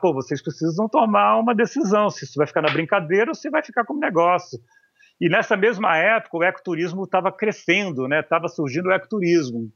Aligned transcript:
pô, 0.00 0.12
vocês 0.12 0.42
precisam 0.42 0.88
tomar 0.88 1.38
uma 1.38 1.54
decisão, 1.54 2.10
se 2.10 2.24
isso 2.24 2.34
vai 2.36 2.46
ficar 2.46 2.62
na 2.62 2.72
brincadeira 2.72 3.30
ou 3.30 3.34
se 3.34 3.50
vai 3.50 3.62
ficar 3.62 3.84
como 3.84 4.00
negócio. 4.00 4.58
E 5.20 5.28
nessa 5.28 5.56
mesma 5.56 5.96
época, 5.96 6.38
o 6.38 6.44
ecoturismo 6.44 7.04
estava 7.04 7.30
crescendo, 7.30 8.08
né? 8.08 8.20
Estava 8.20 8.48
surgindo 8.48 8.88
o 8.88 8.92
ecoturismo. 8.92 9.68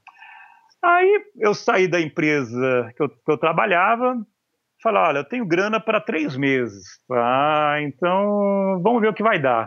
Aí 0.83 1.23
eu 1.39 1.55
saí 1.55 1.87
da 1.87 2.01
empresa 2.01 2.93
que 2.97 3.03
eu, 3.03 3.09
que 3.09 3.31
eu 3.31 3.39
trabalhava, 3.39 4.17
falei, 4.83 5.03
olha, 5.03 5.19
eu 5.19 5.25
tenho 5.25 5.47
grana 5.47 5.81
para 5.81 6.01
três 6.01 6.37
meses. 6.37 6.85
Ah, 7.11 7.77
então 7.83 8.81
vamos 8.83 9.01
ver 9.01 9.09
o 9.09 9.15
que 9.15 9.23
vai 9.23 9.39
dar. 9.39 9.67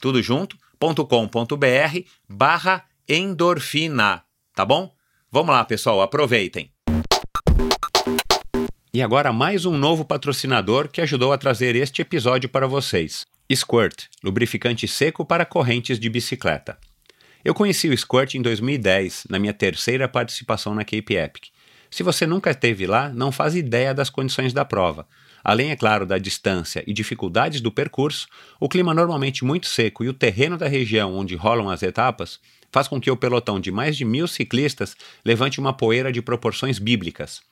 tudo 0.00 0.22
junto, 0.22 0.56
.com.br 0.78 1.98
barra 2.28 2.84
endorfina, 3.08 4.22
tá 4.54 4.64
bom? 4.64 4.94
Vamos 5.30 5.54
lá, 5.54 5.64
pessoal, 5.64 6.00
aproveitem. 6.00 6.70
E 8.92 9.02
agora 9.02 9.32
mais 9.32 9.66
um 9.66 9.76
novo 9.76 10.04
patrocinador 10.04 10.88
que 10.88 11.00
ajudou 11.00 11.32
a 11.32 11.38
trazer 11.38 11.76
este 11.76 12.00
episódio 12.00 12.48
para 12.48 12.66
vocês. 12.66 13.26
Squirt, 13.54 14.06
lubrificante 14.24 14.88
seco 14.88 15.24
para 15.24 15.44
correntes 15.44 15.98
de 15.98 16.08
bicicleta. 16.08 16.78
Eu 17.44 17.54
conheci 17.54 17.88
o 17.88 17.96
Squirt 17.96 18.34
em 18.34 18.42
2010, 18.42 19.26
na 19.30 19.38
minha 19.38 19.52
terceira 19.52 20.08
participação 20.08 20.74
na 20.74 20.82
Cape 20.82 21.14
Epic. 21.14 21.44
Se 21.90 22.02
você 22.02 22.26
nunca 22.26 22.50
esteve 22.50 22.86
lá, 22.86 23.08
não 23.08 23.30
faz 23.30 23.54
ideia 23.54 23.94
das 23.94 24.10
condições 24.10 24.52
da 24.52 24.64
prova. 24.64 25.06
Além, 25.48 25.70
é 25.70 25.76
claro, 25.76 26.04
da 26.04 26.18
distância 26.18 26.82
e 26.88 26.92
dificuldades 26.92 27.60
do 27.60 27.70
percurso, 27.70 28.26
o 28.58 28.68
clima 28.68 28.92
normalmente 28.92 29.44
muito 29.44 29.68
seco 29.68 30.02
e 30.02 30.08
o 30.08 30.12
terreno 30.12 30.58
da 30.58 30.66
região 30.66 31.14
onde 31.14 31.36
rolam 31.36 31.70
as 31.70 31.84
etapas 31.84 32.40
faz 32.72 32.88
com 32.88 33.00
que 33.00 33.12
o 33.12 33.16
pelotão 33.16 33.60
de 33.60 33.70
mais 33.70 33.96
de 33.96 34.04
mil 34.04 34.26
ciclistas 34.26 34.96
levante 35.24 35.60
uma 35.60 35.72
poeira 35.72 36.10
de 36.10 36.20
proporções 36.20 36.80
bíblicas. 36.80 37.42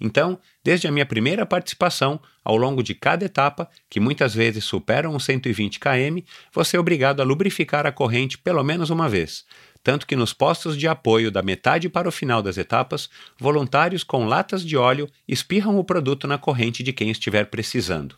Então, 0.00 0.38
desde 0.62 0.86
a 0.86 0.92
minha 0.92 1.04
primeira 1.04 1.44
participação, 1.44 2.20
ao 2.44 2.56
longo 2.56 2.84
de 2.84 2.94
cada 2.94 3.24
etapa, 3.24 3.68
que 3.90 3.98
muitas 3.98 4.32
vezes 4.32 4.62
superam 4.62 5.16
os 5.16 5.24
120 5.24 5.80
km, 5.80 6.22
você 6.52 6.76
é 6.76 6.80
obrigado 6.80 7.20
a 7.20 7.24
lubrificar 7.24 7.84
a 7.84 7.90
corrente 7.90 8.38
pelo 8.38 8.62
menos 8.62 8.90
uma 8.90 9.08
vez, 9.08 9.44
tanto 9.82 10.06
que 10.06 10.16
nos 10.16 10.32
postos 10.32 10.76
de 10.76 10.86
apoio 10.86 11.30
da 11.30 11.42
metade 11.42 11.88
para 11.88 12.08
o 12.08 12.12
final 12.12 12.42
das 12.42 12.58
etapas, 12.58 13.08
voluntários 13.38 14.04
com 14.04 14.26
latas 14.26 14.64
de 14.64 14.76
óleo 14.76 15.08
espirram 15.26 15.78
o 15.78 15.84
produto 15.84 16.26
na 16.26 16.38
corrente 16.38 16.82
de 16.82 16.92
quem 16.92 17.10
estiver 17.10 17.46
precisando. 17.46 18.16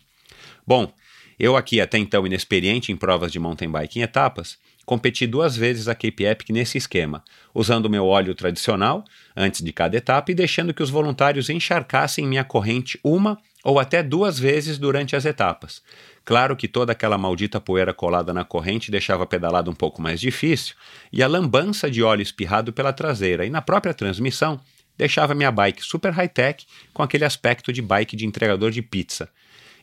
Bom, 0.66 0.92
eu 1.38 1.56
aqui 1.56 1.80
até 1.80 1.98
então 1.98 2.26
inexperiente 2.26 2.92
em 2.92 2.96
provas 2.96 3.32
de 3.32 3.38
mountain 3.38 3.70
bike 3.70 3.98
em 3.98 4.02
etapas, 4.02 4.58
competi 4.84 5.26
duas 5.26 5.56
vezes 5.56 5.88
a 5.88 5.94
Cape 5.94 6.24
Epic 6.24 6.50
nesse 6.50 6.78
esquema, 6.78 7.22
usando 7.54 7.90
meu 7.90 8.06
óleo 8.06 8.34
tradicional 8.34 9.04
antes 9.36 9.62
de 9.62 9.72
cada 9.72 9.96
etapa 9.96 10.30
e 10.30 10.34
deixando 10.34 10.74
que 10.74 10.82
os 10.82 10.90
voluntários 10.90 11.48
encharcassem 11.48 12.26
minha 12.26 12.44
corrente 12.44 12.98
uma 13.02 13.38
ou 13.64 13.78
até 13.78 14.02
duas 14.02 14.38
vezes 14.38 14.78
durante 14.78 15.14
as 15.14 15.24
etapas. 15.24 15.82
Claro 16.24 16.56
que 16.56 16.68
toda 16.68 16.92
aquela 16.92 17.18
maldita 17.18 17.60
poeira 17.60 17.92
colada 17.92 18.32
na 18.32 18.44
corrente 18.44 18.90
deixava 18.90 19.24
a 19.24 19.26
pedalada 19.26 19.70
um 19.70 19.74
pouco 19.74 20.00
mais 20.00 20.20
difícil, 20.20 20.74
e 21.12 21.22
a 21.22 21.28
lambança 21.28 21.90
de 21.90 22.02
óleo 22.02 22.22
espirrado 22.22 22.72
pela 22.72 22.92
traseira 22.92 23.44
e 23.44 23.50
na 23.50 23.62
própria 23.62 23.94
transmissão 23.94 24.60
deixava 24.96 25.34
minha 25.34 25.50
bike 25.50 25.82
super 25.82 26.12
high-tech 26.12 26.66
com 26.92 27.02
aquele 27.02 27.24
aspecto 27.24 27.72
de 27.72 27.82
bike 27.82 28.16
de 28.16 28.26
entregador 28.26 28.70
de 28.70 28.82
pizza. 28.82 29.28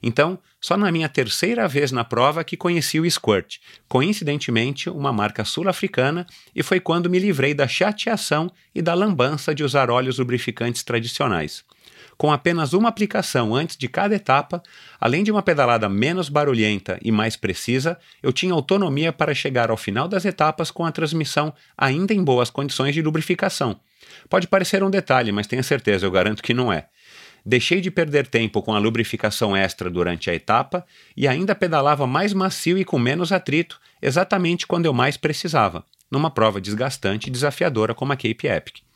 Então, 0.01 0.39
só 0.61 0.77
na 0.77 0.91
minha 0.91 1.09
terceira 1.09 1.67
vez 1.67 1.91
na 1.91 2.05
prova 2.05 2.43
que 2.43 2.55
conheci 2.55 2.99
o 2.99 3.09
Squirt, 3.09 3.57
coincidentemente 3.87 4.89
uma 4.89 5.11
marca 5.11 5.43
sul-africana, 5.43 6.25
e 6.55 6.63
foi 6.63 6.79
quando 6.79 7.09
me 7.09 7.19
livrei 7.19 7.53
da 7.53 7.67
chateação 7.67 8.49
e 8.73 8.81
da 8.81 8.93
lambança 8.93 9.53
de 9.53 9.63
usar 9.63 9.89
óleos 9.89 10.17
lubrificantes 10.17 10.83
tradicionais. 10.83 11.65
Com 12.19 12.33
apenas 12.33 12.73
uma 12.73 12.89
aplicação 12.89 13.55
antes 13.55 13.77
de 13.77 13.87
cada 13.87 14.13
etapa, 14.13 14.61
além 14.99 15.23
de 15.23 15.31
uma 15.31 15.41
pedalada 15.41 15.87
menos 15.87 16.27
barulhenta 16.27 16.99
e 17.01 17.13
mais 17.13 17.37
precisa, 17.37 17.97
eu 18.21 18.33
tinha 18.33 18.53
autonomia 18.53 19.13
para 19.13 19.33
chegar 19.33 19.71
ao 19.71 19.77
final 19.77 20.05
das 20.05 20.25
etapas 20.25 20.69
com 20.69 20.83
a 20.83 20.91
transmissão 20.91 21.53
ainda 21.77 22.13
em 22.13 22.21
boas 22.21 22.49
condições 22.49 22.93
de 22.93 23.01
lubrificação. 23.01 23.79
Pode 24.29 24.49
parecer 24.49 24.83
um 24.83 24.89
detalhe, 24.89 25.31
mas 25.31 25.47
tenha 25.47 25.63
certeza, 25.63 26.05
eu 26.05 26.11
garanto 26.11 26.43
que 26.43 26.53
não 26.53 26.73
é. 26.73 26.87
Deixei 27.45 27.79
de 27.79 27.89
perder 27.89 28.27
tempo 28.27 28.61
com 28.61 28.75
a 28.75 28.79
lubrificação 28.79 29.55
extra 29.55 29.89
durante 29.89 30.29
a 30.29 30.35
etapa 30.35 30.85
e 31.15 31.25
ainda 31.25 31.55
pedalava 31.55 32.05
mais 32.05 32.33
macio 32.33 32.77
e 32.77 32.83
com 32.83 32.99
menos 32.99 33.31
atrito, 33.31 33.79
exatamente 34.01 34.67
quando 34.67 34.85
eu 34.85 34.93
mais 34.93 35.15
precisava, 35.15 35.85
numa 36.11 36.29
prova 36.29 36.59
desgastante 36.59 37.29
e 37.29 37.31
desafiadora 37.31 37.95
como 37.95 38.11
a 38.11 38.17
Cape 38.17 38.45
Epic. 38.45 38.88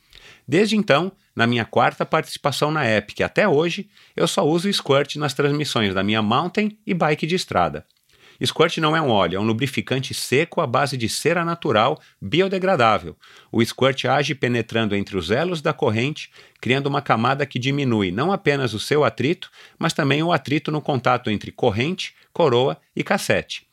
Desde 0.48 0.76
então, 0.76 1.12
na 1.36 1.48
minha 1.48 1.66
quarta 1.66 2.06
participação 2.06 2.72
na 2.72 2.90
Epic 2.90 3.22
até 3.22 3.48
hoje, 3.48 3.90
eu 4.16 4.28
só 4.28 4.46
uso 4.46 4.72
Squirt 4.72 5.16
nas 5.16 5.34
transmissões 5.34 5.94
da 5.94 6.04
minha 6.04 6.22
mountain 6.22 6.78
e 6.86 6.94
bike 6.94 7.26
de 7.26 7.36
estrada. 7.36 7.86
Squirt 8.46 8.78
não 8.78 8.96
é 8.96 9.02
um 9.02 9.10
óleo, 9.10 9.38
é 9.38 9.40
um 9.40 9.46
lubrificante 9.46 10.14
seco 10.14 10.60
à 10.60 10.68
base 10.68 10.98
de 10.98 11.08
cera 11.08 11.46
natural 11.46 12.00
biodegradável. 12.22 13.16
O 13.52 13.64
Squirt 13.64 14.06
age 14.06 14.36
penetrando 14.36 14.96
entre 14.96 15.18
os 15.18 15.32
elos 15.32 15.62
da 15.62 15.72
corrente, 15.72 16.30
criando 16.60 16.88
uma 16.88 17.02
camada 17.02 17.46
que 17.46 17.60
diminui 17.60 18.12
não 18.12 18.32
apenas 18.32 18.74
o 18.74 18.80
seu 18.80 19.04
atrito, 19.04 19.50
mas 19.78 19.94
também 19.94 20.22
o 20.24 20.32
atrito 20.32 20.72
no 20.72 20.82
contato 20.82 21.30
entre 21.30 21.52
corrente, 21.52 22.16
coroa 22.34 22.78
e 22.96 23.04
cassete. 23.04 23.66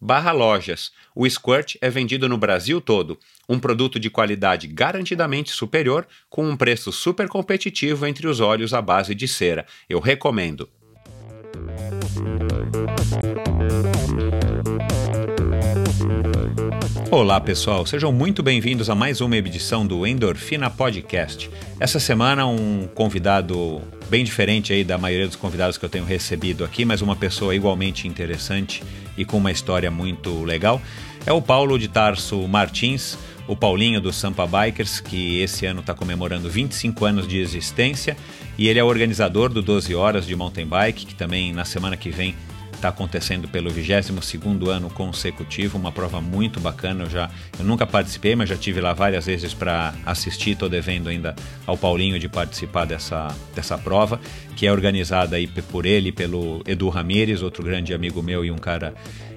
barra 0.00 0.32
lojas. 0.32 0.92
O 1.14 1.28
Squirt 1.28 1.76
é 1.80 1.90
vendido 1.90 2.28
no 2.28 2.38
Brasil 2.38 2.80
todo. 2.80 3.18
Um 3.48 3.58
produto 3.58 3.98
de 3.98 4.10
qualidade 4.10 4.66
garantidamente 4.66 5.50
superior, 5.50 6.06
com 6.28 6.48
um 6.48 6.56
preço 6.56 6.92
super 6.92 7.28
competitivo 7.28 8.06
entre 8.06 8.26
os 8.26 8.40
óleos 8.40 8.72
à 8.72 8.80
base 8.80 9.14
de 9.14 9.26
cera. 9.26 9.66
Eu 9.88 10.00
recomendo. 10.00 10.68
Olá 17.10 17.40
pessoal, 17.40 17.86
sejam 17.86 18.12
muito 18.12 18.42
bem-vindos 18.42 18.90
a 18.90 18.94
mais 18.94 19.22
uma 19.22 19.36
edição 19.36 19.86
do 19.86 20.06
Endorfina 20.06 20.68
Podcast. 20.70 21.50
Essa 21.80 21.98
semana 21.98 22.46
um 22.46 22.86
convidado 22.94 23.82
bem 24.08 24.24
diferente 24.24 24.72
aí 24.72 24.82
da 24.82 24.96
maioria 24.96 25.26
dos 25.26 25.36
convidados 25.36 25.76
que 25.76 25.84
eu 25.84 25.88
tenho 25.88 26.04
recebido 26.04 26.64
aqui, 26.64 26.84
mas 26.84 27.02
uma 27.02 27.14
pessoa 27.14 27.54
igualmente 27.54 28.08
interessante 28.08 28.82
e 29.16 29.24
com 29.24 29.36
uma 29.36 29.50
história 29.50 29.90
muito 29.90 30.42
legal. 30.44 30.80
É 31.26 31.32
o 31.32 31.42
Paulo 31.42 31.78
de 31.78 31.88
Tarso 31.88 32.46
Martins, 32.48 33.18
o 33.46 33.54
Paulinho 33.54 34.00
do 34.00 34.12
Sampa 34.12 34.46
Bikers, 34.46 35.00
que 35.00 35.40
esse 35.40 35.66
ano 35.66 35.80
está 35.80 35.94
comemorando 35.94 36.48
25 36.48 37.04
anos 37.04 37.28
de 37.28 37.38
existência, 37.38 38.16
e 38.56 38.68
ele 38.68 38.78
é 38.78 38.84
organizador 38.84 39.48
do 39.50 39.62
12 39.62 39.94
Horas 39.94 40.26
de 40.26 40.34
Mountain 40.34 40.66
Bike, 40.66 41.06
que 41.06 41.14
também 41.14 41.52
na 41.52 41.64
semana 41.64 41.96
que 41.96 42.10
vem 42.10 42.34
está 42.78 42.88
acontecendo 42.88 43.48
pelo 43.48 43.70
22º 43.70 44.68
ano 44.68 44.88
consecutivo, 44.88 45.76
uma 45.76 45.92
prova 45.92 46.20
muito 46.20 46.60
bacana. 46.60 47.04
Eu 47.04 47.10
já 47.10 47.30
eu 47.58 47.64
nunca 47.64 47.86
participei, 47.86 48.34
mas 48.34 48.48
já 48.48 48.56
tive 48.56 48.80
lá 48.80 48.92
várias 48.92 49.26
vezes 49.26 49.52
para 49.52 49.94
assistir. 50.06 50.52
Estou 50.52 50.68
devendo 50.68 51.08
ainda 51.08 51.34
ao 51.66 51.76
Paulinho 51.76 52.18
de 52.18 52.28
participar 52.28 52.84
dessa, 52.84 53.34
dessa 53.54 53.76
prova, 53.76 54.20
que 54.56 54.66
é 54.66 54.72
organizada 54.72 55.36
aí 55.36 55.46
por 55.46 55.84
ele, 55.84 56.12
pelo 56.12 56.62
Edu 56.66 56.88
Ramires, 56.88 57.42
outro 57.42 57.62
grande 57.62 57.92
amigo 57.92 58.22
meu 58.22 58.44
e 58.44 58.50
um 58.50 58.58
cara 58.58 58.94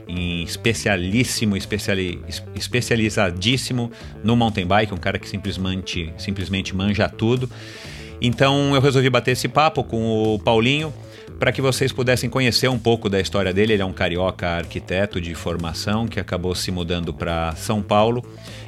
especialíssimo, 0.08 1.56
especiali, 1.56 2.22
especializadíssimo 2.54 3.92
no 4.24 4.36
mountain 4.36 4.66
bike, 4.66 4.94
um 4.94 4.98
cara 4.98 5.18
que 5.18 5.28
simplesmente, 5.28 6.14
simplesmente 6.18 6.76
manja 6.76 7.10
tudo. 7.10 7.50
Então 8.22 8.76
eu 8.76 8.82
resolvi 8.82 9.10
bater 9.10 9.32
esse 9.32 9.48
papo 9.48 9.84
com 9.84 10.36
o 10.36 10.40
Paulinho 10.40 10.94
para 11.42 11.52
que 11.52 11.60
vocês 11.60 11.92
pudessem 11.92 12.30
conhecer 12.30 12.68
um 12.68 12.78
pouco 12.78 13.10
da 13.10 13.20
história 13.20 13.52
dele. 13.52 13.74
Ele 13.74 13.82
é 13.82 13.86
um 13.86 13.92
carioca 13.92 14.48
arquiteto 14.48 15.20
de 15.20 15.34
formação 15.34 16.08
que 16.08 16.20
acabou 16.20 16.54
se 16.54 16.70
mudando 16.70 17.12
para 17.12 17.56
São 17.56 17.82
Paulo 17.82 18.24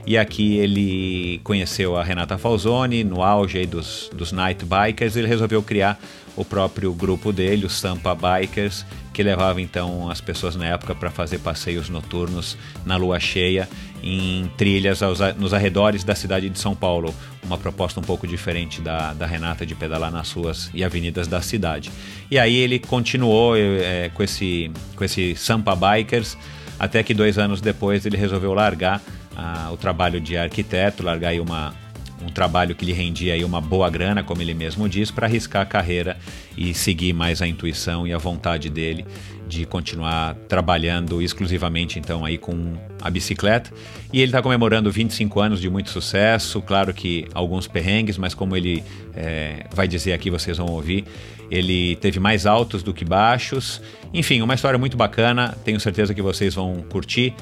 e 0.07 0.17
aqui 0.17 0.57
ele 0.57 1.39
conheceu 1.43 1.95
a 1.95 2.03
Renata 2.03 2.35
Falzoni 2.35 3.03
no 3.03 3.21
auge 3.21 3.63
dos, 3.67 4.09
dos 4.11 4.31
Night 4.31 4.65
Bikers. 4.65 5.15
Ele 5.15 5.27
resolveu 5.27 5.61
criar 5.61 5.99
o 6.35 6.43
próprio 6.43 6.91
grupo 6.93 7.31
dele, 7.31 7.67
os 7.67 7.73
Sampa 7.73 8.15
Bikers, 8.15 8.83
que 9.13 9.21
levava 9.21 9.61
então 9.61 10.09
as 10.09 10.19
pessoas 10.19 10.55
na 10.55 10.65
época 10.65 10.95
para 10.95 11.11
fazer 11.11 11.37
passeios 11.37 11.89
noturnos 11.89 12.57
na 12.83 12.97
lua 12.97 13.19
cheia 13.19 13.69
em 14.03 14.51
trilhas 14.57 15.01
aos, 15.01 15.19
nos 15.37 15.53
arredores 15.53 16.03
da 16.03 16.13
cidade 16.13 16.49
de 16.49 16.59
São 16.59 16.75
Paulo. 16.75 17.13
Uma 17.43 17.57
proposta 17.57 17.99
um 17.99 18.03
pouco 18.03 18.27
diferente 18.27 18.81
da, 18.81 19.13
da 19.13 19.25
Renata 19.25 19.65
de 19.65 19.73
pedalar 19.73 20.11
nas 20.11 20.31
ruas 20.31 20.69
e 20.73 20.83
avenidas 20.83 21.27
da 21.27 21.41
cidade. 21.41 21.89
E 22.29 22.37
aí 22.37 22.55
ele 22.55 22.79
continuou 22.79 23.55
é, 23.55 24.09
com, 24.13 24.21
esse, 24.21 24.69
com 24.95 25.03
esse 25.03 25.35
Sampa 25.35 25.75
Bikers, 25.75 26.37
até 26.77 27.01
que 27.01 27.13
dois 27.13 27.37
anos 27.37 27.61
depois 27.61 28.05
ele 28.05 28.17
resolveu 28.17 28.53
largar 28.53 29.01
ah, 29.35 29.69
o 29.71 29.77
trabalho 29.77 30.19
de 30.19 30.37
arquiteto, 30.37 31.03
largar 31.03 31.29
aí 31.29 31.39
uma, 31.39 31.73
um 32.21 32.29
trabalho 32.29 32.75
que 32.75 32.85
lhe 32.85 32.93
rendia 32.93 33.33
aí 33.33 33.43
uma 33.43 33.61
boa 33.61 33.89
grana, 33.89 34.23
como 34.23 34.41
ele 34.41 34.53
mesmo 34.53 34.87
diz, 34.89 35.11
para 35.11 35.27
arriscar 35.27 35.61
a 35.61 35.65
carreira 35.65 36.17
e 36.57 36.73
seguir 36.73 37.13
mais 37.13 37.41
a 37.41 37.47
intuição 37.47 38.05
e 38.05 38.13
a 38.13 38.17
vontade 38.17 38.69
dele 38.69 39.05
de 39.53 39.65
continuar 39.65 40.35
trabalhando 40.47 41.21
exclusivamente 41.21 41.99
então 41.99 42.25
aí 42.25 42.37
com 42.37 42.73
a 43.01 43.09
bicicleta. 43.09 43.71
E 44.11 44.19
ele 44.19 44.29
está 44.29 44.41
comemorando 44.41 44.91
25 44.91 45.39
anos 45.39 45.61
de 45.61 45.69
muito 45.69 45.89
sucesso, 45.89 46.61
claro 46.61 46.93
que 46.93 47.27
alguns 47.33 47.67
perrengues, 47.67 48.17
mas 48.17 48.33
como 48.33 48.57
ele 48.57 48.83
é, 49.15 49.65
vai 49.73 49.87
dizer 49.87 50.13
aqui, 50.13 50.29
vocês 50.29 50.57
vão 50.57 50.67
ouvir, 50.67 51.05
ele 51.51 51.95
teve 51.97 52.19
mais 52.19 52.45
altos 52.45 52.81
do 52.81 52.93
que 52.93 53.05
baixos. 53.05 53.81
Enfim, 54.13 54.41
uma 54.41 54.55
história 54.55 54.79
muito 54.79 54.97
bacana, 54.97 55.55
tenho 55.63 55.79
certeza 55.79 56.13
que 56.13 56.21
vocês 56.21 56.55
vão 56.55 56.83
curtir. 56.89 57.33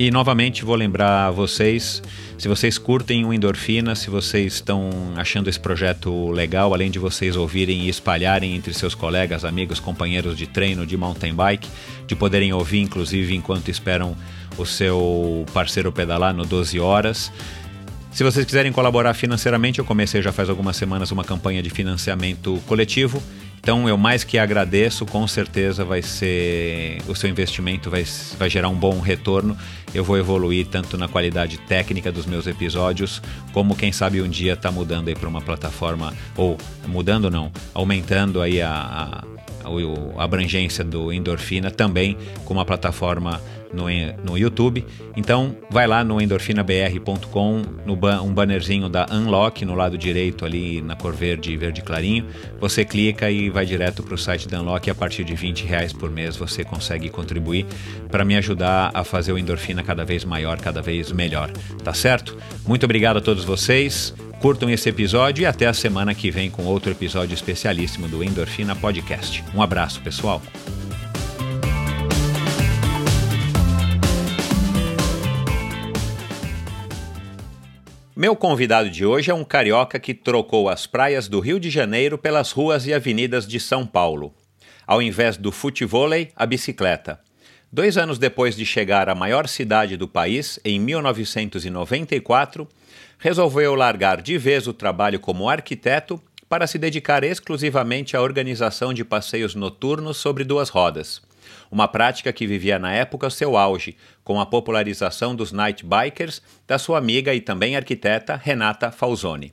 E 0.00 0.10
novamente 0.10 0.64
vou 0.64 0.76
lembrar 0.76 1.30
vocês, 1.30 2.02
se 2.38 2.48
vocês 2.48 2.78
curtem 2.78 3.26
o 3.26 3.34
Endorfina, 3.34 3.94
se 3.94 4.08
vocês 4.08 4.54
estão 4.54 4.88
achando 5.14 5.50
esse 5.50 5.60
projeto 5.60 6.30
legal, 6.30 6.72
além 6.72 6.90
de 6.90 6.98
vocês 6.98 7.36
ouvirem 7.36 7.82
e 7.82 7.90
espalharem 7.90 8.56
entre 8.56 8.72
seus 8.72 8.94
colegas, 8.94 9.44
amigos, 9.44 9.78
companheiros 9.78 10.38
de 10.38 10.46
treino 10.46 10.86
de 10.86 10.96
mountain 10.96 11.34
bike, 11.34 11.68
de 12.06 12.16
poderem 12.16 12.50
ouvir 12.50 12.80
inclusive 12.80 13.34
enquanto 13.34 13.68
esperam 13.68 14.16
o 14.56 14.64
seu 14.64 15.44
parceiro 15.52 15.92
pedalar 15.92 16.32
no 16.32 16.46
12 16.46 16.80
horas. 16.80 17.30
Se 18.10 18.24
vocês 18.24 18.46
quiserem 18.46 18.72
colaborar 18.72 19.12
financeiramente, 19.12 19.80
eu 19.80 19.84
comecei 19.84 20.22
já 20.22 20.32
faz 20.32 20.48
algumas 20.48 20.78
semanas 20.78 21.10
uma 21.10 21.24
campanha 21.24 21.62
de 21.62 21.68
financiamento 21.68 22.58
coletivo. 22.66 23.22
Então 23.60 23.86
eu 23.86 23.98
mais 23.98 24.24
que 24.24 24.38
agradeço, 24.38 25.04
com 25.04 25.28
certeza 25.28 25.84
vai 25.84 26.00
ser 26.00 26.98
o 27.06 27.14
seu 27.14 27.28
investimento 27.28 27.90
vai, 27.90 28.04
vai 28.38 28.48
gerar 28.48 28.68
um 28.68 28.74
bom 28.74 28.98
retorno. 29.00 29.56
Eu 29.94 30.04
vou 30.04 30.16
evoluir 30.16 30.66
tanto 30.66 30.96
na 30.96 31.08
qualidade 31.08 31.58
técnica 31.58 32.12
dos 32.12 32.26
meus 32.26 32.46
episódios, 32.46 33.20
como 33.52 33.74
quem 33.74 33.90
sabe 33.90 34.22
um 34.22 34.28
dia 34.28 34.56
tá 34.56 34.70
mudando 34.70 35.08
aí 35.08 35.14
para 35.14 35.28
uma 35.28 35.40
plataforma 35.40 36.14
ou 36.36 36.56
mudando 36.86 37.30
não, 37.30 37.50
aumentando 37.74 38.40
aí 38.40 38.62
a, 38.62 38.70
a, 38.70 39.24
a 39.64 40.24
abrangência 40.24 40.84
do 40.84 41.12
Endorfina 41.12 41.70
também 41.70 42.16
com 42.44 42.54
uma 42.54 42.64
plataforma 42.64 43.40
no, 43.72 43.84
no 44.24 44.36
YouTube. 44.36 44.84
Então, 45.16 45.56
vai 45.70 45.86
lá 45.86 46.02
no 46.04 46.20
endorfinabr.com, 46.20 47.62
no 47.86 47.96
ba 47.96 48.20
um 48.22 48.32
bannerzinho 48.32 48.88
da 48.88 49.06
Unlock 49.10 49.64
no 49.64 49.74
lado 49.74 49.96
direito 49.96 50.44
ali 50.44 50.80
na 50.80 50.96
cor 50.96 51.14
verde, 51.14 51.56
verde 51.56 51.82
clarinho. 51.82 52.26
Você 52.60 52.84
clica 52.84 53.30
e 53.30 53.50
vai 53.50 53.64
direto 53.64 54.02
para 54.02 54.14
o 54.14 54.18
site 54.18 54.48
da 54.48 54.60
Unlock 54.60 54.88
e 54.88 54.90
a 54.90 54.94
partir 54.94 55.24
de 55.24 55.34
20 55.34 55.64
reais 55.64 55.92
por 55.92 56.10
mês 56.10 56.36
você 56.36 56.64
consegue 56.64 57.08
contribuir 57.08 57.66
para 58.10 58.24
me 58.24 58.36
ajudar 58.36 58.90
a 58.94 59.04
fazer 59.04 59.32
o 59.32 59.38
Endorfina 59.38 59.82
cada 59.82 60.04
vez 60.04 60.24
maior, 60.24 60.58
cada 60.58 60.82
vez 60.82 61.12
melhor. 61.12 61.50
Tá 61.82 61.94
certo? 61.94 62.36
Muito 62.66 62.84
obrigado 62.84 63.18
a 63.18 63.20
todos 63.20 63.44
vocês. 63.44 64.14
Curtam 64.40 64.70
esse 64.70 64.88
episódio 64.88 65.42
e 65.42 65.46
até 65.46 65.66
a 65.66 65.74
semana 65.74 66.14
que 66.14 66.30
vem 66.30 66.50
com 66.50 66.64
outro 66.64 66.90
episódio 66.90 67.34
especialíssimo 67.34 68.08
do 68.08 68.24
Endorfina 68.24 68.74
Podcast. 68.74 69.44
Um 69.54 69.60
abraço, 69.60 70.00
pessoal. 70.00 70.40
Meu 78.20 78.36
convidado 78.36 78.90
de 78.90 79.06
hoje 79.06 79.30
é 79.30 79.34
um 79.34 79.42
carioca 79.42 79.98
que 79.98 80.12
trocou 80.12 80.68
as 80.68 80.86
praias 80.86 81.26
do 81.26 81.40
Rio 81.40 81.58
de 81.58 81.70
Janeiro 81.70 82.18
pelas 82.18 82.52
ruas 82.52 82.86
e 82.86 82.92
avenidas 82.92 83.46
de 83.46 83.58
São 83.58 83.86
Paulo. 83.86 84.34
Ao 84.86 85.00
invés 85.00 85.38
do 85.38 85.50
futevôlei, 85.50 86.28
a 86.36 86.44
bicicleta. 86.44 87.18
Dois 87.72 87.96
anos 87.96 88.18
depois 88.18 88.54
de 88.54 88.66
chegar 88.66 89.08
à 89.08 89.14
maior 89.14 89.48
cidade 89.48 89.96
do 89.96 90.06
país, 90.06 90.60
em 90.62 90.78
1994, 90.78 92.68
resolveu 93.18 93.74
largar 93.74 94.20
de 94.20 94.36
vez 94.36 94.66
o 94.66 94.74
trabalho 94.74 95.18
como 95.18 95.48
arquiteto 95.48 96.22
para 96.46 96.66
se 96.66 96.76
dedicar 96.76 97.24
exclusivamente 97.24 98.18
à 98.18 98.20
organização 98.20 98.92
de 98.92 99.02
passeios 99.02 99.54
noturnos 99.54 100.18
sobre 100.18 100.44
duas 100.44 100.68
rodas 100.68 101.22
uma 101.70 101.86
prática 101.86 102.32
que 102.32 102.46
vivia 102.46 102.78
na 102.78 102.92
época 102.92 103.30
seu 103.30 103.56
auge, 103.56 103.96
com 104.24 104.40
a 104.40 104.46
popularização 104.46 105.34
dos 105.34 105.52
night 105.52 105.84
bikers 105.84 106.42
da 106.66 106.78
sua 106.78 106.98
amiga 106.98 107.32
e 107.34 107.40
também 107.40 107.76
arquiteta 107.76 108.34
Renata 108.34 108.90
Falzoni. 108.90 109.52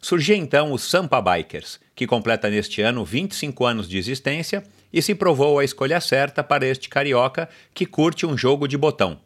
Surgia 0.00 0.36
então 0.36 0.72
o 0.72 0.78
Sampa 0.78 1.20
Bikers, 1.20 1.80
que 1.96 2.06
completa 2.06 2.48
neste 2.48 2.80
ano 2.80 3.04
25 3.04 3.64
anos 3.64 3.88
de 3.88 3.98
existência 3.98 4.62
e 4.92 5.02
se 5.02 5.14
provou 5.14 5.58
a 5.58 5.64
escolha 5.64 6.00
certa 6.00 6.44
para 6.44 6.66
este 6.66 6.88
carioca 6.88 7.48
que 7.74 7.84
curte 7.84 8.24
um 8.24 8.38
jogo 8.38 8.68
de 8.68 8.78
botão. 8.78 9.18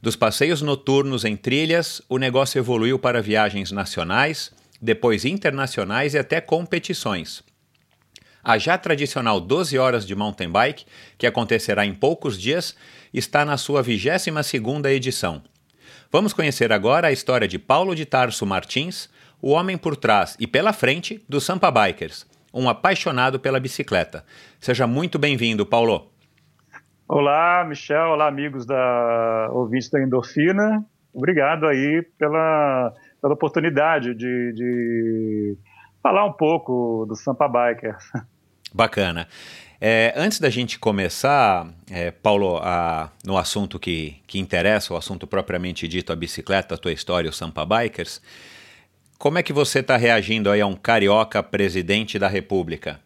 Dos 0.00 0.14
passeios 0.14 0.62
noturnos 0.62 1.24
em 1.24 1.36
trilhas, 1.36 2.00
o 2.08 2.18
negócio 2.18 2.58
evoluiu 2.58 2.98
para 2.98 3.20
viagens 3.20 3.72
nacionais, 3.72 4.52
depois 4.80 5.24
internacionais 5.24 6.14
e 6.14 6.18
até 6.18 6.40
competições 6.40 7.42
a 8.46 8.58
já 8.58 8.78
tradicional 8.78 9.40
12 9.40 9.76
horas 9.76 10.06
de 10.06 10.14
mountain 10.14 10.48
bike, 10.48 10.86
que 11.18 11.26
acontecerá 11.26 11.84
em 11.84 11.92
poucos 11.92 12.40
dias, 12.40 12.76
está 13.12 13.44
na 13.44 13.56
sua 13.56 13.82
22ª 13.82 14.86
edição. 14.86 15.42
Vamos 16.12 16.32
conhecer 16.32 16.72
agora 16.72 17.08
a 17.08 17.12
história 17.12 17.48
de 17.48 17.58
Paulo 17.58 17.92
de 17.92 18.06
Tarso 18.06 18.46
Martins, 18.46 19.10
o 19.42 19.50
homem 19.50 19.76
por 19.76 19.96
trás 19.96 20.36
e 20.38 20.46
pela 20.46 20.72
frente 20.72 21.24
do 21.28 21.40
Sampa 21.40 21.72
Bikers, 21.72 22.24
um 22.54 22.68
apaixonado 22.68 23.40
pela 23.40 23.58
bicicleta. 23.58 24.24
Seja 24.60 24.86
muito 24.86 25.18
bem-vindo, 25.18 25.66
Paulo. 25.66 26.12
Olá, 27.08 27.64
Michel. 27.64 28.10
Olá, 28.10 28.28
amigos 28.28 28.64
da 28.64 29.48
ouvintes 29.50 29.90
da 29.90 30.00
Endorfina. 30.00 30.86
Obrigado 31.12 31.66
aí 31.66 32.06
pela, 32.16 32.94
pela 33.20 33.34
oportunidade 33.34 34.14
de, 34.14 34.52
de 34.52 35.58
falar 36.00 36.24
um 36.24 36.32
pouco 36.32 37.04
do 37.08 37.16
Sampa 37.16 37.48
Bikers. 37.48 38.04
Bacana. 38.76 39.26
É, 39.80 40.12
antes 40.14 40.38
da 40.38 40.50
gente 40.50 40.78
começar, 40.78 41.66
é, 41.90 42.10
Paulo, 42.10 42.58
a, 42.58 43.10
no 43.24 43.38
assunto 43.38 43.78
que, 43.78 44.20
que 44.26 44.38
interessa, 44.38 44.92
o 44.92 44.96
assunto 44.98 45.26
propriamente 45.26 45.88
dito, 45.88 46.12
a 46.12 46.16
bicicleta, 46.16 46.74
a 46.74 46.78
tua 46.78 46.92
história, 46.92 47.30
o 47.30 47.32
Sampa 47.32 47.64
Bikers, 47.64 48.20
como 49.18 49.38
é 49.38 49.42
que 49.42 49.52
você 49.52 49.78
está 49.78 49.96
reagindo 49.96 50.50
aí 50.50 50.60
a 50.60 50.66
um 50.66 50.76
carioca 50.76 51.42
presidente 51.42 52.18
da 52.18 52.28
República? 52.28 53.00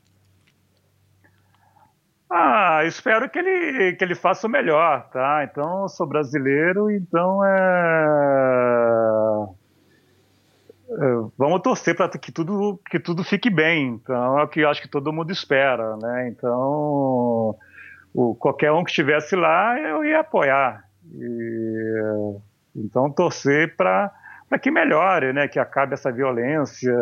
Ah, 2.28 2.82
espero 2.84 3.30
que 3.30 3.38
ele, 3.38 3.94
que 3.94 4.02
ele 4.02 4.16
faça 4.16 4.46
o 4.46 4.50
melhor, 4.50 5.08
tá? 5.10 5.44
Então, 5.44 5.82
eu 5.82 5.88
sou 5.88 6.06
brasileiro, 6.06 6.90
então 6.90 7.44
é 7.44 8.00
é, 8.90 9.29
vamos 11.38 11.60
torcer 11.62 11.96
para 11.96 12.08
que 12.08 12.32
tudo, 12.32 12.80
que 12.90 12.98
tudo 12.98 13.22
fique 13.22 13.48
bem. 13.48 14.00
Então, 14.02 14.38
é 14.38 14.42
o 14.42 14.48
que 14.48 14.60
eu 14.60 14.68
acho 14.68 14.82
que 14.82 14.88
todo 14.88 15.12
mundo 15.12 15.30
espera, 15.30 15.96
né? 15.96 16.28
Então, 16.28 17.56
o, 18.14 18.34
qualquer 18.38 18.72
um 18.72 18.82
que 18.82 18.90
estivesse 18.90 19.36
lá, 19.36 19.78
eu 19.78 20.04
ia 20.04 20.20
apoiar. 20.20 20.84
E, 21.12 22.36
então, 22.74 23.10
torcer 23.10 23.76
para 23.76 24.12
que 24.60 24.70
melhore, 24.70 25.32
né? 25.32 25.46
Que 25.46 25.58
acabe 25.58 25.94
essa 25.94 26.10
violência, 26.10 26.94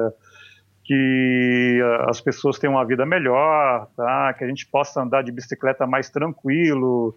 que 0.84 1.80
as 2.06 2.20
pessoas 2.20 2.58
tenham 2.58 2.74
uma 2.74 2.86
vida 2.86 3.06
melhor, 3.06 3.88
tá? 3.96 4.34
Que 4.34 4.44
a 4.44 4.48
gente 4.48 4.66
possa 4.66 5.02
andar 5.02 5.22
de 5.22 5.32
bicicleta 5.32 5.86
mais 5.86 6.10
tranquilo, 6.10 7.16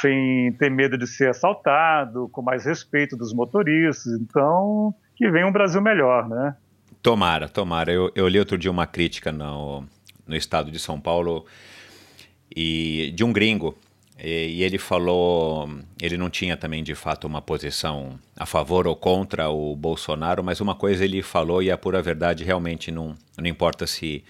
sem 0.00 0.52
ter 0.54 0.70
medo 0.70 0.96
de 0.96 1.06
ser 1.06 1.30
assaltado, 1.30 2.28
com 2.30 2.42
mais 2.42 2.64
respeito 2.64 3.16
dos 3.16 3.34
motoristas. 3.34 4.12
Então, 4.20 4.94
que 5.16 5.30
venha 5.30 5.46
um 5.46 5.52
Brasil 5.52 5.80
melhor, 5.80 6.28
né? 6.28 6.54
Tomara, 7.02 7.48
tomara. 7.48 7.90
Eu, 7.90 8.12
eu 8.14 8.28
li 8.28 8.38
outro 8.38 8.58
dia 8.58 8.70
uma 8.70 8.86
crítica 8.86 9.32
no, 9.32 9.84
no 10.26 10.36
estado 10.36 10.70
de 10.70 10.78
São 10.78 11.00
Paulo 11.00 11.46
e 12.54 13.12
de 13.14 13.24
um 13.24 13.32
gringo 13.32 13.76
e, 14.18 14.58
e, 14.58 14.62
ele 14.62 14.78
falou, 14.78 15.68
ele 16.00 16.16
não 16.16 16.30
tinha 16.30 16.56
também 16.56 16.82
de 16.82 16.94
fato 16.94 17.26
uma 17.26 17.42
posição 17.42 18.18
a 18.36 18.46
favor 18.46 18.86
ou 18.86 18.96
contra 18.96 19.50
o 19.50 19.76
Bolsonaro, 19.76 20.42
mas 20.42 20.60
uma 20.60 20.74
coisa 20.74 21.04
ele 21.04 21.22
falou 21.22 21.62
e 21.62 21.70
a 21.70 21.76
pura 21.76 22.00
verdade 22.00 22.44
realmente 22.44 22.90
não, 22.90 23.14
não 23.36 23.46
importa 23.46 23.86
se 23.86 24.24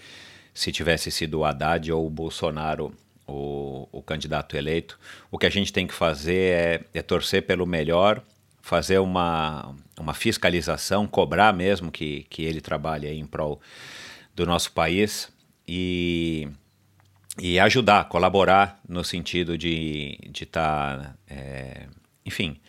se 0.53 0.73
tivesse 0.73 1.11
sido 1.11 1.41
o 1.41 1.45
Haddad 1.45 1.93
ou 1.93 2.07
o 2.07 2.11
Bolsonaro 2.11 2.91
o, 3.29 3.87
o 3.93 4.01
candidato 4.01 4.57
eleito, 4.57 4.99
o 5.31 5.37
que 5.37 5.45
a 5.45 5.51
gente 5.51 5.71
tem 5.71 5.87
que 5.87 5.93
fazer 5.93 6.53
é, 6.55 6.81
é 6.95 7.03
torcer 7.03 7.43
pelo 7.43 7.67
melhor 7.67 8.23
fazer 8.63 8.99
uma, 8.99 9.75
uma 9.99 10.15
fiscalização, 10.15 11.07
cobrar 11.07 11.53
mesmo 11.53 11.91
que, 11.91 12.27
que 12.29 12.43
ele 12.43 12.61
trabalhe 12.61 13.09
em 13.09 13.27
prol 13.27 13.61
do 14.35 14.45
nosso 14.45 14.73
país 14.73 15.33
e, 15.67 16.49
e 17.41 17.59
ajudar, 17.59 18.09
colaborar 18.09 18.81
no 18.89 19.03
sentido 19.03 19.57
de 19.57 20.19
estar, 20.23 20.33
de 20.33 20.47
tá, 20.47 21.15
é, 21.29 21.87
enfim, 22.25 22.61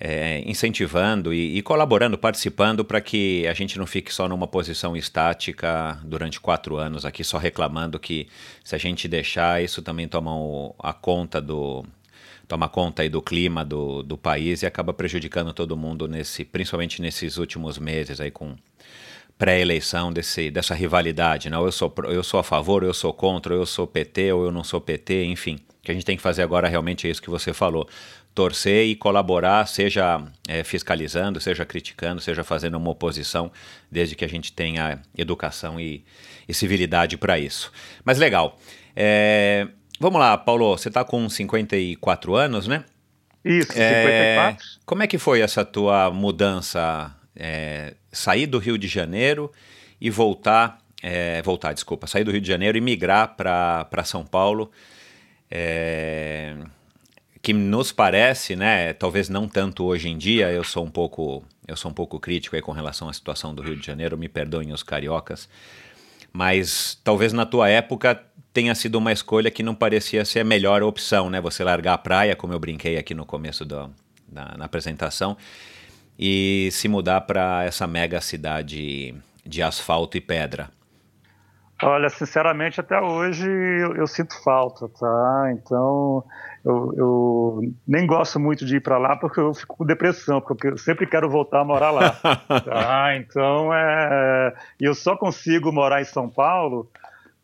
é, 0.00 0.42
incentivando 0.46 1.32
e, 1.32 1.58
e, 1.58 1.62
colaborando, 1.62 2.18
participando 2.18 2.84
para 2.84 3.00
que 3.00 3.46
a 3.46 3.54
gente 3.54 3.78
não 3.78 3.86
fique 3.86 4.12
só 4.12 4.26
numa 4.26 4.48
posição 4.48 4.96
estática 4.96 6.00
durante 6.02 6.40
quatro 6.40 6.76
anos 6.76 7.04
aqui, 7.04 7.22
só 7.22 7.38
reclamando 7.38 8.00
que 8.00 8.26
se 8.64 8.74
a 8.74 8.78
gente 8.78 9.06
deixar, 9.06 9.62
isso 9.62 9.80
também 9.80 10.08
toma 10.08 10.32
a 10.80 10.92
conta 10.92 11.40
do, 11.40 11.84
toma 12.52 12.68
conta 12.68 13.00
aí 13.00 13.08
do 13.08 13.22
clima 13.22 13.64
do, 13.64 14.02
do 14.02 14.18
país 14.18 14.60
e 14.60 14.66
acaba 14.66 14.92
prejudicando 14.92 15.54
todo 15.54 15.74
mundo 15.74 16.06
nesse, 16.06 16.44
principalmente 16.44 17.00
nesses 17.00 17.38
últimos 17.38 17.78
meses 17.78 18.20
aí 18.20 18.30
com 18.30 18.54
pré-eleição 19.38 20.12
desse 20.12 20.50
dessa 20.50 20.74
rivalidade, 20.74 21.48
não? 21.48 21.62
Né? 21.62 21.68
Eu 21.68 21.72
sou 21.72 21.94
eu 22.04 22.22
sou 22.22 22.38
a 22.38 22.42
favor, 22.42 22.82
eu 22.82 22.92
sou 22.92 23.10
contra, 23.14 23.54
eu 23.54 23.64
sou 23.64 23.86
PT 23.86 24.34
ou 24.34 24.44
eu 24.44 24.52
não 24.52 24.62
sou 24.62 24.82
PT, 24.82 25.24
enfim. 25.24 25.54
O 25.54 25.82
que 25.82 25.90
a 25.90 25.94
gente 25.94 26.04
tem 26.04 26.14
que 26.14 26.22
fazer 26.22 26.42
agora 26.42 26.68
realmente 26.68 27.08
é 27.08 27.10
isso 27.10 27.22
que 27.22 27.30
você 27.30 27.54
falou, 27.54 27.88
torcer 28.34 28.86
e 28.86 28.94
colaborar, 28.94 29.66
seja 29.66 30.22
é, 30.46 30.62
fiscalizando, 30.62 31.40
seja 31.40 31.64
criticando, 31.64 32.20
seja 32.20 32.44
fazendo 32.44 32.76
uma 32.76 32.90
oposição, 32.90 33.50
desde 33.90 34.14
que 34.14 34.26
a 34.26 34.28
gente 34.28 34.52
tenha 34.52 35.00
educação 35.16 35.80
e, 35.80 36.04
e 36.46 36.52
civilidade 36.52 37.16
para 37.16 37.38
isso. 37.38 37.72
Mas 38.04 38.18
legal. 38.18 38.58
É, 38.94 39.68
vamos 40.02 40.18
lá, 40.18 40.36
Paulo, 40.36 40.76
você 40.76 40.88
está 40.88 41.04
com 41.04 41.28
54 41.28 42.34
anos, 42.34 42.66
né? 42.66 42.84
Isso, 43.44 43.72
54. 43.72 43.78
É, 43.80 44.56
como 44.84 45.02
é 45.04 45.06
que 45.06 45.16
foi 45.16 45.40
essa 45.40 45.64
tua 45.64 46.10
mudança? 46.10 47.14
É, 47.36 47.94
sair 48.10 48.46
do 48.46 48.58
Rio 48.58 48.76
de 48.76 48.88
Janeiro 48.88 49.50
e 50.00 50.10
voltar, 50.10 50.78
é, 51.00 51.40
voltar, 51.42 51.72
desculpa, 51.72 52.06
sair 52.08 52.24
do 52.24 52.32
Rio 52.32 52.40
de 52.40 52.48
Janeiro 52.48 52.76
e 52.76 52.80
migrar 52.80 53.36
para 53.36 54.04
São 54.04 54.26
Paulo. 54.26 54.70
É, 55.48 56.56
que 57.40 57.52
nos 57.52 57.92
parece, 57.92 58.54
né, 58.56 58.92
talvez 58.92 59.28
não 59.28 59.48
tanto 59.48 59.84
hoje 59.84 60.08
em 60.08 60.16
dia, 60.16 60.50
eu 60.52 60.62
sou 60.62 60.84
um 60.84 60.90
pouco, 60.90 61.44
eu 61.66 61.76
sou 61.76 61.90
um 61.90 61.94
pouco 61.94 62.20
crítico 62.20 62.54
aí 62.54 62.62
com 62.62 62.70
relação 62.70 63.08
à 63.08 63.12
situação 63.12 63.52
do 63.52 63.62
Rio 63.62 63.76
de 63.76 63.84
Janeiro, 63.84 64.16
me 64.16 64.28
perdoem 64.28 64.72
os 64.72 64.82
cariocas, 64.84 65.48
mas 66.32 66.98
talvez 67.04 67.32
na 67.32 67.44
tua 67.44 67.68
época 67.68 68.20
tenha 68.52 68.74
sido 68.74 68.96
uma 68.96 69.12
escolha 69.12 69.50
que 69.50 69.62
não 69.62 69.74
parecia 69.74 70.24
ser 70.24 70.40
a 70.40 70.44
melhor 70.44 70.82
opção, 70.82 71.30
né? 71.30 71.40
Você 71.40 71.64
largar 71.64 71.94
a 71.94 71.98
praia, 71.98 72.36
como 72.36 72.52
eu 72.52 72.58
brinquei 72.58 72.98
aqui 72.98 73.14
no 73.14 73.24
começo 73.24 73.66
na 74.30 74.64
apresentação, 74.64 75.36
e 76.18 76.68
se 76.72 76.88
mudar 76.88 77.22
para 77.22 77.64
essa 77.64 77.86
mega 77.86 78.20
cidade 78.20 79.14
de 79.44 79.62
asfalto 79.62 80.16
e 80.16 80.20
pedra. 80.20 80.70
Olha, 81.82 82.08
sinceramente, 82.08 82.80
até 82.80 83.00
hoje 83.00 83.48
eu, 83.48 83.96
eu 83.96 84.06
sinto 84.06 84.34
falta, 84.44 84.88
tá? 84.88 85.52
Então, 85.52 86.24
eu, 86.64 86.94
eu, 86.96 87.60
nem 87.86 88.06
gosto 88.06 88.38
muito 88.38 88.64
de 88.64 88.76
ir 88.76 88.80
para 88.80 88.98
lá 88.98 89.16
porque 89.16 89.40
eu 89.40 89.52
fico 89.52 89.76
com 89.76 89.84
depressão, 89.84 90.40
porque 90.40 90.68
eu 90.68 90.78
sempre 90.78 91.06
quero 91.06 91.28
voltar 91.28 91.60
a 91.60 91.64
morar 91.64 91.90
lá. 91.90 92.10
tá? 92.64 93.16
Então, 93.16 93.74
é, 93.74 94.54
eu 94.80 94.94
só 94.94 95.16
consigo 95.16 95.72
morar 95.72 96.00
em 96.00 96.04
São 96.04 96.28
Paulo 96.28 96.88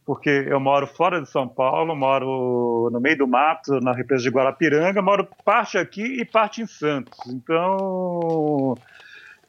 porque 0.09 0.47
eu 0.49 0.59
moro 0.59 0.87
fora 0.87 1.21
de 1.21 1.29
São 1.29 1.47
Paulo, 1.47 1.95
moro 1.95 2.89
no 2.91 2.99
meio 2.99 3.19
do 3.19 3.29
mato, 3.29 3.79
na 3.83 3.93
represa 3.93 4.23
de 4.23 4.31
Guarapiranga, 4.31 5.03
moro 5.03 5.29
parte 5.45 5.77
aqui 5.77 6.03
e 6.03 6.25
parte 6.25 6.63
em 6.63 6.67
Santos. 6.67 7.19
Então, 7.27 8.75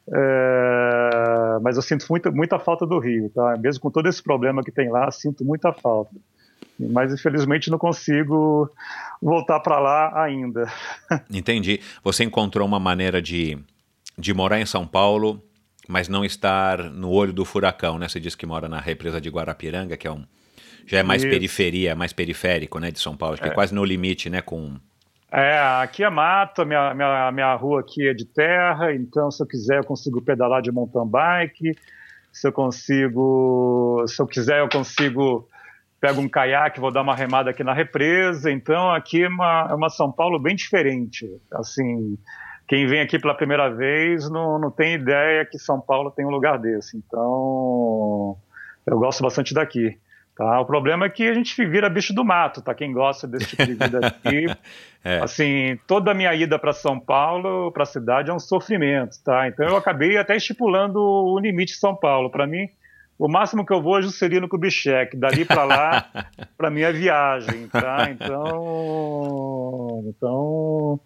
é, 0.08 1.58
mas 1.62 1.76
eu 1.76 1.82
sinto 1.82 2.06
muita, 2.08 2.30
muita 2.30 2.58
falta 2.58 2.86
do 2.86 2.98
Rio, 2.98 3.30
tá? 3.30 3.56
Mesmo 3.58 3.80
com 3.82 3.90
todo 3.90 4.08
esse 4.08 4.22
problema 4.22 4.62
que 4.62 4.72
tem 4.72 4.90
lá, 4.90 5.10
sinto 5.10 5.44
muita 5.44 5.72
falta. 5.72 6.14
Mas 6.78 7.12
infelizmente 7.12 7.70
não 7.70 7.78
consigo 7.78 8.70
voltar 9.20 9.60
para 9.60 9.78
lá 9.78 10.22
ainda. 10.22 10.70
Entendi. 11.30 11.80
Você 12.02 12.24
encontrou 12.24 12.66
uma 12.66 12.80
maneira 12.80 13.20
de, 13.20 13.58
de 14.16 14.32
morar 14.32 14.60
em 14.60 14.66
São 14.66 14.86
Paulo, 14.86 15.42
mas 15.86 16.08
não 16.08 16.24
estar 16.24 16.78
no 16.78 17.10
olho 17.10 17.32
do 17.32 17.44
furacão, 17.44 17.98
né? 17.98 18.08
Você 18.08 18.18
disse 18.18 18.36
que 18.36 18.46
mora 18.46 18.68
na 18.68 18.80
represa 18.80 19.20
de 19.20 19.28
Guarapiranga, 19.28 19.96
que 19.96 20.06
é 20.06 20.10
um 20.10 20.24
já 20.86 20.98
é 20.98 21.02
mais 21.04 21.22
Isso. 21.22 21.30
periferia, 21.30 21.94
mais 21.94 22.12
periférico, 22.12 22.80
né, 22.80 22.90
de 22.90 22.98
São 22.98 23.16
Paulo, 23.16 23.34
acho 23.34 23.42
que 23.42 23.48
é, 23.48 23.52
é 23.52 23.54
quase 23.54 23.72
no 23.72 23.84
limite, 23.84 24.28
né, 24.28 24.40
com 24.40 24.76
é, 25.32 25.58
aqui 25.82 26.02
é 26.02 26.10
mato, 26.10 26.66
minha, 26.66 26.92
minha, 26.92 27.30
minha 27.30 27.54
rua 27.54 27.80
aqui 27.80 28.08
é 28.08 28.14
de 28.14 28.24
terra, 28.24 28.92
então 28.94 29.30
se 29.30 29.42
eu 29.42 29.46
quiser 29.46 29.78
eu 29.78 29.84
consigo 29.84 30.20
pedalar 30.20 30.60
de 30.60 30.72
mountain 30.72 31.06
bike, 31.06 31.76
se 32.32 32.48
eu 32.48 32.52
consigo, 32.52 34.04
se 34.08 34.20
eu 34.20 34.26
quiser 34.26 34.60
eu 34.60 34.68
consigo, 34.68 35.48
pego 36.00 36.20
um 36.20 36.28
caiaque, 36.28 36.80
vou 36.80 36.92
dar 36.92 37.02
uma 37.02 37.14
remada 37.14 37.50
aqui 37.50 37.62
na 37.62 37.72
represa, 37.72 38.50
então 38.50 38.90
aqui 38.90 39.22
é 39.22 39.28
uma, 39.28 39.68
é 39.70 39.74
uma 39.74 39.88
São 39.88 40.10
Paulo 40.10 40.38
bem 40.38 40.56
diferente, 40.56 41.30
assim, 41.52 42.18
quem 42.66 42.86
vem 42.86 43.00
aqui 43.00 43.18
pela 43.18 43.34
primeira 43.34 43.68
vez 43.68 44.28
não, 44.28 44.58
não 44.58 44.70
tem 44.70 44.94
ideia 44.94 45.44
que 45.44 45.58
São 45.58 45.80
Paulo 45.80 46.10
tem 46.10 46.26
um 46.26 46.30
lugar 46.30 46.58
desse, 46.58 46.96
então 46.96 48.36
eu 48.86 48.98
gosto 48.98 49.22
bastante 49.22 49.54
daqui. 49.54 49.96
Tá? 50.36 50.60
O 50.60 50.64
problema 50.64 51.06
é 51.06 51.10
que 51.10 51.28
a 51.28 51.34
gente 51.34 51.64
vira 51.66 51.90
bicho 51.90 52.14
do 52.14 52.24
mato, 52.24 52.62
tá? 52.62 52.74
Quem 52.74 52.92
gosta 52.92 53.26
desse 53.26 53.48
tipo 53.48 53.66
de 53.66 53.74
vida 53.74 54.06
aqui. 54.06 54.46
é. 55.04 55.18
Assim, 55.20 55.78
toda 55.86 56.12
a 56.12 56.14
minha 56.14 56.34
ida 56.34 56.58
para 56.58 56.72
São 56.72 56.98
Paulo, 56.98 57.70
para 57.72 57.82
a 57.82 57.86
cidade, 57.86 58.30
é 58.30 58.32
um 58.32 58.38
sofrimento, 58.38 59.16
tá? 59.22 59.48
Então 59.48 59.66
eu 59.66 59.76
acabei 59.76 60.16
até 60.16 60.36
estipulando 60.36 60.98
o 60.98 61.38
limite 61.38 61.74
de 61.74 61.78
São 61.78 61.94
Paulo. 61.94 62.30
Para 62.30 62.46
mim, 62.46 62.68
o 63.20 63.28
máximo 63.28 63.66
que 63.66 63.72
eu 63.72 63.82
vou 63.82 63.96
hoje 63.96 64.10
seria 64.12 64.40
no 64.40 64.48
Kubitschek. 64.48 65.14
Dali 65.14 65.44
para 65.44 65.64
lá, 65.64 66.06
para 66.56 66.70
mim 66.70 66.80
é 66.80 66.90
viagem, 66.90 67.68
tá? 67.68 68.08
Então, 68.10 70.02
então, 70.06 70.98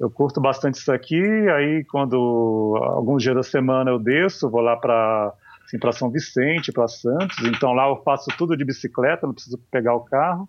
eu 0.00 0.10
curto 0.10 0.40
bastante 0.40 0.80
isso 0.80 0.90
aqui. 0.90 1.22
Aí, 1.50 1.84
quando 1.84 2.76
alguns 2.82 3.22
dias 3.22 3.36
da 3.36 3.44
semana 3.44 3.88
eu 3.88 4.00
desço, 4.00 4.50
vou 4.50 4.60
lá 4.60 4.76
para 4.76 5.32
assim, 5.70 5.78
para 5.78 5.92
São 5.92 6.10
Vicente, 6.10 6.72
para 6.72 6.88
Santos. 6.88 7.38
Então 7.44 7.72
lá 7.72 7.88
eu 7.88 8.02
faço 8.02 8.28
tudo 8.36 8.56
de 8.56 8.64
bicicleta, 8.64 9.26
não 9.26 9.34
preciso 9.34 9.58
pegar 9.70 9.94
o 9.94 10.00
carro. 10.00 10.48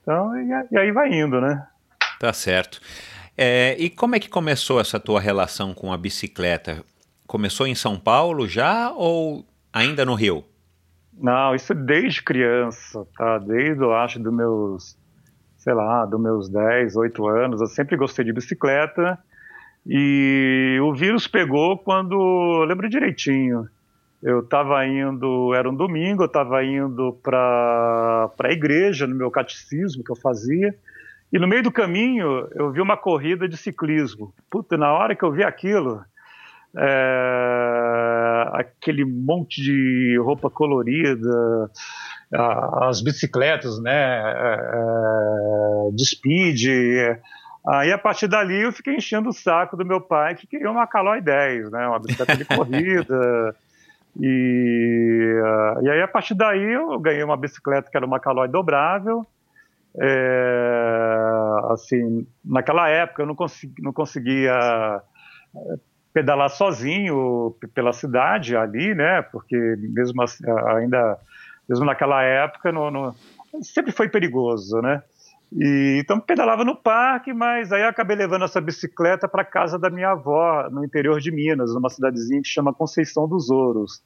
Então, 0.00 0.38
e, 0.38 0.48
e 0.70 0.78
aí 0.78 0.92
vai 0.92 1.12
indo, 1.12 1.40
né? 1.40 1.66
Tá 2.20 2.32
certo. 2.32 2.80
É, 3.36 3.76
e 3.78 3.90
como 3.90 4.14
é 4.14 4.20
que 4.20 4.28
começou 4.28 4.80
essa 4.80 5.00
tua 5.00 5.20
relação 5.20 5.74
com 5.74 5.92
a 5.92 5.98
bicicleta? 5.98 6.82
Começou 7.26 7.66
em 7.66 7.74
São 7.74 7.98
Paulo 7.98 8.48
já 8.48 8.92
ou 8.92 9.44
ainda 9.72 10.04
no 10.04 10.14
Rio? 10.14 10.44
Não, 11.12 11.54
isso 11.54 11.72
é 11.72 11.76
desde 11.76 12.22
criança, 12.22 13.06
tá? 13.16 13.38
Desde, 13.38 13.82
eu 13.82 13.92
acho, 13.92 14.20
dos 14.20 14.32
meus, 14.32 14.96
sei 15.56 15.74
lá, 15.74 16.06
dos 16.06 16.20
meus 16.20 16.48
10, 16.48 16.94
8 16.94 17.26
anos. 17.26 17.60
Eu 17.60 17.66
sempre 17.66 17.96
gostei 17.96 18.24
de 18.24 18.32
bicicleta. 18.32 19.18
E 19.84 20.78
o 20.82 20.94
vírus 20.94 21.26
pegou 21.26 21.78
quando, 21.78 22.14
eu 22.14 22.64
lembro 22.64 22.88
direitinho, 22.88 23.68
eu 24.22 24.40
estava 24.40 24.86
indo, 24.86 25.54
era 25.54 25.68
um 25.68 25.74
domingo, 25.74 26.22
eu 26.22 26.26
estava 26.26 26.64
indo 26.64 27.18
para 27.22 28.30
a 28.42 28.50
igreja, 28.50 29.06
no 29.06 29.14
meu 29.14 29.30
catecismo 29.30 30.02
que 30.02 30.10
eu 30.10 30.16
fazia, 30.16 30.74
e 31.32 31.38
no 31.38 31.46
meio 31.46 31.62
do 31.62 31.72
caminho 31.72 32.48
eu 32.54 32.70
vi 32.70 32.80
uma 32.80 32.96
corrida 32.96 33.48
de 33.48 33.56
ciclismo. 33.56 34.32
Puta, 34.50 34.76
na 34.76 34.92
hora 34.92 35.14
que 35.14 35.24
eu 35.24 35.32
vi 35.32 35.42
aquilo, 35.42 36.02
é, 36.76 38.48
aquele 38.52 39.04
monte 39.04 39.62
de 39.62 40.18
roupa 40.22 40.50
colorida, 40.50 41.70
as 42.32 43.00
bicicletas, 43.02 43.80
né, 43.80 43.92
é, 43.92 44.60
é, 44.74 45.90
de 45.92 46.04
speed. 46.06 46.64
Aí 47.68 47.92
a 47.92 47.98
partir 47.98 48.28
dali 48.28 48.62
eu 48.62 48.72
fiquei 48.72 48.94
enchendo 48.94 49.30
o 49.30 49.32
saco 49.32 49.76
do 49.76 49.84
meu 49.84 50.00
pai 50.00 50.36
que 50.36 50.46
queria 50.46 50.70
uma 50.70 50.86
Caloi 50.86 51.20
10, 51.20 51.70
né, 51.70 51.86
uma 51.88 51.98
bicicleta 51.98 52.36
de 52.36 52.44
corrida. 52.56 53.56
E, 54.20 55.40
uh, 55.42 55.84
e 55.84 55.90
aí, 55.90 56.02
a 56.02 56.08
partir 56.08 56.34
daí, 56.34 56.72
eu 56.72 56.98
ganhei 56.98 57.22
uma 57.22 57.36
bicicleta 57.36 57.90
que 57.90 57.96
era 57.96 58.06
uma 58.06 58.20
Caloi 58.20 58.48
dobrável. 58.48 59.26
É, 59.98 61.26
assim, 61.70 62.26
naquela 62.44 62.88
época 62.88 63.22
eu 63.22 63.26
não, 63.26 63.34
consegui, 63.34 63.82
não 63.82 63.94
conseguia 63.94 64.52
é, 65.54 65.74
pedalar 66.12 66.50
sozinho 66.50 67.56
pela 67.74 67.92
cidade 67.94 68.56
ali, 68.56 68.94
né? 68.94 69.22
Porque 69.22 69.56
mesmo 69.78 70.22
assim, 70.22 70.44
ainda, 70.76 71.18
mesmo 71.68 71.84
naquela 71.86 72.22
época, 72.22 72.70
sempre 73.62 73.90
foi 73.90 74.08
perigoso, 74.08 74.80
né? 74.82 75.02
E, 75.52 76.00
então 76.00 76.18
pedalava 76.18 76.64
no 76.64 76.74
parque, 76.74 77.32
mas 77.32 77.72
aí 77.72 77.82
eu 77.82 77.88
acabei 77.88 78.16
levando 78.16 78.44
essa 78.44 78.60
bicicleta 78.60 79.28
para 79.28 79.44
casa 79.44 79.78
da 79.78 79.88
minha 79.88 80.10
avó, 80.10 80.68
no 80.70 80.84
interior 80.84 81.20
de 81.20 81.30
Minas, 81.30 81.72
numa 81.72 81.88
cidadezinha 81.88 82.42
que 82.42 82.48
chama 82.48 82.74
Conceição 82.74 83.28
dos 83.28 83.48
Ouros. 83.50 84.02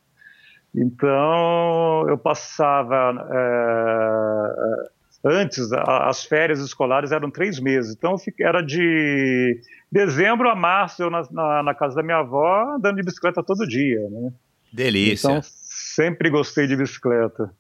Então 0.75 2.09
eu 2.09 2.17
passava 2.19 3.27
é, 3.31 4.89
antes 5.25 5.73
as 5.73 6.25
férias 6.25 6.61
escolares 6.61 7.11
eram 7.11 7.31
três 7.31 7.59
meses, 7.59 7.95
então 7.97 8.15
era 8.39 8.63
de 8.63 9.61
dezembro 9.91 10.49
a 10.49 10.55
março 10.55 11.03
eu 11.03 11.11
na, 11.11 11.23
na, 11.31 11.63
na 11.65 11.75
casa 11.75 11.97
da 11.97 12.03
minha 12.03 12.19
avó 12.19 12.77
andando 12.77 12.97
de 12.97 13.03
bicicleta 13.03 13.43
todo 13.43 13.67
dia, 13.67 14.01
né? 14.11 14.33
Delícia. 14.73 15.27
Então 15.27 15.41
sempre 15.43 16.31
gostei 16.31 16.69
de 16.69 16.77
bicicleta. 16.77 17.53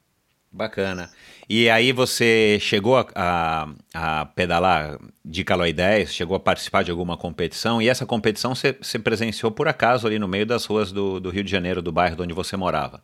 Bacana. 0.52 1.10
E 1.48 1.70
aí 1.70 1.92
você 1.92 2.58
chegou 2.60 2.96
a, 2.96 3.06
a, 3.14 3.68
a, 3.94 4.26
pedalar 4.26 4.98
de 5.24 5.44
Caloi 5.44 5.72
10, 5.72 6.12
chegou 6.12 6.36
a 6.36 6.40
participar 6.40 6.82
de 6.82 6.90
alguma 6.90 7.16
competição, 7.16 7.80
e 7.80 7.88
essa 7.88 8.04
competição 8.04 8.54
você, 8.54 8.76
você 8.80 8.98
presenciou 8.98 9.52
por 9.52 9.68
acaso 9.68 10.06
ali 10.06 10.18
no 10.18 10.26
meio 10.26 10.44
das 10.44 10.64
ruas 10.64 10.90
do, 10.90 11.20
do, 11.20 11.30
Rio 11.30 11.44
de 11.44 11.50
Janeiro, 11.50 11.80
do 11.80 11.92
bairro 11.92 12.16
onde 12.20 12.34
você 12.34 12.56
morava? 12.56 13.00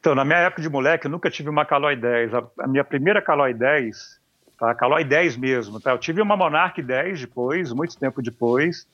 Então, 0.00 0.14
na 0.14 0.24
minha 0.24 0.40
época 0.40 0.60
de 0.60 0.68
moleque, 0.68 1.06
eu 1.06 1.10
nunca 1.10 1.30
tive 1.30 1.48
uma 1.48 1.64
Caloi 1.64 1.96
10. 1.96 2.34
A, 2.34 2.44
a 2.60 2.68
minha 2.68 2.84
primeira 2.84 3.22
Caloi 3.22 3.54
10 3.54 4.22
tá? 4.62 4.72
Caloi 4.76 5.02
10 5.02 5.36
mesmo, 5.38 5.80
tá? 5.80 5.90
Eu 5.90 5.98
tive 5.98 6.22
uma 6.22 6.36
Monarch 6.36 6.80
10 6.80 7.22
depois, 7.22 7.72
muito 7.72 7.98
tempo 7.98 8.22
depois, 8.22 8.86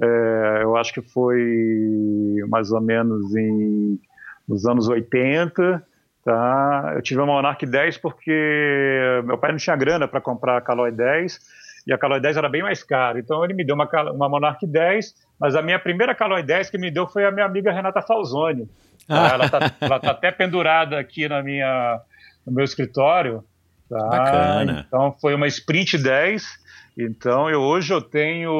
é, 0.00 0.60
eu 0.62 0.76
acho 0.76 0.92
que 0.92 1.00
foi 1.00 2.38
mais 2.48 2.72
ou 2.72 2.80
menos 2.80 3.32
em, 3.36 4.00
nos 4.48 4.66
anos 4.66 4.88
80, 4.88 5.86
tá? 6.24 6.92
Eu 6.94 7.02
tive 7.02 7.20
uma 7.20 7.34
Monarch 7.34 7.64
10 7.64 7.98
porque 7.98 9.22
meu 9.24 9.38
pai 9.38 9.50
não 9.50 9.58
tinha 9.58 9.76
grana 9.76 10.06
para 10.06 10.20
comprar 10.20 10.56
a 10.56 10.60
Caloi 10.60 10.90
10, 10.90 11.38
e 11.86 11.92
a 11.92 11.98
Caloi 11.98 12.20
10 12.20 12.36
era 12.36 12.48
bem 12.48 12.62
mais 12.62 12.82
cara, 12.82 13.18
então 13.18 13.44
ele 13.44 13.54
me 13.54 13.64
deu 13.64 13.74
uma, 13.74 13.88
uma 14.12 14.28
Monarch 14.28 14.66
10, 14.66 15.14
mas 15.40 15.54
a 15.54 15.62
minha 15.62 15.78
primeira 15.78 16.14
Caloi 16.14 16.42
10 16.42 16.70
que 16.70 16.78
me 16.78 16.90
deu 16.90 17.06
foi 17.06 17.24
a 17.24 17.30
minha 17.30 17.46
amiga 17.46 17.72
Renata 17.72 18.02
Falzoni, 18.02 18.68
ah. 19.08 19.28
ela 19.34 19.46
está 19.46 19.70
tá 20.00 20.10
até 20.10 20.30
pendurada 20.30 20.98
aqui 20.98 21.28
na 21.28 21.42
minha, 21.42 22.00
no 22.46 22.52
meu 22.52 22.64
escritório, 22.64 23.44
Tá? 23.92 24.08
Bacana. 24.08 24.84
Então 24.86 25.14
foi 25.20 25.34
uma 25.34 25.46
Sprint 25.46 25.98
10. 25.98 26.62
Então 26.96 27.48
eu 27.50 27.60
hoje 27.60 27.92
eu 27.92 28.00
tenho 28.00 28.50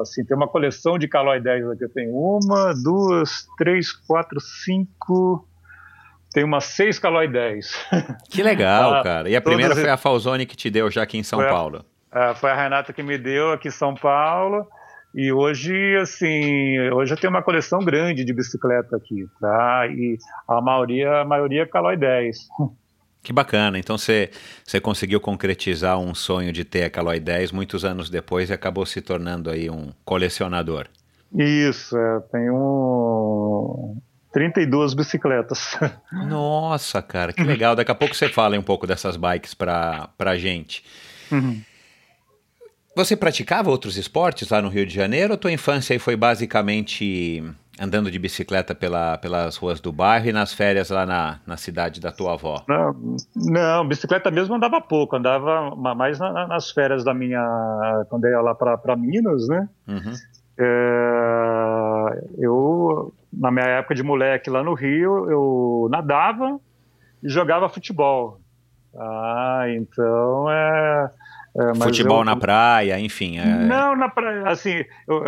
assim, 0.00 0.24
tem 0.24 0.36
uma 0.36 0.48
coleção 0.48 0.96
de 0.96 1.08
Caloi 1.08 1.40
10 1.40 1.70
aqui. 1.70 1.84
Eu 1.84 1.88
tenho 1.88 2.12
uma, 2.14 2.72
duas, 2.72 3.46
três, 3.58 3.92
quatro, 3.92 4.40
cinco. 4.40 5.48
Tem 6.34 6.42
umas 6.42 6.64
seis 6.64 6.98
Caloi 6.98 7.28
10. 7.28 7.86
Que 8.28 8.42
legal, 8.42 8.94
ah, 8.98 9.02
cara. 9.04 9.30
E 9.30 9.36
a 9.36 9.40
primeira 9.40 9.72
foi 9.72 9.88
a 9.88 9.96
Falzone 9.96 10.44
que 10.44 10.56
te 10.56 10.68
deu 10.68 10.90
já 10.90 11.04
aqui 11.04 11.16
em 11.16 11.22
São 11.22 11.38
foi 11.38 11.48
Paulo. 11.48 11.84
A, 12.10 12.30
é, 12.30 12.34
foi 12.34 12.50
a 12.50 12.56
Renata 12.56 12.92
que 12.92 13.04
me 13.04 13.16
deu 13.16 13.52
aqui 13.52 13.68
em 13.68 13.70
São 13.70 13.94
Paulo. 13.94 14.66
E 15.14 15.32
hoje, 15.32 15.96
assim, 16.02 16.90
hoje 16.90 17.14
eu 17.14 17.16
tenho 17.16 17.32
uma 17.32 17.40
coleção 17.40 17.78
grande 17.78 18.24
de 18.24 18.32
bicicleta 18.32 18.96
aqui, 18.96 19.28
tá? 19.40 19.86
E 19.86 20.18
a 20.48 20.60
maioria, 20.60 21.20
a 21.20 21.24
maioria 21.24 21.62
é 21.62 21.66
Caloi 21.66 21.96
10. 21.96 22.36
Que 23.22 23.32
bacana. 23.32 23.78
Então 23.78 23.96
você 23.96 24.28
conseguiu 24.82 25.20
concretizar 25.20 26.00
um 26.00 26.16
sonho 26.16 26.52
de 26.52 26.64
ter 26.64 26.82
a 26.82 26.90
Caloi 26.90 27.20
10 27.20 27.52
muitos 27.52 27.84
anos 27.84 28.10
depois 28.10 28.50
e 28.50 28.52
acabou 28.52 28.84
se 28.84 29.00
tornando 29.00 29.50
aí 29.50 29.70
um 29.70 29.92
colecionador. 30.04 30.88
Isso, 31.32 31.96
é, 31.96 32.20
tenho 32.32 34.02
32 34.34 34.94
bicicletas. 34.94 35.78
Nossa, 36.12 37.00
cara, 37.00 37.32
que 37.32 37.44
legal. 37.44 37.76
Daqui 37.76 37.92
a 37.92 37.94
pouco 37.94 38.16
você 38.16 38.28
fala 38.28 38.58
um 38.58 38.62
pouco 38.62 38.84
dessas 38.84 39.16
bikes 39.16 39.54
para 39.54 40.10
a 40.18 40.36
gente. 40.36 40.84
Uhum. 41.30 41.62
Você 42.96 43.16
praticava 43.16 43.70
outros 43.70 43.96
esportes 43.96 44.48
lá 44.50 44.60
no 44.60 44.68
Rio 44.68 44.84
de 44.84 44.92
Janeiro 44.92 45.32
ou 45.32 45.38
tua 45.38 45.52
infância 45.52 45.94
aí 45.94 46.00
foi 46.00 46.16
basicamente 46.16 47.44
andando 47.80 48.10
de 48.10 48.18
bicicleta 48.18 48.74
pela, 48.74 49.18
pelas 49.18 49.56
ruas 49.56 49.80
do 49.80 49.92
bairro 49.92 50.28
e 50.28 50.32
nas 50.32 50.52
férias 50.52 50.90
lá 50.90 51.06
na, 51.06 51.38
na 51.46 51.56
cidade 51.56 52.00
da 52.00 52.10
tua 52.10 52.34
avó? 52.34 52.64
Não, 52.68 53.16
não 53.36 53.86
bicicleta 53.86 54.32
mesmo 54.32 54.56
andava 54.56 54.80
pouco, 54.80 55.14
andava 55.14 55.74
mais 55.76 56.18
na, 56.18 56.48
nas 56.48 56.72
férias 56.72 57.04
da 57.04 57.14
minha. 57.14 57.40
quando 58.08 58.24
eu 58.24 58.32
ia 58.32 58.40
lá 58.40 58.54
para 58.54 58.96
Minas, 58.96 59.46
né? 59.46 59.68
Uhum. 59.86 60.12
É, 60.58 62.24
eu, 62.38 63.12
na 63.38 63.50
minha 63.50 63.66
época 63.66 63.94
de 63.94 64.02
moleque 64.02 64.50
lá 64.50 64.62
no 64.62 64.74
Rio, 64.74 65.30
eu 65.30 65.88
nadava 65.90 66.58
e 67.22 67.28
jogava 67.28 67.68
futebol. 67.68 68.40
Ah, 68.96 69.64
então 69.68 70.50
é 70.50 71.10
é, 71.56 71.72
Futebol 71.76 72.18
eu, 72.18 72.24
na 72.24 72.34
praia, 72.34 72.98
enfim. 72.98 73.38
É... 73.38 73.44
Não, 73.44 73.94
na 73.94 74.08
praia. 74.08 74.48
Assim, 74.48 74.84
eu, 75.06 75.22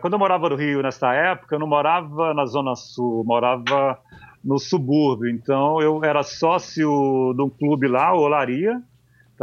quando 0.00 0.14
eu 0.14 0.18
morava 0.18 0.48
no 0.48 0.56
Rio 0.56 0.82
nessa 0.82 1.14
época, 1.14 1.54
eu 1.54 1.60
não 1.60 1.66
morava 1.66 2.34
na 2.34 2.44
Zona 2.44 2.74
Sul, 2.74 3.22
morava 3.24 3.96
no 4.44 4.58
subúrbio. 4.58 5.30
Então 5.30 5.80
eu 5.80 6.02
era 6.04 6.24
sócio 6.24 7.32
de 7.36 7.42
um 7.42 7.48
clube 7.48 7.86
lá, 7.86 8.12
o 8.12 8.22
Olaria. 8.22 8.82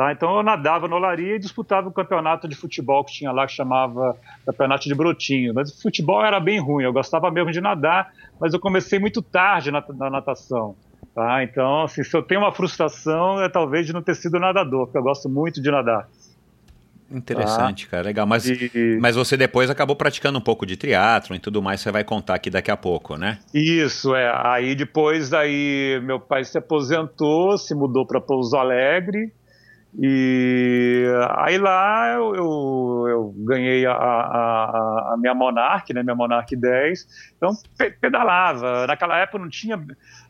Tá? 0.02 0.12
Então 0.12 0.36
eu 0.38 0.42
nadava 0.42 0.88
no 0.88 0.96
Olaria 0.96 1.36
e 1.36 1.40
disputava 1.40 1.88
o 1.88 1.92
campeonato 1.92 2.48
de 2.48 2.56
futebol 2.56 3.04
que 3.04 3.14
tinha 3.14 3.32
lá, 3.32 3.46
que 3.46 3.54
chamava 3.54 4.18
Campeonato 4.44 4.90
de 4.90 4.96
Brotinho. 4.96 5.54
Mas 5.54 5.70
o 5.70 5.80
futebol 5.80 6.26
era 6.26 6.40
bem 6.40 6.60
ruim, 6.60 6.84
eu 6.84 6.92
gostava 6.92 7.30
mesmo 7.30 7.52
de 7.52 7.62
nadar, 7.62 8.12
mas 8.40 8.52
eu 8.52 8.60
comecei 8.60 8.98
muito 8.98 9.22
tarde 9.22 9.70
na, 9.70 9.84
na 9.90 10.10
natação. 10.10 10.76
Tá? 11.14 11.44
Então, 11.44 11.84
assim, 11.84 12.04
se 12.04 12.18
eu 12.18 12.24
tenho 12.24 12.42
uma 12.42 12.52
frustração, 12.52 13.44
é 13.44 13.48
talvez 13.48 13.86
de 13.86 13.94
não 13.94 14.02
ter 14.02 14.16
sido 14.16 14.40
nadador, 14.40 14.88
porque 14.88 14.98
eu 14.98 15.04
gosto 15.04 15.30
muito 15.30 15.62
de 15.62 15.70
nadar. 15.70 16.10
Interessante, 17.12 17.86
tá? 17.86 17.92
cara, 17.92 18.04
legal. 18.04 18.26
Mas, 18.26 18.50
e... 18.50 18.98
mas 19.00 19.16
você 19.16 19.38
depois 19.38 19.70
acabou 19.70 19.96
praticando 19.96 20.40
um 20.40 20.42
pouco 20.42 20.66
de 20.66 20.78
triatlon 20.78 21.36
e 21.36 21.40
tudo 21.40 21.62
mais, 21.62 21.80
você 21.80 21.92
vai 21.92 22.04
contar 22.04 22.34
aqui 22.34 22.50
daqui 22.50 22.72
a 22.72 22.78
pouco, 22.78 23.18
né? 23.18 23.38
Isso, 23.54 24.16
é. 24.16 24.32
Aí 24.34 24.74
depois 24.74 25.32
aí 25.32 26.02
meu 26.04 26.20
pai 26.20 26.44
se 26.44 26.58
aposentou, 26.58 27.56
se 27.56 27.76
mudou 27.76 28.04
para 28.08 28.20
Pouso 28.20 28.58
Alegre, 28.58 29.32
e 30.00 31.06
aí 31.36 31.58
lá 31.58 32.14
eu, 32.14 32.34
eu, 32.34 33.06
eu 33.10 33.36
ganhei 33.40 33.86
a, 33.86 33.92
a, 33.94 35.14
a, 35.14 35.18
minha 35.18 35.36
Monarch, 35.36 35.94
né, 35.94 36.02
minha 36.02 36.16
Monarch 36.16 36.56
10, 36.56 37.08
então 37.36 37.52
pedalava. 38.00 38.88
Naquela 38.88 39.18
época 39.18 39.40
não 39.40 39.50
tinha, 39.50 39.76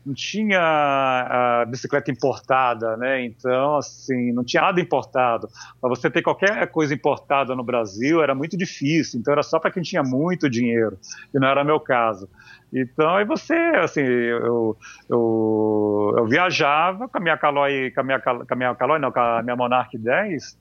não 0.04 0.14
tinha 0.14 1.64
bicicleta 1.68 2.10
importada, 2.10 2.96
né? 2.96 3.24
Então, 3.24 3.76
assim, 3.76 4.32
não 4.32 4.42
tinha 4.42 4.62
nada 4.62 4.80
importado. 4.80 5.48
Para 5.80 5.88
você 5.88 6.10
ter 6.10 6.22
qualquer 6.22 6.66
coisa 6.68 6.92
importada 6.92 7.54
no 7.54 7.62
Brasil 7.62 8.20
era 8.20 8.34
muito 8.34 8.56
difícil, 8.56 9.20
então 9.20 9.32
era 9.32 9.44
só 9.44 9.60
para 9.60 9.70
quem 9.70 9.82
tinha 9.82 10.02
muito 10.02 10.50
dinheiro, 10.50 10.98
e 11.32 11.38
não 11.38 11.46
era 11.46 11.62
meu 11.62 11.78
caso. 11.78 12.28
Então, 12.72 13.16
aí 13.16 13.24
você, 13.24 13.54
assim, 13.54 14.00
eu, 14.00 14.76
eu, 15.10 16.14
eu 16.16 16.26
viajava 16.26 17.06
com 17.06 17.18
a 17.18 17.20
minha 17.20 17.36
Caloi, 17.36 17.90
com 17.90 18.00
a 18.00 18.02
minha, 18.02 18.18
com 18.18 18.46
a 18.48 18.56
minha 18.56 18.74
Caloi, 18.74 18.98
não, 18.98 19.12
com 19.12 19.20
a 19.20 19.42
minha 19.42 19.54
Monarch 19.54 19.96
10, 19.98 20.56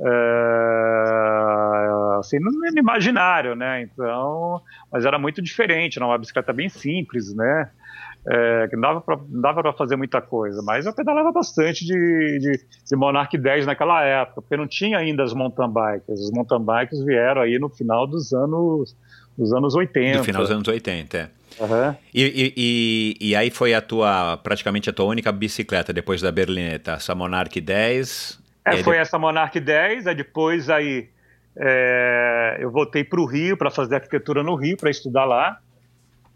é, 0.00 0.58
assim, 2.20 2.38
no, 2.38 2.52
imaginário, 2.78 3.56
né? 3.56 3.82
Então, 3.82 4.62
mas 4.92 5.04
era 5.04 5.18
muito 5.18 5.42
diferente, 5.42 5.98
era 5.98 6.06
uma 6.06 6.16
bicicleta 6.16 6.52
bem 6.52 6.68
simples, 6.68 7.34
né? 7.34 7.70
É, 8.30 8.68
que 8.68 8.76
não 8.76 9.02
dava 9.40 9.62
para 9.62 9.72
fazer 9.72 9.96
muita 9.96 10.20
coisa, 10.20 10.60
mas 10.62 10.84
eu 10.86 10.92
pedalava 10.92 11.32
bastante 11.32 11.84
de, 11.84 12.38
de, 12.38 12.60
de 12.86 12.96
Monarch 12.96 13.36
10 13.36 13.64
naquela 13.66 14.04
época, 14.04 14.42
porque 14.42 14.56
não 14.56 14.66
tinha 14.66 14.98
ainda 14.98 15.22
as 15.24 15.32
mountain 15.32 15.72
bikes. 15.72 16.20
As 16.20 16.30
mountain 16.30 16.62
bikes 16.62 17.02
vieram 17.04 17.40
aí 17.40 17.58
no 17.58 17.70
final 17.70 18.06
dos 18.06 18.32
anos, 18.32 18.94
dos 19.36 19.52
anos 19.52 19.74
80. 19.74 20.18
No 20.18 20.24
final 20.24 20.42
dos 20.42 20.50
anos 20.50 20.68
80, 20.68 21.16
é. 21.16 21.37
Uhum. 21.58 21.96
E, 22.14 22.54
e, 22.56 23.30
e, 23.30 23.36
aí 23.36 23.50
foi 23.50 23.74
a 23.74 23.80
tua, 23.80 24.36
praticamente 24.36 24.88
a 24.88 24.92
tua 24.92 25.06
única 25.06 25.32
bicicleta 25.32 25.92
depois 25.92 26.20
da 26.22 26.30
Berlineta, 26.30 26.92
essa 26.92 27.14
Monarch 27.14 27.60
10? 27.60 28.40
É, 28.64 28.82
foi 28.82 28.94
de... 28.96 29.02
essa 29.02 29.18
Monarch 29.18 29.58
10, 29.58 30.06
aí 30.06 30.14
depois 30.14 30.70
aí 30.70 31.08
é, 31.56 32.58
eu 32.60 32.70
voltei 32.70 33.02
para 33.02 33.20
o 33.20 33.26
Rio 33.26 33.56
para 33.56 33.70
fazer 33.70 33.96
arquitetura 33.96 34.42
no 34.42 34.54
Rio, 34.54 34.76
para 34.76 34.90
estudar 34.90 35.24
lá. 35.24 35.58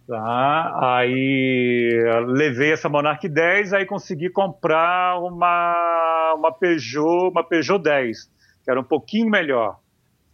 Tá? 0.08 0.96
Aí 0.96 1.90
levei 2.26 2.72
essa 2.72 2.88
Monarch 2.88 3.28
10, 3.28 3.72
aí 3.72 3.86
consegui 3.86 4.28
comprar 4.28 5.18
uma, 5.20 6.34
uma 6.36 6.52
Peugeot, 6.52 7.30
uma 7.30 7.44
Peugeot 7.44 7.80
10, 7.80 8.30
que 8.64 8.70
era 8.70 8.80
um 8.80 8.84
pouquinho 8.84 9.30
melhor. 9.30 9.78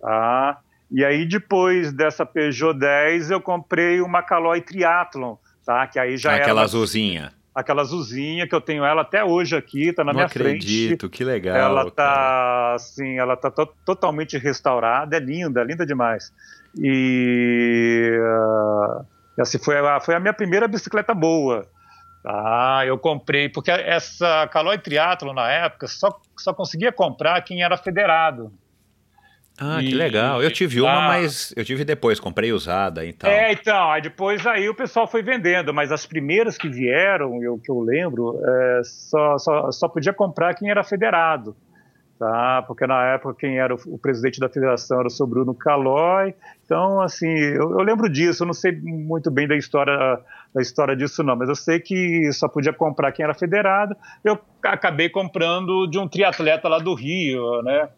Tá? 0.00 0.58
E 0.90 1.04
aí, 1.04 1.26
depois 1.26 1.92
dessa 1.92 2.24
Peugeot 2.24 2.72
10, 2.72 3.30
eu 3.30 3.40
comprei 3.40 4.00
uma 4.00 4.22
Caloi 4.22 4.60
Triathlon, 4.60 5.36
tá? 5.64 5.86
Que 5.86 5.98
aí 5.98 6.16
já 6.16 6.34
Aquela 6.34 6.60
era... 6.60 6.62
azulzinha. 6.62 7.32
Aquela 7.54 7.82
azulzinha 7.82 8.46
que 8.46 8.54
eu 8.54 8.60
tenho 8.60 8.84
ela 8.84 9.02
até 9.02 9.24
hoje 9.24 9.56
aqui, 9.56 9.92
tá 9.92 10.04
na 10.04 10.12
Não 10.12 10.18
minha 10.18 10.26
acredito, 10.26 10.48
frente. 10.48 10.64
acredito, 10.84 11.10
que 11.10 11.24
legal. 11.24 11.56
Ela 11.56 11.90
tá, 11.90 12.04
cara. 12.04 12.74
assim, 12.76 13.18
ela 13.18 13.36
tá 13.36 13.50
to 13.50 13.66
totalmente 13.84 14.38
restaurada, 14.38 15.16
é 15.16 15.20
linda, 15.20 15.64
linda 15.64 15.84
demais. 15.84 16.32
E 16.78 18.16
uh, 18.16 19.04
assim, 19.40 19.58
foi, 19.58 19.76
a, 19.76 19.98
foi 19.98 20.14
a 20.14 20.20
minha 20.20 20.32
primeira 20.32 20.68
bicicleta 20.68 21.12
boa. 21.12 21.66
Ah, 22.24 22.82
eu 22.86 22.96
comprei, 22.96 23.48
porque 23.48 23.70
essa 23.70 24.46
Caloi 24.48 24.78
Triathlon 24.78 25.32
na 25.32 25.50
época 25.50 25.86
só, 25.88 26.16
só 26.38 26.52
conseguia 26.54 26.92
comprar 26.92 27.40
quem 27.42 27.62
era 27.62 27.76
federado. 27.76 28.52
Ah, 29.60 29.82
e, 29.82 29.88
que 29.88 29.94
legal. 29.94 30.40
Eu 30.40 30.52
tive 30.52 30.80
uma, 30.80 31.08
mas 31.08 31.52
eu 31.56 31.64
tive 31.64 31.84
depois, 31.84 32.20
comprei 32.20 32.52
usada 32.52 33.04
e 33.04 33.12
tal. 33.12 33.28
É, 33.28 33.52
então, 33.52 33.90
aí 33.90 34.00
depois 34.00 34.46
aí 34.46 34.68
o 34.68 34.74
pessoal 34.74 35.06
foi 35.06 35.20
vendendo, 35.20 35.74
mas 35.74 35.90
as 35.90 36.06
primeiras 36.06 36.56
que 36.56 36.68
vieram, 36.68 37.42
eu 37.42 37.58
que 37.58 37.70
eu 37.70 37.80
lembro, 37.80 38.40
é, 38.44 38.80
só, 38.84 39.36
só, 39.36 39.72
só 39.72 39.88
podia 39.88 40.12
comprar 40.12 40.54
quem 40.54 40.70
era 40.70 40.84
federado. 40.84 41.56
Tá? 42.18 42.62
Porque 42.66 42.84
na 42.84 43.14
época 43.14 43.36
quem 43.38 43.58
era 43.58 43.72
o, 43.72 43.78
o 43.86 43.98
presidente 43.98 44.40
da 44.40 44.48
federação 44.48 44.98
era 44.98 45.06
o 45.06 45.10
seu 45.10 45.26
Bruno 45.26 45.54
Calói. 45.54 46.34
Então, 46.64 47.00
assim, 47.00 47.28
eu, 47.28 47.78
eu, 47.78 47.82
lembro 47.82 48.08
disso, 48.08 48.42
eu 48.42 48.46
não 48.46 48.54
sei 48.54 48.72
muito 48.72 49.30
bem 49.30 49.46
da 49.46 49.56
história, 49.56 50.20
da 50.52 50.60
história 50.60 50.96
disso 50.96 51.22
não, 51.22 51.36
mas 51.36 51.48
eu 51.48 51.54
sei 51.54 51.78
que 51.78 52.32
só 52.32 52.48
podia 52.48 52.72
comprar 52.72 53.12
quem 53.12 53.22
era 53.22 53.34
federado. 53.34 53.96
Eu 54.24 54.38
acabei 54.64 55.08
comprando 55.08 55.86
de 55.86 55.98
um 55.98 56.08
triatleta 56.08 56.68
lá 56.68 56.78
do 56.80 56.92
Rio, 56.92 57.62
né? 57.62 57.88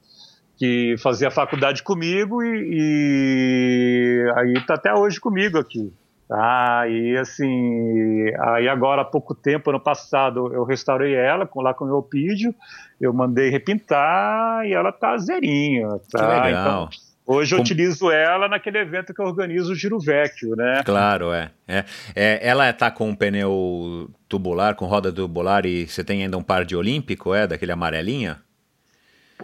Que 0.61 0.94
fazia 0.99 1.31
faculdade 1.31 1.83
comigo 1.83 2.42
e, 2.42 2.68
e 2.70 4.33
aí 4.37 4.53
está 4.53 4.75
até 4.75 4.92
hoje 4.92 5.18
comigo 5.18 5.59
aqui. 5.59 5.90
Ah, 6.31 6.85
e 6.87 7.16
assim, 7.16 8.27
aí 8.38 8.68
agora 8.68 9.01
há 9.01 9.05
pouco 9.07 9.35
tempo, 9.35 9.70
ano 9.70 9.81
passado, 9.81 10.53
eu 10.53 10.62
restaurei 10.64 11.14
ela 11.14 11.46
com, 11.46 11.62
lá 11.62 11.73
com 11.73 11.87
o 11.87 11.88
meu 11.88 12.03
pídio, 12.03 12.55
eu 13.01 13.11
mandei 13.11 13.49
repintar 13.49 14.66
e 14.66 14.75
ela 14.75 14.92
tá 14.92 15.16
zerinha. 15.16 15.88
Tá? 16.12 16.18
Que 16.18 16.46
legal. 16.46 16.51
Então, 16.51 16.88
hoje 17.27 17.55
eu 17.55 17.57
com... 17.57 17.62
utilizo 17.62 18.11
ela 18.11 18.46
naquele 18.46 18.79
evento 18.79 19.14
que 19.14 19.23
eu 19.23 19.27
organizo 19.27 19.73
o 19.73 19.75
Giro 19.75 19.99
Vecchio, 19.99 20.55
né? 20.55 20.83
Claro, 20.85 21.33
é. 21.33 21.51
é. 21.66 21.85
é 22.14 22.46
ela 22.46 22.70
tá 22.75 22.90
com 22.90 23.09
um 23.09 23.14
pneu 23.14 24.11
tubular, 24.29 24.75
com 24.75 24.85
roda 24.85 25.11
tubular 25.11 25.64
e 25.64 25.87
você 25.87 26.05
tem 26.05 26.23
ainda 26.23 26.37
um 26.37 26.42
par 26.42 26.66
de 26.66 26.77
olímpico, 26.77 27.35
é? 27.35 27.46
Daquele 27.46 27.73
amarelinha? 27.73 28.40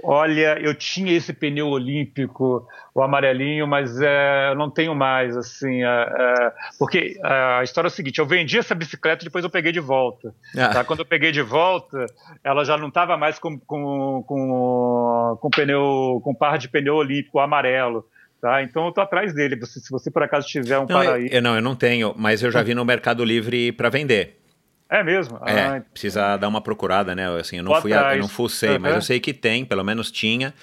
Olha, 0.02 0.58
eu 0.60 0.74
tinha 0.74 1.16
esse 1.16 1.32
pneu 1.32 1.68
olímpico, 1.68 2.66
o 2.94 3.02
amarelinho, 3.02 3.66
mas 3.66 4.00
é, 4.00 4.50
eu 4.50 4.54
não 4.54 4.70
tenho 4.70 4.94
mais, 4.94 5.36
assim, 5.36 5.82
é, 5.82 5.86
é, 5.86 6.52
porque 6.78 7.18
a 7.22 7.62
história 7.62 7.88
é 7.88 7.90
a 7.90 7.92
seguinte, 7.92 8.18
eu 8.18 8.26
vendi 8.26 8.58
essa 8.58 8.74
bicicleta 8.74 9.24
e 9.24 9.26
depois 9.26 9.44
eu 9.44 9.50
peguei 9.50 9.72
de 9.72 9.80
volta. 9.80 10.34
Ah. 10.56 10.68
Tá? 10.68 10.84
Quando 10.84 11.00
eu 11.00 11.06
peguei 11.06 11.32
de 11.32 11.42
volta, 11.42 12.06
ela 12.42 12.64
já 12.64 12.76
não 12.76 12.88
estava 12.88 13.16
mais 13.16 13.38
com, 13.38 13.58
com, 13.58 14.22
com, 14.26 15.38
com 15.40 15.50
pneu, 15.50 16.20
com 16.22 16.34
par 16.34 16.58
de 16.58 16.68
pneu 16.68 16.94
olímpico 16.94 17.38
amarelo. 17.38 18.06
Tá? 18.40 18.62
Então 18.62 18.86
eu 18.86 18.92
tô 18.92 19.00
atrás 19.00 19.34
dele. 19.34 19.58
Se, 19.64 19.90
você 19.90 20.10
por 20.10 20.22
acaso 20.22 20.46
tiver 20.46 20.78
um 20.78 20.82
não, 20.82 20.86
para 20.86 21.14
aí. 21.14 21.28
Eu, 21.30 21.42
não, 21.42 21.56
eu 21.56 21.62
não 21.62 21.74
tenho, 21.74 22.14
mas 22.16 22.42
eu 22.42 22.50
já 22.50 22.62
vi 22.62 22.74
no 22.74 22.84
Mercado 22.84 23.24
Livre 23.24 23.72
para 23.72 23.88
vender. 23.88 24.38
É 24.88 25.02
mesmo? 25.02 25.38
É, 25.44 25.60
ah, 25.60 25.82
precisa 25.92 26.36
dar 26.36 26.48
uma 26.48 26.60
procurada, 26.60 27.14
né? 27.14 27.28
Assim, 27.38 27.58
eu 27.58 27.64
não 27.64 27.80
fui, 27.80 27.92
a, 27.92 28.14
eu 28.14 28.20
não 28.20 28.28
fucei, 28.28 28.74
uhum. 28.74 28.80
mas 28.80 28.94
eu 28.94 29.02
sei 29.02 29.18
que 29.18 29.34
tem, 29.34 29.64
pelo 29.64 29.82
menos 29.82 30.10
tinha. 30.10 30.54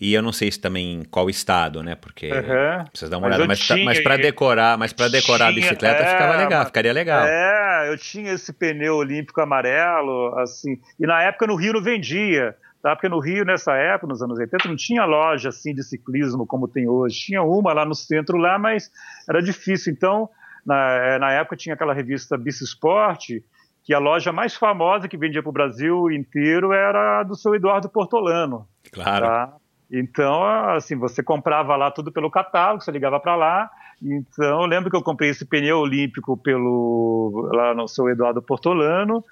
E 0.00 0.14
eu 0.14 0.22
não 0.22 0.32
sei 0.32 0.50
se 0.50 0.60
também 0.60 1.02
qual 1.10 1.28
estado, 1.28 1.82
né? 1.82 1.96
Porque 1.96 2.30
uhum. 2.30 2.84
precisa 2.84 3.10
dar 3.10 3.18
uma 3.18 3.28
mas 3.28 3.36
olhada. 3.36 3.48
Mas, 3.48 3.58
tinha, 3.58 3.84
mas 3.84 4.00
para 4.00 4.16
decorar, 4.16 4.78
mas 4.78 4.92
para 4.92 5.08
decorar 5.08 5.50
tinha, 5.52 5.64
a 5.66 5.68
bicicleta 5.68 6.02
é, 6.02 6.06
ficava 6.06 6.36
legal, 6.36 6.64
ficaria 6.66 6.92
legal. 6.92 7.26
É, 7.26 7.88
eu 7.92 7.98
tinha 7.98 8.32
esse 8.32 8.52
pneu 8.52 8.96
olímpico 8.96 9.40
amarelo, 9.40 10.38
assim. 10.38 10.80
E 11.00 11.06
na 11.06 11.22
época 11.22 11.46
no 11.46 11.56
Rio 11.56 11.72
não 11.72 11.82
vendia. 11.82 12.56
Tá? 12.80 12.94
Porque 12.94 13.08
no 13.08 13.18
Rio, 13.18 13.44
nessa 13.44 13.74
época, 13.74 14.06
nos 14.06 14.22
anos 14.22 14.38
80, 14.38 14.68
não 14.68 14.76
tinha 14.76 15.04
loja 15.04 15.48
assim 15.48 15.74
de 15.74 15.82
ciclismo 15.82 16.46
como 16.46 16.68
tem 16.68 16.88
hoje. 16.88 17.18
Tinha 17.18 17.42
uma 17.42 17.72
lá 17.72 17.84
no 17.84 17.94
centro 17.94 18.36
lá, 18.36 18.56
mas 18.56 18.90
era 19.28 19.42
difícil. 19.42 19.92
Então, 19.92 20.30
na, 20.64 20.92
é, 20.92 21.18
na 21.18 21.32
época 21.32 21.56
tinha 21.56 21.74
aquela 21.74 21.92
revista 21.92 22.38
Bici 22.38 22.62
Esporte, 22.62 23.44
que 23.88 23.94
a 23.94 23.98
loja 23.98 24.30
mais 24.30 24.54
famosa 24.54 25.08
que 25.08 25.16
vendia 25.16 25.42
para 25.42 25.48
o 25.48 25.52
Brasil 25.52 26.10
inteiro 26.10 26.74
era 26.74 27.20
a 27.20 27.22
do 27.22 27.34
seu 27.34 27.54
Eduardo 27.54 27.88
Portolano. 27.88 28.68
Claro. 28.92 29.24
Tá? 29.24 29.54
Então, 29.90 30.44
assim, 30.44 30.94
você 30.94 31.22
comprava 31.22 31.74
lá 31.74 31.90
tudo 31.90 32.12
pelo 32.12 32.30
catálogo, 32.30 32.84
você 32.84 32.90
ligava 32.90 33.18
para 33.18 33.34
lá. 33.34 33.70
Então, 34.02 34.60
eu 34.60 34.66
lembro 34.66 34.90
que 34.90 34.96
eu 34.96 35.02
comprei 35.02 35.30
esse 35.30 35.46
pneu 35.46 35.78
olímpico 35.78 36.36
pelo 36.36 37.48
lá 37.50 37.74
no 37.74 37.88
seu 37.88 38.10
Eduardo 38.10 38.42
Portolano. 38.42 39.24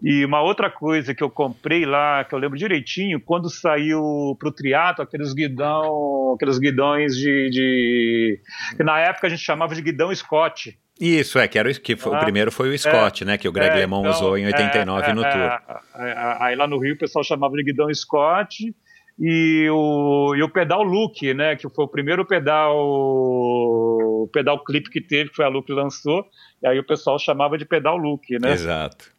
E 0.00 0.24
uma 0.24 0.40
outra 0.42 0.70
coisa 0.70 1.12
que 1.12 1.24
eu 1.24 1.28
comprei 1.28 1.84
lá, 1.84 2.22
que 2.22 2.36
eu 2.36 2.38
lembro 2.38 2.56
direitinho, 2.56 3.20
quando 3.20 3.50
saiu 3.50 4.36
para 4.38 4.48
o 4.48 4.52
triatlo, 4.52 5.02
aqueles 5.02 5.32
guidão, 5.32 6.34
aqueles 6.34 6.58
guidões 6.60 7.16
de, 7.16 7.50
de, 7.50 8.40
que 8.76 8.84
na 8.84 9.00
época 9.00 9.26
a 9.26 9.30
gente 9.30 9.42
chamava 9.42 9.74
de 9.74 9.82
guidão 9.82 10.14
Scott. 10.14 10.78
Isso, 11.00 11.38
é, 11.38 11.48
que, 11.48 11.58
era 11.58 11.68
o, 11.68 11.80
que 11.80 11.96
foi, 11.96 12.14
ah, 12.14 12.18
o 12.18 12.20
primeiro 12.20 12.52
foi 12.52 12.72
o 12.72 12.78
Scott, 12.78 13.24
é, 13.24 13.26
né? 13.26 13.38
Que 13.38 13.48
o 13.48 13.52
Greg 13.52 13.70
é, 13.70 13.78
LeMond 13.80 14.06
então, 14.06 14.18
usou 14.18 14.38
em 14.38 14.46
89 14.46 15.06
é, 15.06 15.12
no 15.12 15.24
é, 15.24 15.30
Tour. 15.30 15.80
É, 15.96 16.10
é, 16.10 16.36
aí 16.40 16.56
lá 16.56 16.68
no 16.68 16.78
Rio 16.78 16.94
o 16.94 16.98
pessoal 16.98 17.24
chamava 17.24 17.56
de 17.56 17.64
guidão 17.64 17.92
Scott 17.92 18.72
e 19.18 19.68
o, 19.70 20.34
e 20.36 20.42
o 20.42 20.48
pedal 20.48 20.82
Look, 20.84 21.22
né? 21.34 21.56
Que 21.56 21.68
foi 21.68 21.84
o 21.84 21.88
primeiro 21.88 22.24
pedal 22.24 22.76
o 22.76 24.28
pedal 24.32 24.62
clip 24.62 24.88
que 24.88 25.00
teve, 25.00 25.30
que 25.30 25.36
foi 25.36 25.44
a 25.44 25.48
Look 25.48 25.68
lançou, 25.70 26.26
e 26.62 26.66
aí 26.66 26.78
o 26.78 26.86
pessoal 26.86 27.18
chamava 27.18 27.58
de 27.58 27.64
pedal 27.64 27.96
Look, 27.96 28.30
né? 28.40 28.52
Exato. 28.52 29.12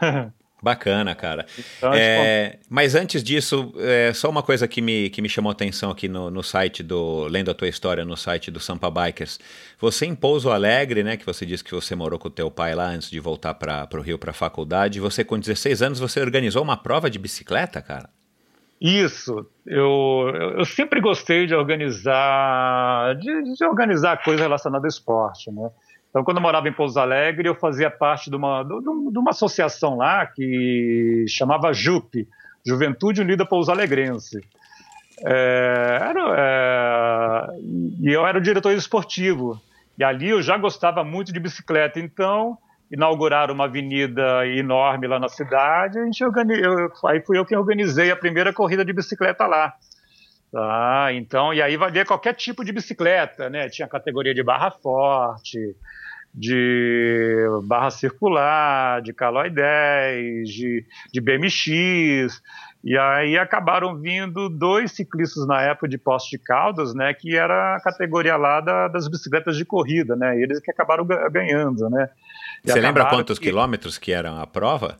Bacana, 0.62 1.12
cara. 1.12 1.44
Então, 1.76 1.92
é, 1.92 2.60
mas 2.70 2.94
antes 2.94 3.20
disso, 3.20 3.74
é, 3.78 4.12
só 4.12 4.30
uma 4.30 4.44
coisa 4.44 4.68
que 4.68 4.80
me, 4.80 5.10
que 5.10 5.20
me 5.20 5.28
chamou 5.28 5.50
a 5.50 5.52
atenção 5.52 5.90
aqui 5.90 6.08
no, 6.08 6.30
no 6.30 6.40
site 6.40 6.84
do. 6.84 7.24
Lendo 7.24 7.50
a 7.50 7.54
tua 7.54 7.66
história 7.66 8.04
no 8.04 8.16
site 8.16 8.48
do 8.48 8.60
Sampa 8.60 8.88
Bikers. 8.88 9.40
Você 9.80 10.06
em 10.06 10.14
Pouso 10.14 10.50
Alegre, 10.50 11.02
né? 11.02 11.16
Que 11.16 11.26
você 11.26 11.44
disse 11.44 11.64
que 11.64 11.74
você 11.74 11.96
morou 11.96 12.16
com 12.16 12.28
o 12.28 12.30
teu 12.30 12.48
pai 12.48 12.76
lá 12.76 12.86
antes 12.86 13.10
de 13.10 13.18
voltar 13.18 13.54
para 13.54 13.88
o 13.92 14.00
Rio 14.00 14.18
para 14.18 14.30
a 14.30 14.34
faculdade. 14.34 15.00
Você, 15.00 15.24
com 15.24 15.36
16 15.36 15.82
anos, 15.82 15.98
você 15.98 16.20
organizou 16.20 16.62
uma 16.62 16.76
prova 16.76 17.10
de 17.10 17.18
bicicleta, 17.18 17.82
cara? 17.82 18.08
Isso. 18.80 19.44
Eu, 19.66 20.32
eu 20.58 20.64
sempre 20.64 21.00
gostei 21.00 21.46
de 21.46 21.56
organizar, 21.56 23.16
de, 23.16 23.54
de 23.54 23.64
organizar 23.64 24.22
coisas 24.22 24.40
relacionadas 24.40 24.84
ao 24.84 24.88
esporte, 24.88 25.50
né? 25.50 25.70
Então, 26.12 26.22
quando 26.22 26.36
eu 26.36 26.42
morava 26.42 26.68
em 26.68 26.72
Pouso 26.74 27.00
Alegre, 27.00 27.48
eu 27.48 27.54
fazia 27.54 27.90
parte 27.90 28.28
de 28.28 28.36
uma, 28.36 28.62
de 28.62 29.18
uma 29.18 29.30
associação 29.30 29.96
lá 29.96 30.26
que 30.26 31.24
chamava 31.26 31.72
JUP, 31.72 32.28
Juventude 32.66 33.22
Unida 33.22 33.46
Pouso 33.46 33.72
Alegrense. 33.72 34.38
É, 35.24 35.98
era, 36.02 36.36
é, 36.38 37.58
e 37.98 38.12
eu 38.12 38.26
era 38.26 38.36
o 38.36 38.42
diretor 38.42 38.72
esportivo. 38.72 39.58
E 39.98 40.04
ali 40.04 40.28
eu 40.28 40.42
já 40.42 40.58
gostava 40.58 41.02
muito 41.02 41.32
de 41.32 41.40
bicicleta. 41.40 41.98
Então, 41.98 42.58
inauguraram 42.90 43.54
uma 43.54 43.64
avenida 43.64 44.46
enorme 44.46 45.06
lá 45.06 45.18
na 45.18 45.30
cidade. 45.30 45.98
A 45.98 46.04
gente 46.04 46.22
organiz... 46.22 46.60
eu, 46.62 46.92
aí 47.06 47.22
fui 47.22 47.38
eu 47.38 47.46
que 47.46 47.56
organizei 47.56 48.10
a 48.10 48.16
primeira 48.16 48.52
corrida 48.52 48.84
de 48.84 48.92
bicicleta 48.92 49.46
lá. 49.46 49.72
Tá, 50.52 51.08
então, 51.14 51.54
e 51.54 51.62
aí 51.62 51.78
valia 51.78 52.04
qualquer 52.04 52.34
tipo 52.34 52.62
de 52.62 52.72
bicicleta, 52.72 53.48
né? 53.48 53.70
Tinha 53.70 53.88
categoria 53.88 54.34
de 54.34 54.42
barra 54.42 54.70
forte, 54.70 55.74
de 56.34 57.46
barra 57.64 57.90
circular, 57.90 59.02
de 59.02 59.12
Caloi 59.12 59.50
10, 59.50 60.48
de, 60.48 60.86
de 61.12 61.20
BMX, 61.20 62.40
e 62.82 62.96
aí 62.98 63.36
acabaram 63.36 63.96
vindo 63.96 64.48
dois 64.48 64.92
ciclistas 64.92 65.46
na 65.46 65.60
época 65.62 65.88
de 65.88 65.98
Poste 65.98 66.36
de 66.36 66.42
Caldas, 66.42 66.94
né, 66.94 67.12
que 67.12 67.36
era 67.36 67.76
a 67.76 67.80
categoria 67.80 68.36
lá 68.36 68.60
da, 68.60 68.88
das 68.88 69.08
bicicletas 69.08 69.56
de 69.56 69.64
corrida, 69.64 70.16
né, 70.16 70.40
eles 70.40 70.58
que 70.60 70.70
acabaram 70.70 71.04
ganhando, 71.04 71.88
né. 71.90 72.08
E 72.64 72.70
Você 72.70 72.80
lembra 72.80 73.06
quantos 73.06 73.38
que... 73.38 73.46
quilômetros 73.46 73.98
que 73.98 74.12
eram 74.12 74.40
a 74.40 74.46
prova? 74.46 74.98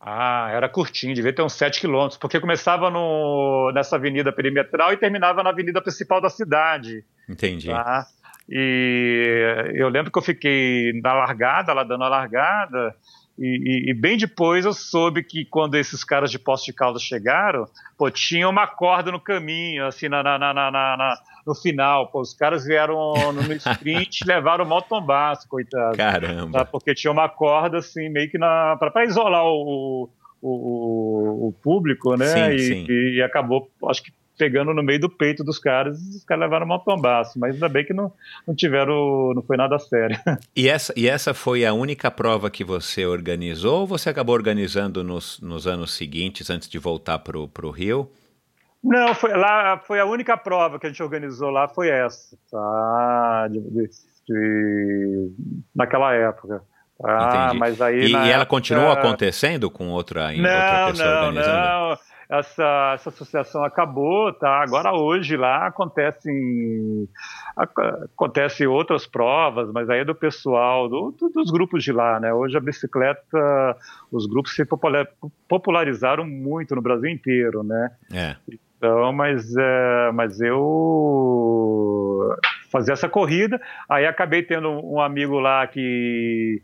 Ah, 0.00 0.50
era 0.52 0.68
curtinho, 0.68 1.14
devia 1.14 1.32
ter 1.32 1.42
uns 1.42 1.52
7 1.52 1.80
quilômetros, 1.80 2.18
porque 2.18 2.40
começava 2.40 2.90
no, 2.90 3.70
nessa 3.72 3.94
avenida 3.94 4.32
perimetral 4.32 4.92
e 4.92 4.96
terminava 4.96 5.44
na 5.44 5.50
avenida 5.50 5.80
principal 5.80 6.20
da 6.20 6.28
cidade. 6.28 7.04
Entendi. 7.28 7.68
Tá? 7.68 8.04
E 8.48 9.72
eu 9.74 9.88
lembro 9.88 10.10
que 10.10 10.18
eu 10.18 10.22
fiquei 10.22 10.92
na 11.02 11.12
largada, 11.12 11.72
lá 11.72 11.84
dando 11.84 12.04
a 12.04 12.08
largada, 12.08 12.94
e, 13.38 13.46
e, 13.88 13.90
e, 13.90 13.94
bem 13.94 14.16
depois 14.16 14.64
eu 14.64 14.74
soube 14.74 15.22
que 15.22 15.44
quando 15.44 15.74
esses 15.76 16.04
caras 16.04 16.30
de 16.30 16.38
Poço 16.38 16.66
de 16.66 16.72
Caldas 16.72 17.02
chegaram, 17.02 17.66
pô, 17.96 18.10
tinha 18.10 18.48
uma 18.48 18.66
corda 18.66 19.10
no 19.10 19.18
caminho, 19.18 19.86
assim, 19.86 20.08
na, 20.08 20.22
na, 20.22 20.38
na, 20.38 20.52
na 20.52 21.14
no 21.46 21.54
final. 21.54 22.08
Pô, 22.08 22.20
os 22.20 22.34
caras 22.34 22.64
vieram 22.64 23.14
no 23.32 23.52
sprint 23.54 24.24
levaram 24.28 24.64
o 24.64 24.68
mal 24.68 24.82
tombaço, 24.82 25.48
coitado. 25.48 25.96
Caramba. 25.96 26.58
Tá? 26.58 26.64
Porque 26.64 26.94
tinha 26.94 27.10
uma 27.10 27.28
corda, 27.28 27.78
assim, 27.78 28.08
meio 28.10 28.30
que 28.30 28.38
na 28.38 28.76
para 28.76 29.04
isolar 29.04 29.44
o, 29.44 30.10
o, 30.40 30.50
o, 30.50 31.48
o, 31.48 31.52
público, 31.62 32.16
né? 32.16 32.26
Sim, 32.26 32.54
e, 32.54 32.58
sim. 32.58 32.86
e 32.88 33.22
acabou, 33.22 33.68
acho 33.88 34.02
que 34.02 34.12
pegando 34.36 34.72
no 34.72 34.82
meio 34.82 35.00
do 35.00 35.10
peito 35.10 35.44
dos 35.44 35.58
caras 35.58 36.00
e 36.00 36.16
os 36.16 36.24
caras 36.24 36.42
levaram 36.44 36.66
uma 36.66 36.78
tombaço, 36.78 37.38
mas 37.38 37.54
ainda 37.54 37.68
bem 37.68 37.84
que 37.84 37.92
não, 37.92 38.12
não 38.46 38.54
tiveram, 38.54 39.32
não 39.34 39.42
foi 39.42 39.56
nada 39.56 39.78
sério. 39.78 40.18
E 40.54 40.68
essa, 40.68 40.92
e 40.96 41.08
essa 41.08 41.32
foi 41.32 41.64
a 41.64 41.72
única 41.72 42.10
prova 42.10 42.50
que 42.50 42.62
você 42.62 43.06
organizou 43.06 43.80
ou 43.80 43.86
você 43.86 44.10
acabou 44.10 44.34
organizando 44.34 45.02
nos, 45.02 45.40
nos 45.40 45.66
anos 45.66 45.94
seguintes, 45.94 46.50
antes 46.50 46.68
de 46.68 46.78
voltar 46.78 47.18
para 47.18 47.38
o 47.38 47.70
Rio? 47.70 48.10
Não, 48.82 49.14
foi, 49.14 49.32
lá 49.32 49.78
foi 49.78 50.00
a 50.00 50.04
única 50.04 50.36
prova 50.36 50.78
que 50.78 50.86
a 50.86 50.90
gente 50.90 51.02
organizou 51.02 51.50
lá, 51.50 51.68
foi 51.68 51.88
essa, 51.88 52.36
tá? 52.50 53.48
De, 53.48 53.60
de, 53.60 53.90
de, 54.28 55.30
naquela 55.74 56.12
época. 56.14 56.62
Ah, 57.02 57.52
mas 57.54 57.80
aí 57.80 58.00
e, 58.00 58.10
e 58.10 58.14
ela 58.14 58.28
época... 58.28 58.46
continua 58.46 58.92
acontecendo 58.92 59.70
com 59.70 59.88
outra, 59.88 60.32
não, 60.32 60.50
outra 60.50 60.86
pessoa 60.90 61.08
não, 61.08 61.26
organizando? 61.28 61.56
Não, 61.56 61.90
não 61.90 62.11
essa, 62.32 62.92
essa 62.94 63.10
associação 63.10 63.62
acabou, 63.62 64.32
tá? 64.32 64.62
Agora 64.62 64.94
hoje 64.94 65.36
lá 65.36 65.66
acontecem 65.66 67.06
acontece 67.54 68.66
outras 68.66 69.06
provas, 69.06 69.70
mas 69.70 69.90
aí 69.90 70.00
é 70.00 70.04
do 70.04 70.14
pessoal, 70.14 70.88
do, 70.88 71.10
do, 71.12 71.28
dos 71.28 71.50
grupos 71.50 71.84
de 71.84 71.92
lá, 71.92 72.18
né? 72.18 72.32
Hoje 72.32 72.56
a 72.56 72.60
bicicleta, 72.60 73.76
os 74.10 74.26
grupos 74.26 74.54
se 74.54 74.64
popularizaram 75.46 76.26
muito 76.26 76.74
no 76.74 76.80
Brasil 76.80 77.10
inteiro, 77.10 77.62
né? 77.62 77.90
É. 78.10 78.36
Então, 78.78 79.12
mas, 79.12 79.54
é, 79.54 80.10
mas 80.12 80.40
eu 80.40 82.34
fazia 82.70 82.94
essa 82.94 83.10
corrida, 83.10 83.60
aí 83.88 84.06
acabei 84.06 84.42
tendo 84.42 84.70
um 84.70 84.98
amigo 85.00 85.38
lá 85.38 85.66
que 85.66 86.62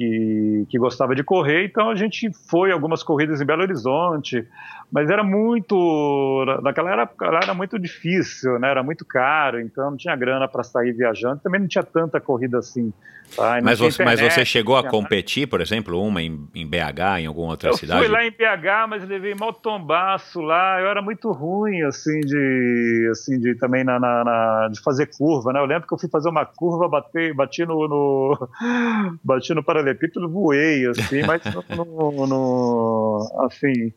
que, 0.00 0.66
que 0.70 0.78
gostava 0.78 1.14
de 1.14 1.22
correr, 1.22 1.66
então 1.66 1.90
a 1.90 1.94
gente 1.94 2.30
foi 2.48 2.72
algumas 2.72 3.02
corridas 3.02 3.40
em 3.40 3.44
Belo 3.44 3.60
Horizonte, 3.60 4.46
mas 4.90 5.08
era 5.08 5.22
muito. 5.22 6.44
Naquela 6.62 7.02
época 7.02 7.26
era 7.26 7.54
muito 7.54 7.78
difícil, 7.78 8.58
né? 8.58 8.70
era 8.70 8.82
muito 8.82 9.04
caro, 9.04 9.60
então 9.60 9.90
não 9.90 9.96
tinha 9.96 10.16
grana 10.16 10.48
para 10.48 10.62
sair 10.62 10.92
viajando, 10.92 11.40
também 11.40 11.60
não 11.60 11.68
tinha 11.68 11.84
tanta 11.84 12.20
corrida 12.20 12.58
assim. 12.58 12.92
Tá? 13.36 13.60
Mas, 13.62 13.78
você, 13.78 14.02
internet, 14.02 14.22
mas 14.22 14.34
você 14.34 14.44
chegou 14.44 14.76
a 14.76 14.82
competir, 14.82 15.46
por 15.46 15.60
exemplo, 15.60 16.02
uma 16.02 16.20
em, 16.20 16.48
em 16.52 16.66
BH, 16.66 17.20
em 17.20 17.26
alguma 17.26 17.50
outra 17.50 17.70
eu 17.70 17.74
cidade? 17.74 18.00
Eu 18.00 18.06
fui 18.06 18.12
lá 18.12 18.24
em 18.24 18.30
BH, 18.30 18.88
mas 18.88 19.06
levei 19.06 19.34
mal 19.34 19.52
tombaço 19.52 20.40
lá, 20.40 20.80
eu 20.80 20.88
era 20.88 21.00
muito 21.00 21.30
ruim, 21.30 21.82
assim, 21.82 22.18
de, 22.20 23.08
assim, 23.12 23.38
de 23.38 23.54
também 23.54 23.84
na, 23.84 24.00
na, 24.00 24.24
na, 24.24 24.68
de 24.72 24.80
fazer 24.80 25.06
curva, 25.06 25.52
né? 25.52 25.60
Eu 25.60 25.66
lembro 25.66 25.86
que 25.86 25.94
eu 25.94 25.98
fui 25.98 26.08
fazer 26.08 26.28
uma 26.28 26.44
curva, 26.44 26.88
bati, 26.88 27.32
bati 27.32 27.64
no, 27.64 27.86
no 27.86 28.48
bati 29.22 29.54
no 29.54 29.62
paralelepípedo, 29.62 30.28
voei, 30.28 30.86
assim, 30.86 31.22
mas 31.22 31.42
no, 31.44 31.84
no, 31.84 32.26
no 32.26 33.46
assim, 33.46 33.92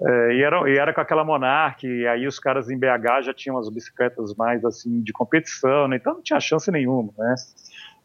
é, 0.00 0.32
e, 0.34 0.42
era, 0.42 0.70
e 0.70 0.78
era 0.78 0.94
com 0.94 1.00
aquela 1.00 1.24
Monarch, 1.24 1.86
e 1.86 2.06
aí 2.06 2.26
os 2.26 2.38
caras 2.38 2.70
em 2.70 2.78
BH 2.78 3.22
já 3.24 3.34
tinham 3.34 3.58
as 3.58 3.68
bicicletas 3.68 4.34
mais 4.34 4.64
assim 4.64 5.00
de 5.00 5.12
competição, 5.12 5.88
né? 5.88 5.96
então 5.96 6.14
não 6.14 6.22
tinha 6.22 6.38
chance 6.38 6.70
nenhuma, 6.70 7.12
né? 7.18 7.34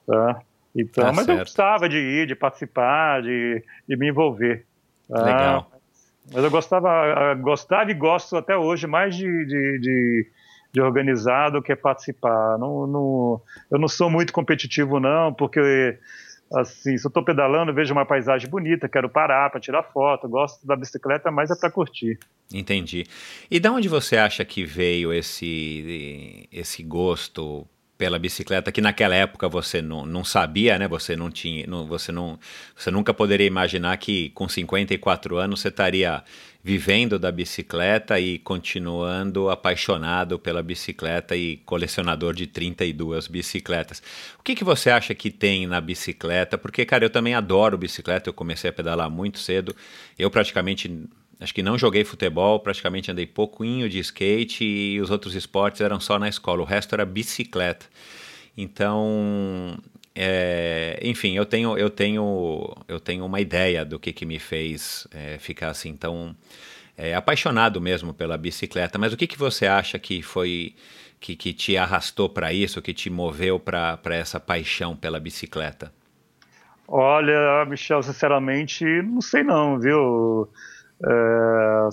Tá? 0.08 0.39
Então, 0.75 1.03
tá 1.03 1.13
mas 1.13 1.25
certo. 1.25 1.38
eu 1.38 1.38
gostava 1.38 1.88
de 1.88 1.97
ir, 1.97 2.27
de 2.27 2.36
participar, 2.36 3.21
de, 3.21 3.63
de 3.88 3.95
me 3.95 4.10
envolver. 4.10 4.65
Tá? 5.08 5.23
Legal. 5.23 5.71
Mas 6.34 6.43
eu 6.43 6.49
gostava, 6.49 7.36
gostava 7.36 7.91
e 7.91 7.93
gosto 7.93 8.38
até 8.38 8.58
hoje 8.58 8.88
mais 8.88 9.15
de, 9.15 9.27
de, 9.45 9.79
de, 9.79 10.32
de 10.71 10.82
organizar 10.82 11.51
do 11.51 11.62
que 11.62 11.75
participar. 11.75 12.58
Não, 12.58 12.88
não, 12.88 13.41
eu 13.69 13.77
não 13.77 13.88
sou 13.88 14.10
muito 14.10 14.34
competitivo, 14.34 14.99
não, 14.99 15.34
porque 15.34 15.99
assim, 16.54 16.98
se 16.98 17.06
eu 17.06 17.10
estou 17.10 17.24
pedalando, 17.24 17.74
vejo 17.74 17.94
uma 17.94 18.06
paisagem 18.06 18.50
bonita, 18.50 18.88
quero 18.88 19.10
parar 19.10 19.50
para 19.50 19.60
tirar 19.60 19.84
foto, 19.84 20.30
gosto 20.30 20.66
da 20.66 20.76
bicicleta, 20.76 21.32
mas 21.32 21.50
é 21.50 21.56
para 21.56 21.72
curtir. 21.72 22.20
Entendi. 22.54 23.06
E 23.50 23.60
de 23.60 23.70
onde 23.70 23.89
você 23.89 24.18
acha 24.18 24.46
que 24.46 24.63
veio 24.63 25.12
esse, 25.12 26.48
esse 26.52 26.84
gosto 26.84 27.68
pela 27.97 28.17
bicicleta 28.17 28.71
que 28.71 28.82
naquela 28.82 29.15
época 29.15 29.47
você 29.47 29.82
não, 29.82 30.06
não 30.06 30.23
sabia, 30.23 30.77
né? 30.77 30.88
Você 30.88 31.15
não 31.15 31.29
tinha, 31.29 31.65
não, 31.67 31.86
você 31.86 32.12
não, 32.12 32.39
você 32.75 32.89
nunca 32.89 33.13
poderia 33.13 33.45
imaginar 33.45 33.95
que 33.97 34.29
com 34.29 34.47
54 34.47 35.38
anos 35.38 35.62
você 35.62 35.67
estaria 35.69 36.23
vivendo 36.63 37.19
da 37.19 37.29
bicicleta 37.29 38.17
e 38.19 38.39
continuando 38.39 39.49
apaixonado 39.49 40.39
pela 40.39 40.63
bicicleta 40.63 41.36
e 41.36 41.58
colecionador 41.58 42.34
de 42.34 42.47
32 42.47 43.27
bicicletas. 43.27 44.01
O 44.39 44.43
que, 44.43 44.56
que 44.56 44.63
você 44.63 44.89
acha 44.89 45.13
que 45.13 45.29
tem 45.29 45.67
na 45.67 45.82
bicicleta? 45.82 46.58
Porque, 46.58 46.86
cara, 46.86 47.03
eu 47.03 47.10
também 47.10 47.36
adoro 47.36 47.77
bicicleta, 47.77 48.29
eu 48.29 48.34
comecei 48.34 48.69
a 48.69 48.73
pedalar 48.73 49.10
muito 49.10 49.39
cedo. 49.39 49.75
Eu 50.17 50.32
praticamente 50.32 50.89
Acho 51.43 51.53
que 51.53 51.62
não 51.62 51.77
joguei 51.77 52.06
futebol, 52.06 52.58
praticamente 52.62 53.12
andei 53.12 53.25
pouquinho 53.25 53.89
de 53.89 53.99
skate 53.99 54.63
e 54.63 55.01
os 55.01 55.10
outros 55.10 55.36
esportes 55.36 55.82
eram 55.82 55.99
só 55.99 56.17
na 56.17 56.29
escola, 56.29 56.62
o 56.62 56.65
resto 56.65 56.95
era 56.95 57.06
bicicleta. 57.06 57.86
Então, 58.58 59.77
é, 60.15 60.97
enfim, 61.03 61.36
eu 61.36 61.45
tenho, 61.45 61.77
eu 61.77 61.89
tenho, 61.89 62.73
eu 62.88 62.97
tenho 62.97 63.25
uma 63.25 63.41
ideia 63.41 63.84
do 63.84 63.99
que, 63.99 64.13
que 64.13 64.25
me 64.25 64.39
fez 64.39 65.06
é, 65.12 65.38
ficar 65.38 65.67
assim 65.67 65.97
tão 65.97 66.34
é, 66.97 67.13
apaixonado 67.13 67.82
mesmo 67.82 68.13
pela 68.13 68.38
bicicleta. 68.38 68.97
Mas 68.97 69.12
o 69.12 69.17
que, 69.17 69.27
que 69.27 69.38
você 69.38 69.67
acha 69.67 69.99
que 69.99 70.21
foi 70.21 70.73
que, 71.19 71.36
que 71.36 71.51
te 71.51 71.75
arrastou 71.75 72.29
para 72.29 72.53
isso, 72.53 72.82
que 72.82 72.93
te 72.93 73.10
moveu 73.10 73.60
para 73.60 73.99
essa 74.12 74.39
paixão 74.39 74.95
pela 74.95 75.19
bicicleta? 75.19 75.91
Olha, 76.88 77.65
Michel, 77.65 78.01
sinceramente, 78.01 78.86
não 78.86 79.19
sei 79.19 79.43
não, 79.43 79.77
viu? 79.77 80.49
É, 81.06 81.89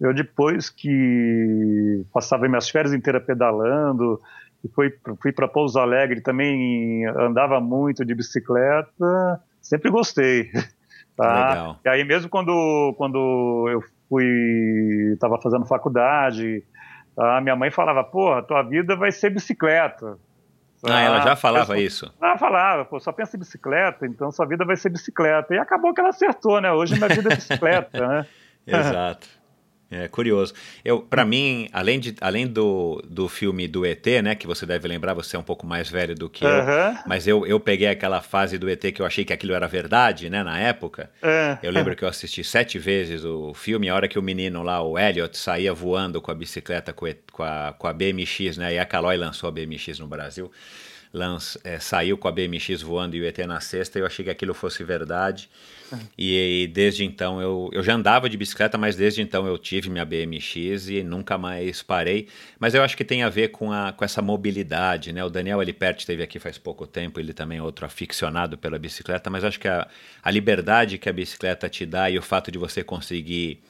eu 0.00 0.12
depois 0.12 0.68
que 0.68 2.04
passava 2.12 2.48
minhas 2.48 2.68
férias 2.68 2.92
inteiras 2.92 3.24
pedalando, 3.24 4.20
e 4.64 4.68
fui, 4.68 4.92
fui 5.20 5.32
para 5.32 5.48
Pouso 5.48 5.78
Alegre 5.78 6.20
também 6.20 7.04
andava 7.06 7.60
muito 7.60 8.04
de 8.04 8.14
bicicleta, 8.14 9.40
sempre 9.60 9.90
gostei. 9.90 10.50
Tá? 11.14 11.50
Legal. 11.50 11.80
E 11.84 11.88
aí 11.90 12.04
mesmo 12.04 12.30
quando, 12.30 12.94
quando 12.96 13.68
eu 13.68 13.84
fui, 14.08 15.12
estava 15.12 15.38
fazendo 15.38 15.66
faculdade, 15.66 16.64
tá? 17.14 17.38
minha 17.42 17.54
mãe 17.54 17.70
falava, 17.70 18.02
porra, 18.02 18.42
tua 18.42 18.62
vida 18.62 18.96
vai 18.96 19.12
ser 19.12 19.28
bicicleta. 19.28 20.16
Ah, 20.84 21.00
ela 21.00 21.20
já 21.20 21.36
falava 21.36 21.78
isso? 21.78 22.10
Ela 22.20 22.38
falava, 22.38 22.86
pô, 22.86 22.98
só 22.98 23.12
pensa 23.12 23.36
em 23.36 23.40
bicicleta, 23.40 24.06
então 24.06 24.32
sua 24.32 24.46
vida 24.46 24.64
vai 24.64 24.74
ser 24.74 24.88
bicicleta. 24.88 25.54
E 25.54 25.58
acabou 25.58 25.92
que 25.92 26.00
ela 26.00 26.08
acertou, 26.08 26.62
né? 26.62 26.72
Hoje 26.72 26.94
minha 26.96 27.08
vida 27.08 27.30
é 27.30 27.36
bicicleta, 27.36 28.08
né? 28.08 28.26
Exato. 28.66 29.28
É 29.92 30.08
curioso. 30.08 30.54
Eu, 30.82 31.02
para 31.02 31.22
mim, 31.22 31.68
além, 31.70 32.00
de, 32.00 32.16
além 32.18 32.46
do, 32.46 33.02
do 33.06 33.28
filme 33.28 33.68
do 33.68 33.84
ET, 33.84 34.06
né, 34.22 34.34
que 34.34 34.46
você 34.46 34.64
deve 34.64 34.88
lembrar, 34.88 35.12
você 35.12 35.36
é 35.36 35.38
um 35.38 35.42
pouco 35.42 35.66
mais 35.66 35.90
velho 35.90 36.14
do 36.14 36.30
que 36.30 36.46
uhum. 36.46 36.50
eu, 36.50 36.98
mas 37.06 37.28
eu, 37.28 37.46
eu 37.46 37.60
peguei 37.60 37.88
aquela 37.88 38.22
fase 38.22 38.56
do 38.56 38.70
ET 38.70 38.80
que 38.80 39.02
eu 39.02 39.06
achei 39.06 39.22
que 39.22 39.34
aquilo 39.34 39.52
era 39.52 39.68
verdade, 39.68 40.30
né, 40.30 40.42
na 40.42 40.58
época. 40.58 41.10
Uhum. 41.22 41.58
Eu 41.62 41.70
lembro 41.70 41.94
que 41.94 42.02
eu 42.02 42.08
assisti 42.08 42.42
sete 42.42 42.78
vezes 42.78 43.22
o 43.22 43.52
filme, 43.52 43.90
a 43.90 43.94
hora 43.94 44.08
que 44.08 44.18
o 44.18 44.22
menino 44.22 44.62
lá, 44.62 44.82
o 44.82 44.98
Elliot, 44.98 45.36
saía 45.36 45.74
voando 45.74 46.22
com 46.22 46.30
a 46.30 46.34
bicicleta 46.34 46.94
com, 46.94 47.04
a, 47.42 47.74
com 47.76 47.86
a 47.86 47.92
BMX, 47.92 48.56
né, 48.56 48.72
e 48.74 48.78
a 48.78 48.86
Caloi 48.86 49.18
lançou 49.18 49.46
a 49.46 49.52
BMX 49.52 49.98
no 49.98 50.06
Brasil. 50.06 50.50
Lance, 51.12 51.58
é, 51.62 51.78
saiu 51.78 52.16
com 52.16 52.26
a 52.26 52.32
BMX 52.32 52.80
voando 52.80 53.14
e 53.14 53.20
o 53.20 53.26
ET 53.26 53.36
na 53.40 53.60
sexta, 53.60 53.98
eu 53.98 54.06
achei 54.06 54.24
que 54.24 54.30
aquilo 54.30 54.54
fosse 54.54 54.82
verdade. 54.82 55.50
E, 56.16 56.62
e, 56.62 56.66
desde 56.66 57.04
então 57.04 57.40
eu, 57.40 57.68
eu 57.72 57.82
já 57.82 57.94
andava 57.94 58.28
de 58.28 58.36
bicicleta, 58.36 58.78
mas 58.78 58.96
desde 58.96 59.20
então 59.20 59.46
eu 59.46 59.58
tive 59.58 59.90
minha 59.90 60.04
BMX 60.04 60.88
e 60.88 61.02
nunca 61.02 61.36
mais 61.36 61.82
parei. 61.82 62.28
Mas 62.58 62.74
eu 62.74 62.82
acho 62.82 62.96
que 62.96 63.04
tem 63.04 63.22
a 63.22 63.28
ver 63.28 63.48
com, 63.48 63.70
a, 63.70 63.92
com 63.92 64.04
essa 64.04 64.22
mobilidade, 64.22 65.12
né? 65.12 65.22
O 65.22 65.28
Daniel 65.28 65.60
Elipert 65.60 65.98
esteve 65.98 66.22
aqui 66.22 66.38
faz 66.38 66.56
pouco 66.56 66.86
tempo, 66.86 67.20
ele 67.20 67.34
também 67.34 67.58
é 67.58 67.62
outro 67.62 67.84
aficionado 67.84 68.56
pela 68.56 68.78
bicicleta, 68.78 69.28
mas 69.28 69.44
acho 69.44 69.60
que 69.60 69.68
a, 69.68 69.86
a 70.22 70.30
liberdade 70.30 70.96
que 70.96 71.08
a 71.08 71.12
bicicleta 71.12 71.68
te 71.68 71.84
dá 71.84 72.08
e 72.08 72.18
o 72.18 72.22
fato 72.22 72.50
de 72.50 72.58
você 72.58 72.82
conseguir 72.82 73.62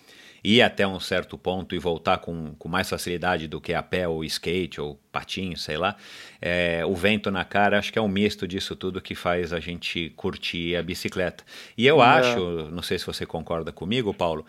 ir 0.44 0.61
até 0.61 0.87
um 0.87 0.98
certo 0.98 1.38
ponto 1.38 1.74
e 1.74 1.78
voltar 1.78 2.18
com, 2.18 2.55
com 2.59 2.68
mais 2.68 2.88
facilidade 2.88 3.46
do 3.46 3.61
que 3.61 3.72
a 3.72 3.83
pé 3.83 4.09
ou 4.09 4.24
skate 4.24 4.81
ou 4.81 4.98
patinho, 5.12 5.57
sei 5.57 5.76
lá. 5.76 5.96
É, 6.40 6.85
o 6.85 6.94
vento 6.94 7.31
na 7.31 7.44
cara, 7.44 7.78
acho 7.78 7.92
que 7.92 7.98
é 7.98 8.02
um 8.02 8.09
misto 8.09 8.46
disso 8.48 8.74
tudo 8.74 9.00
que 9.00 9.14
faz 9.14 9.52
a 9.52 9.61
gente 9.61 10.11
curtir 10.16 10.74
a 10.76 10.83
bicicleta. 10.83 11.44
E 11.78 11.87
eu 11.87 12.02
é. 12.02 12.07
acho, 12.07 12.70
não 12.72 12.83
sei 12.83 12.98
se 12.98 13.07
você 13.07 13.24
concorda 13.24 13.70
comigo, 13.70 14.12
Paulo, 14.12 14.44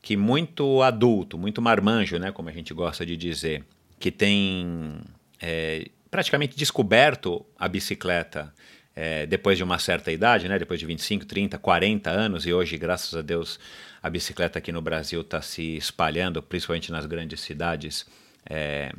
que 0.00 0.16
muito 0.16 0.82
adulto, 0.82 1.36
muito 1.36 1.60
marmanjo, 1.60 2.18
né, 2.18 2.30
como 2.30 2.48
a 2.48 2.52
gente 2.52 2.72
gosta 2.72 3.04
de 3.04 3.16
dizer, 3.16 3.64
que 3.98 4.12
tem 4.12 5.00
é, 5.40 5.88
praticamente 6.08 6.56
descoberto 6.56 7.44
a 7.58 7.66
bicicleta 7.66 8.54
é, 8.94 9.26
depois 9.26 9.58
de 9.58 9.64
uma 9.64 9.80
certa 9.80 10.12
idade, 10.12 10.48
né, 10.48 10.58
depois 10.58 10.78
de 10.78 10.86
25, 10.86 11.26
30, 11.26 11.58
40 11.58 12.10
anos, 12.10 12.46
e 12.46 12.52
hoje, 12.52 12.78
graças 12.78 13.14
a 13.14 13.20
Deus, 13.20 13.58
a 14.06 14.10
bicicleta 14.10 14.60
aqui 14.60 14.70
no 14.70 14.80
Brasil 14.80 15.20
está 15.20 15.42
se 15.42 15.76
espalhando, 15.76 16.40
principalmente 16.40 16.92
nas 16.92 17.06
grandes 17.06 17.40
cidades, 17.40 18.06
é, 18.48 18.92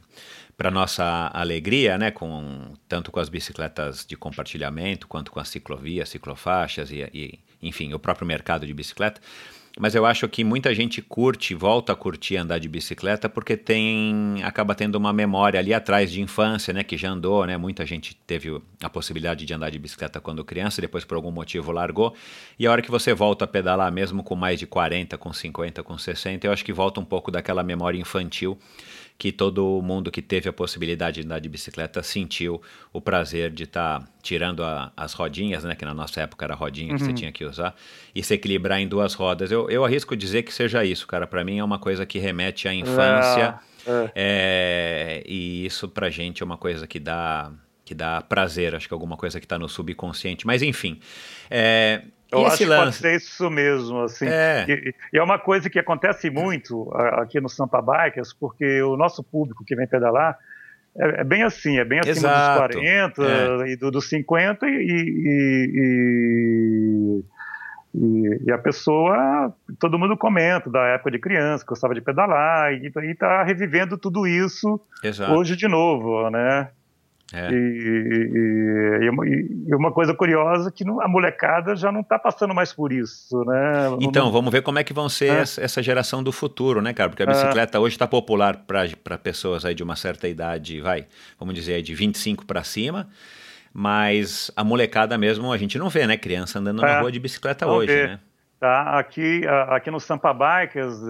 para 0.58 0.70
nossa 0.70 1.32
alegria, 1.34 1.98
né, 1.98 2.12
com, 2.12 2.74
tanto 2.90 3.10
com 3.10 3.20
as 3.22 3.30
bicicletas 3.30 4.06
de 4.06 4.18
compartilhamento, 4.18 5.08
quanto 5.08 5.32
com 5.32 5.40
as 5.40 5.48
ciclovias, 5.48 6.10
ciclofaixas 6.10 6.92
e, 6.92 7.10
e 7.14 7.40
enfim, 7.62 7.94
o 7.94 8.00
próprio 8.00 8.28
mercado 8.28 8.68
de 8.68 8.74
bicicleta 8.74 9.22
mas 9.80 9.96
eu 9.96 10.06
acho 10.06 10.28
que 10.28 10.44
muita 10.44 10.74
gente 10.74 11.02
curte, 11.02 11.54
volta 11.54 11.94
a 11.94 11.96
curtir 11.96 12.38
andar 12.38 12.60
de 12.60 12.68
bicicleta 12.68 13.30
porque 13.30 13.56
tem 13.56 14.42
acaba 14.44 14.74
tendo 14.74 14.96
uma 14.96 15.14
memória 15.14 15.60
ali 15.60 15.74
atrás 15.74 16.12
de 16.12 16.22
infância, 16.22 16.74
né, 16.74 16.84
que 16.84 16.98
já 16.98 17.10
andou, 17.10 17.46
né? 17.46 17.58
Muita 17.58 17.86
gente 17.86 18.16
teve 18.16 18.62
a 18.82 18.90
possibilidade 18.90 19.46
de 19.46 19.54
andar 19.54 19.70
de 19.70 19.80
bicicleta 19.80 20.20
quando 20.20 20.44
criança, 20.44 20.82
depois 20.82 21.06
por 21.06 21.16
algum 21.16 21.32
motivo 21.32 21.72
largou. 21.72 22.14
E 22.58 22.66
a 22.66 22.72
hora 22.72 22.82
que 22.82 22.92
você 22.92 23.14
volta 23.14 23.46
a 23.46 23.48
pedalar 23.48 23.92
mesmo 23.92 24.24
com 24.24 24.36
mais 24.36 24.60
de 24.60 24.66
40, 24.66 25.18
com 25.18 25.32
50, 25.32 25.84
com 25.84 25.98
60, 25.98 26.48
eu 26.48 26.52
acho 26.52 26.66
que 26.66 26.74
volta 26.74 27.00
um 27.00 27.06
pouco 27.06 27.30
daquela 27.32 27.64
memória 27.64 28.00
infantil 28.00 28.58
que 29.18 29.32
todo 29.32 29.82
mundo 29.82 30.12
que 30.12 30.22
teve 30.22 30.48
a 30.48 30.54
possibilidade 30.54 31.22
de 31.22 31.26
andar 31.26 31.40
de 31.40 31.50
bicicleta 31.50 32.04
sentiu 32.04 32.62
o 32.94 33.02
prazer 33.02 33.52
de 33.52 33.64
estar 33.64 34.00
tá 34.00 34.08
tirando 34.22 34.64
a, 34.64 34.92
as 34.96 35.14
rodinhas, 35.14 35.64
né, 35.64 35.76
que 35.76 35.84
na 35.84 35.94
nossa 35.94 36.22
época 36.22 36.46
era 36.46 36.54
rodinha 36.54 36.96
que 36.96 37.02
uhum. 37.02 37.10
você 37.10 37.14
tinha 37.14 37.32
que 37.32 37.44
usar, 37.44 37.76
e 38.14 38.22
se 38.22 38.34
equilibrar 38.34 38.80
em 38.80 38.88
duas 38.88 39.16
rodas. 39.16 39.52
Eu, 39.52 39.70
eu 39.70 39.84
arrisco 39.84 40.16
dizer 40.16 40.44
que 40.44 40.54
seja 40.54 40.86
isso, 40.86 41.08
cara. 41.08 41.26
Para 41.26 41.44
mim 41.44 41.58
é 41.58 41.64
uma 41.64 41.80
coisa 41.80 42.06
que 42.06 42.20
remete 42.20 42.68
à 42.68 42.74
infância. 42.74 43.60
É, 43.88 44.12
é. 44.16 45.24
e 45.26 45.66
isso 45.66 45.88
pra 45.88 46.10
gente 46.10 46.44
é 46.44 46.46
uma 46.46 46.58
coisa 46.58 46.86
que 46.86 47.00
dá 47.00 47.52
que 47.86 47.96
dá 47.96 48.22
prazer, 48.22 48.76
acho 48.76 48.86
que 48.86 48.94
é 48.94 48.96
alguma 48.96 49.16
coisa 49.16 49.40
que 49.40 49.46
está 49.46 49.58
no 49.58 49.70
subconsciente. 49.70 50.46
Mas 50.46 50.62
enfim, 50.62 51.00
é, 51.50 52.02
eu 52.32 52.46
acho 52.46 52.58
que 52.58 52.66
pode 52.66 52.96
ser 52.96 53.16
isso 53.16 53.50
mesmo, 53.50 54.02
assim. 54.02 54.28
É. 54.28 54.66
E, 54.68 54.94
e, 55.14 55.18
é 55.18 55.24
uma 55.24 55.40
coisa 55.40 55.70
que 55.70 55.80
acontece 55.80 56.30
muito 56.30 56.92
aqui 56.94 57.40
no 57.40 57.50
Sampa 57.50 57.82
Bikers, 57.82 58.34
porque 58.34 58.82
o 58.82 58.98
nosso 58.98 59.24
público 59.24 59.64
que 59.66 59.76
vem 59.76 59.88
pedalar 59.88 60.38
é, 60.98 61.22
é 61.22 61.24
bem 61.24 61.44
assim, 61.44 61.78
é 61.78 61.86
bem 61.86 62.00
acima 62.00 62.16
Exato. 62.18 62.68
dos 62.68 62.76
40 62.76 63.24
é. 63.24 63.72
e 63.72 63.76
do, 63.76 63.92
dos 63.92 64.10
50 64.10 64.68
e, 64.68 64.72
e, 67.14 67.24
E, 68.46 68.52
a 68.52 68.58
pessoa, 68.58 69.54
todo 69.80 69.98
mundo 69.98 70.18
comenta 70.18 70.70
da 70.70 70.82
época 70.88 71.12
de 71.12 71.20
criança, 71.20 71.66
gostava 71.66 71.94
de 71.94 72.02
pedalar, 72.02 72.74
e 72.74 72.88
está 72.88 73.44
revivendo 73.44 73.98
tudo 73.98 74.28
isso 74.28 74.80
Exato. 75.04 75.34
hoje 75.34 75.56
de 75.56 75.68
novo, 75.68 76.30
né? 76.30 76.70
É. 77.34 77.52
E, 77.52 77.56
e, 79.04 79.08
e, 79.68 79.76
uma 79.76 79.92
coisa 79.92 80.14
curiosa 80.14 80.70
é 80.70 80.72
que 80.72 80.86
a 80.88 81.08
molecada 81.10 81.76
já 81.76 81.92
não 81.92 82.00
está 82.00 82.18
passando 82.18 82.56
mais 82.56 82.72
por 82.72 82.94
isso, 82.94 83.44
né? 83.44 83.98
Então, 84.00 84.32
vamos 84.32 84.50
ver 84.50 84.62
como 84.62 84.80
é 84.80 84.84
que 84.84 84.94
vão 84.94 85.10
ser 85.10 85.32
é. 85.32 85.42
essa 85.42 85.84
geração 85.84 86.24
do 86.24 86.32
futuro, 86.32 86.82
né, 86.82 86.94
cara? 86.94 87.10
Porque 87.10 87.24
a 87.24 87.26
é. 87.26 87.30
bicicleta 87.30 87.78
é. 87.78 87.82
hoje 87.82 87.96
está 87.96 88.08
popular 88.08 88.64
para 88.66 89.18
pessoas 89.18 89.66
aí 89.66 89.76
de 89.76 89.84
uma 89.84 89.98
certa 89.98 90.28
idade, 90.28 90.80
vai, 90.80 91.06
vamos 91.38 91.54
dizer, 91.54 91.82
de 91.82 91.94
25 91.94 92.46
para 92.46 92.64
cima, 92.64 93.10
mas 93.74 94.50
a 94.56 94.64
molecada 94.64 95.18
mesmo 95.18 95.52
a 95.52 95.58
gente 95.58 95.78
não 95.78 95.90
vê, 95.90 96.08
né? 96.08 96.16
Criança 96.16 96.60
andando 96.60 96.82
na 96.82 96.90
é. 96.90 97.00
rua 97.02 97.12
de 97.12 97.20
bicicleta 97.20 97.68
hoje, 97.68 97.88
ver. 97.88 98.08
né? 98.08 98.20
Tá, 98.58 98.98
aqui, 98.98 99.42
aqui 99.68 99.92
no 99.92 100.00
Sampa 100.00 100.34
Bikers, 100.34 101.04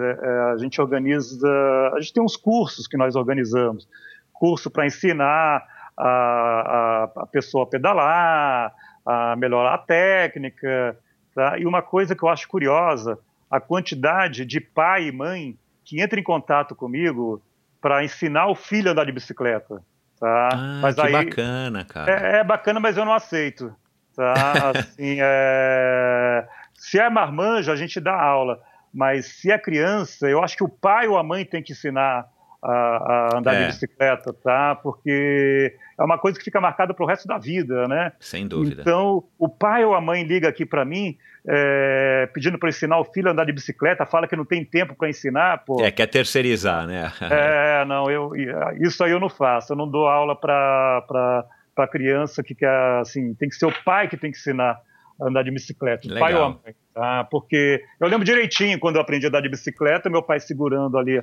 a 0.54 0.58
gente 0.58 0.82
organiza, 0.82 1.48
a 1.94 2.00
gente 2.02 2.12
tem 2.12 2.22
uns 2.22 2.36
cursos 2.36 2.88
que 2.88 2.98
nós 2.98 3.16
organizamos, 3.16 3.88
curso 4.34 4.70
para 4.70 4.86
ensinar 4.86 5.64
a, 5.98 7.10
a, 7.16 7.24
a 7.24 7.26
pessoa 7.26 7.66
pedalar, 7.66 8.74
a 9.06 9.36
melhorar 9.36 9.74
a 9.74 9.78
técnica. 9.78 10.98
Tá? 11.34 11.58
E 11.58 11.66
uma 11.66 11.82
coisa 11.82 12.16
que 12.16 12.24
eu 12.24 12.30
acho 12.30 12.48
curiosa, 12.48 13.18
a 13.50 13.60
quantidade 13.60 14.46
de 14.46 14.60
pai 14.60 15.08
e 15.08 15.12
mãe 15.12 15.58
que 15.84 16.02
entra 16.02 16.20
em 16.20 16.24
contato 16.24 16.76
comigo 16.76 17.42
para 17.82 18.04
ensinar 18.04 18.48
o 18.48 18.56
filho 18.56 18.90
a 18.90 18.92
andar 18.92 19.06
de 19.06 19.12
bicicleta. 19.12 19.82
Tá? 20.20 20.50
Ah, 20.52 20.80
mas 20.82 20.96
que 20.96 21.02
aí, 21.02 21.12
bacana, 21.12 21.86
cara. 21.86 22.12
É, 22.12 22.40
é, 22.40 22.44
bacana, 22.44 22.80
mas 22.80 22.98
eu 22.98 23.06
não 23.06 23.14
aceito. 23.14 23.74
Tá? 24.16 24.34
Assim, 24.76 25.18
é... 25.22 26.48
Se 26.74 27.00
é 27.00 27.10
marmanjo, 27.10 27.72
a 27.72 27.76
gente 27.76 28.00
dá 28.00 28.20
aula. 28.20 28.62
Mas 28.94 29.28
se 29.28 29.52
é 29.52 29.58
criança, 29.58 30.28
eu 30.28 30.44
acho 30.44 30.58
que 30.58 30.64
o 30.64 30.70
pai 30.70 31.08
ou 31.08 31.18
a 31.18 31.24
mãe 31.24 31.46
tem 31.46 31.62
que 31.62 31.72
ensinar 31.72 32.28
a, 32.64 32.72
a 32.72 33.38
andar 33.38 33.56
é. 33.56 33.60
de 33.62 33.66
bicicleta, 33.68 34.34
tá? 34.34 34.76
Porque 34.76 35.76
é 36.00 36.04
uma 36.04 36.18
coisa 36.18 36.38
que 36.38 36.46
fica 36.46 36.60
marcada 36.60 36.94
para 36.94 37.04
o 37.04 37.08
resto 37.08 37.28
da 37.28 37.38
vida, 37.38 37.88
né? 37.88 38.12
Sem 38.20 38.48
dúvida. 38.48 38.82
Então, 38.82 39.24
o 39.38 39.48
pai 39.48 39.86
ou 39.86 39.94
a 39.94 40.02
mãe 40.02 40.24
liga 40.24 40.48
aqui 40.48 40.66
para 40.66 40.84
mim 40.84 41.18
é, 41.48 42.30
pedindo 42.34 42.60
para 42.60 42.70
ensinar 42.70 43.00
o 43.00 43.06
filho 43.06 43.30
a 43.30 43.32
andar 43.32 43.46
de 43.46 43.54
bicicleta, 43.54 44.06
fala 44.06 44.28
que 44.28 44.36
não 44.36 44.46
tem 44.46 44.66
tempo 44.66 44.96
para 44.96 45.10
ensinar, 45.10 45.64
pô. 45.66 45.82
É, 45.82 45.92
quer 45.92 46.08
terceirizar, 46.08 46.86
né? 46.86 47.12
é, 47.32 47.86
não, 47.86 48.10
eu, 48.12 48.32
isso 48.80 49.04
aí 49.04 49.12
eu 49.12 49.20
não 49.20 49.30
faço. 49.30 49.74
Eu 49.74 49.78
não 49.78 49.90
dou 49.90 50.08
aula 50.08 50.36
para 50.36 51.46
para 51.78 51.88
criança 51.88 52.42
que 52.42 52.56
quer, 52.56 53.00
assim, 53.00 53.36
tem 53.36 53.48
que 53.48 53.56
ser 53.56 53.68
o 53.68 53.84
pai 53.84 54.08
que 54.08 54.18
tem 54.18 54.32
que 54.32 54.38
ensinar 54.38 54.82
a 55.22 55.28
andar 55.28 55.44
de 55.44 55.52
bicicleta, 55.52 56.08
o 56.08 56.20
pai 56.20 56.34
ou 56.34 56.44
a 56.44 56.50
mãe, 56.50 56.76
tá? 56.92 57.24
Porque 57.30 57.84
eu 58.00 58.08
lembro 58.08 58.26
direitinho 58.26 58.80
quando 58.80 58.96
eu 58.96 59.02
aprendi 59.02 59.28
a 59.28 59.30
andar 59.30 59.42
de 59.42 59.50
bicicleta, 59.50 60.10
meu 60.10 60.24
pai 60.24 60.40
segurando 60.40 60.98
ali 60.98 61.22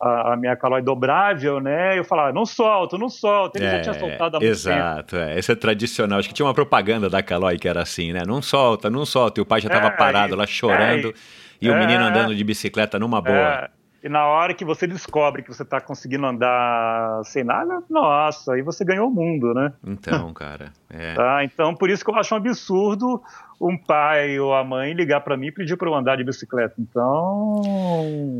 a, 0.00 0.32
a, 0.32 0.36
minha 0.36 0.54
calói 0.56 0.82
dobrável, 0.82 1.60
né? 1.60 1.98
Eu 1.98 2.04
falava, 2.04 2.32
não 2.32 2.44
solto, 2.44 2.98
não 2.98 3.08
solto. 3.08 3.56
Ele 3.56 3.66
é, 3.66 3.70
já 3.70 3.80
tinha 3.80 3.94
soltado 3.94 4.36
há 4.36 4.40
muito 4.40 4.50
Exato, 4.50 5.16
é. 5.16 5.38
esse 5.38 5.52
é 5.52 5.54
tradicional. 5.54 6.18
Acho 6.18 6.28
que 6.28 6.34
tinha 6.34 6.46
uma 6.46 6.54
propaganda 6.54 7.08
da 7.08 7.22
calói 7.22 7.58
que 7.58 7.68
era 7.68 7.82
assim, 7.82 8.12
né? 8.12 8.22
Não 8.26 8.42
solta, 8.42 8.90
não 8.90 9.06
solta. 9.06 9.40
E 9.40 9.42
o 9.42 9.46
pai 9.46 9.60
já 9.60 9.68
estava 9.68 9.88
é, 9.88 9.90
parado 9.90 10.36
lá 10.36 10.46
chorando 10.46 11.08
é, 11.08 11.12
e 11.60 11.70
o 11.70 11.74
menino 11.74 12.04
é. 12.04 12.08
andando 12.08 12.34
de 12.34 12.44
bicicleta 12.44 12.98
numa 12.98 13.20
boa. 13.20 13.70
E 14.06 14.08
na 14.08 14.24
hora 14.24 14.54
que 14.54 14.64
você 14.64 14.86
descobre 14.86 15.42
que 15.42 15.52
você 15.52 15.64
está 15.64 15.80
conseguindo 15.80 16.24
andar 16.24 17.24
sem 17.24 17.42
nada, 17.42 17.82
nossa, 17.90 18.52
aí 18.52 18.62
você 18.62 18.84
ganhou 18.84 19.08
o 19.08 19.10
mundo, 19.10 19.52
né? 19.52 19.72
Então, 19.84 20.30
cara. 20.32 20.72
É. 20.88 21.14
Tá, 21.14 21.42
então, 21.42 21.74
por 21.74 21.90
isso 21.90 22.04
que 22.04 22.10
eu 22.12 22.14
acho 22.14 22.32
um 22.32 22.36
absurdo 22.36 23.20
um 23.60 23.76
pai 23.76 24.38
ou 24.38 24.54
a 24.54 24.62
mãe 24.62 24.92
ligar 24.92 25.22
para 25.22 25.36
mim 25.36 25.48
e 25.48 25.52
pedir 25.52 25.76
para 25.76 25.88
eu 25.88 25.94
andar 25.96 26.14
de 26.16 26.22
bicicleta. 26.22 26.76
Então. 26.78 27.62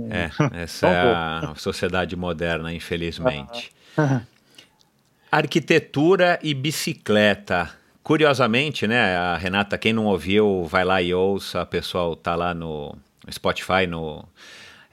É, 0.09 0.31
essa 0.63 0.87
é 0.87 1.01
a 1.01 1.55
sociedade 1.57 2.15
moderna, 2.15 2.73
infelizmente. 2.73 3.73
Arquitetura 5.33 6.39
e 6.45 6.55
bicicleta. 6.55 7.71
Curiosamente, 8.05 8.87
né, 8.87 9.17
a 9.17 9.37
Renata, 9.37 9.77
quem 9.77 9.93
não 9.93 10.05
ouviu, 10.05 10.65
vai 10.67 10.85
lá 10.85 11.03
e 11.03 11.13
ouça, 11.13 11.63
o 11.63 11.67
pessoal 11.67 12.15
tá 12.15 12.37
lá 12.37 12.55
no 12.55 12.97
Spotify, 13.29 13.85
no 13.89 14.25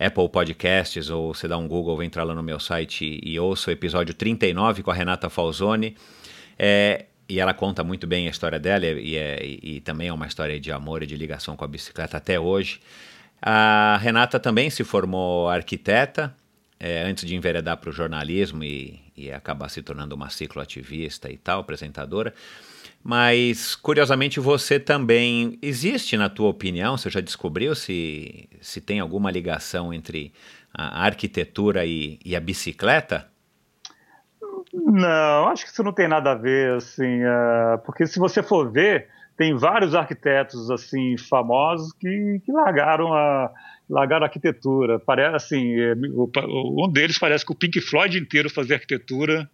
Apple 0.06 0.28
Podcasts, 0.30 1.10
ou 1.10 1.34
você 1.34 1.48
dá 1.48 1.58
um 1.58 1.68
Google, 1.68 2.02
entra 2.04 2.24
lá 2.24 2.36
no 2.36 2.44
meu 2.44 2.60
site 2.60 3.20
e, 3.24 3.40
ouça 3.40 3.70
o 3.70 3.74
episódio 3.74 4.14
39 4.14 4.84
com 4.84 4.92
a 4.92 4.94
Renata 4.94 5.30
Falzoni. 5.30 5.96
É, 6.58 7.06
e 7.28 7.40
ela 7.40 7.54
conta 7.54 7.84
muito 7.84 8.06
bem 8.06 8.28
a 8.28 8.32
história 8.32 8.60
dela 8.60 8.86
e, 8.86 9.16
é, 9.16 9.40
e, 9.44 9.80
também 9.82 10.10
é 10.10 10.14
uma 10.14 10.28
história 10.28 10.60
de 10.60 10.72
amor 10.72 11.04
e 11.04 11.06
de 11.06 11.16
ligação 11.16 11.56
com 11.56 11.64
a 11.64 11.68
bicicleta 11.68 12.18
até 12.18 12.40
hoje. 12.40 12.80
A 13.42 13.98
Renata 14.02 14.40
também 14.40 14.70
se 14.70 14.84
formou 14.84 15.50
arquiteta 15.50 16.36
é, 16.80 17.04
antes 17.04 17.26
de 17.26 17.36
enveredar 17.36 17.78
para 17.78 17.90
o 17.90 17.94
jornalismo 17.94 18.64
e, 18.64 19.00
e 19.16 19.32
acabar 19.32 19.70
se 19.70 19.82
tornando 19.82 20.16
uma 20.16 20.30
cicloativista 20.30 21.32
e 21.32 21.38
tal, 21.38 21.62
apresentadora. 21.62 22.34
Mas, 23.04 23.76
curiosamente, 23.76 24.40
você 24.40 24.80
também. 24.80 25.60
Existe, 25.62 26.16
na 26.16 26.30
tua 26.30 26.50
opinião, 26.50 26.98
você 26.98 27.10
já 27.10 27.20
descobriu 27.20 27.76
se, 27.76 28.48
se 28.62 28.80
tem 28.80 29.00
alguma 29.00 29.30
ligação 29.30 29.94
entre 29.94 30.32
a 30.74 31.06
arquitetura 31.06 31.86
e, 31.86 32.18
e 32.24 32.36
a 32.36 32.40
bicicleta? 32.40 33.28
Não, 34.74 35.50
acho 35.50 35.66
que 35.66 35.72
isso 35.72 35.84
não 35.84 35.92
tem 35.92 36.08
nada 36.08 36.32
a 36.32 36.36
ver, 36.36 36.78
assim, 36.78 37.22
uh, 37.24 37.78
porque 37.86 38.08
se 38.08 38.18
você 38.18 38.42
for 38.42 38.72
ver, 38.72 39.08
tem 39.38 39.56
vários 39.56 39.94
arquitetos 39.94 40.72
assim 40.72 41.18
famosos 41.18 41.92
que, 41.94 42.42
que 42.44 42.52
largaram 42.52 43.14
a 43.14 43.52
largaram 43.90 44.24
a 44.24 44.28
arquitetura. 44.28 45.00
Parece 45.00 45.36
assim, 45.36 45.80
é, 45.80 45.94
um 46.48 46.90
deles 46.92 47.20
parece 47.20 47.46
que 47.46 47.52
o 47.52 47.56
Pink 47.56 47.80
Floyd 47.82 48.18
inteiro 48.18 48.50
fazia 48.50 48.76
arquitetura. 48.76 49.50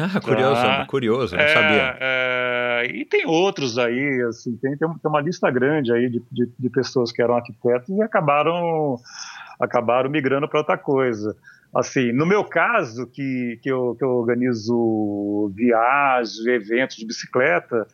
Ah, 0.00 0.20
curioso, 0.20 0.62
tá? 0.62 0.86
curioso, 0.86 1.36
não 1.36 1.42
é, 1.42 1.48
sabia. 1.48 1.96
É, 2.00 2.86
e 2.90 3.04
tem 3.04 3.26
outros 3.26 3.78
aí, 3.78 4.22
assim, 4.28 4.56
tem, 4.56 4.76
tem 4.76 4.88
uma 5.04 5.20
lista 5.20 5.50
grande 5.50 5.92
aí 5.92 6.08
de, 6.08 6.22
de, 6.32 6.50
de 6.58 6.70
pessoas 6.70 7.12
que 7.12 7.20
eram 7.20 7.36
arquitetos 7.36 7.88
e 7.90 8.02
acabaram, 8.02 8.96
acabaram 9.60 10.08
migrando 10.08 10.48
para 10.48 10.60
outra 10.60 10.78
coisa. 10.78 11.36
Assim, 11.74 12.12
no 12.12 12.26
meu 12.26 12.42
caso, 12.42 13.06
que, 13.06 13.58
que, 13.62 13.70
eu, 13.70 13.94
que 13.96 14.04
eu 14.04 14.10
organizo 14.10 15.52
viagens, 15.54 16.44
eventos 16.46 16.96
de 16.96 17.06
bicicleta, 17.06 17.86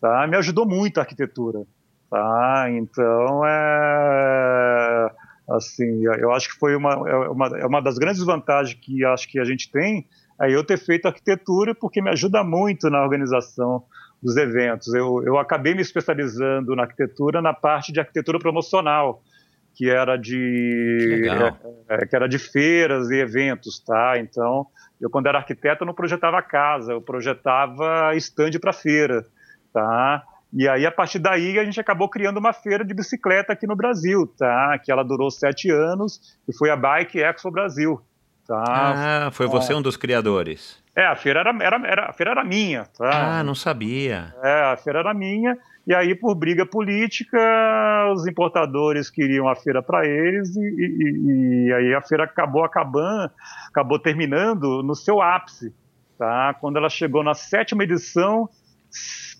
tá, 0.00 0.26
me 0.26 0.36
ajudou 0.36 0.66
muito 0.66 0.98
a 0.98 1.00
arquitetura. 1.00 1.62
Tá? 2.10 2.66
Então, 2.70 3.44
é, 3.44 5.10
assim, 5.48 6.04
eu 6.04 6.30
acho 6.32 6.48
que 6.48 6.58
foi 6.58 6.76
uma, 6.76 6.92
é 6.92 7.28
uma, 7.28 7.46
é 7.58 7.66
uma 7.66 7.82
das 7.82 7.98
grandes 7.98 8.22
vantagens 8.22 8.78
que 8.80 9.04
acho 9.04 9.28
que 9.28 9.40
a 9.40 9.44
gente 9.44 9.70
tem 9.70 10.06
aí 10.38 10.52
eu 10.52 10.64
ter 10.64 10.78
feito 10.78 11.06
arquitetura 11.06 11.74
porque 11.74 12.02
me 12.02 12.10
ajuda 12.10 12.42
muito 12.42 12.88
na 12.90 13.02
organização 13.02 13.84
dos 14.22 14.36
eventos. 14.36 14.92
Eu, 14.94 15.22
eu 15.24 15.38
acabei 15.38 15.74
me 15.74 15.82
especializando 15.82 16.74
na 16.74 16.82
arquitetura 16.82 17.42
na 17.42 17.52
parte 17.52 17.92
de 17.92 18.00
arquitetura 18.00 18.38
promocional, 18.38 19.22
que 19.74 19.90
era 19.90 20.16
de 20.16 21.22
que, 21.22 21.28
é, 21.28 21.94
é, 21.96 22.06
que 22.06 22.16
era 22.16 22.28
de 22.28 22.38
feiras 22.38 23.10
e 23.10 23.16
eventos, 23.16 23.78
tá? 23.80 24.18
Então, 24.18 24.66
eu 25.00 25.10
quando 25.10 25.26
era 25.26 25.38
arquiteto 25.38 25.82
eu 25.82 25.86
não 25.86 25.94
projetava 25.94 26.40
casa, 26.40 26.92
eu 26.92 27.02
projetava 27.02 28.14
estande 28.14 28.58
para 28.58 28.72
feira, 28.72 29.26
tá? 29.72 30.22
E 30.56 30.68
aí, 30.68 30.86
a 30.86 30.92
partir 30.92 31.18
daí, 31.18 31.58
a 31.58 31.64
gente 31.64 31.80
acabou 31.80 32.08
criando 32.08 32.38
uma 32.38 32.52
feira 32.52 32.84
de 32.84 32.94
bicicleta 32.94 33.52
aqui 33.52 33.66
no 33.66 33.74
Brasil, 33.74 34.24
tá? 34.38 34.78
Que 34.78 34.92
ela 34.92 35.02
durou 35.02 35.28
sete 35.28 35.68
anos 35.68 36.38
e 36.48 36.56
foi 36.56 36.70
a 36.70 36.76
Bike 36.76 37.20
Expo 37.20 37.50
Brasil. 37.50 38.00
Tá? 38.46 39.26
Ah, 39.26 39.30
foi 39.30 39.46
você 39.46 39.72
um 39.72 39.80
dos 39.80 39.96
criadores. 39.96 40.82
É, 40.94 41.06
a 41.06 41.16
feira 41.16 41.40
era, 41.40 41.50
era, 41.60 41.88
era, 41.88 42.10
a 42.10 42.12
feira 42.12 42.32
era 42.32 42.44
minha. 42.44 42.84
Tá? 42.96 43.38
Ah, 43.38 43.44
não 43.44 43.54
sabia. 43.54 44.34
É, 44.42 44.72
a 44.72 44.76
feira 44.76 45.00
era 45.00 45.14
minha. 45.14 45.56
E 45.86 45.94
aí, 45.94 46.14
por 46.14 46.34
briga 46.34 46.64
política, 46.64 47.38
os 48.14 48.26
importadores 48.26 49.10
queriam 49.10 49.48
a 49.48 49.54
feira 49.54 49.82
para 49.82 50.06
eles 50.06 50.56
e, 50.56 50.60
e, 50.60 51.66
e, 51.68 51.72
aí 51.72 51.94
a 51.94 52.00
feira 52.00 52.24
acabou 52.24 52.64
acabando, 52.64 53.30
acabou 53.68 53.98
terminando 53.98 54.82
no 54.82 54.94
seu 54.94 55.20
ápice. 55.20 55.74
Tá? 56.18 56.54
Quando 56.60 56.76
ela 56.76 56.88
chegou 56.88 57.22
na 57.22 57.34
sétima 57.34 57.84
edição, 57.84 58.48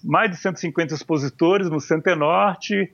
mais 0.03 0.31
de 0.31 0.37
150 0.37 0.93
expositores 0.93 1.71
no 1.71 1.81
Centenorte, 1.81 2.93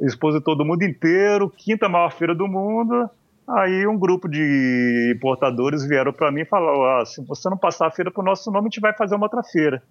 expositor 0.00 0.56
do 0.56 0.64
mundo 0.64 0.82
inteiro, 0.82 1.50
quinta 1.50 1.88
maior 1.88 2.10
feira 2.12 2.34
do 2.34 2.46
mundo. 2.46 3.08
Aí 3.56 3.86
um 3.86 3.98
grupo 3.98 4.28
de 4.28 5.12
importadores 5.16 5.86
vieram 5.86 6.12
para 6.12 6.30
mim 6.30 6.42
e 6.42 6.46
falaram: 6.46 6.84
ah, 6.84 7.04
se 7.04 7.24
você 7.24 7.48
não 7.50 7.56
passar 7.56 7.88
a 7.88 7.90
feira 7.90 8.10
para 8.10 8.20
o 8.20 8.24
nosso 8.24 8.50
nome, 8.50 8.66
a 8.66 8.70
gente 8.70 8.80
vai 8.80 8.92
fazer 8.92 9.14
uma 9.14 9.26
outra 9.26 9.42
feira. 9.42 9.82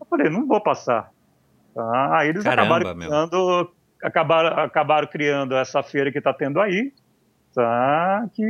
Eu 0.00 0.06
falei: 0.06 0.30
não 0.30 0.46
vou 0.46 0.60
passar. 0.60 1.10
Tá? 1.74 2.18
Aí 2.18 2.28
eles 2.28 2.44
Caramba, 2.44 2.76
acabaram, 2.76 2.98
criando, 2.98 3.72
acabaram, 4.02 4.64
acabaram 4.64 5.08
criando 5.08 5.54
essa 5.56 5.82
feira 5.82 6.12
que 6.12 6.18
está 6.18 6.32
tendo 6.32 6.60
aí, 6.60 6.92
tá? 7.54 8.26
que 8.34 8.44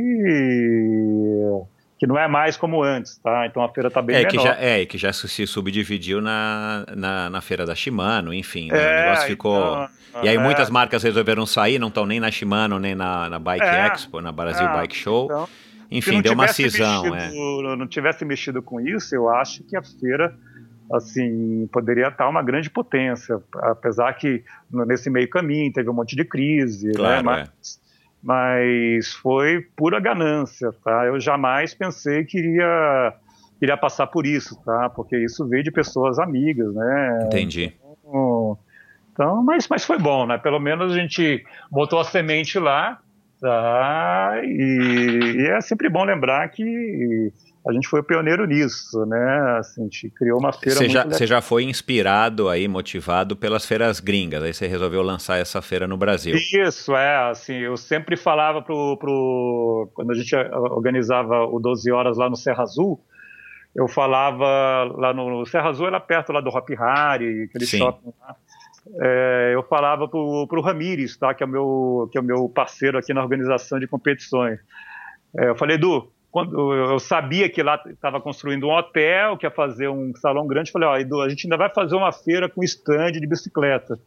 que 1.99 2.07
não 2.07 2.17
é 2.17 2.29
mais 2.29 2.55
como 2.55 2.81
antes, 2.81 3.17
tá? 3.17 3.45
Então 3.45 3.61
a 3.61 3.67
feira 3.67 3.89
está 3.89 4.01
bem 4.01 4.15
é, 4.15 4.19
menor. 4.19 4.31
Que 4.31 4.39
já, 4.39 4.55
é, 4.57 4.85
que 4.85 4.97
já 4.97 5.11
se 5.11 5.45
subdividiu 5.45 6.21
na, 6.21 6.85
na, 6.95 7.29
na 7.29 7.41
feira 7.41 7.65
da 7.65 7.75
Shimano, 7.75 8.33
enfim, 8.33 8.71
né? 8.71 8.81
é, 8.81 8.87
o 8.87 9.03
negócio 9.03 9.27
ficou... 9.27 9.57
Então, 9.57 9.98
e 10.23 10.27
aí 10.27 10.35
é. 10.35 10.39
muitas 10.39 10.69
marcas 10.69 11.03
resolveram 11.03 11.45
sair, 11.45 11.79
não 11.79 11.87
estão 11.89 12.05
nem 12.05 12.19
na 12.19 12.31
Shimano, 12.31 12.79
nem 12.79 12.95
na, 12.95 13.29
na 13.29 13.39
Bike 13.39 13.65
é, 13.65 13.87
Expo, 13.87 14.21
na 14.21 14.31
Brasil 14.31 14.67
é, 14.67 14.73
Bike 14.73 14.95
Show. 14.95 15.25
Então, 15.25 15.49
enfim, 15.91 16.21
deu 16.21 16.33
uma 16.33 16.47
cisão. 16.47 17.03
Mexido, 17.03 17.67
é. 17.67 17.75
Não 17.75 17.87
tivesse 17.87 18.23
mexido 18.25 18.61
com 18.61 18.79
isso, 18.79 19.15
eu 19.15 19.29
acho 19.29 19.63
que 19.63 19.75
a 19.75 19.81
feira 19.81 20.35
assim 20.91 21.67
poderia 21.71 22.07
estar 22.07 22.27
uma 22.27 22.41
grande 22.41 22.69
potência, 22.69 23.39
apesar 23.55 24.13
que 24.13 24.43
nesse 24.71 25.09
meio 25.09 25.29
caminho 25.29 25.71
teve 25.71 25.89
um 25.89 25.93
monte 25.93 26.15
de 26.15 26.25
crise, 26.25 26.87
né, 26.87 26.93
claro, 26.95 27.15
né? 27.17 27.21
mas, 27.23 27.47
é. 27.47 27.79
mas 28.23 29.13
foi 29.13 29.61
pura 29.75 29.99
ganância, 29.99 30.71
tá? 30.83 31.05
Eu 31.05 31.19
jamais 31.19 31.75
pensei 31.75 32.25
que 32.25 32.39
iria, 32.39 33.13
iria 33.61 33.77
passar 33.77 34.07
por 34.07 34.25
isso, 34.25 34.59
tá? 34.65 34.89
Porque 34.89 35.15
isso 35.17 35.47
veio 35.47 35.63
de 35.63 35.71
pessoas 35.71 36.17
amigas, 36.17 36.73
né? 36.73 37.19
Entendi. 37.27 37.73
Então, 38.01 38.57
então 39.19 39.43
mas, 39.43 39.67
mas 39.67 39.83
foi 39.83 39.99
bom, 39.99 40.25
né? 40.25 40.37
Pelo 40.37 40.61
menos 40.61 40.93
a 40.93 40.97
gente 40.97 41.43
botou 41.69 41.99
a 41.99 42.05
semente 42.05 42.57
lá, 42.57 42.99
tá? 43.41 44.39
E, 44.45 45.41
e 45.41 45.47
é 45.47 45.59
sempre 45.59 45.89
bom 45.89 46.05
lembrar 46.05 46.47
que 46.47 47.33
a 47.67 47.73
gente 47.73 47.89
foi 47.89 47.99
o 47.99 48.03
pioneiro 48.03 48.45
nisso, 48.45 49.05
né? 49.05 49.57
Assim, 49.59 49.81
a 49.81 49.83
gente 49.83 50.09
criou 50.11 50.39
uma 50.39 50.53
feira. 50.53 50.77
Você 50.77 50.87
já, 50.87 51.03
você 51.03 51.27
já 51.27 51.41
foi 51.41 51.63
inspirado 51.65 52.47
aí, 52.47 52.65
motivado 52.65 53.35
pelas 53.35 53.65
feiras 53.65 53.99
gringas, 53.99 54.41
aí 54.41 54.53
você 54.53 54.67
resolveu 54.67 55.01
lançar 55.01 55.37
essa 55.37 55.61
feira 55.61 55.85
no 55.85 55.97
Brasil. 55.97 56.33
Isso, 56.35 56.95
é, 56.95 57.29
assim, 57.29 57.55
eu 57.55 57.75
sempre 57.75 58.15
falava 58.15 58.61
pro, 58.61 58.95
pro 58.95 59.91
quando 59.93 60.11
a 60.11 60.15
gente 60.15 60.33
organizava 60.33 61.45
o 61.45 61.59
12 61.59 61.91
horas 61.91 62.17
lá 62.17 62.29
no 62.29 62.37
Serra 62.37 62.63
Azul, 62.63 63.03
eu 63.75 63.87
falava 63.87 64.45
lá 64.95 65.13
no, 65.13 65.45
Serra 65.45 65.69
Azul 65.69 65.87
era 65.87 65.99
perto 65.99 66.31
lá 66.31 66.39
do 66.39 66.49
Hop 66.49 66.69
Hari, 66.71 67.43
aquele 67.43 67.65
Sim. 67.65 67.79
shopping 67.79 68.13
lá. 68.19 68.35
É, 68.99 69.51
eu 69.53 69.63
falava 69.63 70.07
pro, 70.07 70.47
pro 70.47 70.61
Ramires, 70.61 71.15
tá, 71.17 71.33
que 71.33 71.43
é 71.43 71.45
o 71.45 71.49
meu 71.49 72.09
que 72.11 72.17
é 72.17 72.21
o 72.21 72.23
meu 72.23 72.49
parceiro 72.49 72.97
aqui 72.97 73.13
na 73.13 73.21
organização 73.21 73.79
de 73.79 73.87
competições. 73.87 74.59
É, 75.37 75.49
eu 75.49 75.55
falei, 75.55 75.75
Edu, 75.75 76.11
quando 76.31 76.73
eu 76.73 76.99
sabia 76.99 77.49
que 77.49 77.61
lá 77.61 77.81
estava 77.87 78.19
construindo 78.19 78.67
um 78.67 78.71
hotel, 78.71 79.37
que 79.37 79.45
ia 79.45 79.51
fazer 79.51 79.89
um 79.89 80.13
salão 80.15 80.47
grande, 80.47 80.71
falei, 80.71 80.87
ó, 80.87 80.97
Edu, 80.97 81.21
a 81.21 81.29
gente 81.29 81.45
ainda 81.45 81.57
vai 81.57 81.69
fazer 81.69 81.95
uma 81.95 82.11
feira 82.11 82.49
com 82.49 82.63
stand 82.63 83.13
de 83.13 83.27
bicicleta. 83.27 83.99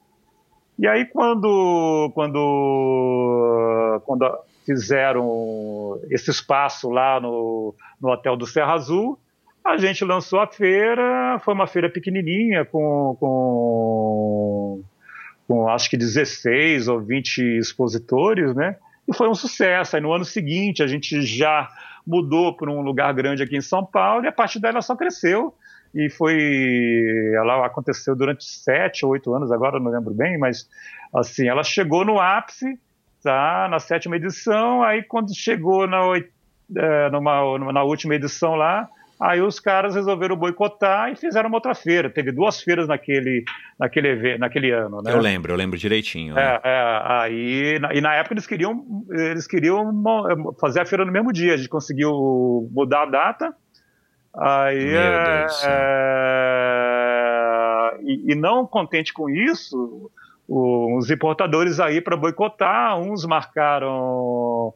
E 0.78 0.86
aí 0.86 1.04
quando 1.04 2.10
quando 2.14 4.00
quando 4.04 4.38
fizeram 4.64 6.00
esse 6.10 6.30
espaço 6.30 6.90
lá 6.90 7.20
no, 7.20 7.74
no 8.00 8.10
hotel 8.10 8.36
do 8.36 8.46
Serra 8.46 8.74
Azul, 8.74 9.18
a 9.64 9.76
gente 9.76 10.04
lançou 10.04 10.40
a 10.40 10.46
feira, 10.46 11.40
foi 11.44 11.54
uma 11.54 11.66
feira 11.66 11.88
pequenininha 11.88 12.64
com, 12.64 13.16
com, 13.20 14.82
com 15.46 15.68
acho 15.68 15.88
que 15.88 15.96
16 15.96 16.88
ou 16.88 17.00
20 17.00 17.58
expositores, 17.58 18.54
né? 18.54 18.76
E 19.08 19.14
foi 19.14 19.28
um 19.28 19.34
sucesso. 19.34 19.96
Aí 19.96 20.02
no 20.02 20.12
ano 20.12 20.24
seguinte 20.24 20.82
a 20.82 20.86
gente 20.86 21.22
já 21.22 21.68
mudou 22.06 22.56
para 22.56 22.70
um 22.70 22.80
lugar 22.80 23.12
grande 23.14 23.42
aqui 23.42 23.56
em 23.56 23.60
São 23.60 23.84
Paulo 23.84 24.24
e 24.24 24.28
a 24.28 24.32
partir 24.32 24.58
dela 24.58 24.82
só 24.82 24.96
cresceu 24.96 25.54
e 25.94 26.08
foi 26.08 27.32
ela 27.36 27.64
aconteceu 27.64 28.16
durante 28.16 28.44
sete 28.44 29.04
ou 29.04 29.12
oito 29.12 29.32
anos 29.32 29.52
agora 29.52 29.78
não 29.78 29.90
lembro 29.90 30.12
bem 30.12 30.38
mas 30.38 30.68
assim 31.14 31.46
ela 31.46 31.62
chegou 31.62 32.04
no 32.04 32.18
ápice 32.18 32.78
tá 33.22 33.68
na 33.70 33.78
sétima 33.78 34.16
edição 34.16 34.82
aí 34.82 35.02
quando 35.02 35.32
chegou 35.36 35.86
na 35.86 36.00
é, 36.74 37.10
numa, 37.10 37.72
na 37.72 37.84
última 37.84 38.14
edição 38.14 38.54
lá 38.54 38.88
Aí 39.22 39.40
os 39.40 39.60
caras 39.60 39.94
resolveram 39.94 40.34
boicotar 40.34 41.12
e 41.12 41.14
fizeram 41.14 41.48
uma 41.48 41.58
outra 41.58 41.76
feira. 41.76 42.10
Teve 42.10 42.32
duas 42.32 42.60
feiras 42.60 42.88
naquele, 42.88 43.44
naquele, 43.78 44.36
naquele 44.36 44.72
ano, 44.72 45.00
né? 45.00 45.12
Eu 45.12 45.20
lembro, 45.20 45.52
eu 45.52 45.56
lembro 45.56 45.78
direitinho. 45.78 46.36
É, 46.36 46.60
é, 46.64 47.00
aí, 47.04 47.78
e 47.92 48.00
na 48.00 48.16
época 48.16 48.34
eles 48.34 48.48
queriam, 48.48 48.84
eles 49.10 49.46
queriam 49.46 49.92
fazer 50.60 50.80
a 50.80 50.84
feira 50.84 51.04
no 51.04 51.12
mesmo 51.12 51.32
dia. 51.32 51.54
A 51.54 51.56
gente 51.56 51.68
conseguiu 51.68 52.68
mudar 52.72 53.02
a 53.02 53.06
data. 53.06 53.54
Aí, 54.36 54.86
Meu 54.86 55.00
é, 55.00 55.38
Deus 55.38 55.64
é, 55.68 55.70
e, 58.02 58.32
e, 58.32 58.34
não 58.34 58.66
contente 58.66 59.12
com 59.12 59.30
isso, 59.30 60.10
os 60.48 61.08
importadores 61.12 61.78
aí 61.78 62.00
para 62.00 62.16
boicotar, 62.16 62.98
uns 62.98 63.24
marcaram 63.24 64.74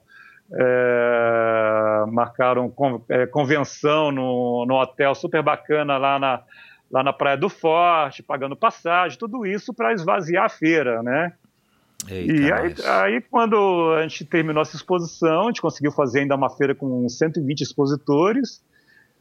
é, 0.53 2.05
marcaram 2.11 2.71
con, 2.71 3.03
é, 3.09 3.27
convenção 3.27 4.13
no, 4.13 4.65
no 4.67 4.75
hotel 4.75 5.15
super 5.15 5.43
bacana 5.43 5.97
lá 5.97 6.19
na, 6.19 6.43
lá 6.91 7.03
na 7.03 7.13
Praia 7.13 7.37
do 7.37 7.49
Forte, 7.49 8.23
pagando 8.23 8.57
passagem, 8.57 9.19
tudo 9.19 9.45
isso 9.45 9.75
para 9.75 9.93
esvaziar 9.93 10.45
a 10.45 10.49
feira, 10.49 11.03
né? 11.03 11.33
Eita, 12.09 12.33
e 12.33 12.53
aí, 12.53 12.75
aí, 12.85 13.21
quando 13.21 13.95
a 13.99 14.03
gente 14.03 14.25
terminou 14.25 14.63
essa 14.63 14.77
exposição, 14.77 15.45
a 15.45 15.47
gente 15.47 15.61
conseguiu 15.61 15.91
fazer 15.91 16.21
ainda 16.21 16.37
uma 16.37 16.51
feira 16.51 16.75
com 16.75 17.09
120 17.09 17.63
expositores, 17.63 18.63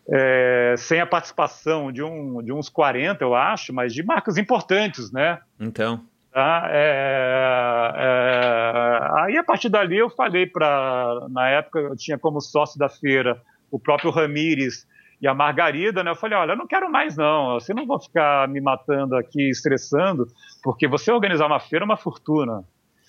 é, 0.07 0.76
sem 0.78 0.99
a 0.99 1.05
participação 1.05 1.91
de, 1.91 2.03
um, 2.03 2.43
de 2.43 2.53
uns 2.53 2.69
40, 2.69 3.23
eu 3.23 3.34
acho, 3.34 3.73
mas 3.73 3.93
de 3.93 4.03
marcas 4.03 4.38
importantes, 4.38 5.11
né? 5.11 5.39
Então. 5.59 6.05
Tá? 6.36 6.67
É, 6.69 7.93
é, 7.95 9.21
aí 9.21 9.38
a 9.38 9.43
partir 9.45 9.69
dali 9.69 9.97
eu 9.97 10.09
falei 10.09 10.45
para, 10.45 11.27
na 11.29 11.47
época 11.47 11.79
eu 11.79 11.95
tinha 11.95 12.19
como 12.19 12.41
sócio 12.41 12.77
da 12.77 12.89
feira 12.89 13.41
o 13.71 13.79
próprio 13.79 14.11
Ramires 14.11 14.86
e 15.21 15.29
a 15.29 15.33
Margarida, 15.33 16.03
né? 16.03 16.11
Eu 16.11 16.15
falei, 16.17 16.38
olha, 16.38 16.51
eu 16.51 16.57
não 16.57 16.67
quero 16.67 16.91
mais 16.91 17.15
não, 17.15 17.53
você 17.53 17.73
não 17.73 17.88
vou 17.88 17.97
ficar 18.01 18.49
me 18.49 18.59
matando 18.59 19.15
aqui, 19.15 19.49
estressando, 19.49 20.27
porque 20.61 20.89
você 20.89 21.09
organizar 21.09 21.45
uma 21.45 21.61
feira 21.61 21.86
é 21.86 21.88
uma 21.88 21.95
fortuna. 21.95 22.65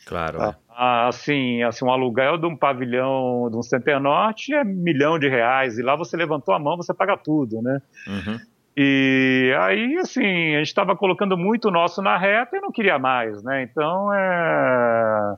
Claro. 0.07 0.39
Tá? 0.39 0.57
Ah, 0.71 1.09
assim, 1.09 1.65
assim, 1.65 1.85
um 1.85 1.91
aluguel 1.91 2.39
de 2.39 2.47
um 2.47 2.57
pavilhão 2.57 3.51
de 3.51 3.57
um 3.57 3.63
Center 3.63 3.99
Norte 3.99 4.55
é 4.55 4.63
milhão 4.63 5.19
de 5.19 5.29
reais, 5.29 5.79
e 5.79 5.83
lá 5.83 5.97
você 5.97 6.17
levantou 6.17 6.55
a 6.55 6.61
mão, 6.61 6.77
você 6.77 6.95
paga 6.95 7.17
tudo, 7.17 7.61
né? 7.61 7.83
Uhum. 8.07 8.39
E 8.77 9.55
aí, 9.59 9.97
assim, 9.97 10.55
a 10.55 10.59
gente 10.59 10.67
estava 10.67 10.95
colocando 10.95 11.37
muito 11.39 11.69
o 11.69 11.71
nosso 11.71 12.03
na 12.03 12.19
reta 12.19 12.59
e 12.59 12.61
não 12.61 12.71
queria 12.71 12.99
mais, 12.99 13.43
né? 13.43 13.63
Então, 13.63 14.13
é, 14.13 15.37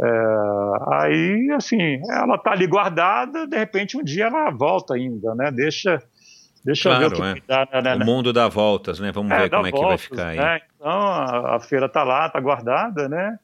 é, 0.00 0.08
aí, 0.90 1.50
assim, 1.54 2.00
ela 2.10 2.36
está 2.36 2.52
ali 2.52 2.66
guardada, 2.66 3.46
de 3.46 3.58
repente 3.58 3.98
um 3.98 4.02
dia 4.02 4.26
ela 4.26 4.50
volta 4.50 4.94
ainda, 4.94 5.34
né? 5.34 5.50
Deixa, 5.50 6.02
deixa 6.64 6.88
claro, 6.88 7.04
eu 7.04 7.10
ver 7.10 7.16
o 7.16 7.34
que 7.34 7.40
é. 7.40 7.44
dá. 7.46 7.68
Né, 7.82 7.96
né? 7.98 8.02
O 8.02 8.06
mundo 8.06 8.32
dá 8.32 8.48
voltas, 8.48 8.98
né? 8.98 9.12
Vamos 9.12 9.32
é, 9.32 9.42
ver 9.42 9.50
como 9.50 9.66
é 9.66 9.72
que 9.72 9.78
vai 9.78 9.98
ficar 9.98 10.28
aí. 10.28 10.38
Né? 10.38 10.60
Então, 10.76 10.90
a, 10.90 11.56
a 11.56 11.60
feira 11.60 11.84
está 11.84 12.02
lá, 12.02 12.26
está 12.26 12.40
guardada, 12.40 13.06
né? 13.06 13.38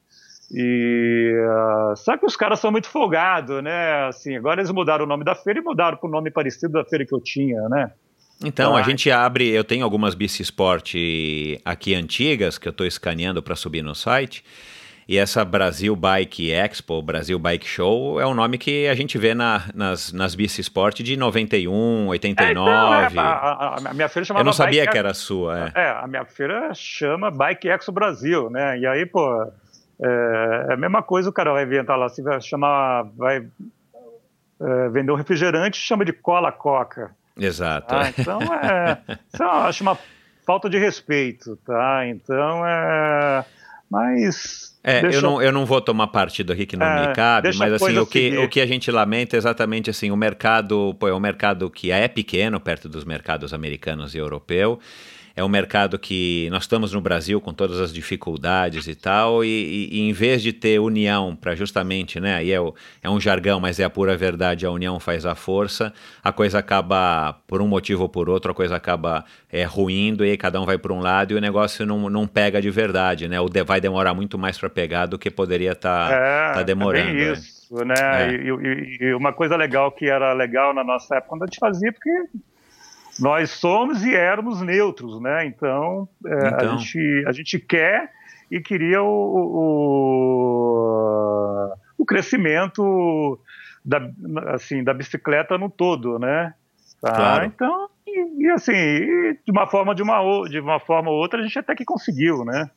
E 0.51 1.31
uh, 1.37 1.95
só 1.95 2.17
que 2.17 2.25
os 2.25 2.35
caras 2.35 2.59
são 2.59 2.71
muito 2.71 2.89
folgados, 2.89 3.61
né? 3.61 4.07
Assim, 4.07 4.35
agora 4.35 4.59
eles 4.59 4.71
mudaram 4.71 5.05
o 5.05 5.07
nome 5.07 5.23
da 5.23 5.35
feira 5.35 5.59
e 5.59 5.63
mudaram 5.63 5.97
para 5.97 6.09
o 6.09 6.11
nome 6.11 6.31
parecido 6.31 6.73
da 6.73 6.83
feira 6.83 7.05
que 7.05 7.13
eu 7.13 7.21
tinha, 7.21 7.61
né? 7.69 7.91
Então, 8.43 8.75
a 8.75 8.81
gente 8.83 9.11
abre. 9.11 9.49
Eu 9.49 9.63
tenho 9.63 9.83
algumas 9.83 10.15
bici 10.15 10.41
sport 10.41 10.93
aqui 11.65 11.93
antigas 11.93 12.57
que 12.57 12.67
eu 12.67 12.71
estou 12.71 12.85
escaneando 12.85 13.43
para 13.43 13.55
subir 13.55 13.81
no 13.81 13.93
site. 13.93 14.43
E 15.09 15.17
essa 15.17 15.43
Brasil 15.43 15.95
Bike 15.95 16.51
Expo, 16.51 17.01
Brasil 17.01 17.39
Bike 17.39 17.67
Show, 17.67 18.21
é 18.21 18.27
o 18.27 18.33
nome 18.35 18.59
que 18.59 18.87
a 18.87 18.93
gente 18.93 19.17
vê 19.17 19.33
na, 19.33 19.63
nas, 19.73 20.13
nas 20.13 20.35
bici 20.35 20.61
sport 20.61 21.01
de 21.01 21.17
91, 21.17 22.07
89. 22.09 22.39
É, 22.43 22.51
então, 22.51 23.23
é, 23.23 23.25
a, 23.25 23.75
a, 23.89 23.93
minha 23.95 24.07
feira 24.07 24.23
chamava 24.23 24.41
Eu 24.41 24.45
não 24.45 24.53
sabia 24.53 24.83
Bike 24.83 24.91
que 24.91 24.97
era 24.99 25.13
sua. 25.15 25.71
É. 25.73 25.81
é, 25.81 25.89
a 25.89 26.05
minha 26.05 26.23
feira 26.25 26.71
chama 26.75 27.31
Bike 27.31 27.67
Expo 27.67 27.91
Brasil, 27.91 28.51
né? 28.51 28.77
E 28.77 28.85
aí, 28.85 29.03
pô, 29.07 29.51
é, 29.99 30.67
é 30.69 30.73
a 30.73 30.77
mesma 30.77 31.01
coisa, 31.01 31.27
o 31.27 31.33
cara 31.33 31.53
vai 31.53 31.63
inventar 31.63 31.97
lá, 31.97 32.07
se 32.07 32.21
vai 32.21 32.39
chamar, 32.39 33.05
vai 33.17 33.47
é, 34.61 34.89
vender 34.89 35.11
um 35.11 35.15
refrigerante, 35.15 35.77
chama 35.77 36.05
de 36.05 36.13
cola 36.13 36.51
coca. 36.51 37.09
Exato. 37.39 37.95
Ah, 37.95 38.13
então 38.17 38.41
é, 38.41 38.97
então, 39.33 39.49
acho 39.49 39.83
uma 39.83 39.97
falta 40.45 40.69
de 40.69 40.77
respeito, 40.77 41.57
tá? 41.65 42.07
Então 42.07 42.65
é, 42.65 43.45
mas 43.89 44.69
é, 44.83 45.01
eu 45.13 45.21
não, 45.21 45.41
eu 45.41 45.51
não 45.51 45.65
vou 45.65 45.81
tomar 45.81 46.07
partido 46.07 46.53
aqui 46.53 46.65
que 46.65 46.77
não 46.77 46.85
é, 46.85 47.07
me 47.09 47.13
cabe, 47.13 47.53
mas 47.57 47.73
assim, 47.73 47.97
o 47.97 48.05
que, 48.05 48.37
o 48.37 48.47
que 48.47 48.61
a 48.61 48.65
gente 48.65 48.89
lamenta 48.89 49.35
é 49.35 49.37
exatamente 49.37 49.89
assim, 49.89 50.09
o 50.09 50.15
mercado, 50.15 50.95
pô, 50.97 51.07
é 51.07 51.13
um 51.13 51.19
mercado 51.19 51.69
que 51.69 51.91
é 51.91 52.07
pequeno 52.07 52.59
perto 52.59 52.87
dos 52.87 53.03
mercados 53.03 53.53
americanos 53.53 54.15
e 54.15 54.17
europeu, 54.17 54.79
é 55.39 55.43
um 55.43 55.47
mercado 55.47 55.97
que 55.97 56.49
nós 56.51 56.63
estamos 56.63 56.91
no 56.91 56.99
Brasil 56.99 57.39
com 57.39 57.53
todas 57.53 57.79
as 57.79 57.93
dificuldades 57.93 58.87
e 58.87 58.95
tal, 58.95 59.43
e, 59.43 59.89
e, 59.89 60.01
em 60.01 60.11
vez 60.11 60.41
de 60.41 60.51
ter 60.51 60.79
união 60.79 61.33
para 61.33 61.55
justamente, 61.55 62.19
né, 62.19 62.35
aí 62.35 62.51
é, 62.51 62.59
o, 62.59 62.75
é 63.01 63.09
um 63.09 63.21
jargão, 63.21 63.57
mas 63.57 63.79
é 63.79 63.85
a 63.85 63.89
pura 63.89 64.17
verdade, 64.17 64.65
a 64.65 64.71
união 64.71 64.99
faz 64.99 65.25
a 65.25 65.35
força, 65.35 65.93
a 66.21 66.33
coisa 66.33 66.59
acaba, 66.59 67.37
por 67.47 67.61
um 67.61 67.67
motivo 67.67 68.03
ou 68.03 68.09
por 68.09 68.29
outro, 68.29 68.51
a 68.51 68.53
coisa 68.53 68.75
acaba 68.75 69.23
é, 69.49 69.63
ruindo 69.63 70.25
e 70.25 70.31
aí 70.31 70.37
cada 70.37 70.59
um 70.59 70.65
vai 70.65 70.77
para 70.77 70.91
um 70.91 70.99
lado 70.99 71.33
e 71.33 71.37
o 71.37 71.41
negócio 71.41 71.85
não, 71.85 72.09
não 72.09 72.27
pega 72.27 72.61
de 72.61 72.69
verdade, 72.69 73.29
né, 73.29 73.39
ou 73.39 73.47
de, 73.47 73.63
vai 73.63 73.79
demorar 73.79 74.13
muito 74.13 74.37
mais 74.37 74.57
para 74.57 74.69
pegar 74.69 75.05
do 75.05 75.17
que 75.17 75.31
poderia 75.31 75.71
estar 75.71 76.09
tá, 76.09 76.15
é, 76.15 76.53
tá 76.55 76.63
demorando. 76.63 77.17
É 77.17 77.31
isso 77.31 77.59
né? 77.85 77.95
É. 77.99 78.31
E, 78.31 78.49
e, 78.49 78.97
e, 78.99 79.13
uma 79.13 79.31
coisa 79.31 79.55
legal 79.55 79.91
que 79.91 80.09
era 80.09 80.33
legal 80.33 80.73
na 80.73 80.83
nossa 80.83 81.17
época 81.17 81.29
quando 81.29 81.43
a 81.43 81.45
gente 81.45 81.59
fazia, 81.59 81.93
porque 81.93 82.09
nós 83.19 83.51
somos 83.51 84.03
e 84.03 84.13
éramos 84.13 84.61
neutros, 84.61 85.19
né? 85.21 85.45
Então, 85.45 86.07
é, 86.25 86.47
então. 86.47 86.73
A, 86.73 86.77
gente, 86.77 87.23
a 87.27 87.31
gente 87.31 87.59
quer 87.59 88.11
e 88.51 88.59
queria 88.59 89.03
o, 89.03 89.07
o, 91.57 91.73
o 91.97 92.05
crescimento 92.05 93.39
da, 93.83 94.01
assim, 94.47 94.83
da 94.83 94.93
bicicleta 94.93 95.57
no 95.57 95.69
todo, 95.69 96.19
né? 96.19 96.53
Tá? 97.01 97.15
Claro. 97.15 97.45
Então, 97.45 97.89
e, 98.05 98.45
e 98.45 98.49
assim, 98.51 98.73
de 98.73 99.51
uma 99.51 99.67
forma 99.67 99.93
de 99.95 100.01
uma, 100.03 100.19
de 100.49 100.59
uma 100.59 100.79
forma 100.79 101.09
ou 101.09 101.17
outra, 101.17 101.39
a 101.39 101.43
gente 101.43 101.57
até 101.59 101.75
que 101.75 101.85
conseguiu, 101.85 102.43
né? 102.43 102.69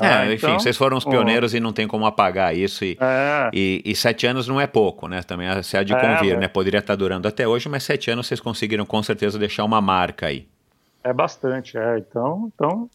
É, 0.00 0.06
ah, 0.06 0.26
enfim, 0.26 0.46
então, 0.46 0.58
vocês 0.58 0.76
foram 0.76 0.98
os 0.98 1.04
pioneiros 1.04 1.54
e 1.54 1.60
não 1.60 1.72
tem 1.72 1.88
como 1.88 2.04
apagar 2.04 2.54
isso. 2.54 2.84
E, 2.84 2.98
é. 3.00 3.50
e, 3.54 3.82
e, 3.84 3.96
sete 3.96 4.26
anos 4.26 4.46
não 4.46 4.60
é 4.60 4.66
pouco, 4.66 5.08
né? 5.08 5.22
Também 5.22 5.48
você 5.54 5.78
há 5.78 5.82
de 5.82 5.94
é, 5.94 5.98
convir, 5.98 6.38
né? 6.38 6.46
Poderia 6.46 6.80
estar 6.80 6.94
durando 6.94 7.26
até 7.26 7.48
hoje, 7.48 7.68
mas 7.70 7.84
sete 7.84 8.10
anos 8.10 8.26
vocês 8.26 8.38
conseguiram 8.38 8.84
com 8.84 9.02
certeza 9.02 9.38
deixar 9.38 9.64
uma 9.64 9.80
marca 9.80 10.26
aí. 10.26 10.46
É 11.02 11.12
bastante, 11.12 11.78
é. 11.78 11.98
Então, 11.98 12.50
então 12.54 12.90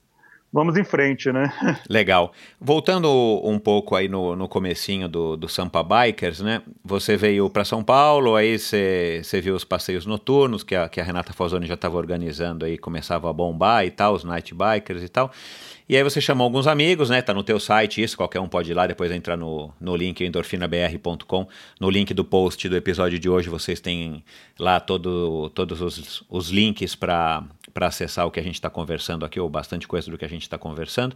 vamos 0.51 0.77
em 0.77 0.83
frente, 0.83 1.31
né? 1.31 1.51
Legal. 1.89 2.31
Voltando 2.61 3.09
um 3.43 3.57
pouco 3.57 3.95
aí 3.95 4.07
no, 4.07 4.35
no 4.35 4.47
comecinho 4.47 5.07
do, 5.09 5.35
do 5.35 5.49
Sampa 5.49 5.81
Bikers, 5.81 6.41
né? 6.41 6.61
Você 6.85 7.17
veio 7.17 7.49
para 7.49 7.65
São 7.65 7.83
Paulo, 7.83 8.35
aí 8.35 8.59
você, 8.59 9.23
viu 9.41 9.55
os 9.55 9.63
passeios 9.63 10.05
noturnos 10.05 10.63
que 10.63 10.75
a, 10.75 10.87
que 10.87 11.01
a 11.01 11.03
Renata 11.03 11.33
Falzoni 11.33 11.65
já 11.65 11.73
estava 11.73 11.97
organizando 11.97 12.65
aí, 12.65 12.77
começava 12.77 13.27
a 13.31 13.33
bombar 13.33 13.83
e 13.83 13.89
tal, 13.89 14.13
os 14.13 14.23
night 14.23 14.53
bikers 14.53 15.01
e 15.01 15.09
tal. 15.09 15.31
E 15.88 15.97
aí 15.97 16.03
você 16.03 16.21
chamou 16.21 16.45
alguns 16.45 16.65
amigos, 16.65 17.09
né? 17.09 17.21
Tá 17.21 17.34
no 17.34 17.43
teu 17.43 17.59
site 17.59 18.01
isso, 18.01 18.15
qualquer 18.15 18.39
um 18.39 18.47
pode 18.47 18.71
ir 18.71 18.73
lá, 18.73 18.88
depois 18.88 19.11
entrar 19.11 19.36
no, 19.36 19.71
no 19.79 19.95
link 19.95 20.23
endorfinabr.com. 20.23 21.47
No 21.79 21.89
link 21.89 22.13
do 22.13 22.23
post 22.23 22.69
do 22.69 22.77
episódio 22.77 23.19
de 23.19 23.29
hoje 23.29 23.49
vocês 23.49 23.79
têm 23.79 24.23
lá 24.57 24.79
todo, 24.79 25.49
todos 25.49 25.81
os, 25.81 26.23
os 26.29 26.49
links 26.49 26.95
para 26.95 27.43
acessar 27.81 28.25
o 28.25 28.31
que 28.31 28.39
a 28.39 28.43
gente 28.43 28.55
está 28.55 28.69
conversando 28.69 29.25
aqui, 29.25 29.39
ou 29.39 29.49
bastante 29.49 29.88
coisa 29.88 30.09
do 30.09 30.17
que 30.17 30.25
a 30.25 30.29
gente 30.29 30.43
está 30.43 30.57
conversando. 30.57 31.15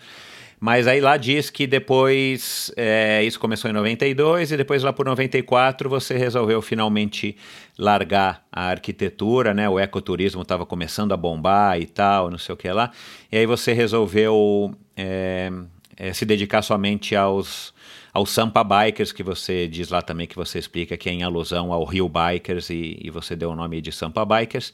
Mas 0.60 0.88
aí 0.88 0.99
lá 0.99 1.18
diz 1.18 1.51
que 1.51 1.68
depois, 1.68 2.72
é, 2.76 3.24
isso 3.24 3.39
começou 3.39 3.70
em 3.70 3.74
92 3.74 4.51
e 4.51 4.58
depois 4.58 4.82
lá 4.82 4.91
por 4.91 5.05
94 5.05 5.88
você 5.88 6.18
resolveu 6.18 6.62
finalmente 6.64 7.38
largar 7.78 8.43
a 8.51 8.70
arquitetura, 8.70 9.53
né? 9.53 9.70
O 9.70 9.80
ecoturismo 9.80 10.41
estava 10.41 10.66
começando 10.66 11.12
a 11.12 11.18
bombar 11.18 11.80
e 11.80 11.86
tal, 11.86 12.32
não 12.32 12.39
sei 12.39 12.53
o 12.53 12.58
que 12.58 12.72
lá. 12.72 12.91
E 13.32 13.38
aí 13.38 13.45
você 13.45 13.72
resolveu 13.72 14.74
é, 14.95 15.51
é, 15.95 16.12
se 16.12 16.26
dedicar 16.26 16.64
somente 16.64 17.16
aos, 17.16 17.72
aos 18.12 18.32
Sampa 18.32 18.64
Bikers, 18.64 19.12
que 19.12 19.22
você 19.22 19.68
diz 19.68 19.89
lá 19.89 20.01
também, 20.01 20.26
que 20.26 20.36
você 20.36 20.58
explica 20.58 20.97
que 20.97 21.08
é 21.08 21.14
em 21.14 21.22
alusão 21.22 21.72
ao 21.72 21.84
Rio 21.86 22.10
Bikers 22.10 22.72
e, 22.72 22.99
e 22.99 23.12
você 23.12 23.36
deu 23.36 23.51
o 23.51 23.55
nome 23.55 23.80
de 23.80 23.91
Sampa 23.91 24.26
Bikers. 24.26 24.74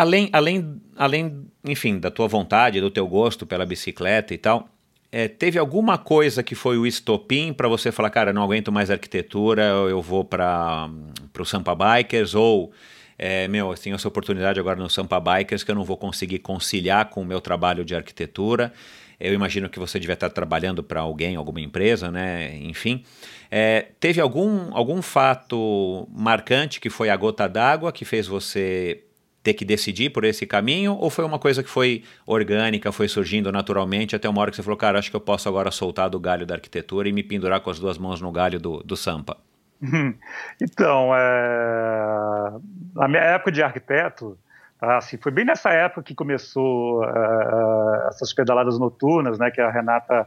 Além, 0.00 0.30
além, 0.32 0.80
além, 0.96 1.46
enfim, 1.62 1.98
da 1.98 2.10
tua 2.10 2.26
vontade, 2.26 2.80
do 2.80 2.90
teu 2.90 3.06
gosto 3.06 3.44
pela 3.44 3.66
bicicleta 3.66 4.32
e 4.32 4.38
tal, 4.38 4.66
é, 5.12 5.28
teve 5.28 5.58
alguma 5.58 5.98
coisa 5.98 6.42
que 6.42 6.54
foi 6.54 6.78
o 6.78 6.86
estopim 6.86 7.52
para 7.52 7.68
você 7.68 7.92
falar, 7.92 8.08
cara, 8.08 8.32
não 8.32 8.42
aguento 8.42 8.72
mais 8.72 8.90
arquitetura, 8.90 9.62
eu 9.62 10.00
vou 10.00 10.24
para 10.24 10.88
o 11.38 11.44
Sampa 11.44 11.74
Bikers, 11.74 12.34
ou, 12.34 12.72
é, 13.18 13.46
meu, 13.46 13.72
eu 13.72 13.76
tenho 13.76 13.94
essa 13.94 14.08
oportunidade 14.08 14.58
agora 14.58 14.80
no 14.80 14.88
Sampa 14.88 15.20
Bikers 15.20 15.62
que 15.62 15.70
eu 15.70 15.74
não 15.74 15.84
vou 15.84 15.98
conseguir 15.98 16.38
conciliar 16.38 17.10
com 17.10 17.20
o 17.20 17.24
meu 17.26 17.38
trabalho 17.38 17.84
de 17.84 17.94
arquitetura. 17.94 18.72
Eu 19.20 19.34
imagino 19.34 19.68
que 19.68 19.78
você 19.78 20.00
devia 20.00 20.14
estar 20.14 20.30
trabalhando 20.30 20.82
para 20.82 21.00
alguém, 21.02 21.36
alguma 21.36 21.60
empresa, 21.60 22.10
né? 22.10 22.56
Enfim. 22.56 23.04
É, 23.50 23.88
teve 24.00 24.18
algum, 24.18 24.74
algum 24.74 25.02
fato 25.02 26.08
marcante 26.10 26.80
que 26.80 26.88
foi 26.88 27.10
a 27.10 27.16
gota 27.16 27.46
d'água 27.46 27.92
que 27.92 28.06
fez 28.06 28.26
você 28.26 29.04
ter 29.42 29.54
que 29.54 29.64
decidir 29.64 30.10
por 30.10 30.24
esse 30.24 30.46
caminho 30.46 30.94
ou 30.94 31.08
foi 31.08 31.24
uma 31.24 31.38
coisa 31.38 31.62
que 31.62 31.70
foi 31.70 32.04
orgânica, 32.26 32.92
foi 32.92 33.08
surgindo 33.08 33.50
naturalmente 33.50 34.14
até 34.14 34.28
uma 34.28 34.40
hora 34.40 34.50
que 34.50 34.56
você 34.56 34.62
falou, 34.62 34.76
cara, 34.76 34.98
acho 34.98 35.10
que 35.10 35.16
eu 35.16 35.20
posso 35.20 35.48
agora 35.48 35.70
soltar 35.70 36.10
do 36.10 36.20
galho 36.20 36.46
da 36.46 36.54
arquitetura 36.54 37.08
e 37.08 37.12
me 37.12 37.22
pendurar 37.22 37.60
com 37.60 37.70
as 37.70 37.78
duas 37.78 37.96
mãos 37.96 38.20
no 38.20 38.30
galho 38.30 38.58
do, 38.58 38.82
do 38.82 38.96
Sampa? 38.96 39.36
Então, 40.60 41.10
é... 41.14 42.52
na 42.94 43.08
minha 43.08 43.22
época 43.22 43.50
de 43.50 43.62
arquiteto, 43.62 44.38
assim, 44.80 45.16
foi 45.18 45.30
bem 45.30 45.44
nessa 45.44 45.70
época 45.70 46.02
que 46.02 46.14
começou 46.14 47.02
uh, 47.02 48.08
essas 48.08 48.32
pedaladas 48.32 48.78
noturnas, 48.78 49.38
né, 49.38 49.50
que 49.50 49.60
a 49.60 49.70
Renata 49.70 50.26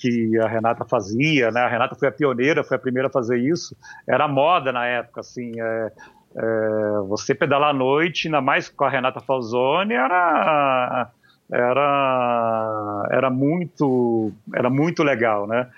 que 0.00 0.38
a 0.38 0.46
Renata 0.46 0.84
fazia, 0.84 1.50
né, 1.50 1.60
a 1.60 1.68
Renata 1.68 1.94
foi 1.94 2.08
a 2.08 2.12
pioneira, 2.12 2.62
foi 2.62 2.76
a 2.76 2.80
primeira 2.80 3.08
a 3.08 3.10
fazer 3.10 3.38
isso, 3.38 3.76
era 4.06 4.28
moda 4.28 4.72
na 4.72 4.86
época, 4.86 5.20
assim, 5.20 5.52
é, 5.60 5.92
é, 6.36 6.98
você 7.08 7.34
pedalar 7.34 7.70
à 7.70 7.72
noite, 7.72 8.28
ainda 8.28 8.40
mais 8.40 8.68
com 8.68 8.84
a 8.84 8.90
Renata 8.90 9.20
Falzoni, 9.20 9.94
era, 9.94 11.10
era, 11.50 13.06
era, 13.10 13.30
muito, 13.30 14.32
era 14.54 14.68
muito 14.68 15.02
legal, 15.02 15.46
né? 15.46 15.68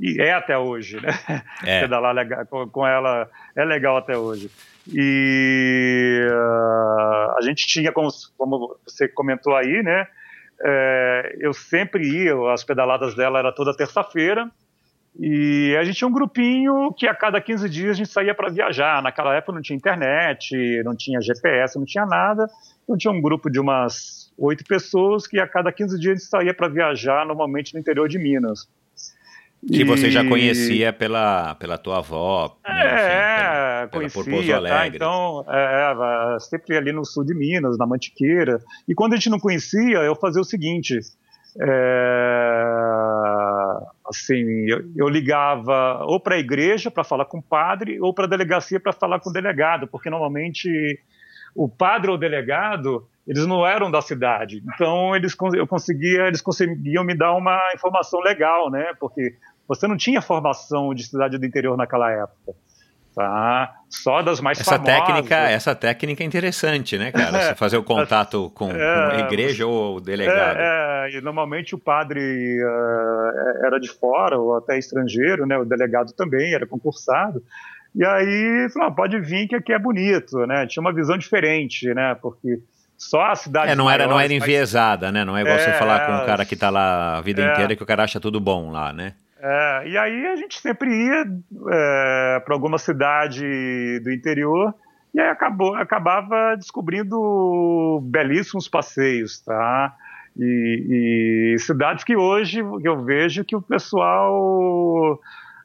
E 0.00 0.20
é 0.20 0.32
até 0.32 0.56
hoje, 0.56 1.00
né? 1.00 1.10
É. 1.64 1.80
Pedalar 1.82 2.14
legal, 2.14 2.46
com, 2.46 2.68
com, 2.68 2.86
ela 2.86 3.28
é 3.54 3.64
legal 3.64 3.96
até 3.96 4.16
hoje. 4.16 4.50
E 4.92 6.26
uh, 6.30 7.36
a 7.36 7.40
gente 7.42 7.66
tinha, 7.66 7.92
como, 7.92 8.08
como 8.36 8.76
você 8.86 9.06
comentou 9.08 9.54
aí, 9.54 9.82
né? 9.82 10.06
É, 10.62 11.36
eu 11.40 11.52
sempre 11.54 12.06
ia, 12.06 12.34
as 12.52 12.62
pedaladas 12.64 13.14
dela 13.14 13.38
era 13.38 13.52
toda 13.52 13.76
terça-feira, 13.76 14.50
e 15.18 15.76
a 15.78 15.84
gente 15.84 15.96
tinha 15.96 16.08
um 16.08 16.12
grupinho 16.12 16.92
que 16.96 17.06
a 17.06 17.14
cada 17.14 17.40
15 17.40 17.68
dias 17.68 17.90
a 17.90 17.94
gente 17.94 18.08
saía 18.08 18.34
para 18.34 18.50
viajar. 18.50 19.02
Naquela 19.02 19.34
época 19.34 19.52
não 19.52 19.62
tinha 19.62 19.76
internet, 19.76 20.54
não 20.84 20.94
tinha 20.94 21.20
GPS, 21.20 21.78
não 21.78 21.84
tinha 21.84 22.06
nada. 22.06 22.46
Então 22.84 22.96
tinha 22.96 23.12
um 23.12 23.20
grupo 23.20 23.50
de 23.50 23.58
umas 23.58 24.32
oito 24.38 24.64
pessoas 24.64 25.26
que 25.26 25.38
a 25.38 25.46
cada 25.46 25.72
15 25.72 25.98
dias 25.98 26.12
a 26.12 26.18
gente 26.18 26.28
saía 26.28 26.54
para 26.54 26.68
viajar, 26.68 27.26
normalmente 27.26 27.74
no 27.74 27.80
interior 27.80 28.08
de 28.08 28.18
Minas. 28.18 28.68
Que 29.66 29.82
e... 29.82 29.84
você 29.84 30.10
já 30.10 30.24
conhecia 30.24 30.90
pela, 30.92 31.54
pela 31.56 31.76
tua 31.76 31.98
avó, 31.98 32.56
né, 32.66 32.72
é, 32.72 33.82
assim, 33.82 33.90
pela, 33.90 34.10
conhecia, 34.10 34.54
pela 34.54 34.68
tá? 34.68 34.78
Alegre. 34.78 34.98
Tá? 34.98 35.06
Então, 35.06 35.44
é, 35.48 36.38
sempre 36.40 36.76
ali 36.78 36.92
no 36.92 37.04
sul 37.04 37.24
de 37.24 37.34
Minas, 37.34 37.76
na 37.76 37.86
Mantiqueira. 37.86 38.58
E 38.88 38.94
quando 38.94 39.12
a 39.12 39.16
gente 39.16 39.28
não 39.28 39.38
conhecia, 39.38 39.98
eu 39.98 40.16
fazia 40.16 40.40
o 40.40 40.44
seguinte, 40.44 40.98
é, 41.60 42.64
assim, 44.06 44.44
eu, 44.68 44.84
eu, 44.96 45.08
ligava 45.08 46.04
ou 46.04 46.20
para 46.20 46.36
a 46.36 46.38
igreja 46.38 46.90
para 46.90 47.04
falar 47.04 47.24
com 47.24 47.38
o 47.38 47.42
padre 47.42 48.00
ou 48.00 48.12
para 48.12 48.24
a 48.24 48.28
delegacia 48.28 48.80
para 48.80 48.92
falar 48.92 49.20
com 49.20 49.30
o 49.30 49.32
delegado, 49.32 49.86
porque 49.86 50.10
normalmente 50.10 50.98
o 51.54 51.68
padre 51.68 52.10
ou 52.10 52.16
o 52.16 52.20
delegado 52.20 53.06
eles 53.26 53.46
não 53.46 53.66
eram 53.66 53.90
da 53.90 54.00
cidade, 54.00 54.62
então 54.74 55.14
eles 55.14 55.36
eu 55.54 55.66
conseguia 55.66 56.26
eles 56.26 56.40
conseguiam 56.40 57.04
me 57.04 57.14
dar 57.14 57.34
uma 57.34 57.58
informação 57.74 58.20
legal, 58.20 58.70
né? 58.70 58.92
Porque 58.98 59.36
você 59.68 59.86
não 59.86 59.96
tinha 59.96 60.20
formação 60.20 60.94
de 60.94 61.04
cidade 61.04 61.38
do 61.38 61.46
interior 61.46 61.76
naquela 61.76 62.10
época 62.10 62.54
tá? 63.14 63.74
Só 63.88 64.22
das 64.22 64.40
mais 64.40 64.60
essa 64.60 64.78
famosas. 64.78 65.06
Técnica, 65.06 65.36
essa 65.36 65.74
técnica 65.74 66.22
é 66.22 66.26
interessante, 66.26 66.96
né, 66.96 67.10
cara? 67.10 67.30
Você 67.50 67.54
fazer 67.54 67.76
o 67.76 67.82
contato 67.82 68.50
com, 68.54 68.70
é, 68.70 68.74
com 68.74 69.16
a 69.16 69.18
igreja 69.20 69.66
ou 69.66 69.96
o 69.96 70.00
delegado. 70.00 70.58
É, 70.58 71.08
é, 71.08 71.16
e 71.16 71.20
normalmente 71.20 71.74
o 71.74 71.78
padre 71.78 72.20
uh, 72.20 73.66
era 73.66 73.78
de 73.78 73.90
fora 73.90 74.38
ou 74.38 74.56
até 74.56 74.78
estrangeiro, 74.78 75.46
né? 75.46 75.58
O 75.58 75.64
delegado 75.64 76.12
também 76.12 76.54
era 76.54 76.66
concursado. 76.66 77.42
E 77.94 78.04
aí, 78.04 78.68
falou, 78.72 78.88
ah, 78.88 78.92
pode 78.92 79.18
vir 79.18 79.48
que 79.48 79.56
aqui 79.56 79.72
é 79.72 79.78
bonito, 79.78 80.46
né? 80.46 80.66
Tinha 80.66 80.80
uma 80.80 80.92
visão 80.92 81.18
diferente, 81.18 81.92
né? 81.92 82.14
Porque 82.14 82.60
só 82.96 83.22
a 83.22 83.34
cidade. 83.34 83.72
É, 83.72 83.74
não 83.74 83.90
era, 83.90 84.06
não 84.06 84.20
era 84.20 84.32
enviesada, 84.32 85.06
mas... 85.06 85.14
né? 85.14 85.24
Não 85.24 85.36
é 85.36 85.40
igual 85.40 85.56
é, 85.56 85.58
você 85.58 85.72
falar 85.72 86.06
com 86.06 86.22
o 86.22 86.26
cara 86.26 86.44
que 86.44 86.54
está 86.54 86.70
lá 86.70 87.18
a 87.18 87.20
vida 87.20 87.42
é. 87.42 87.50
inteira 87.50 87.74
que 87.74 87.82
o 87.82 87.86
cara 87.86 88.04
acha 88.04 88.20
tudo 88.20 88.38
bom 88.38 88.70
lá, 88.70 88.92
né? 88.92 89.14
É, 89.42 89.88
e 89.88 89.96
aí 89.96 90.26
a 90.26 90.36
gente 90.36 90.60
sempre 90.60 90.90
ia 90.90 91.24
é, 91.72 92.40
para 92.40 92.54
alguma 92.54 92.76
cidade 92.76 93.98
do 94.00 94.12
interior 94.12 94.74
e 95.14 95.20
aí 95.20 95.30
acabou, 95.30 95.74
acabava 95.74 96.54
descobrindo 96.56 98.00
belíssimos 98.02 98.68
passeios, 98.68 99.40
tá? 99.40 99.94
E, 100.38 101.54
e 101.54 101.58
cidades 101.58 102.04
que 102.04 102.14
hoje 102.14 102.60
eu 102.84 103.02
vejo 103.02 103.44
que 103.44 103.56
o 103.56 103.62
pessoal 103.62 105.18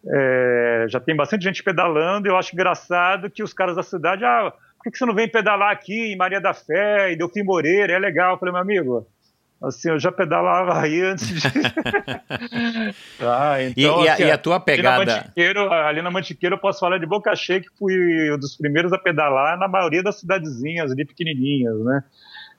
é, 0.07 0.85
já 0.89 0.99
tem 0.99 1.15
bastante 1.15 1.43
gente 1.43 1.61
pedalando. 1.61 2.27
Eu 2.27 2.37
acho 2.37 2.55
engraçado 2.55 3.29
que 3.29 3.43
os 3.43 3.53
caras 3.53 3.75
da 3.75 3.83
cidade, 3.83 4.23
ah, 4.23 4.53
por 4.77 4.91
que 4.91 4.97
você 4.97 5.05
não 5.05 5.13
vem 5.13 5.29
pedalar 5.29 5.71
aqui 5.71 6.13
em 6.13 6.17
Maria 6.17 6.39
da 6.39 6.53
Fé, 6.53 7.11
em 7.11 7.17
Delfim 7.17 7.43
Moreira, 7.43 7.93
é 7.93 7.99
legal. 7.99 8.33
Eu 8.33 8.39
falei, 8.39 8.53
meu 8.53 8.61
amigo, 8.61 9.07
assim, 9.63 9.89
eu 9.89 9.99
já 9.99 10.11
pedalava 10.11 10.79
aí 10.79 11.01
antes 11.01 11.27
de... 11.27 11.47
ah, 13.21 13.61
então, 13.63 14.03
e, 14.03 14.09
assim, 14.09 14.21
e, 14.21 14.25
a, 14.25 14.27
e, 14.27 14.31
a, 14.31 14.37
tua 14.37 14.59
pegada... 14.59 15.31
Ali 15.35 15.53
na, 15.53 15.87
ali 15.87 16.01
na 16.01 16.11
Mantiqueira 16.11 16.55
eu 16.55 16.59
posso 16.59 16.79
falar 16.79 16.97
de 16.97 17.05
boca 17.05 17.35
cheia 17.35 17.61
que 17.61 17.69
fui 17.77 18.31
um 18.31 18.37
dos 18.37 18.55
primeiros 18.55 18.91
a 18.93 18.97
pedalar 18.97 19.57
na 19.57 19.67
maioria 19.67 20.03
das 20.03 20.19
cidadezinhas 20.19 20.91
ali 20.91 21.05
pequenininhas, 21.05 21.77
né? 21.79 22.03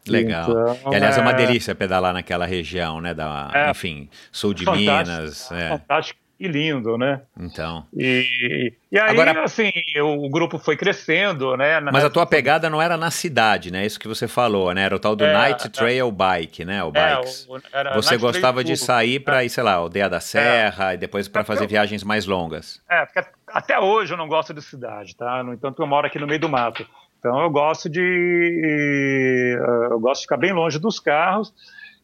Legal. 0.09 0.51
Então, 0.51 0.93
e, 0.93 0.95
aliás, 0.95 1.17
é... 1.17 1.21
é 1.21 1.23
uma 1.23 1.33
delícia 1.33 1.75
pedalar 1.75 2.13
naquela 2.13 2.47
região, 2.47 3.01
né? 3.01 3.13
Da, 3.13 3.51
é, 3.53 3.71
enfim, 3.71 4.09
sul 4.31 4.55
de 4.55 4.65
Minas. 4.71 5.51
É. 5.51 5.69
Fantástico 5.69 6.26
e 6.39 6.47
lindo, 6.47 6.99
né? 6.99 7.23
Então. 7.39 7.87
E, 7.95 8.73
e 8.93 8.99
aí, 8.99 9.11
Agora, 9.11 9.43
assim, 9.43 9.73
o 10.03 10.29
grupo 10.29 10.59
foi 10.59 10.77
crescendo, 10.77 11.57
né? 11.57 11.81
Mas 11.81 12.05
a 12.05 12.11
tua 12.11 12.27
pegada 12.27 12.69
não 12.69 12.81
era 12.81 12.97
na 12.97 13.11
cidade, 13.11 13.71
né? 13.71 13.87
Isso 13.87 13.99
que 13.99 14.07
você 14.07 14.29
falou, 14.29 14.73
né? 14.75 14.83
Era 14.83 14.97
o 14.97 14.99
tal 14.99 15.17
do 15.17 15.25
é, 15.25 15.33
Night 15.33 15.69
Trail 15.71 16.11
Bike, 16.13 16.65
né? 16.65 16.85
O 16.85 16.93
é, 16.95 17.17
bikes. 17.17 17.47
O, 17.49 17.55
você 17.95 18.11
Night 18.11 18.19
gostava 18.19 18.63
de 18.63 18.77
sair 18.77 19.21
para 19.21 19.45
ir, 19.45 19.49
sei 19.49 19.65
lá, 19.65 19.75
Aldeia 19.75 20.11
da 20.11 20.21
Serra 20.21 20.95
e 20.95 20.99
depois 20.99 21.27
para 21.27 21.43
fazer 21.43 21.67
viagens 21.67 22.05
mais 22.05 22.27
longas. 22.27 22.83
É, 22.89 23.07
porque 23.07 23.29
até 23.49 23.79
hoje 23.79 24.13
eu 24.13 24.19
não 24.19 24.29
gosto 24.29 24.53
de 24.53 24.61
cidade, 24.61 25.17
tá? 25.17 25.43
No 25.43 25.55
entanto, 25.55 25.83
eu 25.83 25.87
moro 25.87 26.07
aqui 26.07 26.19
no 26.19 26.27
meio 26.27 26.41
do 26.41 26.49
mato. 26.49 26.87
Então 27.19 27.41
eu 27.41 27.51
gosto 27.51 27.89
de 27.89 29.59
eu 29.91 29.99
gosto 29.99 30.21
de 30.21 30.27
ficar 30.27 30.37
bem 30.37 30.53
longe 30.53 30.79
dos 30.79 31.01
carros. 31.01 31.53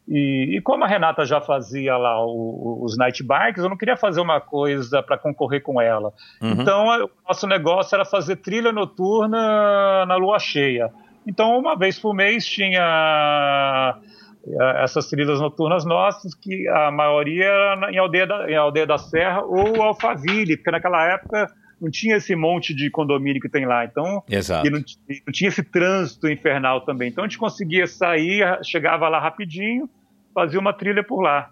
E, 0.07 0.57
e 0.57 0.61
como 0.61 0.83
a 0.83 0.87
Renata 0.87 1.25
já 1.25 1.39
fazia 1.39 1.95
lá 1.95 2.25
o, 2.25 2.79
os 2.83 2.97
night 2.97 3.23
bikes, 3.23 3.63
eu 3.63 3.69
não 3.69 3.77
queria 3.77 3.95
fazer 3.95 4.19
uma 4.19 4.41
coisa 4.41 5.01
para 5.01 5.17
concorrer 5.17 5.61
com 5.61 5.79
ela. 5.79 6.11
Uhum. 6.41 6.51
Então 6.51 6.85
o 6.87 7.09
nosso 7.27 7.47
negócio 7.47 7.95
era 7.95 8.03
fazer 8.03 8.37
trilha 8.37 8.71
noturna 8.71 10.05
na 10.05 10.15
lua 10.15 10.39
cheia. 10.39 10.91
Então 11.25 11.57
uma 11.57 11.77
vez 11.77 11.97
por 11.97 12.13
mês 12.13 12.45
tinha 12.45 13.97
eh, 14.45 14.83
essas 14.83 15.07
trilhas 15.09 15.39
noturnas 15.39 15.85
nossas, 15.85 16.35
que 16.35 16.67
a 16.67 16.91
maioria 16.91 17.45
era 17.45 17.91
em 17.91 17.97
Aldeia 17.97 18.27
da, 18.27 18.51
em 18.51 18.55
Aldeia 18.55 18.85
da 18.85 18.97
Serra 18.97 19.41
ou 19.41 19.81
Alphaville, 19.81 20.57
porque 20.57 20.71
naquela 20.71 21.01
época 21.05 21.49
não 21.81 21.89
tinha 21.89 22.17
esse 22.17 22.35
monte 22.35 22.73
de 22.73 22.89
condomínio 22.89 23.41
que 23.41 23.49
tem 23.49 23.65
lá, 23.65 23.85
então 23.85 24.23
Exato. 24.29 24.67
E 24.67 24.69
não, 24.69 24.79
não, 24.79 25.31
tinha 25.31 25.47
esse 25.47 25.63
trânsito 25.63 26.27
infernal 26.29 26.81
também. 26.81 27.09
Então 27.09 27.23
a 27.23 27.27
gente 27.27 27.37
conseguia 27.37 27.87
sair, 27.87 28.43
chegava 28.63 29.09
lá 29.09 29.19
rapidinho, 29.19 29.89
fazia 30.33 30.59
uma 30.59 30.73
trilha 30.73 31.03
por 31.03 31.21
lá. 31.21 31.49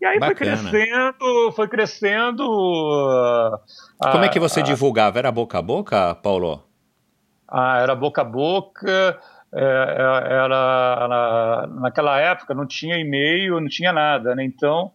E 0.00 0.04
aí 0.04 0.18
Bacana. 0.18 0.56
foi 0.56 0.70
crescendo, 0.70 1.52
foi 1.52 1.68
crescendo. 1.68 2.44
Como 3.98 4.24
é 4.24 4.28
que 4.28 4.40
você 4.40 4.60
divulgava? 4.60 5.18
Era 5.18 5.30
boca 5.30 5.58
a 5.58 5.62
boca, 5.62 6.14
Paulo? 6.16 6.64
Ah, 7.48 7.78
era 7.80 7.94
boca 7.94 8.22
a 8.22 8.24
boca. 8.24 9.20
É, 9.54 9.60
é 9.60 10.32
era, 10.32 10.98
era, 11.04 11.66
naquela 11.68 12.18
época 12.18 12.52
não 12.52 12.66
tinha 12.66 12.96
e-mail, 12.96 13.60
não 13.60 13.68
tinha 13.68 13.92
nada, 13.92 14.34
né? 14.34 14.42
Então 14.42 14.90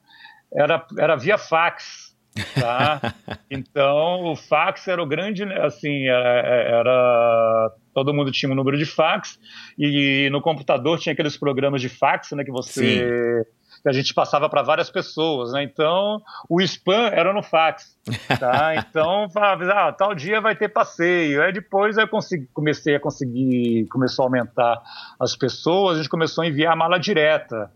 era, 0.53 0.85
era 0.97 1.15
via 1.15 1.37
fax. 1.37 2.06
Tá? 2.55 3.13
então, 3.49 4.31
o 4.31 4.35
fax 4.35 4.87
era 4.87 5.01
o 5.01 5.05
grande, 5.05 5.43
assim, 5.43 6.07
era, 6.07 6.29
era, 6.29 7.71
todo 7.93 8.13
mundo 8.13 8.31
tinha 8.31 8.51
um 8.51 8.55
número 8.55 8.77
de 8.77 8.85
fax 8.85 9.39
e 9.77 10.29
no 10.31 10.41
computador 10.41 10.99
tinha 10.99 11.13
aqueles 11.13 11.37
programas 11.37 11.81
de 11.81 11.89
fax, 11.89 12.31
né, 12.31 12.43
que 12.43 12.51
você 12.51 13.43
Sim. 13.43 13.51
que 13.81 13.89
a 13.89 13.91
gente 13.91 14.13
passava 14.13 14.49
para 14.49 14.63
várias 14.63 14.89
pessoas, 14.89 15.51
né? 15.51 15.63
Então, 15.63 16.21
o 16.49 16.59
spam 16.61 17.09
era 17.13 17.31
no 17.33 17.43
fax, 17.43 17.95
tá? 18.39 18.75
Então, 18.75 19.29
falava, 19.29 19.71
ah, 19.71 19.91
tal 19.91 20.15
dia 20.15 20.41
vai 20.41 20.55
ter 20.55 20.69
passeio. 20.69 21.41
Aí 21.41 21.53
depois 21.53 21.97
eu 21.97 22.07
consegui, 22.07 22.47
comecei 22.53 22.95
a 22.95 22.99
conseguir, 22.99 23.87
começou 23.87 24.23
a 24.23 24.27
aumentar 24.27 24.81
as 25.19 25.35
pessoas, 25.35 25.95
a 25.95 26.01
gente 26.01 26.09
começou 26.09 26.43
a 26.43 26.47
enviar 26.47 26.73
a 26.73 26.75
mala 26.75 26.99
direta, 26.99 27.71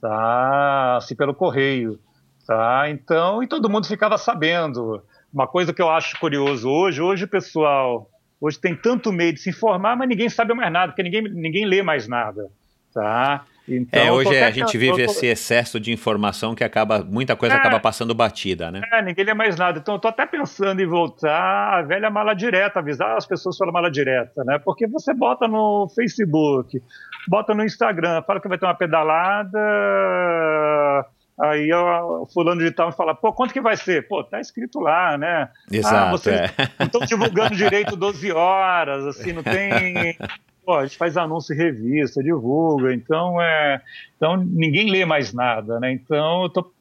tá? 0.00 0.96
Assim 0.96 1.16
pelo 1.16 1.34
correio. 1.34 1.98
Tá? 2.46 2.90
Então, 2.90 3.42
e 3.42 3.46
todo 3.46 3.70
mundo 3.70 3.86
ficava 3.86 4.18
sabendo. 4.18 5.02
Uma 5.32 5.46
coisa 5.46 5.72
que 5.72 5.80
eu 5.80 5.88
acho 5.88 6.18
curioso 6.18 6.68
hoje, 6.68 7.00
hoje 7.00 7.26
pessoal, 7.26 8.10
hoje 8.40 8.58
tem 8.58 8.74
tanto 8.74 9.12
meio 9.12 9.32
de 9.32 9.40
se 9.40 9.50
informar, 9.50 9.96
mas 9.96 10.08
ninguém 10.08 10.28
sabe 10.28 10.52
mais 10.52 10.72
nada, 10.72 10.92
porque 10.92 11.02
ninguém, 11.02 11.22
ninguém 11.22 11.64
lê 11.64 11.82
mais 11.82 12.06
nada, 12.06 12.50
tá? 12.92 13.44
Então, 13.68 14.00
é, 14.00 14.10
hoje 14.10 14.36
a 14.38 14.50
gente 14.50 14.76
vive 14.76 15.02
esse 15.02 15.26
excesso 15.26 15.78
de 15.78 15.92
informação 15.92 16.52
que 16.54 16.64
acaba, 16.64 17.04
muita 17.04 17.36
coisa 17.36 17.54
é, 17.54 17.58
acaba 17.58 17.78
passando 17.78 18.12
batida, 18.12 18.72
né? 18.72 18.82
É, 18.92 19.00
ninguém 19.00 19.24
lê 19.24 19.34
mais 19.34 19.56
nada. 19.56 19.78
Então 19.78 19.94
eu 19.94 20.00
tô 20.00 20.08
até 20.08 20.26
pensando 20.26 20.82
em 20.82 20.86
voltar 20.86 21.78
à 21.78 21.82
velha 21.82 22.10
mala 22.10 22.34
direta, 22.34 22.80
avisar 22.80 23.16
as 23.16 23.24
pessoas 23.24 23.56
pela 23.56 23.70
mala 23.70 23.88
direta, 23.90 24.42
né? 24.44 24.58
Porque 24.58 24.88
você 24.88 25.14
bota 25.14 25.46
no 25.46 25.88
Facebook, 25.94 26.82
bota 27.28 27.54
no 27.54 27.64
Instagram, 27.64 28.22
fala 28.22 28.40
que 28.40 28.48
vai 28.48 28.58
ter 28.58 28.66
uma 28.66 28.74
pedalada 28.74 29.58
Aí 31.40 31.72
o 31.72 32.26
fulano 32.26 32.60
de 32.60 32.70
tal 32.70 32.92
fala, 32.92 33.14
pô, 33.14 33.32
quanto 33.32 33.52
que 33.52 33.60
vai 33.60 33.76
ser? 33.76 34.06
Pô, 34.06 34.22
tá 34.22 34.40
escrito 34.40 34.78
lá, 34.78 35.16
né? 35.16 35.48
Exato, 35.70 35.96
ah, 35.96 36.10
vocês 36.10 36.36
é. 36.40 36.50
não 36.78 36.86
estão 36.86 37.00
divulgando 37.02 37.56
direito 37.56 37.96
12 37.96 38.32
horas, 38.32 39.06
assim, 39.06 39.32
não 39.32 39.42
tem... 39.42 40.16
Pô, 40.64 40.76
a 40.76 40.86
gente 40.86 40.96
faz 40.96 41.16
anúncio 41.16 41.54
em 41.54 41.56
revista, 41.56 42.22
divulga, 42.22 42.94
então 42.94 43.42
é... 43.42 43.80
Então 44.16 44.36
ninguém 44.36 44.88
lê 44.88 45.04
mais 45.04 45.32
nada, 45.32 45.80
né? 45.80 45.90
Então 45.90 46.44
eu 46.44 46.48
tô 46.48 46.72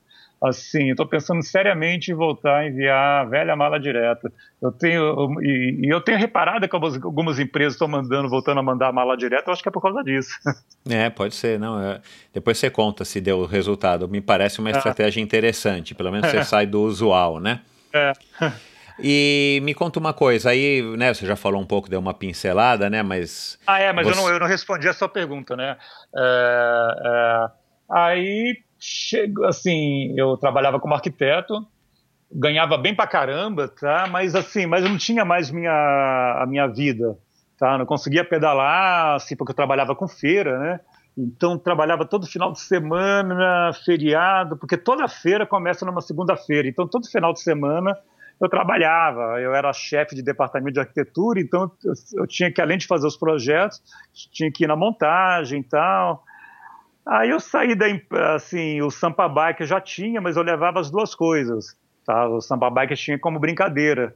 assim, 0.42 0.88
eu 0.88 0.94
estou 0.94 1.06
pensando 1.06 1.44
seriamente 1.44 2.12
em 2.12 2.16
voltar 2.16 2.58
a 2.58 2.68
enviar 2.68 3.22
a 3.22 3.26
velha 3.26 3.56
mala 3.56 3.80
direta. 3.80 4.32
Eu 4.60 4.72
tenho, 4.72 5.40
e, 5.42 5.82
e 5.84 5.90
eu 5.90 6.02
tenho 6.02 6.18
reparado 6.18 6.68
que 6.68 6.76
algumas, 6.76 6.96
algumas 7.04 7.40
empresas 7.40 7.74
estão 7.74 7.88
mandando, 7.88 8.28
voltando 8.28 8.60
a 8.60 8.64
mandar 8.64 8.88
a 8.88 8.92
mala 8.92 9.16
direta, 9.16 9.50
eu 9.50 9.54
acho 9.54 9.62
que 9.62 9.70
é 9.70 9.72
por 9.72 9.82
causa 9.82 10.04
disso. 10.04 10.32
É, 10.90 11.12
pode 11.12 11.36
ser, 11.36 11.60
não. 11.60 11.80
É, 11.80 12.02
depois 12.34 12.58
você 12.58 12.68
conta 12.68 13.06
se 13.06 13.22
deu 13.22 13.38
o 13.38 13.46
resultado. 13.46 14.10
Me 14.10 14.20
parece 14.20 14.60
uma 14.60 14.70
é. 14.70 14.72
estratégia 14.72 15.22
interessante, 15.22 15.94
pelo 15.94 16.12
menos 16.12 16.28
você 16.28 16.38
é. 16.38 16.44
sai 16.44 16.66
do 16.66 16.82
usual, 16.82 17.40
né? 17.40 17.62
É. 17.94 18.12
E 19.04 19.60
me 19.64 19.74
conta 19.74 20.00
uma 20.00 20.14
coisa, 20.14 20.52
aí, 20.52 20.82
né, 20.96 21.12
você 21.12 21.26
já 21.26 21.36
falou 21.36 21.60
um 21.60 21.66
pouco, 21.66 21.90
deu 21.90 22.00
uma 22.00 22.14
pincelada, 22.14 22.88
né, 22.88 23.02
mas... 23.02 23.58
Ah, 23.66 23.80
é, 23.80 23.92
mas 23.92 24.06
você... 24.06 24.20
eu, 24.20 24.24
não, 24.24 24.30
eu 24.34 24.40
não 24.40 24.46
respondi 24.46 24.88
a 24.88 24.94
sua 24.94 25.10
pergunta, 25.10 25.56
né? 25.56 25.76
É, 26.16 26.88
é, 27.06 27.48
aí 27.90 28.64
chego, 28.82 29.46
assim, 29.46 30.14
eu 30.18 30.36
trabalhava 30.36 30.80
como 30.80 30.96
arquiteto, 30.96 31.54
ganhava 32.34 32.78
bem 32.78 32.96
pra 32.96 33.06
caramba, 33.06 33.68
tá? 33.68 34.08
Mas 34.10 34.34
assim, 34.34 34.66
mas 34.66 34.84
eu 34.84 34.90
não 34.90 34.98
tinha 34.98 35.24
mais 35.24 35.52
minha, 35.52 35.72
a 36.42 36.46
minha 36.48 36.66
vida, 36.68 37.16
tá? 37.60 37.78
Não 37.78 37.86
conseguia 37.86 38.26
pedalar, 38.26 39.16
assim, 39.16 39.36
porque 39.36 39.52
eu 39.52 39.56
trabalhava 39.56 39.96
com 39.96 40.08
feira, 40.08 40.58
né? 40.58 40.80
Então 41.16 41.60
trabalhava 41.60 42.06
todo 42.06 42.26
final 42.26 42.52
de 42.52 42.62
semana, 42.62 43.72
feriado, 43.86 44.58
porque 44.58 44.78
toda 44.78 45.08
feira 45.08 45.46
começa 45.46 45.86
numa 45.86 46.02
segunda-feira. 46.02 46.68
Então 46.68 46.88
todo 46.88 47.08
final 47.08 47.34
de 47.34 47.42
semana 47.42 47.96
eu 48.40 48.50
trabalhava, 48.50 49.40
eu 49.40 49.54
era 49.54 49.72
chefe 49.74 50.16
de 50.16 50.24
departamento 50.24 50.74
de 50.74 50.80
arquitetura, 50.80 51.40
então 51.40 51.70
eu, 51.84 51.94
eu 52.22 52.28
tinha 52.28 52.52
que 52.52 52.60
além 52.60 52.80
de 52.80 52.88
fazer 52.88 53.06
os 53.06 53.16
projetos, 53.16 53.80
tinha 54.32 54.52
que 54.52 54.64
ir 54.64 54.68
na 54.68 54.76
montagem 54.76 55.60
e 55.60 55.64
tal. 55.64 56.24
Aí 57.06 57.30
eu 57.30 57.40
saí 57.40 57.76
da, 57.76 57.86
assim, 58.36 58.82
o 58.82 58.92
Sampa 58.92 59.28
Bike 59.28 59.66
já 59.66 59.82
tinha, 59.82 60.22
mas 60.22 60.38
eu 60.38 60.44
levava 60.44 60.80
as 60.80 60.92
duas 60.92 61.16
coisas, 61.16 61.76
tá? 62.06 62.28
O 62.28 62.42
Sampa 62.42 62.70
Bike 62.70 62.96
tinha 62.96 63.18
como 63.18 63.40
brincadeira. 63.40 64.16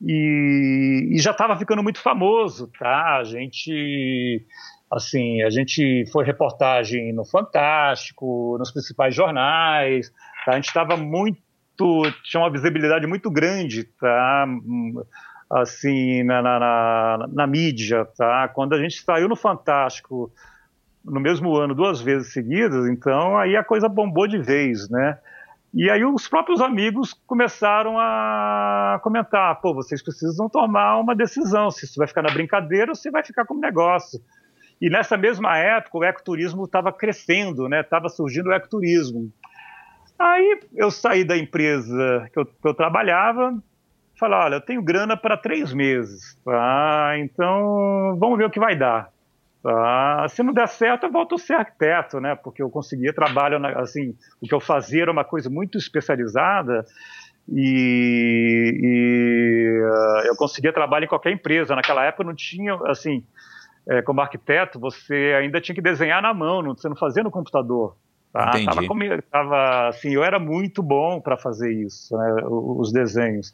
E, 0.00 1.10
e 1.12 1.18
já 1.18 1.30
estava 1.30 1.56
ficando 1.56 1.82
muito 1.82 2.00
famoso, 2.00 2.70
tá? 2.78 3.18
A 3.18 3.24
gente, 3.24 4.44
assim, 4.90 5.42
a 5.42 5.50
gente 5.50 6.04
foi 6.10 6.24
reportagem 6.24 7.12
no 7.12 7.24
Fantástico, 7.24 8.56
nos 8.58 8.72
principais 8.72 9.14
jornais, 9.14 10.10
tá? 10.44 10.52
A 10.52 10.54
gente 10.56 10.68
estava 10.68 10.96
muito, 10.96 11.38
tinha 12.24 12.42
uma 12.42 12.50
visibilidade 12.50 13.06
muito 13.06 13.30
grande, 13.30 13.84
tá? 13.84 14.46
Assim, 15.50 16.22
na, 16.24 16.40
na, 16.40 16.58
na, 16.58 17.28
na 17.30 17.46
mídia, 17.46 18.06
tá? 18.16 18.48
Quando 18.48 18.74
a 18.74 18.82
gente 18.82 19.02
saiu 19.02 19.28
no 19.28 19.36
Fantástico 19.36 20.32
no 21.04 21.20
mesmo 21.20 21.54
ano 21.56 21.74
duas 21.74 22.00
vezes 22.00 22.32
seguidas, 22.32 22.86
então 22.88 23.36
aí 23.36 23.56
a 23.56 23.64
coisa 23.64 23.88
bombou 23.88 24.26
de 24.26 24.38
vez, 24.38 24.88
né? 24.88 25.18
E 25.74 25.90
aí 25.90 26.04
os 26.04 26.28
próprios 26.28 26.60
amigos 26.60 27.14
começaram 27.26 27.98
a 27.98 29.00
comentar, 29.02 29.58
pô, 29.60 29.72
vocês 29.72 30.02
precisam 30.02 30.48
tomar 30.48 30.98
uma 30.98 31.14
decisão, 31.14 31.70
se 31.70 31.86
isso 31.86 31.98
vai 31.98 32.06
ficar 32.06 32.22
na 32.22 32.30
brincadeira 32.32 32.90
ou 32.90 32.94
se 32.94 33.10
vai 33.10 33.24
ficar 33.24 33.46
como 33.46 33.60
negócio. 33.60 34.20
E 34.80 34.90
nessa 34.90 35.16
mesma 35.16 35.56
época 35.56 35.98
o 35.98 36.04
ecoturismo 36.04 36.64
estava 36.64 36.92
crescendo, 36.92 37.68
né? 37.68 37.80
Estava 37.80 38.08
surgindo 38.08 38.50
o 38.50 38.52
ecoturismo. 38.52 39.32
Aí 40.18 40.60
eu 40.74 40.90
saí 40.90 41.24
da 41.24 41.38
empresa 41.38 42.28
que 42.32 42.38
eu, 42.38 42.44
que 42.44 42.68
eu 42.68 42.74
trabalhava, 42.74 43.56
falei, 44.18 44.38
olha, 44.38 44.54
eu 44.56 44.60
tenho 44.60 44.82
grana 44.82 45.16
para 45.16 45.36
três 45.36 45.72
meses, 45.72 46.38
tá? 46.44 47.14
Então 47.18 48.16
vamos 48.20 48.36
ver 48.36 48.44
o 48.44 48.50
que 48.50 48.60
vai 48.60 48.76
dar. 48.76 49.08
Ah, 49.64 50.26
se 50.28 50.42
não 50.42 50.52
der 50.52 50.66
certo, 50.68 51.06
eu 51.06 51.12
volto 51.12 51.36
a 51.36 51.38
ser 51.38 51.54
arquiteto, 51.54 52.20
né? 52.20 52.34
Porque 52.34 52.62
eu 52.62 52.68
conseguia 52.68 53.12
trabalho, 53.12 53.58
na, 53.58 53.80
assim, 53.80 54.16
o 54.40 54.46
que 54.46 54.54
eu 54.54 54.60
fazia 54.60 55.02
era 55.02 55.12
uma 55.12 55.24
coisa 55.24 55.48
muito 55.48 55.78
especializada 55.78 56.84
e, 57.48 58.80
e 58.82 59.82
uh, 59.82 60.26
eu 60.26 60.36
conseguia 60.36 60.72
trabalho 60.72 61.04
em 61.04 61.08
qualquer 61.08 61.32
empresa. 61.32 61.76
Naquela 61.76 62.04
época 62.04 62.24
não 62.24 62.34
tinha, 62.34 62.74
assim, 62.86 63.24
é, 63.88 64.02
como 64.02 64.20
arquiteto, 64.20 64.80
você 64.80 65.34
ainda 65.38 65.60
tinha 65.60 65.74
que 65.74 65.82
desenhar 65.82 66.22
na 66.22 66.34
mão, 66.34 66.62
não, 66.62 66.74
você 66.74 66.88
não 66.88 66.96
fazia 66.96 67.22
no 67.22 67.30
computador. 67.30 67.96
Tá? 68.32 68.52
Tava, 68.64 68.86
comigo, 68.86 69.20
tava, 69.30 69.88
assim, 69.88 70.14
eu 70.14 70.24
era 70.24 70.38
muito 70.38 70.82
bom 70.82 71.20
para 71.20 71.36
fazer 71.36 71.70
isso, 71.70 72.16
né, 72.16 72.34
os 72.46 72.90
desenhos. 72.90 73.52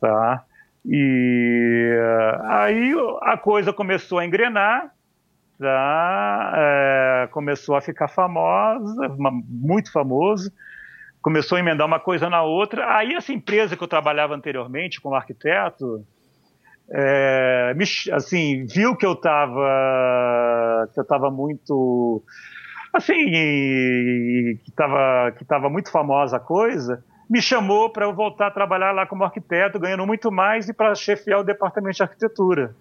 Tá? 0.00 0.42
E 0.84 1.90
uh, 1.98 2.42
aí 2.44 2.94
a 3.22 3.36
coisa 3.36 3.72
começou 3.72 4.18
a 4.18 4.24
engrenar, 4.24 4.90
tá? 5.58 6.52
É, 6.56 7.28
começou 7.30 7.76
a 7.76 7.80
ficar 7.80 8.08
famosa, 8.08 9.08
uma, 9.08 9.30
muito 9.30 9.90
famoso 9.92 10.50
começou 11.26 11.56
a 11.56 11.58
emendar 11.58 11.84
uma 11.84 11.98
coisa 11.98 12.30
na 12.30 12.44
outra. 12.44 12.96
Aí 12.96 13.12
essa 13.14 13.32
empresa 13.32 13.76
que 13.76 13.82
eu 13.82 13.88
trabalhava 13.88 14.32
anteriormente 14.32 15.00
como 15.00 15.16
arquiteto, 15.16 16.06
é, 16.88 17.74
me, 17.74 17.84
assim, 18.12 18.64
viu 18.64 18.94
que 18.94 19.04
eu 19.04 19.14
estava 19.14 20.88
que 20.94 21.00
eu 21.00 21.02
estava 21.02 21.28
muito 21.28 22.22
assim 22.92 23.12
que 23.12 24.60
estava 24.68 25.32
que 25.32 25.42
estava 25.42 25.68
muito 25.68 25.90
famosa 25.90 26.36
a 26.36 26.40
coisa, 26.40 27.04
me 27.28 27.42
chamou 27.42 27.90
para 27.90 28.06
eu 28.06 28.14
voltar 28.14 28.46
a 28.46 28.52
trabalhar 28.52 28.92
lá 28.92 29.04
como 29.04 29.24
arquiteto, 29.24 29.80
ganhando 29.80 30.06
muito 30.06 30.30
mais 30.30 30.68
e 30.68 30.72
para 30.72 30.94
chefiar 30.94 31.40
o 31.40 31.44
departamento 31.44 31.96
de 31.96 32.02
arquitetura. 32.04 32.72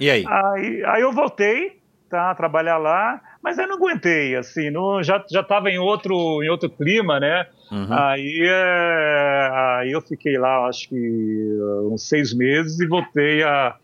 E 0.00 0.10
aí? 0.10 0.24
Aí, 0.26 0.82
aí 0.84 1.02
eu 1.02 1.12
voltei 1.12 1.78
tá, 2.10 2.34
trabalhar 2.34 2.76
lá, 2.76 3.20
mas 3.40 3.56
eu 3.56 3.68
não 3.68 3.76
aguentei, 3.76 4.34
assim, 4.34 4.68
não, 4.68 5.00
já 5.02 5.24
já 5.30 5.40
estava 5.40 5.70
em 5.70 5.78
outro 5.78 6.42
em 6.42 6.48
outro 6.48 6.68
clima, 6.68 7.20
né? 7.20 7.46
Uhum. 7.70 7.92
Aí, 7.92 8.40
é, 8.42 9.50
aí 9.78 9.92
eu 9.92 10.00
fiquei 10.00 10.36
lá, 10.36 10.66
acho 10.66 10.88
que 10.88 11.58
uns 11.84 12.08
seis 12.08 12.34
meses 12.34 12.80
e 12.80 12.86
voltei 12.86 13.44
a, 13.44 13.76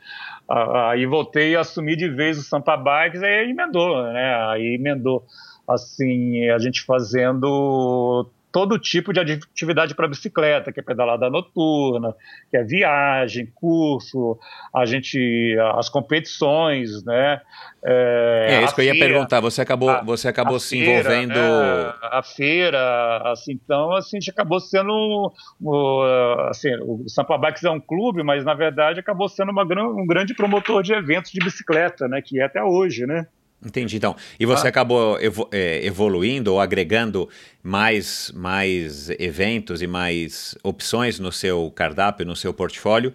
a, 0.49 0.91
aí 0.91 1.07
voltei 1.07 1.55
a 1.55 1.61
assumir 1.61 1.97
de 1.97 2.09
vez 2.09 2.37
o 2.37 2.43
Sampa 2.43 2.77
Bikes, 2.77 3.23
aí 3.23 3.49
emendou, 3.49 4.03
né? 4.13 4.35
Aí 4.49 4.75
emendou 4.75 5.25
assim 5.69 6.49
a 6.51 6.59
gente 6.59 6.85
fazendo 6.85 8.29
todo 8.57 8.79
tipo 8.79 9.13
de 9.13 9.21
atividade 9.21 9.95
para 9.95 10.09
bicicleta, 10.09 10.73
que 10.73 10.81
é 10.81 10.83
pedalada 10.83 11.29
noturna, 11.29 12.15
que 12.51 12.57
é 12.57 12.65
viagem, 12.65 13.53
curso, 13.55 14.39
a 14.75 14.87
gente, 14.87 15.55
as 15.75 15.91
competições, 15.91 17.05
né? 17.05 17.39
É, 17.85 18.47
é 18.53 18.65
isso 18.65 18.75
que 18.75 18.81
eu 18.81 18.87
ia 18.87 18.99
perguntar. 18.99 19.41
Você 19.41 19.61
acabou, 19.61 19.91
a, 19.91 20.03
você 20.03 20.29
acabou 20.29 20.59
se 20.59 20.71
feira, 20.83 21.01
envolvendo 21.01 21.35
né? 21.35 21.93
a 22.01 22.23
feira, 22.23 23.31
assim, 23.31 23.53
então 23.63 23.93
assim, 23.93 24.17
a 24.17 24.21
gente 24.21 24.31
acabou 24.31 24.59
sendo 24.59 25.31
o, 25.61 26.03
assim, 26.49 26.75
o 26.81 27.05
Sampa 27.11 27.37
Bikes 27.37 27.63
é 27.63 27.71
um 27.71 27.79
clube, 27.79 28.23
mas 28.23 28.43
na 28.43 28.55
verdade 28.55 28.99
acabou 28.99 29.29
sendo 29.29 29.53
uma, 29.53 29.65
um 29.65 30.07
grande 30.07 30.33
promotor 30.33 30.83
de 30.83 30.95
eventos 30.95 31.31
de 31.31 31.41
bicicleta, 31.45 32.09
né? 32.09 32.23
Que 32.23 32.41
é 32.41 32.45
até 32.45 32.65
hoje, 32.65 33.05
né? 33.05 33.27
Entendi, 33.65 33.97
então. 33.97 34.15
E 34.39 34.47
você 34.47 34.67
ah. 34.67 34.71
acabou 34.71 35.19
é, 35.51 35.85
evoluindo 35.85 36.53
ou 36.53 36.61
agregando 36.61 37.29
mais, 37.63 38.31
mais 38.35 39.11
eventos 39.19 39.83
e 39.83 39.87
mais 39.87 40.57
opções 40.63 41.19
no 41.19 41.33
seu 41.33 41.71
cardápio, 41.75 42.27
no 42.27 42.37
seu 42.37 42.53
portfólio, 42.53 43.13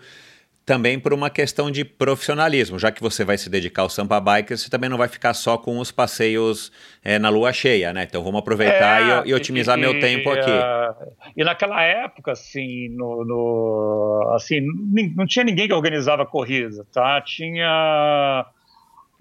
também 0.65 0.99
por 0.99 1.13
uma 1.13 1.29
questão 1.29 1.69
de 1.71 1.85
profissionalismo. 1.85 2.77
Já 2.79 2.91
que 2.91 3.01
você 3.01 3.23
vai 3.23 3.37
se 3.37 3.49
dedicar 3.49 3.83
ao 3.83 3.89
Sampa 3.89 4.19
Bikers, 4.19 4.61
você 4.61 4.69
também 4.69 4.89
não 4.89 4.97
vai 4.97 5.07
ficar 5.07 5.33
só 5.33 5.57
com 5.57 5.77
os 5.79 5.91
passeios 5.91 6.71
é, 7.03 7.17
na 7.19 7.29
lua 7.29 7.53
cheia, 7.53 7.93
né? 7.93 8.03
Então 8.03 8.23
vamos 8.23 8.39
aproveitar 8.39 9.23
é, 9.23 9.27
e, 9.27 9.29
e, 9.29 9.33
otimizar 9.33 9.77
e, 9.77 9.81
meu 9.81 9.99
tempo 9.99 10.29
aqui. 10.29 10.49
Uh, 10.49 11.11
e 11.37 11.43
naquela 11.43 11.81
época, 11.83 12.31
assim, 12.31 12.89
no, 12.89 13.23
no, 13.23 14.31
assim, 14.35 14.59
não 15.15 15.25
tinha 15.25 15.45
ninguém 15.45 15.67
que 15.67 15.73
organizava 15.73 16.25
corrida, 16.25 16.85
tá? 16.91 17.21
Tinha 17.21 18.45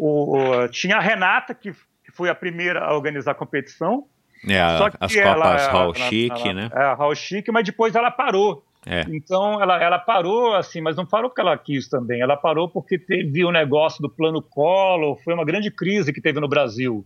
o, 0.00 0.68
tinha 0.68 0.96
a 0.96 1.00
Renata, 1.00 1.54
que, 1.54 1.72
que, 1.72 2.12
foi 2.12 2.30
a 2.30 2.34
primeira 2.34 2.80
a 2.80 2.94
organizar 2.94 3.32
a 3.32 3.34
competição. 3.34 4.06
É, 4.48 4.58
as 4.58 5.14
Copas 5.14 5.66
Hall 5.68 5.94
Chic, 5.94 6.44
né? 6.54 6.70
É, 6.72 6.82
a 6.82 6.94
Hall 6.94 7.14
Chic, 7.14 7.46
mas 7.52 7.64
depois 7.64 7.94
ela 7.94 8.10
parou. 8.10 8.64
É. 8.86 9.04
Então 9.10 9.60
ela, 9.60 9.82
ela 9.82 9.98
parou 9.98 10.54
assim, 10.54 10.80
mas 10.80 10.96
não 10.96 11.04
parou 11.04 11.28
porque 11.28 11.42
ela 11.42 11.56
quis 11.58 11.88
também. 11.88 12.22
Ela 12.22 12.36
parou 12.36 12.68
porque 12.68 12.98
teve 12.98 13.44
o 13.44 13.52
negócio 13.52 14.00
do 14.00 14.08
plano 14.08 14.40
Collor, 14.40 15.18
foi 15.22 15.34
uma 15.34 15.44
grande 15.44 15.70
crise 15.70 16.12
que 16.12 16.20
teve 16.20 16.40
no 16.40 16.48
Brasil. 16.48 17.04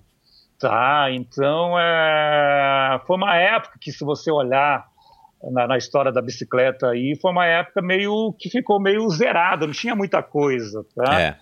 Tá? 0.60 1.08
Então 1.10 1.76
é, 1.78 3.00
foi 3.04 3.16
uma 3.16 3.36
época 3.36 3.76
que, 3.80 3.90
se 3.90 4.04
você 4.04 4.30
olhar 4.30 4.86
na, 5.50 5.66
na, 5.66 5.76
história 5.76 6.12
da 6.12 6.22
bicicleta 6.22 6.90
aí, 6.90 7.18
foi 7.20 7.32
uma 7.32 7.44
época 7.44 7.82
meio 7.82 8.32
que 8.38 8.48
ficou 8.48 8.80
meio 8.80 9.08
zerada, 9.10 9.66
não 9.66 9.74
tinha 9.74 9.96
muita 9.96 10.22
coisa. 10.22 10.86
Tá? 10.94 11.20
É. 11.20 11.36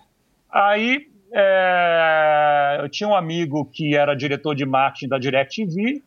Aí 0.51 1.12
é, 1.35 2.77
eu 2.79 2.87
tinha 2.89 3.09
um 3.09 3.15
amigo 3.15 3.65
que 3.65 3.95
era 3.95 4.15
diretor 4.15 4.53
de 4.53 4.65
marketing 4.65 5.07
da 5.07 5.17
DirecTV. 5.17 6.03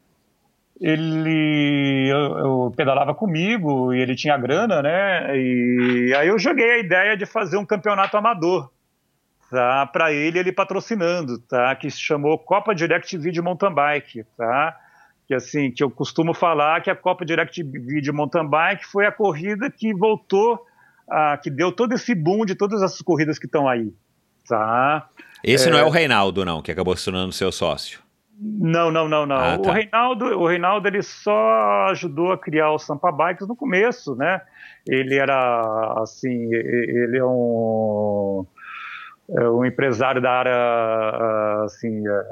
Ele 0.80 2.08
eu, 2.08 2.38
eu, 2.38 2.74
pedalava 2.76 3.14
comigo 3.14 3.92
e 3.92 4.00
ele 4.00 4.14
tinha 4.14 4.36
grana, 4.36 4.82
né? 4.82 5.36
E 5.36 6.14
aí 6.14 6.28
eu 6.28 6.38
joguei 6.38 6.70
a 6.70 6.78
ideia 6.78 7.16
de 7.16 7.26
fazer 7.26 7.56
um 7.56 7.64
campeonato 7.64 8.16
amador, 8.16 8.70
tá? 9.50 9.86
Para 9.86 10.12
ele, 10.12 10.38
ele 10.38 10.52
patrocinando, 10.52 11.40
tá? 11.40 11.74
Que 11.74 11.90
se 11.90 11.98
chamou 11.98 12.38
Copa 12.38 12.74
DirecTV 12.74 13.32
de 13.32 13.42
Mountain 13.42 13.74
Bike, 13.74 14.24
tá? 14.36 14.76
Que 15.26 15.34
assim, 15.34 15.72
que 15.72 15.82
eu 15.82 15.90
costumo 15.90 16.32
falar 16.34 16.82
que 16.82 16.90
a 16.90 16.94
Copa 16.94 17.24
DirecTV 17.24 18.00
de 18.00 18.12
Mountain 18.12 18.46
Bike 18.48 18.86
foi 18.86 19.06
a 19.06 19.12
corrida 19.12 19.70
que 19.70 19.92
voltou, 19.92 20.64
a, 21.10 21.36
que 21.38 21.50
deu 21.50 21.72
todo 21.72 21.94
esse 21.94 22.14
boom 22.14 22.44
de 22.44 22.54
todas 22.54 22.80
essas 22.82 23.00
corridas 23.00 23.38
que 23.38 23.46
estão 23.46 23.66
aí, 23.66 23.92
tá? 24.46 25.08
Esse 25.42 25.68
é... 25.68 25.70
não 25.70 25.78
é 25.78 25.84
o 25.84 25.90
Reinaldo, 25.90 26.44
não, 26.44 26.62
que 26.62 26.70
acabou 26.70 26.96
se 26.96 27.04
tornando 27.04 27.32
seu 27.32 27.52
sócio. 27.52 28.00
Não, 28.38 28.90
não, 28.90 29.08
não, 29.08 29.24
não. 29.24 29.36
Ah, 29.36 29.58
tá. 29.58 29.70
O 29.70 29.72
Reinaldo, 29.72 30.24
o 30.38 30.46
Reinaldo 30.46 30.86
ele 30.88 31.02
só 31.02 31.86
ajudou 31.90 32.32
a 32.32 32.38
criar 32.38 32.70
o 32.70 32.78
Sampa 32.78 33.10
Bikes 33.10 33.48
no 33.48 33.56
começo, 33.56 34.14
né? 34.14 34.42
Ele 34.86 35.16
era 35.16 35.94
assim, 36.02 36.52
ele 36.52 37.16
é 37.16 37.24
um, 37.24 38.46
é 39.30 39.48
um 39.48 39.64
empresário 39.64 40.20
da 40.20 40.30
área 40.30 41.64
assim 41.64 42.06
é, 42.06 42.22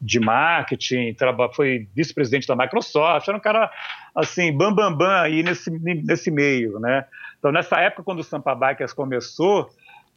de 0.00 0.18
marketing, 0.18 1.14
foi 1.54 1.86
vice-presidente 1.94 2.46
da 2.48 2.56
Microsoft, 2.56 3.28
era 3.28 3.36
um 3.36 3.40
cara 3.40 3.70
assim 4.14 4.56
bam 4.56 4.74
bam 4.74 4.96
bam 4.96 5.20
aí 5.20 5.42
nesse 5.42 5.70
nesse 5.70 6.30
meio, 6.30 6.78
né? 6.80 7.04
Então 7.38 7.52
nessa 7.52 7.78
época 7.80 8.02
quando 8.02 8.20
o 8.20 8.24
Sampa 8.24 8.54
Bikes 8.54 8.94
começou 8.94 9.68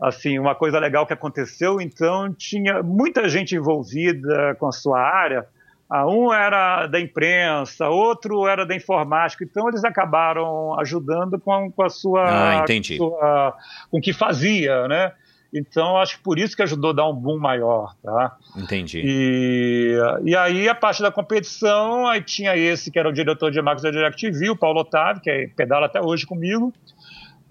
assim, 0.02 0.40
uma 0.40 0.56
coisa 0.56 0.80
legal 0.80 1.06
que 1.06 1.14
aconteceu, 1.14 1.82
então 1.82 2.34
tinha 2.34 2.82
muita 2.82 3.28
gente 3.28 3.56
envolvida 3.56 4.56
com 4.60 4.68
a 4.68 4.72
sua 4.72 5.00
área. 5.00 5.46
Um 5.92 6.32
era 6.32 6.86
da 6.86 7.00
imprensa, 7.00 7.90
outro 7.90 8.48
era 8.48 8.64
da 8.64 8.76
informática, 8.76 9.44
então 9.44 9.68
eles 9.68 9.84
acabaram 9.84 10.80
ajudando 10.80 11.40
com, 11.40 11.72
com 11.72 11.84
a 11.84 11.90
sua, 11.90 12.26
ah, 12.28 12.56
entendi. 12.60 12.98
Com, 12.98 13.10
sua, 13.10 13.58
com 13.90 13.98
o 13.98 14.02
que 14.02 14.14
fazia, 14.14 14.88
né? 14.88 15.12
Então, 15.52 15.98
acho 15.98 16.18
que 16.18 16.24
por 16.24 16.38
isso 16.38 16.56
que 16.56 16.62
ajudou 16.62 16.92
a 16.92 16.94
dar 16.94 17.10
um 17.10 17.16
boom 17.16 17.40
maior, 17.40 17.96
tá? 18.04 18.38
Entendi. 18.56 19.02
E, 19.04 19.98
e 20.24 20.36
aí, 20.36 20.70
a 20.70 20.76
parte 20.76 21.02
da 21.02 21.12
competição, 21.12 22.06
aí 22.06 22.22
tinha 22.22 22.56
esse 22.56 22.92
que 22.92 23.00
era 23.00 23.10
o 23.10 23.12
diretor 23.12 23.50
de 23.50 23.60
marketing 23.60 23.88
da 23.88 23.92
DirecTV, 23.92 24.52
o 24.52 24.56
Paulo 24.56 24.82
Otávio, 24.82 25.24
que 25.24 25.30
é, 25.30 25.48
pedala 25.48 25.88
até 25.88 26.00
hoje 26.00 26.28
comigo. 26.28 26.72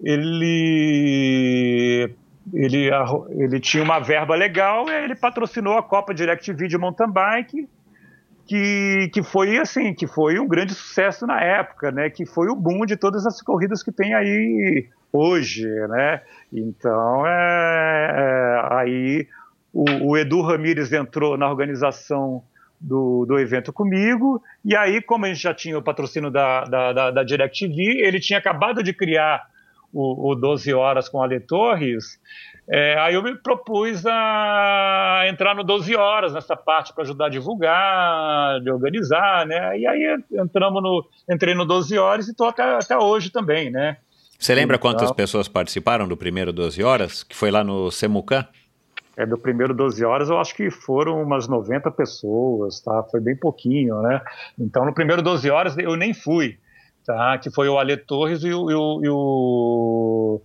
Ele 0.01 2.15
ele, 2.53 2.89
ele 3.29 3.59
tinha 3.59 3.83
uma 3.83 3.99
verba 3.99 4.35
legal 4.35 4.89
e 4.89 5.03
ele 5.03 5.15
patrocinou 5.15 5.77
a 5.77 5.83
Copa 5.83 6.13
DirecTV 6.13 6.67
de 6.67 6.77
mountain 6.77 7.11
bike, 7.11 7.69
que, 8.45 9.09
que 9.13 9.21
foi 9.21 9.57
assim, 9.57 9.93
que 9.93 10.07
foi 10.07 10.39
um 10.39 10.47
grande 10.47 10.73
sucesso 10.73 11.27
na 11.27 11.41
época, 11.41 11.91
né? 11.91 12.09
Que 12.09 12.25
foi 12.25 12.47
o 12.47 12.55
boom 12.55 12.85
de 12.85 12.97
todas 12.97 13.25
as 13.25 13.41
corridas 13.41 13.83
que 13.83 13.91
tem 13.91 14.13
aí 14.15 14.87
hoje, 15.13 15.67
né? 15.87 16.21
Então, 16.51 17.27
é, 17.27 18.11
é 18.11 18.73
aí 18.73 19.27
o, 19.73 20.09
o, 20.09 20.17
Edu 20.17 20.41
Ramires 20.41 20.91
entrou 20.91 21.37
na 21.37 21.47
organização 21.47 22.43
do, 22.79 23.25
do 23.25 23.37
evento 23.37 23.73
comigo, 23.73 24.41
e 24.63 24.75
aí, 24.75 25.01
como 25.01 25.25
a 25.25 25.27
gente 25.27 25.43
já 25.43 25.53
tinha 25.53 25.77
o 25.77 25.83
patrocínio 25.83 26.31
da, 26.31 26.63
da, 26.63 26.93
da, 26.93 27.11
da 27.11 27.23
DirecTV, 27.23 28.01
ele 28.01 28.19
tinha 28.19 28.39
acabado 28.39 28.81
de 28.81 28.93
criar 28.93 29.45
o, 29.93 30.31
o 30.31 30.35
12 30.35 30.73
Horas 30.73 31.09
com 31.09 31.21
Ale 31.21 31.39
Torres, 31.39 32.19
é, 32.67 32.99
aí 32.99 33.15
eu 33.15 33.23
me 33.23 33.35
propus 33.35 34.05
a 34.05 35.23
entrar 35.27 35.55
no 35.55 35.63
12 35.63 35.95
Horas 35.95 36.33
nessa 36.33 36.55
parte 36.55 36.93
para 36.93 37.03
ajudar 37.03 37.25
a 37.25 37.29
divulgar, 37.29 38.59
de 38.61 38.71
organizar, 38.71 39.45
né? 39.45 39.77
E 39.79 39.87
aí 39.87 40.17
entramos 40.33 40.83
no, 40.83 41.07
entrei 41.29 41.55
no 41.55 41.65
12 41.65 41.97
Horas 41.97 42.27
e 42.27 42.31
estou 42.31 42.47
até, 42.47 42.63
até 42.75 42.97
hoje 42.97 43.31
também, 43.31 43.71
né? 43.71 43.97
Você 44.37 44.53
lembra 44.55 44.77
então, 44.77 44.91
quantas 44.91 45.11
pessoas 45.11 45.47
participaram 45.47 46.07
do 46.07 46.15
primeiro 46.15 46.53
12 46.53 46.81
Horas, 46.83 47.23
que 47.23 47.35
foi 47.35 47.51
lá 47.51 47.63
no 47.63 47.91
Semucan? 47.91 48.45
É, 49.19 49.25
do 49.25 49.37
primeiro 49.37 49.73
12 49.73 50.05
horas, 50.05 50.29
eu 50.29 50.39
acho 50.39 50.55
que 50.55 50.71
foram 50.71 51.21
umas 51.21 51.45
90 51.45 51.91
pessoas, 51.91 52.79
tá? 52.79 53.03
Foi 53.11 53.19
bem 53.19 53.35
pouquinho, 53.35 54.01
né? 54.01 54.21
Então, 54.57 54.85
no 54.85 54.93
primeiro 54.93 55.21
12 55.21 55.49
horas, 55.49 55.77
eu 55.77 55.97
nem 55.97 56.13
fui. 56.13 56.57
Tá? 57.09 57.39
Que 57.39 57.49
foi 57.49 57.67
o 57.67 57.79
Ale 57.79 57.97
Torres 57.97 58.43
e 58.43 58.53
o, 58.53 58.69
e 58.69 58.75
o, 58.75 59.01
e 59.03 59.09
o, 59.09 60.41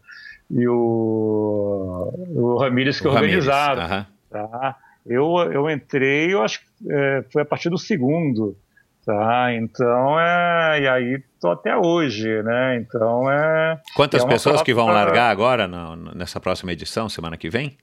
e 0.50 0.66
o, 0.66 2.12
o 2.34 2.58
Ramírez 2.58 2.98
que 2.98 3.06
o 3.06 3.10
organizaram. 3.10 3.84
uh 3.84 3.88
-huh. 3.88 4.06
tá? 4.30 4.76
eu, 5.04 5.36
eu 5.52 5.70
entrei, 5.70 6.32
eu 6.32 6.42
acho 6.42 6.60
que 6.60 6.66
é, 6.90 7.22
foi 7.30 7.42
a 7.42 7.44
partir 7.44 7.68
do 7.68 7.76
segundo, 7.76 8.56
tá? 9.04 9.52
Então 9.52 10.18
é 10.18 10.80
e 10.80 10.88
aí 10.88 11.22
tô 11.38 11.50
até 11.50 11.76
hoje, 11.76 12.42
né? 12.42 12.76
Então 12.78 13.30
é. 13.30 13.78
Quantas 13.94 14.24
é 14.24 14.26
pessoas 14.26 14.62
que 14.62 14.72
vão 14.72 14.86
largar 14.86 15.28
agora 15.28 15.68
no, 15.68 15.96
nessa 16.14 16.40
próxima 16.40 16.72
edição, 16.72 17.10
semana 17.10 17.36
que 17.36 17.50
vem? 17.50 17.76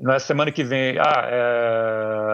Na 0.00 0.18
semana 0.18 0.50
que 0.50 0.64
vem, 0.64 0.98
ah, 0.98 1.28
é, 1.30 2.31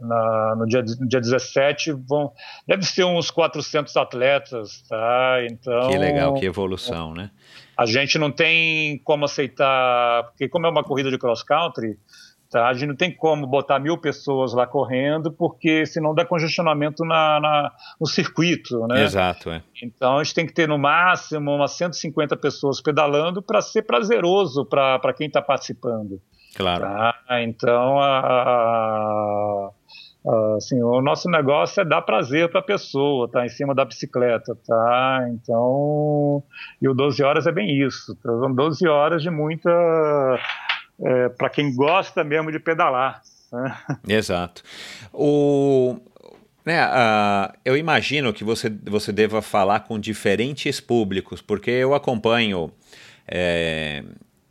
na, 0.00 0.56
no, 0.56 0.66
dia, 0.66 0.82
no 0.82 1.08
dia 1.08 1.20
17 1.20 1.92
vão, 1.92 2.32
deve 2.66 2.84
ser 2.84 3.04
uns 3.04 3.30
400 3.30 3.96
atletas, 3.96 4.82
tá? 4.88 5.38
Então. 5.50 5.88
Que 5.88 5.98
legal, 5.98 6.34
que 6.34 6.46
evolução, 6.46 7.14
né? 7.14 7.30
A 7.76 7.84
gente 7.84 8.18
não 8.18 8.30
tem 8.30 8.98
como 9.04 9.24
aceitar, 9.24 10.24
porque 10.24 10.48
como 10.48 10.66
é 10.66 10.70
uma 10.70 10.82
corrida 10.82 11.10
de 11.10 11.18
cross 11.18 11.42
country, 11.42 11.98
Tá? 12.50 12.68
A 12.68 12.74
gente 12.74 12.86
não 12.86 12.96
tem 12.96 13.14
como 13.14 13.46
botar 13.46 13.78
mil 13.78 13.98
pessoas 13.98 14.54
lá 14.54 14.66
correndo, 14.66 15.32
porque 15.32 15.84
senão 15.84 16.14
dá 16.14 16.24
congestionamento 16.24 17.04
na, 17.04 17.40
na, 17.40 17.72
no 18.00 18.06
circuito. 18.06 18.86
Né? 18.86 19.02
Exato. 19.02 19.50
É. 19.50 19.62
Então 19.82 20.18
a 20.18 20.24
gente 20.24 20.34
tem 20.34 20.46
que 20.46 20.52
ter 20.52 20.68
no 20.68 20.78
máximo 20.78 21.50
umas 21.50 21.72
150 21.72 22.36
pessoas 22.36 22.80
pedalando 22.80 23.42
para 23.42 23.60
ser 23.60 23.82
prazeroso 23.82 24.64
para 24.64 25.12
quem 25.12 25.26
está 25.26 25.42
participando. 25.42 26.20
Claro. 26.54 26.84
Tá? 26.84 27.14
Então, 27.42 28.00
a, 28.00 29.70
assim, 30.56 30.82
o 30.82 31.00
nosso 31.00 31.30
negócio 31.30 31.80
é 31.80 31.84
dar 31.84 32.02
prazer 32.02 32.50
para 32.50 32.60
a 32.60 32.64
pessoa, 32.64 33.30
tá? 33.30 33.44
Em 33.44 33.48
cima 33.48 33.74
da 33.74 33.84
bicicleta, 33.84 34.56
tá? 34.66 35.28
Então, 35.30 36.42
e 36.82 36.88
o 36.88 36.94
12 36.94 37.22
horas 37.22 37.46
é 37.46 37.52
bem 37.52 37.80
isso. 37.80 38.14
Tá? 38.16 38.30
São 38.30 38.52
12 38.52 38.88
horas 38.88 39.22
de 39.22 39.30
muita 39.30 39.70
é, 41.04 41.28
para 41.28 41.48
quem 41.48 41.74
gosta 41.74 42.24
mesmo 42.24 42.50
de 42.50 42.58
pedalar. 42.58 43.22
Né? 43.52 43.76
Exato. 44.16 44.62
O, 45.12 45.96
né, 46.64 46.84
uh, 46.84 47.52
eu 47.64 47.76
imagino 47.76 48.32
que 48.32 48.42
você, 48.42 48.68
você 48.68 49.12
deva 49.12 49.40
falar 49.40 49.80
com 49.80 49.98
diferentes 49.98 50.80
públicos, 50.80 51.40
porque 51.40 51.70
eu 51.70 51.94
acompanho 51.94 52.72
é, 53.28 54.02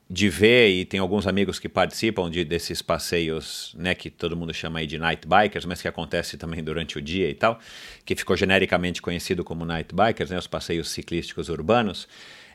de 0.09 0.29
ver, 0.29 0.69
e 0.69 0.85
tem 0.85 0.99
alguns 0.99 1.25
amigos 1.25 1.57
que 1.57 1.67
participam 1.67 2.29
de, 2.29 2.45
desses 2.45 2.81
passeios, 2.81 3.75
né, 3.77 3.95
que 3.95 4.09
todo 4.09 4.37
mundo 4.37 4.53
chama 4.53 4.79
aí 4.79 4.87
de 4.87 4.99
night 4.99 5.27
bikers, 5.27 5.65
mas 5.65 5.81
que 5.81 5.87
acontece 5.87 6.37
também 6.37 6.63
durante 6.63 6.97
o 6.97 7.01
dia 7.01 7.27
e 7.27 7.33
tal, 7.33 7.59
que 8.05 8.15
ficou 8.15 8.37
genericamente 8.37 9.01
conhecido 9.01 9.43
como 9.43 9.65
night 9.65 9.93
bikers, 9.93 10.29
né, 10.29 10.37
os 10.37 10.45
passeios 10.45 10.89
ciclísticos 10.89 11.49
urbanos. 11.49 12.07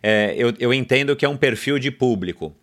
É, 0.03 0.35
eu, 0.37 0.55
eu 0.61 0.73
entendo 0.73 1.17
que 1.17 1.25
é 1.25 1.29
um 1.29 1.37
perfil 1.37 1.79
de 1.79 1.91
público. 1.91 2.55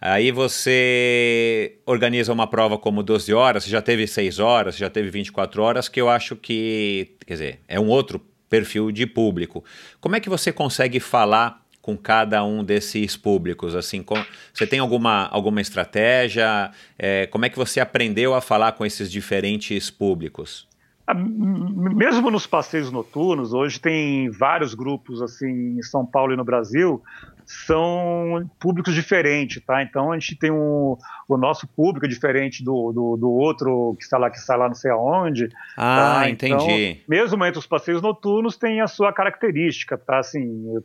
Aí 0.00 0.32
você 0.32 1.76
organiza 1.84 2.32
uma 2.32 2.46
prova 2.46 2.78
como 2.78 3.02
12 3.02 3.34
horas, 3.34 3.66
já 3.66 3.82
teve 3.82 4.06
6 4.06 4.38
horas, 4.38 4.74
já 4.74 4.88
teve 4.88 5.10
24 5.10 5.62
horas, 5.62 5.88
que 5.90 6.00
eu 6.00 6.08
acho 6.08 6.34
que, 6.34 7.16
quer 7.26 7.34
dizer, 7.34 7.60
é 7.68 7.78
um 7.78 7.88
outro 7.88 8.18
perfil 8.48 8.90
de 8.90 9.06
público. 9.06 9.62
Como 10.00 10.16
é 10.16 10.20
que 10.20 10.30
você 10.30 10.50
consegue 10.50 10.98
falar 10.98 11.59
com 11.82 11.96
cada 11.96 12.44
um 12.44 12.62
desses 12.62 13.16
públicos? 13.16 13.74
Assim, 13.74 14.02
com, 14.02 14.16
você 14.52 14.66
tem 14.66 14.78
alguma, 14.78 15.26
alguma 15.28 15.60
estratégia? 15.60 16.70
É, 16.98 17.26
como 17.26 17.44
é 17.44 17.48
que 17.48 17.56
você 17.56 17.80
aprendeu 17.80 18.34
a 18.34 18.40
falar 18.40 18.72
com 18.72 18.84
esses 18.84 19.10
diferentes 19.10 19.90
públicos? 19.90 20.68
Ah, 21.06 21.14
mesmo 21.14 22.30
nos 22.30 22.46
passeios 22.46 22.92
noturnos, 22.92 23.52
hoje 23.52 23.80
tem 23.80 24.30
vários 24.30 24.74
grupos 24.74 25.20
assim 25.20 25.78
em 25.78 25.82
São 25.82 26.06
Paulo 26.06 26.32
e 26.32 26.36
no 26.36 26.44
Brasil 26.44 27.02
são 27.50 28.48
públicos 28.60 28.94
diferentes, 28.94 29.60
tá? 29.64 29.82
Então 29.82 30.12
a 30.12 30.18
gente 30.18 30.36
tem 30.36 30.52
um, 30.52 30.96
o 31.28 31.36
nosso 31.36 31.66
público 31.66 32.06
diferente 32.06 32.62
do, 32.62 32.92
do, 32.92 33.16
do, 33.16 33.28
outro 33.28 33.96
que 33.98 34.04
está 34.04 34.16
lá, 34.16 34.30
que 34.30 34.38
está 34.38 34.54
lá 34.54 34.68
não 34.68 34.74
sei 34.74 34.92
aonde. 34.92 35.48
Ah, 35.76 36.20
tá? 36.20 36.30
Então, 36.30 36.60
entendi. 36.60 37.00
mesmo 37.08 37.44
entre 37.44 37.58
os 37.58 37.66
passeios 37.66 38.00
noturnos 38.00 38.56
tem 38.56 38.80
a 38.80 38.86
sua 38.86 39.12
característica, 39.12 39.98
tá? 39.98 40.20
Assim, 40.20 40.80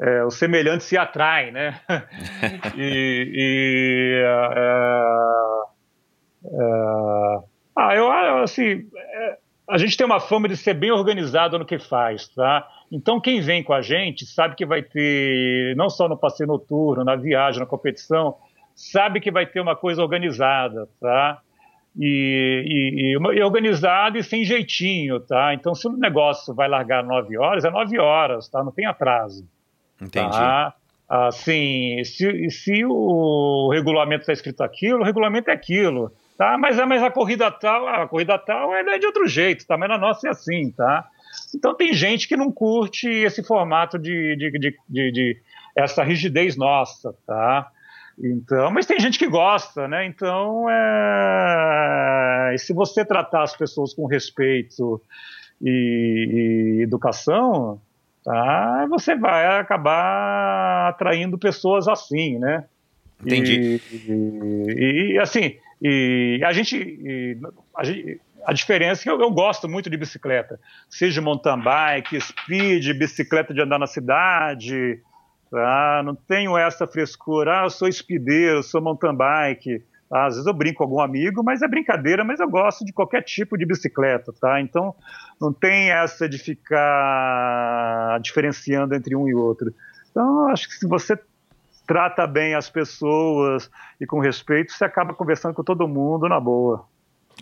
é, 0.00 0.24
o 0.24 0.30
semelhante 0.30 0.84
se 0.84 0.96
atrai, 0.96 1.50
né? 1.50 1.80
e, 2.76 3.30
e 3.34 4.22
é, 4.24 4.48
é, 6.46 7.38
ah, 7.76 7.94
eu 7.94 8.42
assim, 8.42 8.88
é, 8.94 9.38
a 9.68 9.78
gente 9.78 9.96
tem 9.96 10.04
uma 10.04 10.20
fama 10.20 10.48
de 10.48 10.56
ser 10.56 10.74
bem 10.74 10.90
organizado 10.90 11.58
no 11.58 11.64
que 11.64 11.78
faz, 11.78 12.28
tá? 12.28 12.66
Então, 12.92 13.20
quem 13.20 13.40
vem 13.40 13.62
com 13.62 13.72
a 13.72 13.80
gente 13.80 14.26
sabe 14.26 14.54
que 14.54 14.66
vai 14.66 14.82
ter, 14.82 15.74
não 15.76 15.88
só 15.88 16.08
no 16.08 16.18
passeio 16.18 16.48
noturno, 16.48 17.04
na 17.04 17.16
viagem, 17.16 17.60
na 17.60 17.66
competição, 17.66 18.36
sabe 18.74 19.20
que 19.20 19.30
vai 19.30 19.46
ter 19.46 19.60
uma 19.60 19.74
coisa 19.74 20.02
organizada, 20.02 20.88
tá? 21.00 21.40
E, 21.96 22.62
e, 22.66 23.12
e, 23.12 23.42
organizado 23.42 24.18
e 24.18 24.22
sem 24.22 24.44
jeitinho, 24.44 25.20
tá? 25.20 25.54
Então, 25.54 25.74
se 25.74 25.86
o 25.86 25.96
negócio 25.96 26.54
vai 26.54 26.68
largar 26.68 27.04
nove 27.04 27.38
horas, 27.38 27.64
é 27.64 27.70
nove 27.70 27.98
horas, 27.98 28.48
tá? 28.48 28.62
Não 28.62 28.72
tem 28.72 28.84
atraso. 28.84 29.48
Entendi. 30.04 30.30
Tá? 30.30 30.74
Assim, 31.08 32.02
se, 32.04 32.50
se 32.50 32.84
o 32.84 33.70
regulamento 33.72 34.22
está 34.22 34.32
escrito 34.32 34.62
aquilo, 34.62 35.00
o 35.00 35.04
regulamento 35.04 35.50
é 35.50 35.52
aquilo, 35.52 36.10
tá? 36.36 36.56
Mas, 36.58 36.76
mas 36.86 37.02
a 37.02 37.10
corrida 37.10 37.50
tal, 37.50 37.86
a 37.86 38.08
corrida 38.08 38.38
tal 38.38 38.74
é 38.74 38.98
de 38.98 39.06
outro 39.06 39.26
jeito, 39.26 39.66
tá? 39.66 39.76
Mas 39.76 39.88
na 39.88 39.98
nossa 39.98 40.26
é 40.26 40.30
assim, 40.30 40.70
tá? 40.70 41.06
Então 41.54 41.74
tem 41.74 41.92
gente 41.92 42.26
que 42.26 42.36
não 42.36 42.50
curte 42.50 43.08
esse 43.08 43.42
formato 43.42 43.98
de, 43.98 44.36
de, 44.36 44.50
de, 44.58 44.76
de, 44.88 45.12
de 45.12 45.36
essa 45.76 46.02
rigidez 46.02 46.56
nossa, 46.56 47.14
tá? 47.26 47.70
Então, 48.18 48.70
mas 48.70 48.86
tem 48.86 48.98
gente 49.00 49.18
que 49.18 49.26
gosta, 49.26 49.88
né? 49.88 50.06
Então, 50.06 50.66
é... 50.70 52.54
se 52.58 52.72
você 52.72 53.04
tratar 53.04 53.42
as 53.42 53.56
pessoas 53.56 53.92
com 53.92 54.06
respeito 54.06 55.02
e, 55.60 56.78
e, 56.78 56.82
educação, 56.82 57.80
tá? 58.24 58.86
Você 58.88 59.14
vai 59.14 59.60
acabar 59.60 60.88
atraindo 60.88 61.38
pessoas 61.38 61.86
assim, 61.86 62.38
né? 62.38 62.64
Entendi. 63.20 63.80
E, 63.92 64.10
e, 64.68 65.12
e 65.12 65.18
assim, 65.18 65.56
e 65.80 66.40
a 66.44 66.52
gente, 66.52 67.38
a 67.76 67.84
gente 67.84 68.20
a 68.46 68.52
diferença 68.52 69.02
é 69.02 69.04
que 69.04 69.10
eu, 69.10 69.20
eu, 69.20 69.30
gosto 69.30 69.68
muito 69.68 69.88
de 69.88 69.96
bicicleta, 69.96 70.60
seja 70.88 71.20
mountain 71.20 71.60
bike, 71.60 72.20
speed, 72.20 72.92
bicicleta 72.98 73.54
de 73.54 73.60
andar 73.60 73.78
na 73.78 73.86
cidade, 73.86 75.00
tá? 75.50 76.02
não 76.04 76.14
tenho 76.14 76.56
essa 76.56 76.86
frescura, 76.86 77.60
ah, 77.60 77.64
eu 77.64 77.70
sou 77.70 77.90
speedeiro, 77.90 78.62
sou 78.62 78.82
mountain 78.82 79.14
bike? 79.14 79.82
Às 80.14 80.34
vezes 80.34 80.46
eu 80.46 80.54
brinco 80.54 80.78
com 80.78 80.84
algum 80.84 81.00
amigo, 81.00 81.42
mas 81.42 81.60
é 81.60 81.66
brincadeira, 81.66 82.24
mas 82.24 82.38
eu 82.38 82.48
gosto 82.48 82.84
de 82.84 82.92
qualquer 82.92 83.22
tipo 83.22 83.58
de 83.58 83.66
bicicleta, 83.66 84.32
tá? 84.40 84.60
Então 84.60 84.94
não 85.40 85.52
tem 85.52 85.90
essa 85.90 86.28
de 86.28 86.38
ficar 86.38 88.20
diferenciando 88.20 88.94
entre 88.94 89.16
um 89.16 89.28
e 89.28 89.34
outro. 89.34 89.74
Então 90.10 90.48
acho 90.48 90.68
que 90.68 90.74
se 90.74 90.86
você 90.86 91.18
trata 91.84 92.26
bem 92.26 92.54
as 92.54 92.70
pessoas 92.70 93.68
e 94.00 94.06
com 94.06 94.20
respeito, 94.20 94.72
você 94.72 94.84
acaba 94.84 95.12
conversando 95.12 95.52
com 95.54 95.64
todo 95.64 95.88
mundo 95.88 96.28
na 96.28 96.38
boa. 96.38 96.86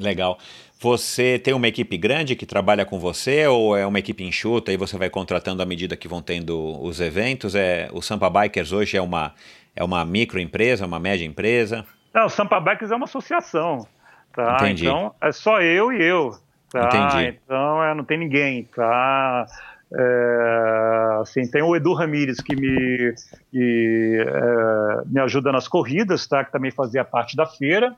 Legal. 0.01 0.39
Você 0.81 1.39
tem 1.39 1.53
uma 1.53 1.69
equipe 1.69 1.99
grande 1.99 2.35
que 2.35 2.47
trabalha 2.47 2.87
com 2.87 2.99
você 2.99 3.47
ou 3.47 3.77
é 3.77 3.87
uma 3.87 3.99
equipe 3.99 4.25
enxuta 4.25 4.73
e 4.73 4.79
você 4.79 4.97
vai 4.97 5.11
contratando 5.11 5.63
à 5.63 5.67
medida 5.67 5.95
que 5.95 6.09
vão 6.09 6.23
tendo 6.23 6.83
os 6.83 7.01
eventos? 7.01 7.55
É, 7.55 7.91
o 7.93 8.01
Sampa 8.01 8.31
Bikers 8.31 8.73
hoje 8.73 8.97
é 8.97 9.03
uma, 9.03 9.35
é 9.77 9.85
uma 9.85 10.05
microempresa, 10.07 10.87
uma 10.87 10.99
média 10.99 11.27
empresa? 11.27 11.87
Não, 12.15 12.27
o 12.27 12.31
Sampa 12.31 12.61
Bikers 12.61 12.91
é 12.91 12.97
uma 12.97 13.05
associação. 13.05 13.87
Tá? 14.35 14.57
Entendi. 14.61 14.87
Então 14.87 15.15
é 15.21 15.33
só 15.33 15.61
eu 15.61 15.93
e 15.93 16.03
eu. 16.03 16.33
Tá? 16.71 16.87
Entendi. 16.87 17.39
Então 17.45 17.83
é, 17.83 17.95
não 17.95 18.05
tem 18.05 18.19
ninguém. 18.19 18.65
Tá? 18.65 19.47
É, 19.95 21.19
assim, 21.21 21.51
tem 21.51 21.63
o 21.63 21.77
Edu 21.77 21.93
Ramires 21.93 22.41
que 22.41 22.57
me, 22.57 23.15
que, 23.51 24.25
é, 24.27 25.05
me 25.07 25.21
ajuda 25.21 25.53
nas 25.53 25.69
corridas, 25.69 26.27
tá? 26.27 26.45
que 26.45 26.53
também 26.53 26.71
fazia 26.71 27.05
parte 27.05 27.37
da 27.37 27.47
feira. 27.47 27.95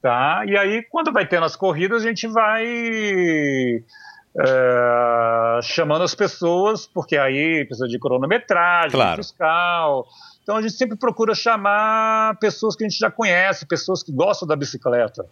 Tá? 0.00 0.44
E 0.46 0.56
aí, 0.56 0.82
quando 0.90 1.12
vai 1.12 1.26
tendo 1.26 1.44
as 1.44 1.56
corridas, 1.56 2.02
a 2.02 2.08
gente 2.08 2.26
vai 2.26 2.64
é, 4.38 5.60
chamando 5.62 6.02
as 6.02 6.14
pessoas, 6.14 6.86
porque 6.86 7.16
aí 7.16 7.64
precisa 7.64 7.88
de 7.88 7.98
cronometragem, 7.98 8.92
claro. 8.92 9.16
fiscal. 9.16 10.06
Então 10.46 10.58
a 10.58 10.62
gente 10.62 10.74
sempre 10.74 10.96
procura 10.96 11.34
chamar 11.34 12.38
pessoas 12.38 12.76
que 12.76 12.84
a 12.84 12.88
gente 12.88 13.00
já 13.00 13.10
conhece, 13.10 13.66
pessoas 13.66 14.00
que 14.00 14.12
gostam 14.12 14.46
da 14.46 14.54
bicicleta, 14.54 15.26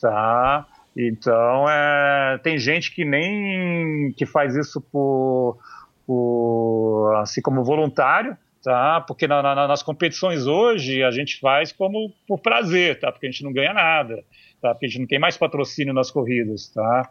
tá? 0.00 0.66
Então 0.96 1.70
é, 1.70 2.40
tem 2.42 2.58
gente 2.58 2.92
que 2.92 3.04
nem 3.04 4.12
que 4.16 4.26
faz 4.26 4.56
isso 4.56 4.80
por, 4.80 5.56
por 6.04 7.14
assim 7.22 7.40
como 7.40 7.62
voluntário, 7.62 8.36
tá? 8.60 9.00
Porque 9.02 9.28
na, 9.28 9.40
na, 9.40 9.68
nas 9.68 9.84
competições 9.84 10.48
hoje 10.48 11.00
a 11.04 11.12
gente 11.12 11.38
faz 11.38 11.70
como 11.70 12.12
por 12.26 12.40
prazer, 12.40 12.98
tá? 12.98 13.12
Porque 13.12 13.28
a 13.28 13.30
gente 13.30 13.44
não 13.44 13.52
ganha 13.52 13.72
nada, 13.72 14.24
tá? 14.60 14.74
Porque 14.74 14.86
a 14.86 14.88
gente 14.88 14.98
não 14.98 15.06
tem 15.06 15.20
mais 15.20 15.36
patrocínio 15.36 15.94
nas 15.94 16.10
corridas, 16.10 16.66
tá? 16.70 17.08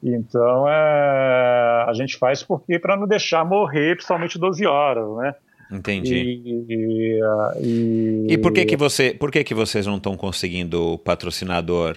Então 0.00 0.68
é, 0.68 1.86
a 1.88 1.92
gente 1.92 2.16
faz 2.16 2.44
porque 2.44 2.78
para 2.78 2.96
não 2.96 3.08
deixar 3.08 3.44
morrer, 3.44 3.96
principalmente 3.96 4.38
12 4.38 4.64
horas, 4.64 5.08
né? 5.16 5.34
Entendi. 5.74 6.14
E, 6.14 6.64
e, 6.68 7.20
e, 7.60 8.32
e 8.34 8.38
por 8.38 8.52
que 8.52 8.64
que 8.64 8.76
você, 8.76 9.12
por 9.12 9.32
que 9.32 9.42
que 9.42 9.54
vocês 9.54 9.86
não 9.86 9.96
estão 9.96 10.16
conseguindo 10.16 10.98
patrocinador? 10.98 11.96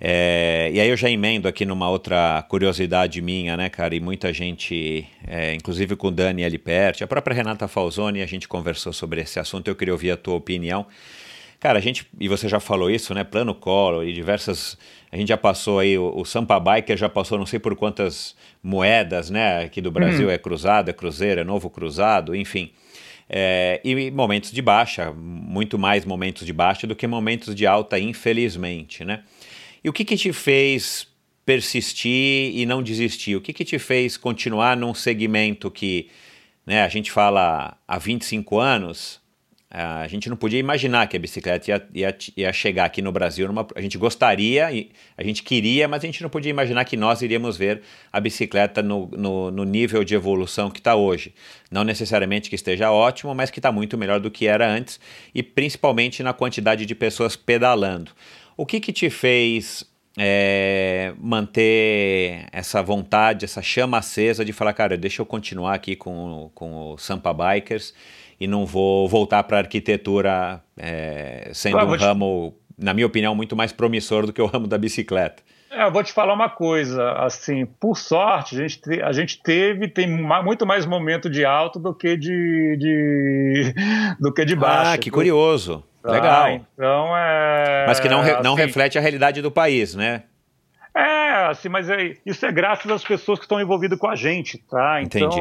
É, 0.00 0.70
e 0.72 0.80
aí 0.80 0.88
eu 0.88 0.96
já 0.96 1.10
emendo 1.10 1.46
aqui 1.46 1.66
numa 1.66 1.90
outra 1.90 2.42
curiosidade 2.48 3.20
minha, 3.20 3.56
né, 3.56 3.68
cara? 3.68 3.94
E 3.94 4.00
muita 4.00 4.32
gente, 4.32 5.06
é, 5.26 5.54
inclusive 5.54 5.94
com 5.94 6.08
o 6.08 6.10
Dani 6.10 6.44
ali 6.44 6.56
perto, 6.56 7.04
a 7.04 7.06
própria 7.06 7.34
Renata 7.34 7.68
Falzoni, 7.68 8.22
a 8.22 8.26
gente 8.26 8.48
conversou 8.48 8.92
sobre 8.92 9.20
esse 9.20 9.38
assunto. 9.38 9.68
Eu 9.68 9.76
queria 9.76 9.92
ouvir 9.92 10.12
a 10.12 10.16
tua 10.16 10.34
opinião. 10.34 10.86
Cara, 11.60 11.78
a 11.78 11.82
gente, 11.82 12.06
e 12.18 12.28
você 12.28 12.48
já 12.48 12.60
falou 12.60 12.88
isso, 12.88 13.12
né? 13.12 13.24
Plano 13.24 13.54
Collor 13.54 14.04
e 14.04 14.12
diversas. 14.12 14.78
A 15.10 15.16
gente 15.16 15.28
já 15.28 15.36
passou 15.36 15.80
aí, 15.80 15.98
o, 15.98 16.16
o 16.16 16.24
Sampa 16.24 16.58
Biker 16.60 16.96
já 16.96 17.08
passou 17.08 17.36
não 17.36 17.46
sei 17.46 17.58
por 17.58 17.74
quantas 17.76 18.36
moedas, 18.62 19.28
né? 19.28 19.64
Aqui 19.64 19.80
do 19.80 19.90
Brasil 19.90 20.28
hum. 20.28 20.30
é 20.30 20.38
cruzado, 20.38 20.88
é 20.88 20.92
cruzeiro, 20.92 21.40
é 21.40 21.44
novo 21.44 21.68
cruzado, 21.68 22.34
enfim. 22.34 22.70
É, 23.28 23.80
e 23.84 24.10
momentos 24.10 24.50
de 24.50 24.62
baixa, 24.62 25.12
muito 25.12 25.78
mais 25.78 26.04
momentos 26.04 26.46
de 26.46 26.52
baixa 26.52 26.86
do 26.86 26.96
que 26.96 27.06
momentos 27.06 27.54
de 27.54 27.66
alta, 27.66 27.98
infelizmente, 27.98 29.04
né? 29.04 29.22
E 29.84 29.88
o 29.88 29.92
que, 29.92 30.04
que 30.04 30.16
te 30.16 30.32
fez 30.32 31.06
persistir 31.44 32.56
e 32.56 32.66
não 32.66 32.82
desistir? 32.82 33.36
O 33.36 33.40
que, 33.40 33.52
que 33.52 33.64
te 33.64 33.78
fez 33.78 34.16
continuar 34.16 34.76
num 34.76 34.94
segmento 34.94 35.70
que 35.70 36.08
né, 36.66 36.82
a 36.82 36.88
gente 36.88 37.10
fala 37.10 37.78
há 37.86 37.98
25 37.98 38.58
anos, 38.58 39.20
a 39.70 40.08
gente 40.08 40.30
não 40.30 40.36
podia 40.36 40.58
imaginar 40.58 41.06
que 41.08 41.16
a 41.16 41.20
bicicleta 41.20 41.70
ia, 41.70 41.88
ia, 41.94 42.18
ia 42.34 42.52
chegar 42.54 42.86
aqui 42.86 43.02
no 43.02 43.12
Brasil. 43.12 43.46
Numa, 43.46 43.66
a 43.74 43.80
gente 43.82 43.98
gostaria, 43.98 44.66
a 45.16 45.22
gente 45.22 45.42
queria, 45.42 45.86
mas 45.86 46.02
a 46.02 46.06
gente 46.06 46.22
não 46.22 46.30
podia 46.30 46.48
imaginar 46.48 46.86
que 46.86 46.96
nós 46.96 47.20
iríamos 47.20 47.56
ver 47.58 47.82
a 48.10 48.18
bicicleta 48.18 48.82
no, 48.82 49.08
no, 49.08 49.50
no 49.50 49.64
nível 49.64 50.02
de 50.04 50.14
evolução 50.14 50.70
que 50.70 50.80
está 50.80 50.94
hoje. 50.94 51.34
Não 51.70 51.84
necessariamente 51.84 52.48
que 52.48 52.56
esteja 52.56 52.90
ótimo, 52.90 53.34
mas 53.34 53.50
que 53.50 53.58
está 53.58 53.70
muito 53.70 53.98
melhor 53.98 54.20
do 54.20 54.30
que 54.30 54.46
era 54.46 54.66
antes 54.66 54.98
e 55.34 55.42
principalmente 55.42 56.22
na 56.22 56.32
quantidade 56.32 56.86
de 56.86 56.94
pessoas 56.94 57.36
pedalando. 57.36 58.12
O 58.56 58.64
que, 58.64 58.80
que 58.80 58.92
te 58.92 59.10
fez 59.10 59.84
é, 60.18 61.14
manter 61.18 62.46
essa 62.50 62.82
vontade, 62.82 63.44
essa 63.44 63.62
chama 63.62 63.98
acesa 63.98 64.44
de 64.44 64.52
falar, 64.52 64.72
cara, 64.72 64.96
deixa 64.96 65.22
eu 65.22 65.26
continuar 65.26 65.74
aqui 65.74 65.94
com, 65.94 66.50
com 66.54 66.92
o 66.92 66.98
Sampa 66.98 67.32
Bikers 67.32 67.94
e 68.40 68.46
não 68.46 68.66
vou 68.66 69.08
voltar 69.08 69.42
para 69.44 69.58
a 69.58 69.60
arquitetura 69.60 70.62
é, 70.76 71.50
sendo 71.54 71.78
um 71.78 71.96
ramo, 71.96 72.54
na 72.76 72.92
minha 72.92 73.06
opinião, 73.06 73.34
muito 73.34 73.54
mais 73.54 73.72
promissor 73.72 74.26
do 74.26 74.32
que 74.32 74.42
o 74.42 74.46
ramo 74.46 74.66
da 74.66 74.76
bicicleta. 74.76 75.42
É, 75.70 75.84
eu 75.84 75.92
vou 75.92 76.02
te 76.02 76.12
falar 76.12 76.32
uma 76.32 76.48
coisa, 76.48 77.12
assim, 77.12 77.66
por 77.66 77.96
sorte, 77.96 78.56
a 78.56 78.60
gente, 78.60 78.80
te, 78.80 79.02
a 79.02 79.12
gente 79.12 79.42
teve, 79.42 79.86
tem 79.86 80.08
muito 80.08 80.66
mais 80.66 80.86
momento 80.86 81.28
de 81.28 81.44
alto 81.44 81.78
do 81.78 81.94
que 81.94 82.16
de, 82.16 82.76
de 82.78 83.74
do 84.18 84.32
que 84.32 84.44
de 84.44 84.56
baixo. 84.56 84.92
Ah, 84.92 84.98
que 84.98 85.10
curioso. 85.10 85.84
Legal. 86.12 86.50
Então 86.50 87.16
é. 87.16 87.84
Mas 87.86 88.00
que 88.00 88.08
não, 88.08 88.20
re, 88.20 88.42
não 88.42 88.54
assim, 88.54 88.62
reflete 88.62 88.98
a 88.98 89.00
realidade 89.00 89.42
do 89.42 89.50
país, 89.50 89.94
né? 89.94 90.24
É, 90.98 91.46
assim, 91.46 91.68
mas 91.68 91.88
é, 91.88 92.16
isso 92.26 92.44
é 92.44 92.50
graças 92.50 92.90
às 92.90 93.04
pessoas 93.04 93.38
que 93.38 93.44
estão 93.44 93.60
envolvidas 93.60 93.96
com 93.96 94.08
a 94.08 94.16
gente, 94.16 94.58
tá? 94.68 95.00
Então, 95.00 95.28
Entendi. 95.28 95.40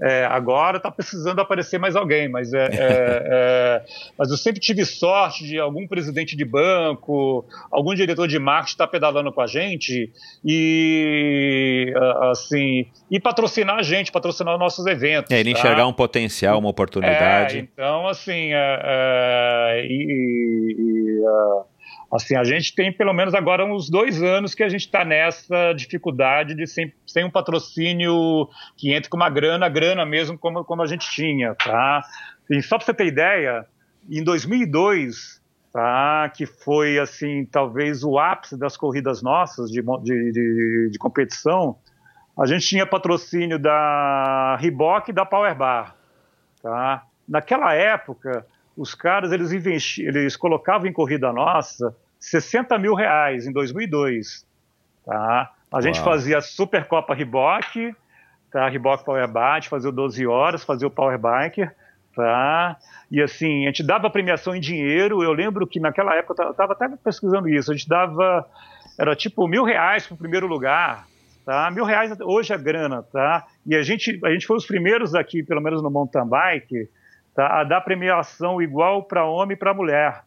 É, 0.00 0.24
agora 0.26 0.76
está 0.76 0.88
precisando 0.88 1.40
aparecer 1.40 1.76
mais 1.80 1.96
alguém, 1.96 2.28
mas 2.28 2.52
é, 2.52 2.66
é, 2.66 2.68
é, 2.78 3.84
mas 4.16 4.30
eu 4.30 4.36
sempre 4.36 4.60
tive 4.60 4.84
sorte 4.84 5.44
de 5.44 5.58
algum 5.58 5.88
presidente 5.88 6.36
de 6.36 6.44
banco, 6.44 7.44
algum 7.72 7.92
diretor 7.92 8.28
de 8.28 8.38
marketing 8.38 8.74
estar 8.74 8.86
tá 8.86 8.92
pedalando 8.92 9.32
com 9.32 9.40
a 9.40 9.48
gente 9.48 10.12
e 10.44 11.92
assim 12.30 12.86
e 13.10 13.18
patrocinar 13.18 13.80
a 13.80 13.82
gente, 13.82 14.12
patrocinar 14.12 14.54
os 14.54 14.60
nossos 14.60 14.86
eventos. 14.86 15.32
É, 15.32 15.40
ele 15.40 15.54
tá? 15.54 15.58
enxergar 15.58 15.88
um 15.88 15.92
potencial, 15.92 16.56
uma 16.60 16.70
oportunidade. 16.70 17.56
É, 17.56 17.60
então, 17.60 18.06
assim, 18.06 18.52
é, 18.52 19.84
e, 19.84 20.76
e 20.78 21.24
Assim, 22.10 22.36
a 22.36 22.44
gente 22.44 22.74
tem 22.74 22.90
pelo 22.90 23.12
menos 23.12 23.34
agora 23.34 23.66
uns 23.66 23.90
dois 23.90 24.22
anos 24.22 24.54
que 24.54 24.62
a 24.62 24.68
gente 24.68 24.86
está 24.86 25.04
nessa 25.04 25.74
dificuldade 25.74 26.54
de 26.54 26.66
sem, 26.66 26.92
sem 27.06 27.24
um 27.24 27.30
patrocínio 27.30 28.48
que 28.76 28.94
entre 28.94 29.10
com 29.10 29.16
uma 29.18 29.28
grana, 29.28 29.68
grana 29.68 30.06
mesmo 30.06 30.38
como, 30.38 30.64
como 30.64 30.82
a 30.82 30.86
gente 30.86 31.08
tinha, 31.10 31.54
tá? 31.54 32.02
E 32.48 32.62
só 32.62 32.78
para 32.78 32.86
você 32.86 32.94
ter 32.94 33.06
ideia, 33.06 33.66
em 34.08 34.24
2002, 34.24 35.42
tá, 35.70 36.32
que 36.34 36.46
foi 36.46 36.98
assim 36.98 37.44
talvez 37.44 38.02
o 38.02 38.18
ápice 38.18 38.56
das 38.56 38.74
corridas 38.74 39.20
nossas 39.20 39.70
de, 39.70 39.82
de, 39.82 40.32
de, 40.32 40.88
de 40.90 40.98
competição, 40.98 41.76
a 42.38 42.46
gente 42.46 42.66
tinha 42.66 42.86
patrocínio 42.86 43.58
da 43.58 44.56
Reebok 44.56 45.10
e 45.10 45.12
da 45.12 45.26
Power 45.26 45.54
Bar, 45.54 45.94
tá? 46.62 47.04
Naquela 47.28 47.74
época 47.74 48.46
os 48.78 48.94
caras 48.94 49.32
eles, 49.32 49.52
investi, 49.52 50.02
eles 50.02 50.36
colocavam 50.36 50.86
em 50.86 50.92
corrida 50.92 51.32
nossa 51.32 51.94
60 52.20 52.78
mil 52.78 52.94
reais 52.94 53.46
em 53.46 53.52
2002. 53.52 54.46
Tá? 55.04 55.50
A 55.70 55.76
Uau. 55.76 55.82
gente 55.82 56.00
fazia 56.00 56.38
a 56.38 56.40
Supercopa 56.40 57.14
Riboc, 57.14 57.94
tá? 58.50 58.68
Riboc 58.68 59.04
Power 59.04 59.28
Bike, 59.28 59.68
fazia 59.68 59.90
o 59.90 59.92
12 59.92 60.26
horas, 60.26 60.64
fazia 60.64 60.86
o 60.86 60.90
Power 60.90 61.18
Biker. 61.18 61.74
Tá? 62.14 62.76
E 63.10 63.22
assim, 63.22 63.64
a 63.64 63.66
gente 63.66 63.82
dava 63.82 64.10
premiação 64.10 64.54
em 64.54 64.60
dinheiro. 64.60 65.22
Eu 65.22 65.32
lembro 65.32 65.66
que 65.66 65.78
naquela 65.78 66.14
época, 66.14 66.42
eu 66.42 66.50
estava 66.50 66.72
até 66.72 66.88
pesquisando 67.02 67.48
isso, 67.48 67.70
a 67.70 67.74
gente 67.74 67.88
dava, 67.88 68.48
era 68.98 69.14
tipo 69.14 69.46
mil 69.46 69.64
reais 69.64 70.06
para 70.06 70.14
o 70.14 70.18
primeiro 70.18 70.46
lugar. 70.46 71.06
Tá? 71.44 71.70
Mil 71.70 71.84
reais 71.84 72.12
hoje 72.20 72.52
é 72.52 72.58
grana, 72.58 73.02
tá? 73.02 73.46
E 73.64 73.74
a 73.74 73.82
gente, 73.82 74.20
a 74.22 74.30
gente 74.30 74.46
foi 74.46 74.56
os 74.56 74.66
primeiros 74.66 75.14
aqui, 75.14 75.42
pelo 75.42 75.62
menos 75.62 75.82
no 75.82 75.90
mountain 75.90 76.26
bike, 76.26 76.90
tá, 77.38 77.60
a 77.60 77.62
dar 77.62 77.80
premiação 77.82 78.60
igual 78.60 79.04
para 79.04 79.24
homem 79.24 79.54
e 79.54 79.56
para 79.56 79.72
mulher. 79.72 80.24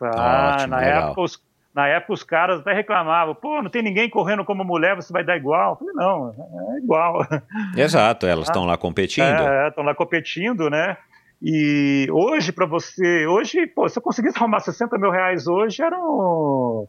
Tá? 0.00 0.54
Ótimo, 0.54 0.68
na, 0.68 0.82
época, 0.82 1.20
os, 1.20 1.42
na 1.74 1.88
época 1.88 2.12
os 2.14 2.22
caras 2.22 2.60
até 2.60 2.72
reclamavam, 2.72 3.34
pô, 3.34 3.60
não 3.60 3.68
tem 3.68 3.82
ninguém 3.82 4.08
correndo 4.08 4.46
como 4.46 4.64
mulher, 4.64 4.96
você 4.96 5.12
vai 5.12 5.22
dar 5.22 5.36
igual? 5.36 5.72
Eu 5.72 5.76
falei, 5.76 5.94
não, 5.94 6.74
é 6.74 6.78
igual. 6.78 7.26
Exato, 7.76 8.26
elas 8.26 8.46
estão 8.46 8.64
lá 8.64 8.78
competindo. 8.78 9.26
É, 9.26 9.68
estão 9.68 9.84
lá 9.84 9.94
competindo, 9.94 10.70
né? 10.70 10.96
E 11.42 12.08
hoje, 12.10 12.50
para 12.50 12.64
você, 12.64 13.26
hoje, 13.26 13.66
pô, 13.66 13.86
se 13.86 13.98
eu 13.98 14.02
conseguisse 14.02 14.38
arrumar 14.38 14.60
60 14.60 14.96
mil 14.96 15.10
reais 15.10 15.46
hoje, 15.46 15.82
era 15.82 15.98
um, 15.98 16.88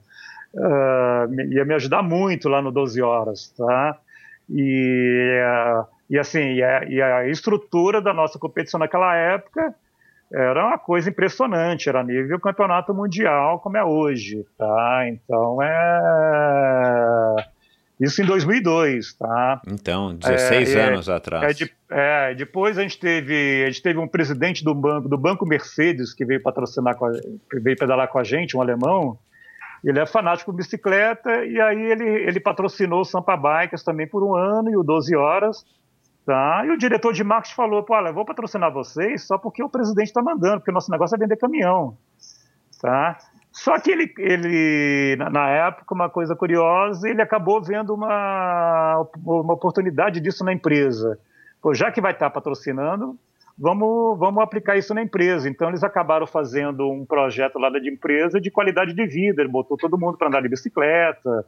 uh, 0.53 1.51
ia 1.51 1.66
me 1.66 1.74
ajudar 1.74 2.01
muito 2.01 2.47
lá 2.47 2.62
no 2.62 2.72
12 2.72 3.01
horas, 3.01 3.53
tá? 3.57 3.97
E 4.49 5.38
uh, 5.43 5.86
e 6.10 6.18
assim, 6.18 6.53
e 6.53 6.64
a, 6.64 6.84
e 6.86 7.01
a, 7.01 7.28
estrutura 7.28 8.01
da 8.01 8.14
nossa 8.14 8.39
competição 8.39 8.80
naquela 8.80 9.16
época 9.16 9.76
era 10.32 10.68
uma 10.68 10.78
coisa 10.78 11.10
impressionante, 11.10 11.89
era 11.89 12.03
nível 12.03 12.39
campeonato 12.39 12.93
mundial 12.93 13.60
como 13.60 13.78
é 13.78 13.84
hoje, 13.84 14.45
tá? 14.57 15.07
Então 15.07 15.62
é 15.62 17.36
isso 17.99 18.22
em 18.22 18.26
2002, 18.26 19.14
tá? 19.14 19.62
Então, 19.68 20.16
16 20.16 20.76
é, 20.76 20.84
anos 20.88 21.10
é, 21.10 21.14
atrás. 21.14 21.43
É, 21.43 21.53
de, 21.53 21.74
é, 21.89 22.34
depois 22.34 22.78
a 22.78 22.82
gente 22.82 22.97
teve, 22.97 23.64
a 23.64 23.68
gente 23.68 23.82
teve 23.82 23.99
um 23.99 24.07
presidente 24.07 24.64
do 24.64 24.74
banco, 24.74 25.10
do 25.10 25.18
banco 25.18 25.45
Mercedes 25.45 26.14
que 26.14 26.24
veio 26.24 26.41
patrocinar, 26.41 26.95
a, 26.95 27.60
veio 27.60 27.78
pedalar 27.78 28.07
com 28.07 28.18
a 28.18 28.24
gente, 28.24 28.55
um 28.55 28.62
alemão. 28.62 29.20
Ele 29.84 29.99
é 29.99 30.05
fanático 30.05 30.51
por 30.51 30.57
bicicleta 30.57 31.45
e 31.45 31.60
aí 31.60 31.91
ele, 31.91 32.05
ele 32.05 32.39
patrocinou 32.39 33.01
o 33.01 33.05
Sampa 33.05 33.36
Bikers 33.36 33.84
também 33.84 34.07
por 34.07 34.24
um 34.24 34.34
ano 34.34 34.70
e 34.70 34.78
o 34.78 34.84
12 34.84 35.14
horas. 35.16 35.66
Tá? 36.26 36.63
E 36.65 36.72
o 36.72 36.78
diretor 36.78 37.13
de 37.13 37.24
marketing 37.24 37.55
falou: 37.55 37.84
pô, 37.84 37.95
olha, 37.95 38.09
eu 38.09 38.13
vou 38.13 38.26
patrocinar 38.26 38.72
vocês 38.72 39.26
só 39.26 39.38
porque 39.38 39.63
o 39.63 39.70
presidente 39.70 40.07
está 40.07 40.22
mandando, 40.22 40.57
porque 40.57 40.72
o 40.72 40.74
nosso 40.74 40.91
negócio 40.91 41.15
é 41.15 41.17
vender 41.17 41.38
caminhão. 41.38 41.97
Tá? 42.82 43.17
Só 43.51 43.80
que 43.80 43.91
ele, 43.91 44.13
ele, 44.17 45.17
na 45.32 45.49
época, 45.49 45.93
uma 45.93 46.09
coisa 46.09 46.36
curiosa, 46.36 47.09
ele 47.09 47.22
acabou 47.22 47.61
vendo 47.61 47.93
uma, 47.93 49.05
uma 49.26 49.53
oportunidade 49.53 50.20
disso 50.20 50.45
na 50.45 50.53
empresa. 50.53 51.20
Pô, 51.61 51.74
já 51.74 51.91
que 51.91 51.99
vai 51.99 52.11
estar 52.11 52.28
tá 52.28 52.32
patrocinando, 52.32 53.17
vamos, 53.57 54.17
vamos 54.17 54.41
aplicar 54.41 54.78
isso 54.78 54.93
na 54.93 55.01
empresa. 55.01 55.49
Então, 55.49 55.67
eles 55.67 55.84
acabaram 55.84 56.28
fazendo 56.28 56.89
um 56.89 57.05
projeto 57.05 57.57
lá 57.57 57.70
da 57.70 57.80
empresa 57.80 58.39
de 58.39 58.51
qualidade 58.51 58.93
de 58.93 59.05
vida. 59.05 59.41
Ele 59.41 59.51
botou 59.51 59.76
todo 59.76 59.97
mundo 59.97 60.17
para 60.17 60.28
andar 60.28 60.41
de 60.41 60.49
bicicleta. 60.49 61.45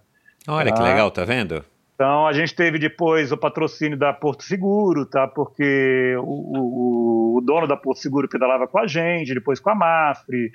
Olha 0.48 0.72
tá? 0.72 0.78
que 0.78 0.84
legal, 0.84 1.12
tá 1.12 1.24
vendo? 1.24 1.64
Então 2.02 2.26
a 2.26 2.34
gente 2.34 2.56
teve 2.56 2.80
depois 2.80 3.32
o 3.32 3.38
patrocínio 3.38 3.96
da 3.96 4.12
Porto 4.12 4.42
Seguro, 4.42 5.06
tá? 5.06 5.28
Porque 5.28 6.16
o, 6.18 6.24
o, 6.24 7.38
o 7.38 7.42
dono 7.42 7.68
da 7.68 7.78
Porto 7.78 8.00
Seguro 8.00 8.28
pedalava 8.28 8.68
com 8.68 8.80
a 8.80 8.88
gente, 8.88 9.36
depois 9.36 9.60
com 9.60 9.70
a 9.70 9.76
Mafre, 9.76 10.52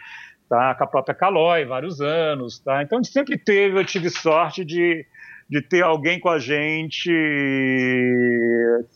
tá? 0.49 0.75
Com 0.75 0.83
a 0.83 0.87
própria 0.89 1.15
Calói, 1.15 1.65
vários 1.65 2.01
anos, 2.01 2.59
tá? 2.59 2.83
Então 2.83 2.99
a 2.99 3.01
gente 3.01 3.13
sempre 3.13 3.39
teve, 3.39 3.79
eu 3.79 3.85
tive 3.85 4.11
sorte 4.11 4.65
de, 4.65 5.07
de 5.49 5.63
ter 5.63 5.85
alguém 5.85 6.19
com 6.19 6.31
a 6.31 6.41
gente 6.41 7.13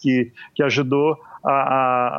que, 0.01 0.33
que 0.53 0.63
ajudou 0.65 1.17
a, 1.43 1.53
a, 1.53 2.17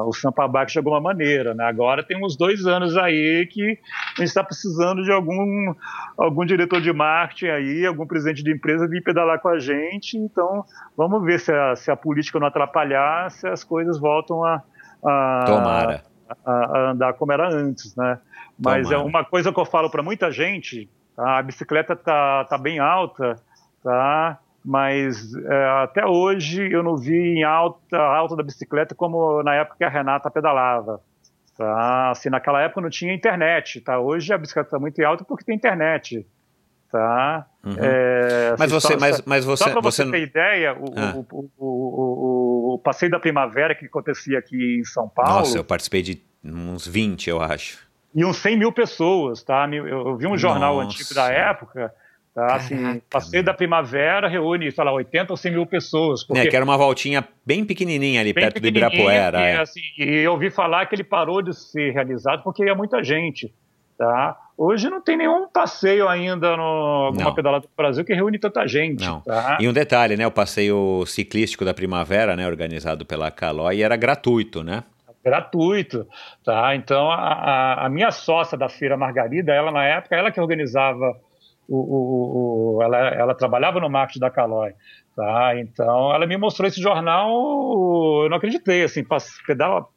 a, 0.00 0.04
o 0.06 0.12
Sampa 0.12 0.48
Bike 0.48 0.72
de 0.72 0.78
alguma 0.78 1.00
maneira. 1.00 1.54
Né? 1.54 1.64
Agora 1.64 2.02
tem 2.02 2.22
uns 2.24 2.36
dois 2.36 2.66
anos 2.66 2.96
aí 2.96 3.46
que 3.46 3.62
a 3.62 4.20
gente 4.20 4.28
está 4.28 4.42
precisando 4.42 5.02
de 5.02 5.12
algum, 5.12 5.74
algum 6.16 6.44
diretor 6.44 6.80
de 6.80 6.92
marketing 6.92 7.46
aí, 7.46 7.86
algum 7.86 8.06
presidente 8.06 8.42
de 8.42 8.52
empresa 8.52 8.88
vir 8.88 9.02
pedalar 9.02 9.40
com 9.40 9.48
a 9.48 9.58
gente. 9.58 10.16
Então, 10.16 10.64
vamos 10.96 11.22
ver 11.24 11.40
se 11.40 11.52
a, 11.52 11.76
se 11.76 11.90
a 11.90 11.96
política 11.96 12.40
não 12.40 12.46
atrapalhar, 12.46 13.30
se 13.30 13.46
as 13.46 13.62
coisas 13.62 13.98
voltam 13.98 14.42
a, 14.44 14.62
a, 15.04 15.44
Tomara. 15.46 16.04
a, 16.44 16.90
andar 16.90 17.12
como 17.14 17.32
era 17.32 17.48
antes. 17.48 17.94
Né? 17.94 18.18
Mas 18.58 18.88
Tomara. 18.88 19.02
é 19.02 19.06
uma 19.06 19.24
coisa 19.24 19.52
que 19.52 19.60
eu 19.60 19.66
falo 19.66 19.90
para 19.90 20.02
muita 20.02 20.30
gente, 20.30 20.88
tá? 21.14 21.38
a 21.38 21.42
bicicleta 21.42 21.94
tá, 21.94 22.44
tá 22.44 22.56
bem 22.56 22.78
alta, 22.78 23.36
tá? 23.82 24.38
Mas 24.64 25.34
é, 25.34 25.64
até 25.82 26.06
hoje 26.06 26.70
eu 26.70 26.82
não 26.82 26.96
vi 26.96 27.16
em 27.16 27.42
alta, 27.42 27.98
alta 27.98 28.36
da 28.36 28.42
bicicleta 28.42 28.94
como 28.94 29.42
na 29.42 29.54
época 29.54 29.76
que 29.78 29.84
a 29.84 29.88
Renata 29.88 30.30
pedalava. 30.30 31.00
Tá? 31.56 32.10
Assim, 32.10 32.30
naquela 32.30 32.62
época 32.62 32.80
não 32.80 32.88
tinha 32.88 33.12
internet, 33.12 33.80
tá? 33.80 33.98
Hoje 33.98 34.32
a 34.32 34.38
bicicleta 34.38 34.68
está 34.68 34.78
muito 34.78 35.02
alta 35.04 35.24
porque 35.24 35.44
tem 35.44 35.54
internet, 35.54 36.26
tá? 36.90 37.46
Uhum. 37.64 37.76
É, 37.78 38.54
mas, 38.58 38.72
assim, 38.72 38.80
você, 38.80 38.92
só, 38.94 39.00
mas, 39.00 39.22
mas 39.26 39.44
você, 39.44 39.64
só 39.64 39.70
para 39.70 39.80
você, 39.80 40.04
você 40.04 40.10
ter 40.10 40.22
ideia, 40.22 40.74
o, 40.74 40.84
ah. 40.96 41.14
o, 41.14 41.50
o, 41.58 42.74
o, 42.74 42.78
passeio 42.78 43.10
da 43.10 43.20
primavera 43.20 43.74
que 43.74 43.84
acontecia 43.84 44.38
aqui 44.38 44.78
em 44.80 44.84
São 44.84 45.08
Paulo. 45.08 45.40
Nossa, 45.40 45.58
eu 45.58 45.64
participei 45.64 46.02
de 46.02 46.22
uns 46.42 46.86
20, 46.86 47.28
eu 47.28 47.40
acho. 47.40 47.86
E 48.14 48.24
uns 48.24 48.38
100 48.38 48.58
mil 48.58 48.72
pessoas, 48.72 49.42
tá? 49.42 49.68
Eu, 49.70 49.86
eu 49.86 50.16
vi 50.16 50.26
um 50.26 50.36
jornal 50.36 50.76
Nossa. 50.76 50.86
antigo 50.86 51.14
da 51.14 51.30
época 51.30 51.92
Tá, 52.34 52.54
assim, 52.54 53.02
passeio 53.10 53.44
da 53.44 53.52
primavera 53.52 54.26
reúne, 54.26 54.72
sei 54.72 54.82
lá, 54.82 54.90
80 54.92 55.34
ou 55.34 55.36
100 55.36 55.52
mil 55.52 55.66
pessoas. 55.66 56.24
Porque... 56.24 56.40
É, 56.40 56.46
que 56.46 56.56
era 56.56 56.64
uma 56.64 56.78
voltinha 56.78 57.22
bem 57.44 57.62
pequenininha 57.62 58.22
ali, 58.22 58.32
bem 58.32 58.44
perto 58.44 58.58
do 58.58 58.66
Ibirapuera. 58.66 59.38
E, 59.38 59.42
é. 59.42 59.60
assim, 59.60 59.80
e 59.98 60.24
eu 60.24 60.32
ouvi 60.32 60.50
falar 60.50 60.86
que 60.86 60.94
ele 60.94 61.04
parou 61.04 61.42
de 61.42 61.54
ser 61.54 61.92
realizado 61.92 62.42
porque 62.42 62.64
ia 62.64 62.74
muita 62.74 63.04
gente. 63.04 63.52
Tá? 63.98 64.34
Hoje 64.56 64.88
não 64.88 65.02
tem 65.02 65.18
nenhum 65.18 65.46
passeio 65.46 66.08
ainda 66.08 66.56
no 66.56 66.62
alguma 66.62 67.34
pedalada 67.34 67.66
do 67.66 67.76
Brasil 67.76 68.02
que 68.02 68.14
reúne 68.14 68.38
tanta 68.38 68.66
gente. 68.66 69.04
Não. 69.04 69.20
Tá? 69.20 69.58
E 69.60 69.68
um 69.68 69.72
detalhe, 69.72 70.16
né? 70.16 70.26
O 70.26 70.30
passeio 70.30 71.04
ciclístico 71.06 71.66
da 71.66 71.74
primavera, 71.74 72.34
né? 72.34 72.46
Organizado 72.46 73.04
pela 73.04 73.30
Calói, 73.30 73.82
era 73.82 73.96
gratuito, 73.96 74.64
né? 74.64 74.84
gratuito, 75.24 76.04
tá? 76.44 76.74
Então 76.74 77.08
a, 77.08 77.14
a, 77.14 77.86
a, 77.86 77.88
minha 77.88 78.10
sócia 78.10 78.58
da 78.58 78.68
feira 78.68 78.96
Margarida, 78.96 79.52
ela 79.52 79.70
na 79.70 79.84
época, 79.84 80.16
ela 80.16 80.32
que 80.32 80.40
organizava 80.40 81.16
o, 81.68 81.76
o, 81.76 82.76
o, 82.76 82.82
ela, 82.82 82.98
ela 83.08 83.34
trabalhava 83.34 83.80
no 83.80 83.88
marketing 83.88 84.20
da 84.20 84.30
Caloi, 84.30 84.72
tá? 85.16 85.58
Então 85.58 86.14
ela 86.14 86.26
me 86.26 86.36
mostrou 86.36 86.68
esse 86.68 86.80
jornal, 86.80 87.30
eu 88.24 88.28
não 88.28 88.36
acreditei, 88.36 88.82
assim, 88.82 89.04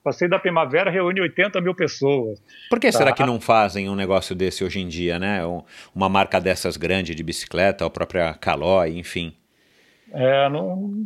passei 0.03 0.27
da 0.27 0.39
primavera, 0.39 0.91
reúne 0.91 1.21
80 1.21 1.59
mil 1.61 1.75
pessoas. 1.75 2.41
Por 2.69 2.79
que 2.79 2.91
tá? 2.91 2.97
será 2.97 3.11
que 3.11 3.25
não 3.25 3.39
fazem 3.39 3.89
um 3.89 3.95
negócio 3.95 4.35
desse 4.35 4.63
hoje 4.63 4.79
em 4.79 4.87
dia, 4.87 5.19
né? 5.19 5.41
Uma 5.93 6.09
marca 6.09 6.39
dessas 6.39 6.77
grande 6.77 7.15
de 7.15 7.23
bicicleta, 7.23 7.85
a 7.85 7.89
própria 7.89 8.33
Caloi, 8.33 8.97
enfim. 8.97 9.33
É, 10.13 10.47
não, 10.47 11.05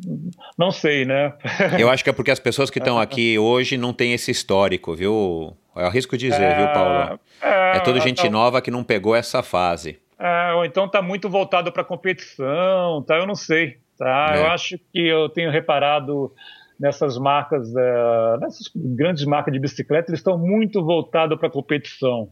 não 0.55 0.71
sei, 0.71 1.03
né? 1.03 1.33
Eu 1.79 1.89
acho 1.89 2.03
que 2.03 2.11
é 2.11 2.13
porque 2.13 2.29
as 2.29 2.39
pessoas 2.39 2.69
que 2.69 2.77
estão 2.77 2.99
aqui 2.99 3.39
hoje 3.39 3.75
não 3.75 3.91
têm 3.91 4.13
esse 4.13 4.29
histórico, 4.29 4.93
viu? 4.93 5.57
Eu 5.75 5.85
arrisco 5.85 6.15
dizer, 6.15 6.43
é, 6.43 6.57
viu, 6.57 6.67
Paulo? 6.67 7.19
É, 7.41 7.77
é 7.77 7.79
toda 7.79 7.99
gente 8.01 8.29
nova 8.29 8.61
que 8.61 8.69
não 8.69 8.83
pegou 8.83 9.15
essa 9.15 9.41
fase. 9.41 9.97
É, 10.19 10.53
ou 10.53 10.65
então 10.65 10.85
está 10.85 11.01
muito 11.01 11.29
voltado 11.29 11.71
para 11.71 11.83
competição, 11.83 13.01
tá? 13.07 13.15
Eu 13.15 13.25
não 13.25 13.35
sei, 13.35 13.77
tá? 13.97 14.33
É. 14.35 14.41
Eu 14.41 14.47
acho 14.47 14.77
que 14.91 15.07
eu 15.07 15.29
tenho 15.29 15.49
reparado 15.49 16.33
nessas 16.77 17.17
marcas, 17.17 17.73
é, 17.75 18.37
nessas 18.39 18.69
grandes 18.75 19.23
marcas 19.25 19.53
de 19.53 19.59
bicicleta, 19.59 20.11
eles 20.11 20.19
estão 20.19 20.37
muito 20.37 20.83
voltados 20.83 21.37
para 21.39 21.49
competição. 21.49 22.29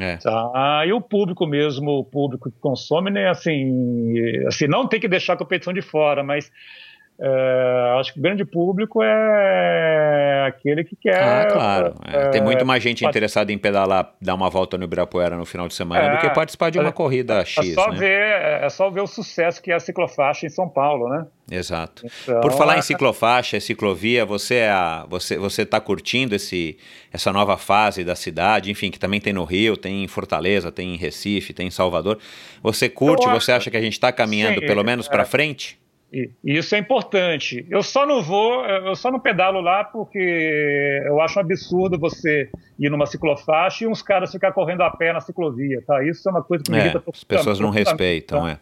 É. 0.00 0.16
Tá? 0.16 0.82
E 0.86 0.92
o 0.92 1.00
público 1.00 1.46
mesmo, 1.46 1.90
o 1.90 2.04
público 2.04 2.50
que 2.50 2.58
consome, 2.58 3.10
né, 3.10 3.28
assim, 3.28 4.14
assim, 4.46 4.66
não 4.66 4.86
tem 4.88 4.98
que 4.98 5.08
deixar 5.08 5.34
a 5.34 5.36
competição 5.36 5.72
de 5.72 5.82
fora, 5.82 6.22
mas 6.22 6.50
é, 7.16 7.96
acho 8.00 8.12
que 8.12 8.18
o 8.18 8.22
grande 8.22 8.44
público 8.44 9.00
é 9.00 10.46
aquele 10.48 10.82
que 10.82 10.96
quer. 10.96 11.22
Ah, 11.22 11.48
claro. 11.50 11.94
É, 12.04 12.28
tem 12.30 12.42
muito 12.42 12.66
mais 12.66 12.82
gente 12.82 13.04
interessada 13.04 13.52
em 13.52 13.58
pedalar, 13.58 14.12
dar 14.20 14.34
uma 14.34 14.50
volta 14.50 14.76
no 14.76 14.84
Ibirapuera 14.84 15.36
no 15.36 15.46
final 15.46 15.68
de 15.68 15.74
semana 15.74 16.16
do 16.16 16.20
que 16.20 16.26
é, 16.26 16.30
participar 16.30 16.70
de 16.70 16.78
uma 16.78 16.90
corrida 16.90 17.34
é 17.34 17.44
X. 17.44 17.74
Só 17.74 17.88
né? 17.90 17.98
ver, 17.98 18.64
é 18.64 18.68
só 18.68 18.90
ver 18.90 19.00
o 19.00 19.06
sucesso 19.06 19.62
que 19.62 19.70
é 19.70 19.74
a 19.74 19.80
ciclofaixa 19.80 20.44
em 20.46 20.48
São 20.48 20.68
Paulo, 20.68 21.08
né? 21.08 21.24
Exato. 21.48 22.04
Então, 22.22 22.40
Por 22.40 22.52
falar 22.52 22.78
em 22.78 22.82
ciclofaixa, 22.82 23.60
ciclovia, 23.60 24.24
você 24.24 24.56
é 24.56 24.70
a, 24.70 25.06
você 25.08 25.38
você 25.38 25.62
está 25.62 25.80
curtindo 25.80 26.34
esse 26.34 26.76
essa 27.12 27.32
nova 27.32 27.56
fase 27.56 28.02
da 28.02 28.16
cidade, 28.16 28.72
enfim, 28.72 28.90
que 28.90 28.98
também 28.98 29.20
tem 29.20 29.32
no 29.32 29.44
Rio, 29.44 29.76
tem 29.76 30.02
em 30.02 30.08
Fortaleza, 30.08 30.72
tem 30.72 30.94
em 30.94 30.96
Recife, 30.96 31.52
tem 31.52 31.68
em 31.68 31.70
Salvador. 31.70 32.18
Você 32.60 32.88
curte? 32.88 33.28
Você 33.28 33.52
acha 33.52 33.70
que 33.70 33.76
a 33.76 33.80
gente 33.80 33.92
está 33.92 34.10
caminhando 34.10 34.58
sim, 34.58 34.66
pelo 34.66 34.82
menos 34.82 35.06
para 35.06 35.24
frente? 35.24 35.78
E 36.14 36.30
isso 36.44 36.76
é 36.76 36.78
importante. 36.78 37.66
Eu 37.68 37.82
só 37.82 38.06
não 38.06 38.22
vou, 38.22 38.64
eu 38.64 38.94
só 38.94 39.10
não 39.10 39.18
pedalo 39.18 39.60
lá 39.60 39.82
porque 39.82 41.02
eu 41.04 41.20
acho 41.20 41.38
um 41.38 41.42
absurdo 41.42 41.98
você 41.98 42.48
ir 42.78 42.88
numa 42.88 43.04
ciclofaixa 43.04 43.82
e 43.82 43.88
uns 43.88 44.00
caras 44.00 44.30
ficar 44.30 44.52
correndo 44.52 44.82
a 44.82 44.90
pé 44.90 45.12
na 45.12 45.20
ciclovia, 45.20 45.82
tá? 45.84 46.04
Isso 46.04 46.28
é 46.28 46.30
uma 46.30 46.42
coisa 46.42 46.62
que 46.62 46.70
me 46.70 46.78
é, 46.78 46.82
irrita. 46.82 47.02
As 47.12 47.24
pessoas 47.24 47.58
não 47.58 47.70
respeitam, 47.70 48.42
tá? 48.42 48.50
é. 48.52 48.58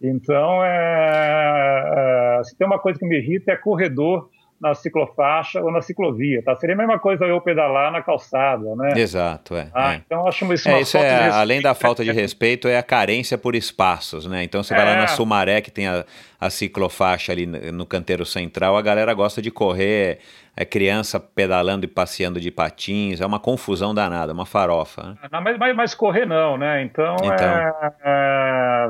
Então, 0.00 0.64
é, 0.64 2.38
é, 2.38 2.44
se 2.44 2.56
tem 2.56 2.66
uma 2.66 2.78
coisa 2.78 2.98
que 2.98 3.06
me 3.06 3.18
irrita 3.18 3.52
é 3.52 3.56
corredor 3.56 4.30
na 4.60 4.74
ciclofaixa 4.74 5.60
ou 5.60 5.70
na 5.70 5.82
ciclovia, 5.82 6.42
tá? 6.42 6.56
Seria 6.56 6.74
a 6.74 6.78
mesma 6.78 6.98
coisa 6.98 7.24
eu 7.26 7.40
pedalar 7.40 7.92
na 7.92 8.02
calçada, 8.02 8.74
né? 8.74 8.92
Exato, 8.96 9.54
é. 9.54 9.68
Ah, 9.74 9.94
é. 9.94 9.96
Então 10.04 10.26
acho 10.26 10.50
isso 10.52 10.68
é, 10.68 10.80
isso 10.80 10.96
é 10.96 11.28
além 11.30 11.60
da 11.60 11.74
falta 11.74 12.02
de 12.02 12.10
respeito 12.10 12.66
é 12.66 12.78
a 12.78 12.82
carência 12.82 13.36
por 13.36 13.54
espaços, 13.54 14.26
né? 14.26 14.42
Então 14.42 14.62
você 14.62 14.72
é. 14.72 14.76
vai 14.76 14.86
lá 14.86 14.96
na 14.96 15.04
é. 15.04 15.08
Sumaré 15.08 15.60
que 15.60 15.70
tem 15.70 15.86
a, 15.86 16.04
a 16.40 16.48
ciclofaixa 16.48 17.32
ali 17.32 17.46
no 17.46 17.84
canteiro 17.84 18.24
central, 18.24 18.78
a 18.78 18.82
galera 18.82 19.12
gosta 19.12 19.42
de 19.42 19.50
correr, 19.50 20.20
é 20.56 20.64
criança 20.64 21.20
pedalando 21.20 21.84
e 21.84 21.88
passeando 21.88 22.40
de 22.40 22.50
patins, 22.50 23.20
é 23.20 23.26
uma 23.26 23.38
confusão 23.38 23.94
danada, 23.94 24.32
uma 24.32 24.46
farofa. 24.46 25.02
Né? 25.02 25.16
Não, 25.30 25.42
mas, 25.42 25.58
mas, 25.58 25.76
mas, 25.76 25.94
correr 25.94 26.24
não, 26.24 26.56
né? 26.56 26.82
Então, 26.82 27.14
então. 27.16 27.46
É, 27.46 27.92
é, 28.02 28.88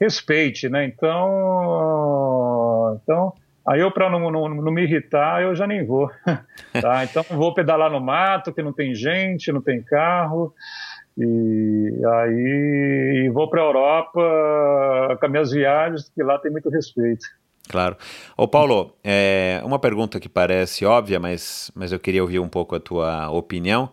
respeite, 0.00 0.68
né? 0.68 0.84
Então, 0.86 1.20
então 3.02 3.32
Aí 3.68 3.80
eu, 3.80 3.90
para 3.90 4.08
não, 4.08 4.30
não, 4.30 4.48
não, 4.48 4.72
me 4.72 4.82
irritar, 4.82 5.42
eu 5.42 5.54
já 5.54 5.66
nem 5.66 5.84
vou. 5.84 6.10
tá? 6.80 7.04
Então 7.04 7.22
vou 7.30 7.52
pedalar 7.52 7.90
no 7.90 8.00
mato, 8.00 8.52
que 8.52 8.62
não 8.62 8.72
tem 8.72 8.94
gente, 8.94 9.52
não 9.52 9.60
tem 9.60 9.82
carro. 9.82 10.54
E 11.18 12.00
aí 12.06 13.24
e 13.26 13.30
vou 13.30 13.50
para 13.50 13.60
a 13.60 13.64
Europa 13.64 15.16
com 15.20 15.26
as 15.26 15.30
minhas 15.30 15.50
viagens, 15.50 16.08
que 16.08 16.22
lá 16.22 16.38
tem 16.38 16.50
muito 16.50 16.70
respeito. 16.70 17.26
Claro. 17.68 17.96
Ô 18.36 18.48
Paulo, 18.48 18.96
é, 19.04 19.60
uma 19.62 19.78
pergunta 19.78 20.18
que 20.18 20.30
parece 20.30 20.86
óbvia, 20.86 21.20
mas, 21.20 21.70
mas 21.74 21.92
eu 21.92 22.00
queria 22.00 22.22
ouvir 22.22 22.38
um 22.38 22.48
pouco 22.48 22.74
a 22.74 22.80
tua 22.80 23.28
opinião. 23.30 23.90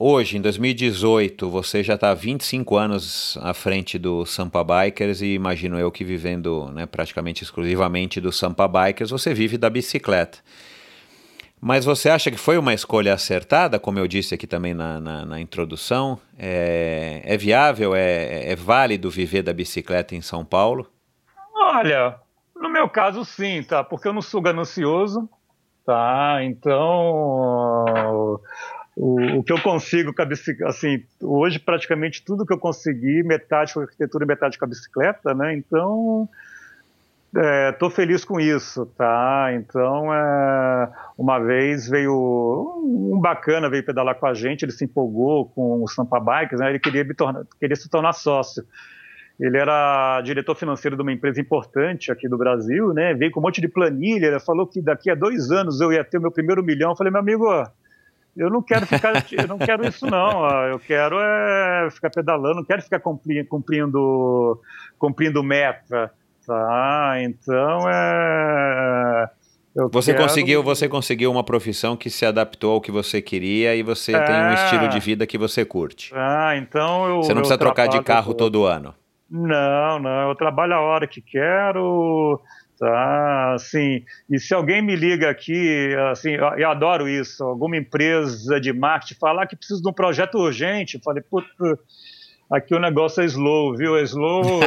Hoje, 0.00 0.36
em 0.36 0.40
2018, 0.40 1.50
você 1.50 1.82
já 1.82 1.96
está 1.96 2.14
25 2.14 2.76
anos 2.76 3.36
à 3.42 3.52
frente 3.52 3.98
do 3.98 4.24
Sampa 4.24 4.62
Bikers 4.62 5.20
e 5.22 5.34
imagino 5.34 5.76
eu 5.76 5.90
que 5.90 6.04
vivendo 6.04 6.70
né, 6.72 6.86
praticamente 6.86 7.42
exclusivamente 7.42 8.20
do 8.20 8.30
Sampa 8.30 8.68
Bikers, 8.68 9.10
você 9.10 9.34
vive 9.34 9.58
da 9.58 9.68
bicicleta. 9.68 10.38
Mas 11.60 11.84
você 11.84 12.08
acha 12.08 12.30
que 12.30 12.36
foi 12.36 12.56
uma 12.56 12.72
escolha 12.72 13.12
acertada, 13.12 13.80
como 13.80 13.98
eu 13.98 14.06
disse 14.06 14.32
aqui 14.32 14.46
também 14.46 14.72
na, 14.72 15.00
na, 15.00 15.24
na 15.24 15.40
introdução? 15.40 16.16
É, 16.38 17.20
é 17.24 17.36
viável, 17.36 17.92
é, 17.92 18.52
é 18.52 18.54
válido 18.54 19.10
viver 19.10 19.42
da 19.42 19.52
bicicleta 19.52 20.14
em 20.14 20.20
São 20.20 20.44
Paulo? 20.44 20.86
Olha, 21.56 22.14
no 22.54 22.70
meu 22.70 22.88
caso 22.88 23.24
sim, 23.24 23.64
tá? 23.64 23.82
Porque 23.82 24.06
eu 24.06 24.12
não 24.12 24.22
sou 24.22 24.40
ganancioso, 24.40 25.28
tá? 25.84 26.38
Então 26.44 28.38
o, 29.00 29.38
o, 29.38 29.44
que 29.44 29.52
eu 29.52 29.60
consigo 29.60 30.12
com 30.12 30.22
a 30.22 30.24
bicicleta, 30.24 30.68
assim, 30.68 31.04
hoje 31.22 31.60
praticamente 31.60 32.24
tudo 32.24 32.44
que 32.44 32.52
eu 32.52 32.58
consegui, 32.58 33.22
metade 33.22 33.72
com 33.72 33.80
arquitetura 33.80 34.24
e 34.24 34.26
metade 34.26 34.58
com 34.58 34.64
a 34.64 34.68
bicicleta, 34.68 35.32
né? 35.34 35.54
Então, 35.54 36.28
estou 37.70 37.88
é, 37.88 37.92
feliz 37.92 38.24
com 38.24 38.40
isso, 38.40 38.86
tá? 38.98 39.50
Então, 39.54 40.12
é, 40.12 40.90
uma 41.16 41.38
vez 41.38 41.88
veio 41.88 42.82
um 42.84 43.20
bacana 43.20 43.70
veio 43.70 43.84
pedalar 43.84 44.16
com 44.16 44.26
a 44.26 44.34
gente, 44.34 44.64
ele 44.64 44.72
se 44.72 44.84
empolgou 44.84 45.46
com 45.46 45.84
o 45.84 45.86
Sampa 45.86 46.18
Bikes, 46.18 46.58
né? 46.58 46.68
Ele 46.68 46.80
queria, 46.80 47.06
tornar, 47.14 47.44
queria 47.60 47.76
se 47.76 47.88
tornar 47.88 48.12
sócio. 48.14 48.64
Ele 49.38 49.56
era 49.56 50.20
diretor 50.22 50.56
financeiro 50.56 50.96
de 50.96 51.02
uma 51.02 51.12
empresa 51.12 51.40
importante 51.40 52.10
aqui 52.10 52.28
do 52.28 52.36
Brasil, 52.36 52.92
né? 52.92 53.14
Veio 53.14 53.30
com 53.30 53.38
um 53.38 53.44
monte 53.44 53.60
de 53.60 53.68
planilha, 53.68 54.40
falou 54.40 54.66
que 54.66 54.82
daqui 54.82 55.08
a 55.08 55.14
dois 55.14 55.52
anos 55.52 55.80
eu 55.80 55.92
ia 55.92 56.02
ter 56.02 56.18
o 56.18 56.20
meu 56.20 56.32
primeiro 56.32 56.64
milhão. 56.64 56.90
Eu 56.90 56.96
falei, 56.96 57.12
meu 57.12 57.20
amigo, 57.20 57.46
eu 58.38 58.50
não 58.50 58.62
quero 58.62 58.86
ficar, 58.86 59.24
eu 59.32 59.48
não 59.48 59.58
quero 59.58 59.86
isso 59.86 60.06
não. 60.06 60.46
Eu 60.66 60.78
quero 60.78 61.18
é 61.18 61.88
ficar 61.90 62.10
pedalando, 62.10 62.56
não 62.56 62.64
quero 62.64 62.82
ficar 62.82 63.00
cumprindo, 63.00 63.48
cumprindo, 63.48 64.60
cumprindo 64.98 65.42
meta, 65.42 66.12
tá? 66.46 67.16
Então 67.20 67.80
é, 67.90 69.28
você 69.90 70.12
quero... 70.12 70.24
conseguiu, 70.24 70.62
você 70.62 70.88
conseguiu 70.88 71.30
uma 71.30 71.44
profissão 71.44 71.96
que 71.96 72.08
se 72.08 72.24
adaptou 72.24 72.74
ao 72.74 72.80
que 72.80 72.90
você 72.90 73.20
queria 73.20 73.74
e 73.74 73.82
você 73.82 74.14
é... 74.14 74.20
tem 74.20 74.34
um 74.34 74.52
estilo 74.54 74.88
de 74.88 74.98
vida 74.98 75.26
que 75.26 75.36
você 75.36 75.64
curte. 75.64 76.12
Ah, 76.14 76.56
então 76.56 77.08
eu. 77.08 77.16
Você 77.16 77.34
não 77.34 77.42
precisa 77.42 77.58
trocar 77.58 77.88
de 77.88 78.02
carro 78.02 78.34
todo 78.34 78.64
ano. 78.64 78.94
Não, 79.30 79.98
não. 79.98 80.28
Eu 80.28 80.34
trabalho 80.34 80.74
a 80.74 80.80
hora 80.80 81.06
que 81.06 81.20
quero. 81.20 82.40
Tá, 82.78 83.54
assim, 83.54 84.04
e 84.30 84.38
se 84.38 84.54
alguém 84.54 84.80
me 84.80 84.94
liga 84.94 85.28
aqui, 85.28 85.92
assim, 86.12 86.30
eu, 86.30 86.70
adoro 86.70 87.08
isso, 87.08 87.42
alguma 87.42 87.76
empresa 87.76 88.60
de 88.60 88.72
marketing 88.72 89.18
falar 89.18 89.48
que 89.48 89.56
precisa 89.56 89.82
de 89.82 89.88
um 89.88 89.92
projeto 89.92 90.38
urgente, 90.38 90.94
eu 90.94 91.00
falei, 91.02 91.20
puta, 91.28 91.48
aqui 92.48 92.76
o 92.76 92.78
negócio 92.78 93.20
é 93.20 93.26
slow, 93.26 93.76
viu? 93.76 93.96
É 93.96 94.02
slow. 94.02 94.60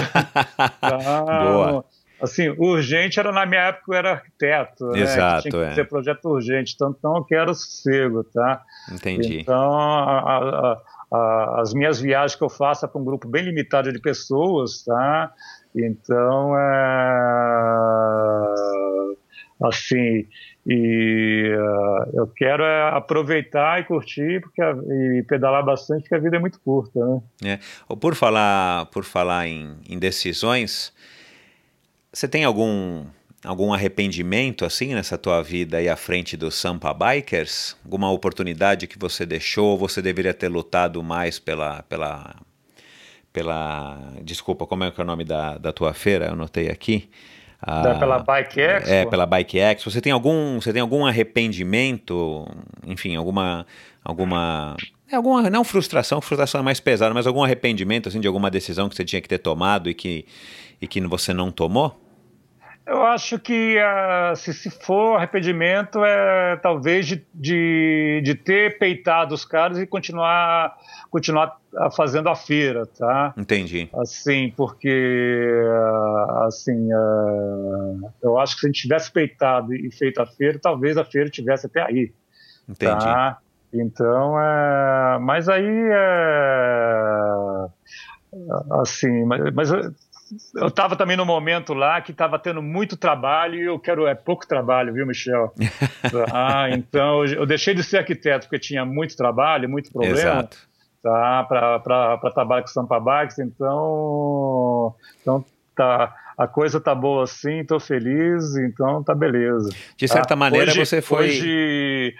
tá, 0.82 1.24
Boa. 1.42 1.86
Assim, 2.22 2.50
urgente 2.50 3.20
era 3.20 3.32
na 3.32 3.46
minha 3.46 3.62
época 3.62 3.86
eu 3.88 3.96
era 3.96 4.12
arquiteto, 4.12 4.86
né? 4.90 5.00
Exato, 5.00 5.42
tinha 5.42 5.52
que 5.52 5.72
é. 5.72 5.74
ser 5.74 5.88
projeto 5.88 6.26
urgente, 6.26 6.74
então, 6.76 6.94
então 6.96 7.16
eu 7.16 7.24
quero 7.24 7.56
sossego, 7.56 8.24
tá? 8.26 8.62
Entendi. 8.92 9.40
Então, 9.40 9.74
a, 9.74 10.20
a, 10.20 10.82
a, 11.12 11.62
as 11.62 11.74
minhas 11.74 12.00
viagens 12.00 12.36
que 12.36 12.44
eu 12.44 12.50
faço 12.50 12.86
é 12.86 12.88
para 12.88 13.02
um 13.02 13.04
grupo 13.04 13.28
bem 13.28 13.44
limitado 13.44 13.92
de 13.92 14.00
pessoas, 14.00 14.84
tá? 14.84 15.34
Então, 15.76 16.58
é, 16.58 16.82
assim, 19.64 20.28
e 20.66 21.56
uh, 21.56 22.10
eu 22.14 22.28
quero 22.28 22.64
é 22.64 22.90
aproveitar 22.90 23.80
e 23.80 23.84
curtir 23.86 24.42
porque 24.42 24.62
a, 24.62 24.72
e 24.72 25.24
pedalar 25.28 25.66
bastante 25.66 26.02
porque 26.02 26.16
a 26.16 26.20
vida 26.20 26.38
é 26.38 26.40
muito 26.40 26.60
curta, 26.60 27.00
né? 27.04 27.22
É. 27.44 27.60
Por 27.96 28.14
falar, 28.14 28.86
por 28.88 29.04
falar 29.04 29.48
em, 29.48 29.78
em 29.90 29.98
decisões, 29.98 30.94
você 32.14 32.28
tem 32.28 32.44
algum 32.44 33.06
algum 33.44 33.74
arrependimento 33.74 34.64
assim 34.66 34.94
nessa 34.94 35.18
tua 35.18 35.42
vida 35.42 35.78
aí 35.78 35.90
à 35.90 35.96
frente 35.96 36.38
do 36.38 36.52
Sampa 36.52 36.94
Bikers? 36.94 37.76
Alguma 37.84 38.12
oportunidade 38.12 38.86
que 38.86 39.00
você 39.00 39.26
deixou? 39.26 39.78
Você 39.80 40.00
deveria 40.00 40.34
ter 40.34 40.48
lutado 40.48 41.02
mais 41.02 41.40
pela 41.40 41.82
pela 41.84 42.36
pela 43.32 43.98
desculpa 44.24 44.66
como 44.66 44.84
é 44.84 44.92
que 44.92 45.00
é 45.00 45.04
o 45.04 45.08
nome 45.08 45.24
da, 45.24 45.58
da 45.58 45.72
tua 45.72 45.94
feira? 45.94 46.26
Eu 46.26 46.34
anotei 46.34 46.70
aqui. 46.70 47.10
Ah, 47.62 47.96
pela 48.00 48.20
Bike 48.20 48.60
Expo? 48.60 48.90
É, 48.90 49.06
pela 49.06 49.26
Bike 49.26 49.60
Expo. 49.60 49.92
Você 49.92 50.02
tem 50.02 50.12
algum, 50.12 50.60
você 50.60 50.74
tem 50.74 50.82
algum 50.82 51.06
arrependimento, 51.06 52.48
enfim, 52.86 53.16
alguma, 53.16 53.66
alguma, 54.04 54.76
é 55.12 55.16
alguma, 55.16 55.50
não 55.50 55.64
frustração, 55.64 56.20
frustração 56.22 56.62
é 56.62 56.64
mais 56.64 56.80
pesada, 56.80 57.14
mas 57.14 57.28
algum 57.28 57.44
arrependimento, 57.44 58.10
assim, 58.10 58.20
de 58.20 58.28
alguma 58.28 58.50
decisão 58.50 58.90
que 58.90 58.96
você 58.96 59.06
tinha 59.06 59.22
que 59.22 59.30
ter 59.30 59.38
tomado 59.38 59.90
e 59.90 59.94
que, 59.94 60.26
e 60.82 60.88
que 60.88 61.00
você 61.02 61.34
não 61.34 61.52
tomou? 61.52 62.00
Eu 62.86 63.06
acho 63.06 63.38
que 63.38 63.78
uh, 63.78 64.36
se, 64.36 64.54
se 64.54 64.70
for 64.70 65.16
arrependimento 65.16 66.04
é 66.04 66.58
talvez 66.58 67.06
de, 67.06 67.26
de, 67.34 68.22
de, 68.24 68.36
ter 68.36 68.80
peitado 68.80 69.36
os 69.36 69.46
caras 69.46 69.78
e 69.78 69.86
continuar, 69.86 70.76
continuar 71.10 71.58
fazendo 71.96 72.28
a 72.28 72.36
feira, 72.36 72.86
tá? 72.86 73.34
Entendi. 73.38 73.88
Assim, 73.94 74.52
porque 74.58 75.62
uh, 75.64 76.44
assim, 76.46 76.92
uh, 76.92 78.12
eu 78.22 78.40
acho 78.40 78.56
que 78.56 78.62
se 78.62 78.66
a 78.66 78.70
gente 78.70 78.82
tivesse 78.82 79.12
peitado 79.12 79.74
e 79.74 79.92
feito 79.92 80.20
a 80.20 80.26
feira, 80.26 80.58
talvez 80.60 80.98
a 80.98 81.06
feira 81.06 81.30
tivesse 81.30 81.68
até 81.68 81.82
aí. 81.82 82.12
Entendi. 82.68 83.04
Tá? 83.04 83.38
Então, 83.74 84.38
é, 84.38 85.18
mas 85.20 85.48
aí 85.48 85.66
é, 85.66 86.06
assim, 88.72 89.24
mas, 89.24 89.54
mas 89.54 89.70
eu 90.56 90.68
estava 90.68 90.96
também 90.96 91.18
no 91.18 91.26
momento 91.26 91.74
lá 91.74 92.02
que 92.02 92.12
estava 92.12 92.40
tendo 92.40 92.62
muito 92.62 92.98
trabalho 92.98 93.56
e 93.56 93.66
eu 93.66 93.80
quero 93.80 94.08
é 94.08 94.16
pouco 94.16 94.48
trabalho, 94.48 94.94
viu, 94.94 95.06
Michel? 95.06 95.54
ah, 96.34 96.70
então 96.70 97.26
eu 97.26 97.46
deixei 97.46 97.74
de 97.74 97.84
ser 97.84 98.00
arquiteto 98.00 98.48
porque 98.48 98.60
tinha 98.60 98.86
muito 98.86 99.16
trabalho, 99.16 99.70
muito 99.70 99.92
problema. 99.92 100.18
Exato. 100.18 100.58
Tá, 101.02 101.44
para 101.48 102.32
trabalhar 102.32 102.62
com 102.62 102.68
Sampa 102.68 103.00
Bikes, 103.00 103.40
então, 103.40 104.94
então 105.20 105.44
tá, 105.76 106.14
a 106.38 106.48
coisa 106.48 106.80
tá 106.80 106.94
boa 106.94 107.24
assim, 107.24 107.62
estou 107.62 107.80
feliz, 107.80 108.56
então 108.56 109.04
tá 109.04 109.16
beleza. 109.16 109.70
De 109.98 110.08
certa 110.08 110.30
tá? 110.30 110.36
maneira 110.36 110.70
hoje, 110.70 110.86
você 110.86 111.02
foi. 111.02 111.30
Hoje, 111.30 112.16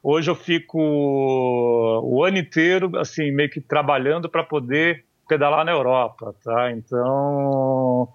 hoje 0.00 0.30
eu 0.30 0.36
fico 0.36 0.78
o 0.78 2.24
ano 2.24 2.38
inteiro 2.38 2.96
assim 2.98 3.32
meio 3.32 3.50
que 3.50 3.60
trabalhando 3.60 4.28
para 4.28 4.44
poder 4.44 5.04
pedalar 5.30 5.64
na 5.64 5.70
Europa, 5.70 6.34
tá? 6.42 6.72
Então 6.72 8.08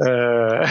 é, 0.00 0.64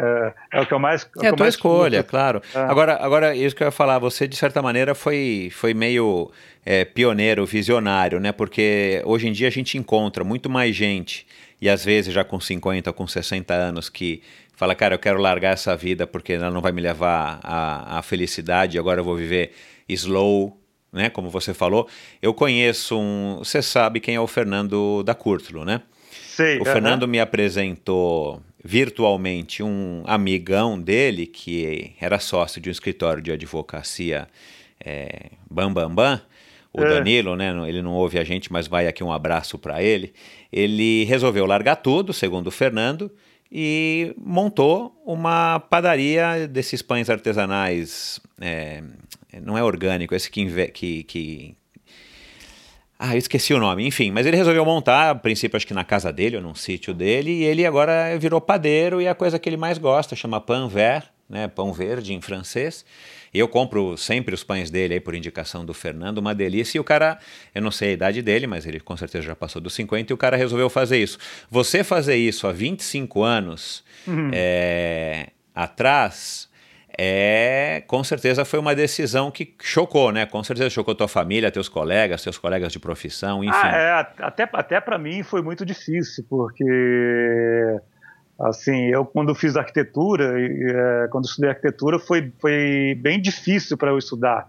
é, 0.00 0.34
é, 0.54 0.60
o 0.62 0.66
que 0.66 0.72
eu 0.72 0.78
mais. 0.78 1.06
É, 1.22 1.26
é 1.26 1.28
a 1.28 1.32
tua 1.34 1.46
escolha, 1.46 1.98
curto. 1.98 2.10
claro. 2.10 2.42
É. 2.54 2.58
Agora, 2.58 2.96
agora, 2.96 3.36
isso 3.36 3.54
que 3.54 3.62
eu 3.62 3.66
ia 3.66 3.70
falar, 3.70 3.98
você 3.98 4.26
de 4.26 4.34
certa 4.34 4.62
maneira 4.62 4.94
foi, 4.94 5.50
foi 5.52 5.74
meio 5.74 6.30
é, 6.64 6.86
pioneiro, 6.86 7.44
visionário, 7.44 8.18
né? 8.18 8.32
Porque 8.32 9.02
hoje 9.04 9.28
em 9.28 9.32
dia 9.32 9.48
a 9.48 9.50
gente 9.50 9.76
encontra 9.76 10.24
muito 10.24 10.48
mais 10.48 10.74
gente, 10.74 11.26
e 11.60 11.68
às 11.68 11.84
vezes 11.84 12.14
já 12.14 12.24
com 12.24 12.40
50, 12.40 12.90
com 12.94 13.06
60 13.06 13.52
anos, 13.52 13.90
que 13.90 14.22
fala, 14.56 14.74
cara, 14.74 14.94
eu 14.94 14.98
quero 14.98 15.20
largar 15.20 15.52
essa 15.52 15.76
vida 15.76 16.06
porque 16.06 16.32
ela 16.32 16.50
não 16.50 16.62
vai 16.62 16.72
me 16.72 16.80
levar 16.80 17.40
à, 17.42 17.98
à 17.98 18.02
felicidade, 18.02 18.78
agora 18.78 19.00
eu 19.00 19.04
vou 19.04 19.16
viver 19.16 19.52
slow, 19.86 20.56
né? 20.94 21.10
Como 21.10 21.28
você 21.28 21.52
falou, 21.52 21.88
eu 22.22 22.32
conheço 22.32 22.98
um. 22.98 23.38
Você 23.38 23.60
sabe 23.60 24.00
quem 24.00 24.14
é 24.14 24.20
o 24.20 24.26
Fernando 24.26 25.02
da 25.02 25.14
Curtulo, 25.14 25.64
né? 25.64 25.82
Sei. 26.28 26.58
O 26.58 26.62
uh 26.62 26.64
-huh. 26.64 26.72
Fernando 26.72 27.08
me 27.08 27.20
apresentou 27.20 28.40
virtualmente 28.64 29.62
um 29.62 30.02
amigão 30.06 30.80
dele 30.80 31.26
que 31.26 31.92
era 32.00 32.18
sócio 32.18 32.60
de 32.60 32.70
um 32.70 32.72
escritório 32.72 33.22
de 33.22 33.30
advocacia 33.30 34.26
é, 34.82 35.30
Bam 35.50 35.72
Bam 35.72 35.94
Bam, 35.94 36.22
o 36.72 36.82
é. 36.82 36.88
Danilo, 36.88 37.36
né? 37.36 37.52
Ele 37.68 37.82
não 37.82 37.92
ouve 37.92 38.18
a 38.18 38.24
gente, 38.24 38.52
mas 38.52 38.66
vai 38.66 38.86
aqui 38.86 39.04
um 39.04 39.12
abraço 39.12 39.58
para 39.58 39.82
ele. 39.82 40.12
Ele 40.52 41.04
resolveu 41.04 41.44
largar 41.44 41.76
tudo, 41.76 42.12
segundo 42.12 42.48
o 42.48 42.50
Fernando, 42.50 43.10
e 43.50 44.14
montou 44.16 45.00
uma 45.06 45.60
padaria 45.60 46.48
desses 46.48 46.82
pães 46.82 47.08
artesanais 47.08 48.20
é, 48.40 48.82
não 49.42 49.56
é 49.56 49.62
orgânico, 49.62 50.14
esse 50.14 50.30
que, 50.30 50.70
que, 50.70 51.02
que. 51.04 51.56
Ah, 52.98 53.14
eu 53.14 53.18
esqueci 53.18 53.52
o 53.52 53.58
nome, 53.58 53.86
enfim, 53.86 54.10
mas 54.10 54.26
ele 54.26 54.36
resolveu 54.36 54.64
montar, 54.64 55.10
a 55.10 55.14
princípio 55.14 55.56
acho 55.56 55.66
que 55.66 55.74
na 55.74 55.84
casa 55.84 56.12
dele 56.12 56.36
ou 56.36 56.42
num 56.42 56.54
sítio 56.54 56.94
dele, 56.94 57.30
e 57.30 57.44
ele 57.44 57.66
agora 57.66 58.16
virou 58.18 58.40
padeiro 58.40 59.00
e 59.02 59.08
a 59.08 59.14
coisa 59.14 59.38
que 59.38 59.48
ele 59.48 59.56
mais 59.56 59.78
gosta 59.78 60.14
chama 60.14 60.40
pain 60.40 60.68
vert, 60.68 61.06
né, 61.28 61.48
pão 61.48 61.72
verde 61.72 62.12
em 62.12 62.20
francês. 62.20 62.84
E 63.32 63.38
eu 63.40 63.48
compro 63.48 63.96
sempre 63.96 64.32
os 64.32 64.44
pães 64.44 64.70
dele 64.70 64.94
aí 64.94 65.00
por 65.00 65.12
indicação 65.12 65.64
do 65.64 65.74
Fernando, 65.74 66.18
uma 66.18 66.32
delícia. 66.32 66.78
E 66.78 66.80
o 66.80 66.84
cara, 66.84 67.18
eu 67.52 67.60
não 67.60 67.72
sei 67.72 67.88
a 67.88 67.92
idade 67.92 68.22
dele, 68.22 68.46
mas 68.46 68.64
ele 68.64 68.78
com 68.78 68.96
certeza 68.96 69.26
já 69.26 69.34
passou 69.34 69.60
dos 69.60 69.74
50 69.74 70.12
e 70.12 70.14
o 70.14 70.16
cara 70.16 70.36
resolveu 70.36 70.70
fazer 70.70 70.98
isso. 70.98 71.18
Você 71.50 71.82
fazer 71.82 72.14
isso 72.14 72.46
há 72.46 72.52
25 72.52 73.24
anos 73.24 73.82
uhum. 74.06 74.30
é, 74.32 75.30
atrás 75.52 76.48
é, 76.98 77.82
com 77.86 78.04
certeza 78.04 78.44
foi 78.44 78.58
uma 78.58 78.74
decisão 78.74 79.30
que 79.30 79.54
chocou, 79.62 80.12
né? 80.12 80.26
Com 80.26 80.42
certeza 80.44 80.70
chocou 80.70 80.94
tua 80.94 81.08
família, 81.08 81.50
teus 81.50 81.68
colegas, 81.68 82.22
teus 82.22 82.38
colegas 82.38 82.72
de 82.72 82.78
profissão, 82.78 83.42
enfim. 83.42 83.56
Ah, 83.62 84.06
é, 84.18 84.24
até 84.24 84.48
até 84.52 84.80
para 84.80 84.98
mim 84.98 85.22
foi 85.22 85.42
muito 85.42 85.64
difícil, 85.64 86.24
porque 86.28 86.64
assim, 88.40 88.86
eu 88.86 89.04
quando 89.04 89.34
fiz 89.34 89.56
arquitetura, 89.56 90.34
é, 90.38 91.08
quando 91.08 91.24
estudei 91.24 91.50
arquitetura, 91.50 91.98
foi, 91.98 92.32
foi 92.40 92.96
bem 93.00 93.20
difícil 93.20 93.76
para 93.76 93.90
eu 93.90 93.98
estudar, 93.98 94.48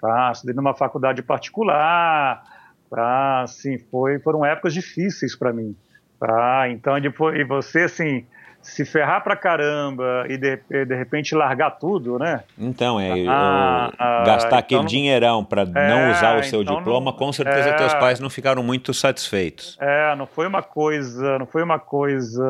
tá? 0.00 0.32
Estudei 0.32 0.54
numa 0.54 0.74
faculdade 0.74 1.22
particular, 1.22 2.42
tá? 2.90 3.42
Assim, 3.42 3.78
foi, 3.78 4.18
foram 4.18 4.44
épocas 4.44 4.74
difíceis 4.74 5.36
para 5.36 5.52
mim, 5.52 5.76
tá? 6.18 6.68
Então, 6.70 7.00
depois, 7.00 7.38
e 7.38 7.44
você, 7.44 7.82
assim, 7.82 8.26
se 8.64 8.84
ferrar 8.84 9.22
pra 9.22 9.36
caramba 9.36 10.24
e 10.28 10.36
de, 10.36 10.56
de 10.86 10.94
repente 10.94 11.34
largar 11.34 11.72
tudo, 11.72 12.18
né? 12.18 12.42
Então, 12.58 12.98
é 12.98 13.26
ah, 13.28 13.92
ah, 13.98 14.24
gastar 14.24 14.46
então 14.48 14.58
aquele 14.58 14.84
dinheirão 14.84 15.44
para 15.44 15.62
é, 15.62 15.88
não 15.88 16.10
usar 16.10 16.38
o 16.38 16.42
seu 16.42 16.62
então 16.62 16.78
diploma, 16.78 17.10
não, 17.10 17.18
com 17.18 17.32
certeza 17.32 17.68
é, 17.68 17.72
teus 17.74 17.94
pais 17.94 18.18
não 18.18 18.30
ficaram 18.30 18.62
muito 18.62 18.92
satisfeitos. 18.94 19.76
É, 19.80 20.16
não 20.16 20.26
foi 20.26 20.46
uma 20.46 20.62
coisa, 20.62 21.38
não 21.38 21.46
foi 21.46 21.62
uma 21.62 21.78
coisa 21.78 22.42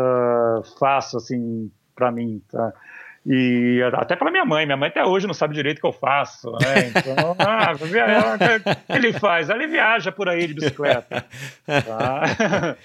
fácil 0.79 1.19
assim 1.19 1.71
para 1.95 2.11
mim, 2.11 2.41
tá? 2.51 2.73
E 3.27 3.81
até 3.95 4.15
para 4.17 4.31
minha 4.31 4.45
mãe, 4.45 4.67
minha 4.67 4.77
mãe 4.77 4.91
até 4.91 5.03
hoje 5.03 5.27
não 5.27 5.33
sabe 5.33 5.55
direito 5.55 5.79
o 5.79 5.81
que 5.81 5.87
eu 5.87 5.93
faço, 5.93 6.53
né? 6.53 6.89
Então, 6.89 7.35
ah, 7.41 7.73
o 7.73 8.93
que 8.93 8.97
ele 8.97 9.13
faz? 9.15 9.49
Ele 9.49 9.67
viaja 9.67 10.13
por 10.13 10.29
aí 10.29 10.47
de 10.47 10.55
bicicleta. 10.55 11.25
Tá? 11.67 12.77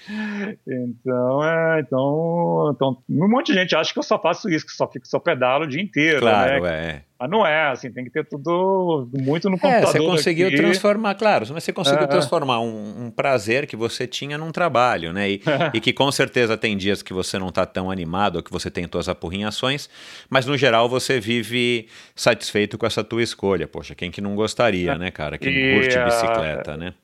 Então, 0.66 1.44
é, 1.44 1.80
então, 1.80 2.72
então, 2.74 3.02
um 3.08 3.28
monte 3.28 3.52
de 3.52 3.58
gente 3.58 3.74
acha 3.76 3.92
que 3.92 3.98
eu 3.98 4.02
só 4.02 4.18
faço 4.18 4.48
isso, 4.48 4.64
que 4.64 4.72
só 4.72 4.86
fico 4.86 5.06
só 5.06 5.18
pedalo 5.18 5.64
o 5.64 5.66
dia 5.66 5.80
inteiro. 5.80 6.20
Claro, 6.20 6.62
né? 6.62 6.88
é. 6.88 7.09
Mas 7.20 7.28
não 7.28 7.46
é, 7.46 7.70
assim, 7.70 7.92
tem 7.92 8.02
que 8.02 8.10
ter 8.10 8.24
tudo 8.24 9.06
muito 9.12 9.50
no 9.50 9.58
computador. 9.58 9.90
É, 9.90 9.92
você 9.92 9.98
conseguiu 9.98 10.48
aqui. 10.48 10.56
transformar, 10.56 11.14
claro, 11.16 11.44
mas 11.52 11.62
você 11.62 11.70
conseguiu 11.70 12.04
é. 12.04 12.06
transformar 12.06 12.60
um, 12.60 13.04
um, 13.04 13.10
prazer 13.10 13.66
que 13.66 13.76
você 13.76 14.06
tinha 14.06 14.38
num 14.38 14.50
trabalho, 14.50 15.12
né? 15.12 15.32
E, 15.32 15.42
e, 15.74 15.80
que 15.82 15.92
com 15.92 16.10
certeza 16.10 16.56
tem 16.56 16.78
dias 16.78 17.02
que 17.02 17.12
você 17.12 17.38
não 17.38 17.50
está 17.50 17.66
tão 17.66 17.90
animado, 17.90 18.36
ou 18.36 18.42
que 18.42 18.50
você 18.50 18.70
tem 18.70 18.88
suas 18.90 19.06
apurrinhações, 19.06 19.90
mas 20.30 20.46
no 20.46 20.56
geral 20.56 20.88
você 20.88 21.20
vive 21.20 21.88
satisfeito 22.16 22.78
com 22.78 22.86
essa 22.86 23.04
tua 23.04 23.22
escolha. 23.22 23.68
Poxa, 23.68 23.94
quem 23.94 24.10
que 24.10 24.22
não 24.22 24.34
gostaria, 24.34 24.96
né, 24.96 25.10
cara? 25.10 25.36
Quem 25.36 25.52
e, 25.52 25.74
curte 25.74 26.02
bicicleta, 26.02 26.74
né? 26.78 26.94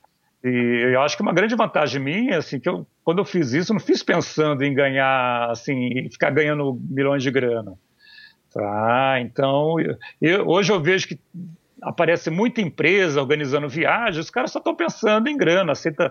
E 0.42 0.94
eu 0.94 1.02
acho 1.02 1.14
que 1.14 1.22
uma 1.22 1.32
grande 1.34 1.54
vantagem 1.54 2.00
minha, 2.00 2.38
assim, 2.38 2.58
que 2.58 2.68
eu, 2.70 2.86
quando 3.04 3.18
eu 3.18 3.24
fiz 3.26 3.52
isso, 3.52 3.70
eu 3.70 3.74
não 3.74 3.80
fiz 3.80 4.02
pensando 4.02 4.62
em 4.62 4.72
ganhar, 4.72 5.50
assim, 5.50 6.08
ficar 6.10 6.30
ganhando 6.30 6.80
milhões 6.88 7.22
de 7.22 7.30
grana. 7.30 7.74
Tá? 8.56 9.20
Então, 9.20 9.76
eu, 10.22 10.48
hoje 10.48 10.72
eu 10.72 10.80
vejo 10.80 11.08
que 11.08 11.20
aparece 11.82 12.30
muita 12.30 12.62
empresa 12.62 13.20
organizando 13.20 13.68
viagens, 13.68 14.24
os 14.24 14.30
caras 14.30 14.50
só 14.50 14.58
estão 14.58 14.74
pensando 14.74 15.28
em 15.28 15.36
grana, 15.36 15.72
aceita 15.72 16.10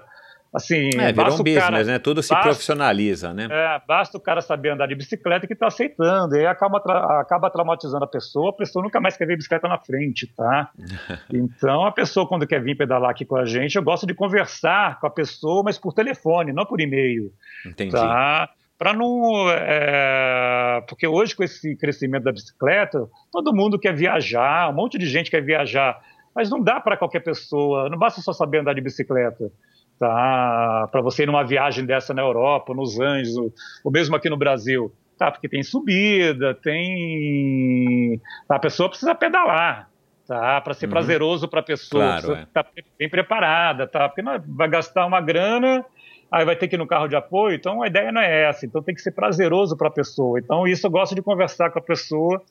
assim, 0.53 0.91
é, 0.95 1.11
virou 1.11 1.34
um 1.34 1.38
business, 1.38 1.63
cara, 1.63 1.84
né? 1.84 1.97
Tudo 1.97 2.22
se 2.22 2.30
basta, 2.30 2.49
profissionaliza, 2.49 3.34
né? 3.34 3.47
É, 3.49 3.81
basta 3.88 4.15
o 4.15 4.22
cara 4.22 4.41
saber 4.41 4.69
andar 4.69 4.85
de 4.85 4.93
bicicleta 4.93 5.47
que 5.47 5.53
está 5.53 5.65
aceitando, 5.65 6.35
e 6.35 6.41
aí 6.41 6.45
acaba, 6.45 6.77
acaba 7.19 7.49
traumatizando 7.49 8.05
a 8.05 8.07
pessoa, 8.07 8.51
a 8.51 8.53
pessoa 8.53 8.84
nunca 8.84 9.01
mais 9.01 9.17
quer 9.17 9.26
ver 9.26 9.38
bicicleta 9.38 9.67
na 9.67 9.80
frente, 9.80 10.31
tá? 10.38 10.69
então 11.34 11.84
a 11.84 11.91
pessoa 11.91 12.27
quando 12.27 12.45
quer 12.45 12.61
vir 12.61 12.77
pedalar 12.77 13.09
aqui 13.09 13.26
com 13.26 13.38
a 13.38 13.45
gente, 13.45 13.76
eu 13.76 13.84
gosto 13.84 14.05
de 14.05 14.13
conversar 14.13 14.99
com 14.99 15.07
a 15.07 15.11
pessoa, 15.11 15.63
mas 15.63 15.80
por 15.80 15.93
telefone, 15.93 16.53
não 16.53 16.63
por 16.65 16.80
e-mail. 16.80 17.34
Entendi. 17.65 17.91
Tá? 17.91 18.51
Para 18.77 18.93
não. 18.93 19.49
É, 19.49 20.84
porque 20.88 21.07
hoje, 21.07 21.35
com 21.35 21.43
esse 21.43 21.76
crescimento 21.76 22.23
da 22.23 22.31
bicicleta, 22.31 23.07
todo 23.31 23.53
mundo 23.56 23.80
quer 23.80 23.93
viajar, 23.93 24.69
um 24.69 24.73
monte 24.73 24.97
de 24.97 25.06
gente 25.06 25.31
quer 25.31 25.41
viajar, 25.41 25.99
mas 26.35 26.49
não 26.49 26.61
dá 26.61 26.80
para 26.80 26.97
qualquer 26.97 27.22
pessoa, 27.22 27.89
não 27.89 27.97
basta 27.97 28.22
só 28.22 28.34
saber 28.34 28.60
andar 28.60 28.73
de 28.73 28.81
bicicleta. 28.81 29.52
Tá? 29.97 30.89
Para 30.91 31.02
você 31.02 31.23
ir 31.23 31.26
numa 31.26 31.45
viagem 31.45 31.85
dessa 31.85 32.14
na 32.14 32.22
Europa, 32.22 32.73
nos 32.73 32.99
Andes, 32.99 33.38
ou, 33.38 33.53
ou 33.84 33.91
mesmo 33.91 34.15
aqui 34.15 34.30
no 34.30 34.38
Brasil. 34.38 34.93
Tá? 35.18 35.31
Porque 35.31 35.47
tem 35.47 35.64
subida, 35.64 36.53
tem. 36.53 38.22
A 38.49 38.60
pessoa 38.60 38.89
precisa 38.89 39.15
pedalar 39.15 39.89
tá? 40.27 40.60
Para 40.61 40.73
ser 40.73 40.85
uhum. 40.85 40.91
prazeroso 40.91 41.47
para 41.47 41.60
a 41.60 41.64
pessoa, 41.64 42.19
claro, 42.19 42.34
é. 42.34 42.47
tá 42.53 42.65
bem 42.97 43.10
preparada, 43.10 43.88
tá? 43.88 44.10
Porque 44.10 44.22
não 44.22 44.39
vai 44.47 44.68
gastar 44.68 45.06
uma 45.06 45.22
grana 45.22 45.85
aí 46.31 46.45
vai 46.45 46.56
ter 46.56 46.68
que 46.68 46.76
ir 46.76 46.77
no 46.77 46.88
carro 46.88 47.07
de 47.07 47.15
apoio. 47.15 47.56
Então 47.56 47.81
a 47.81 47.88
ideia 47.88 48.11
não 48.11 48.22
é 48.22 48.43
essa. 48.49 48.65
Então 48.65 48.81
tem 48.81 48.95
que 48.95 49.02
ser 49.02 49.11
prazeroso 49.11 49.77
para 49.77 49.88
a 49.88 49.91
pessoa. 49.91 50.39
Então 50.39 50.68
isso 50.68 50.85
eu 50.85 50.91
gosto 50.91 51.15
de 51.15 51.22
conversar 51.22 51.69
com 51.72 51.80
a 51.80 51.81
pessoa 51.81 52.41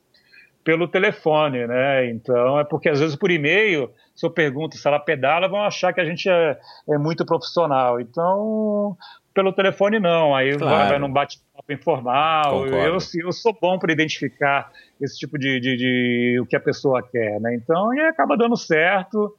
pelo 0.63 0.87
telefone, 0.87 1.67
né? 1.67 2.09
Então 2.09 2.59
é 2.59 2.63
porque 2.63 2.89
às 2.89 2.99
vezes 2.99 3.15
por 3.15 3.29
e-mail, 3.29 3.91
se 4.15 4.25
eu 4.25 4.31
pergunto 4.31 4.75
se 4.77 4.87
ela 4.87 4.99
pedala, 4.99 5.47
vão 5.47 5.63
achar 5.63 5.93
que 5.93 6.01
a 6.01 6.05
gente 6.05 6.27
é, 6.27 6.57
é 6.89 6.97
muito 6.97 7.25
profissional. 7.25 7.99
Então 7.99 8.97
pelo 9.33 9.51
telefone 9.51 9.99
não, 9.99 10.33
aí 10.33 10.57
claro. 10.57 10.77
vai, 10.77 10.89
vai 10.89 10.99
num 10.99 11.11
bate-papo 11.11 11.71
informal. 11.71 12.65
Eu, 12.65 12.93
eu 12.95 13.31
sou 13.31 13.55
bom 13.61 13.77
para 13.77 13.91
identificar 13.91 14.71
esse 14.99 15.19
tipo 15.19 15.37
de, 15.37 15.59
de, 15.59 15.75
de, 15.75 16.39
o 16.41 16.45
que 16.45 16.55
a 16.55 16.59
pessoa 16.59 17.03
quer, 17.03 17.39
né? 17.41 17.53
Então 17.53 17.93
e 17.93 17.99
acaba 17.99 18.37
dando 18.37 18.57
certo. 18.57 19.35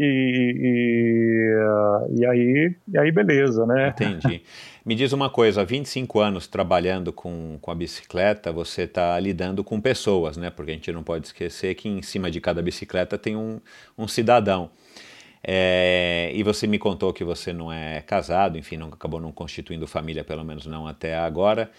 E, 0.00 0.04
e, 2.14 2.20
e, 2.20 2.26
aí, 2.26 2.76
e 2.86 2.98
aí, 2.98 3.10
beleza, 3.10 3.66
né? 3.66 3.88
Entendi. 3.88 4.42
Me 4.86 4.94
diz 4.94 5.12
uma 5.12 5.28
coisa, 5.28 5.62
há 5.62 5.64
25 5.64 6.20
anos 6.20 6.46
trabalhando 6.46 7.12
com, 7.12 7.58
com 7.60 7.70
a 7.70 7.74
bicicleta, 7.74 8.52
você 8.52 8.82
está 8.82 9.18
lidando 9.18 9.64
com 9.64 9.80
pessoas, 9.80 10.36
né? 10.36 10.50
Porque 10.50 10.70
a 10.70 10.74
gente 10.74 10.92
não 10.92 11.02
pode 11.02 11.26
esquecer 11.26 11.74
que 11.74 11.88
em 11.88 12.00
cima 12.00 12.30
de 12.30 12.40
cada 12.40 12.62
bicicleta 12.62 13.18
tem 13.18 13.34
um, 13.36 13.60
um 13.98 14.06
cidadão. 14.06 14.70
É, 15.42 16.30
e 16.32 16.42
você 16.44 16.66
me 16.66 16.78
contou 16.78 17.12
que 17.12 17.24
você 17.24 17.52
não 17.52 17.72
é 17.72 18.00
casado, 18.00 18.56
enfim, 18.56 18.76
não, 18.76 18.88
acabou 18.88 19.20
não 19.20 19.32
constituindo 19.32 19.86
família, 19.86 20.22
pelo 20.22 20.44
menos 20.44 20.64
não 20.64 20.86
até 20.86 21.16
agora. 21.16 21.70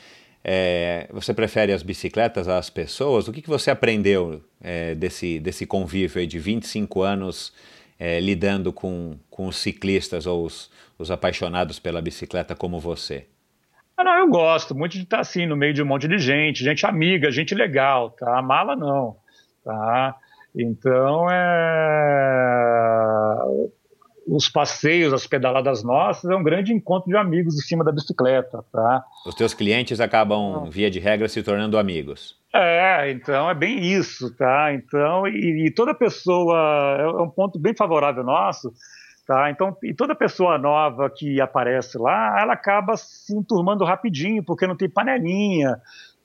É, 0.43 1.07
você 1.11 1.33
prefere 1.33 1.71
as 1.71 1.83
bicicletas 1.83 2.47
às 2.49 2.69
pessoas? 2.69 3.27
O 3.27 3.31
que, 3.31 3.41
que 3.41 3.49
você 3.49 3.71
aprendeu 3.71 4.41
é, 4.61 4.93
desse, 4.93 5.39
desse 5.39 5.65
convívio 5.65 6.27
de 6.27 6.37
25 6.37 7.01
anos 7.01 7.53
é, 7.99 8.19
lidando 8.19 8.71
com, 8.71 9.19
com 9.29 9.45
os 9.47 9.57
ciclistas 9.57 10.25
ou 10.25 10.45
os, 10.45 10.71
os 10.97 11.11
apaixonados 11.11 11.77
pela 11.79 12.01
bicicleta 12.01 12.55
como 12.55 12.79
você? 12.79 13.27
Ah, 13.97 14.03
não, 14.03 14.17
eu 14.19 14.29
gosto 14.29 14.73
muito 14.73 14.93
de 14.93 15.03
estar 15.03 15.19
assim 15.19 15.45
no 15.45 15.57
meio 15.57 15.73
de 15.73 15.83
um 15.83 15.85
monte 15.85 16.07
de 16.07 16.17
gente, 16.17 16.63
gente 16.63 16.85
amiga, 16.85 17.29
gente 17.29 17.53
legal, 17.53 18.11
tá? 18.11 18.41
Mala 18.41 18.73
não, 18.75 19.17
tá? 19.63 20.15
Então 20.55 21.29
é 21.29 21.99
os 24.29 24.47
passeios, 24.47 25.13
as 25.13 25.25
pedaladas 25.25 25.83
nossas, 25.83 26.29
é 26.29 26.35
um 26.35 26.43
grande 26.43 26.73
encontro 26.73 27.09
de 27.09 27.17
amigos 27.17 27.55
em 27.55 27.61
cima 27.61 27.83
da 27.83 27.91
bicicleta, 27.91 28.63
tá? 28.71 29.03
Os 29.25 29.35
teus 29.35 29.53
clientes 29.53 29.99
acabam, 29.99 30.69
via 30.69 30.89
de 30.89 30.99
regra, 30.99 31.27
se 31.27 31.41
tornando 31.41 31.77
amigos. 31.77 32.37
É, 32.53 33.11
então 33.11 33.49
é 33.49 33.53
bem 33.53 33.79
isso, 33.79 34.35
tá? 34.35 34.73
Então, 34.73 35.27
e, 35.27 35.67
e 35.67 35.71
toda 35.71 35.93
pessoa, 35.93 36.57
é, 36.99 37.03
é 37.03 37.21
um 37.21 37.29
ponto 37.29 37.59
bem 37.59 37.75
favorável 37.75 38.23
nosso, 38.23 38.71
tá? 39.27 39.51
Então, 39.51 39.75
e 39.83 39.93
toda 39.93 40.15
pessoa 40.15 40.57
nova 40.57 41.09
que 41.09 41.39
aparece 41.39 41.97
lá, 41.97 42.39
ela 42.41 42.53
acaba 42.53 42.97
se 42.97 43.35
enturmando 43.35 43.85
rapidinho, 43.85 44.43
porque 44.43 44.65
não 44.65 44.75
tem 44.75 44.89
panelinha, 44.89 45.79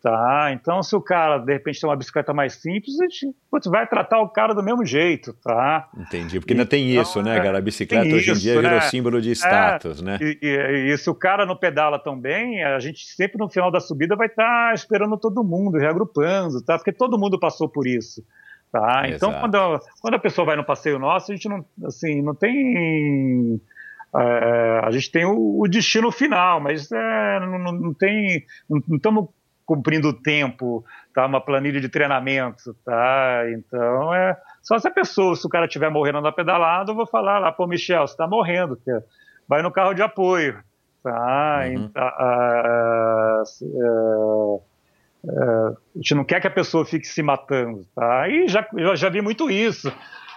Tá, 0.05 0.51
então 0.53 0.83
se 0.83 0.95
o 0.95 1.01
cara 1.01 1.39
de 1.39 1.51
repente 1.51 1.81
tem 1.81 1.89
uma 1.89 1.97
bicicleta 1.97 2.35
mais 2.35 2.57
simples, 2.57 3.01
a 3.01 3.05
gente 3.05 3.35
putz, 3.51 3.67
vai 3.67 3.87
tratar 3.87 4.21
o 4.21 4.29
cara 4.29 4.55
do 4.55 4.63
mesmo 4.63 4.85
jeito, 4.85 5.33
tá? 5.43 5.89
Entendi, 5.97 6.39
porque 6.39 6.53
ainda 6.53 6.67
tem 6.67 6.91
isso, 6.95 7.23
né, 7.23 7.41
cara? 7.41 7.57
A 7.57 7.61
bicicleta 7.63 8.15
hoje 8.15 8.31
em 8.31 8.35
dia 8.35 8.61
né? 8.61 8.69
virou 8.69 8.81
símbolo 8.83 9.23
de 9.23 9.31
é, 9.31 9.33
status, 9.33 10.03
é, 10.03 10.05
né? 10.05 10.19
E, 10.21 10.39
e, 10.43 10.93
e, 10.93 10.99
se 10.99 11.09
o 11.09 11.15
cara 11.15 11.47
não 11.47 11.57
pedala 11.57 11.99
tão 11.99 12.21
bem, 12.21 12.63
a 12.63 12.79
gente 12.81 13.03
sempre 13.07 13.39
no 13.39 13.49
final 13.49 13.71
da 13.71 13.81
subida 13.81 14.15
vai 14.15 14.27
estar 14.27 14.69
tá 14.69 14.75
esperando 14.75 15.17
todo 15.17 15.43
mundo, 15.43 15.79
reagrupando, 15.79 16.63
tá? 16.63 16.77
Porque 16.77 16.93
todo 16.93 17.19
mundo 17.19 17.41
passou 17.41 17.67
por 17.67 17.87
isso. 17.87 18.23
Tá? 18.71 19.05
Então, 19.09 19.33
quando 19.41 19.55
a, 19.55 19.81
quando 20.03 20.15
a 20.17 20.19
pessoa 20.19 20.45
vai 20.45 20.57
no 20.57 20.67
passeio 20.67 20.99
nosso, 20.99 21.33
a 21.33 21.35
gente 21.35 21.49
não, 21.49 21.65
assim, 21.87 22.21
não 22.21 22.35
tem 22.35 23.59
é, 24.15 24.81
a 24.85 24.91
gente 24.91 25.11
tem 25.11 25.25
o, 25.25 25.63
o, 25.63 25.67
destino 25.67 26.13
final, 26.13 26.61
mas 26.61 26.93
é, 26.93 27.41
não, 27.41 27.73
não, 27.73 27.95
tem, 27.95 28.45
não 28.69 28.83
estamos 28.97 29.29
cumprindo 29.67 30.09
o 30.09 30.13
tempo, 30.13 30.85
tá? 31.15 31.27
Uma 31.27 31.41
planilha 31.41 31.81
de 31.81 31.89
treinamento, 31.89 32.75
tá? 32.85 33.45
Então 33.51 34.15
é 34.15 34.37
só 34.63 34.79
se 34.79 34.89
a 34.89 34.91
pessoa, 34.91 35.37
se 35.37 35.47
o 35.47 35.51
cara 35.51 35.67
estiver 35.67 35.91
morrendo 35.91 36.21
na 36.21 36.33
pedalada, 36.33 36.91
eu 36.91 36.95
vou 36.97 37.07
falar 37.07 37.39
lá, 37.39 37.53
pô, 37.53 37.67
Michel, 37.67 38.07
você 38.07 38.15
está 38.15 38.27
morrendo, 38.27 38.79
vai 39.49 39.63
no 39.63 39.71
carro 39.71 39.95
de 39.95 40.03
apoio, 40.03 40.59
tá? 41.03 41.63
Uhum. 41.67 41.73
Então, 41.75 42.03
a, 42.03 42.09
a, 42.09 43.43
a, 43.43 43.45
a, 45.29 45.75
gente 45.97 46.15
não 46.15 46.25
quer 46.25 46.41
que 46.41 46.47
a 46.47 46.51
pessoa 46.51 46.85
fique 46.85 47.07
se 47.07 47.23
matando, 47.23 47.87
tá? 47.95 48.29
E 48.29 48.49
já, 48.49 48.67
eu 48.77 48.97
já 48.97 49.09
vi 49.09 49.21
muito 49.21 49.51
isso. 49.51 49.93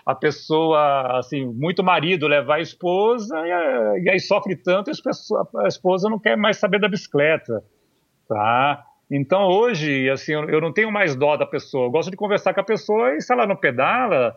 A 0.05 0.15
pessoa, 0.15 1.19
assim, 1.19 1.45
muito 1.45 1.83
marido 1.83 2.27
levar 2.27 2.55
a 2.55 2.61
esposa 2.61 3.35
e, 3.45 4.03
e 4.03 4.09
aí 4.09 4.19
sofre 4.19 4.55
tanto, 4.55 4.89
a 4.89 5.67
esposa 5.67 6.09
não 6.09 6.17
quer 6.17 6.37
mais 6.37 6.57
saber 6.57 6.79
da 6.79 6.87
bicicleta, 6.87 7.61
tá? 8.27 8.86
Então 9.09 9.47
hoje, 9.47 10.09
assim, 10.09 10.33
eu 10.33 10.59
não 10.59 10.73
tenho 10.73 10.91
mais 10.91 11.15
dó 11.15 11.37
da 11.37 11.45
pessoa. 11.45 11.85
Eu 11.87 11.91
gosto 11.91 12.11
de 12.11 12.17
conversar 12.17 12.53
com 12.53 12.59
a 12.59 12.65
pessoa 12.65 13.15
e 13.15 13.21
se 13.21 13.31
ela 13.31 13.47
não 13.47 13.55
pedala, 13.55 14.35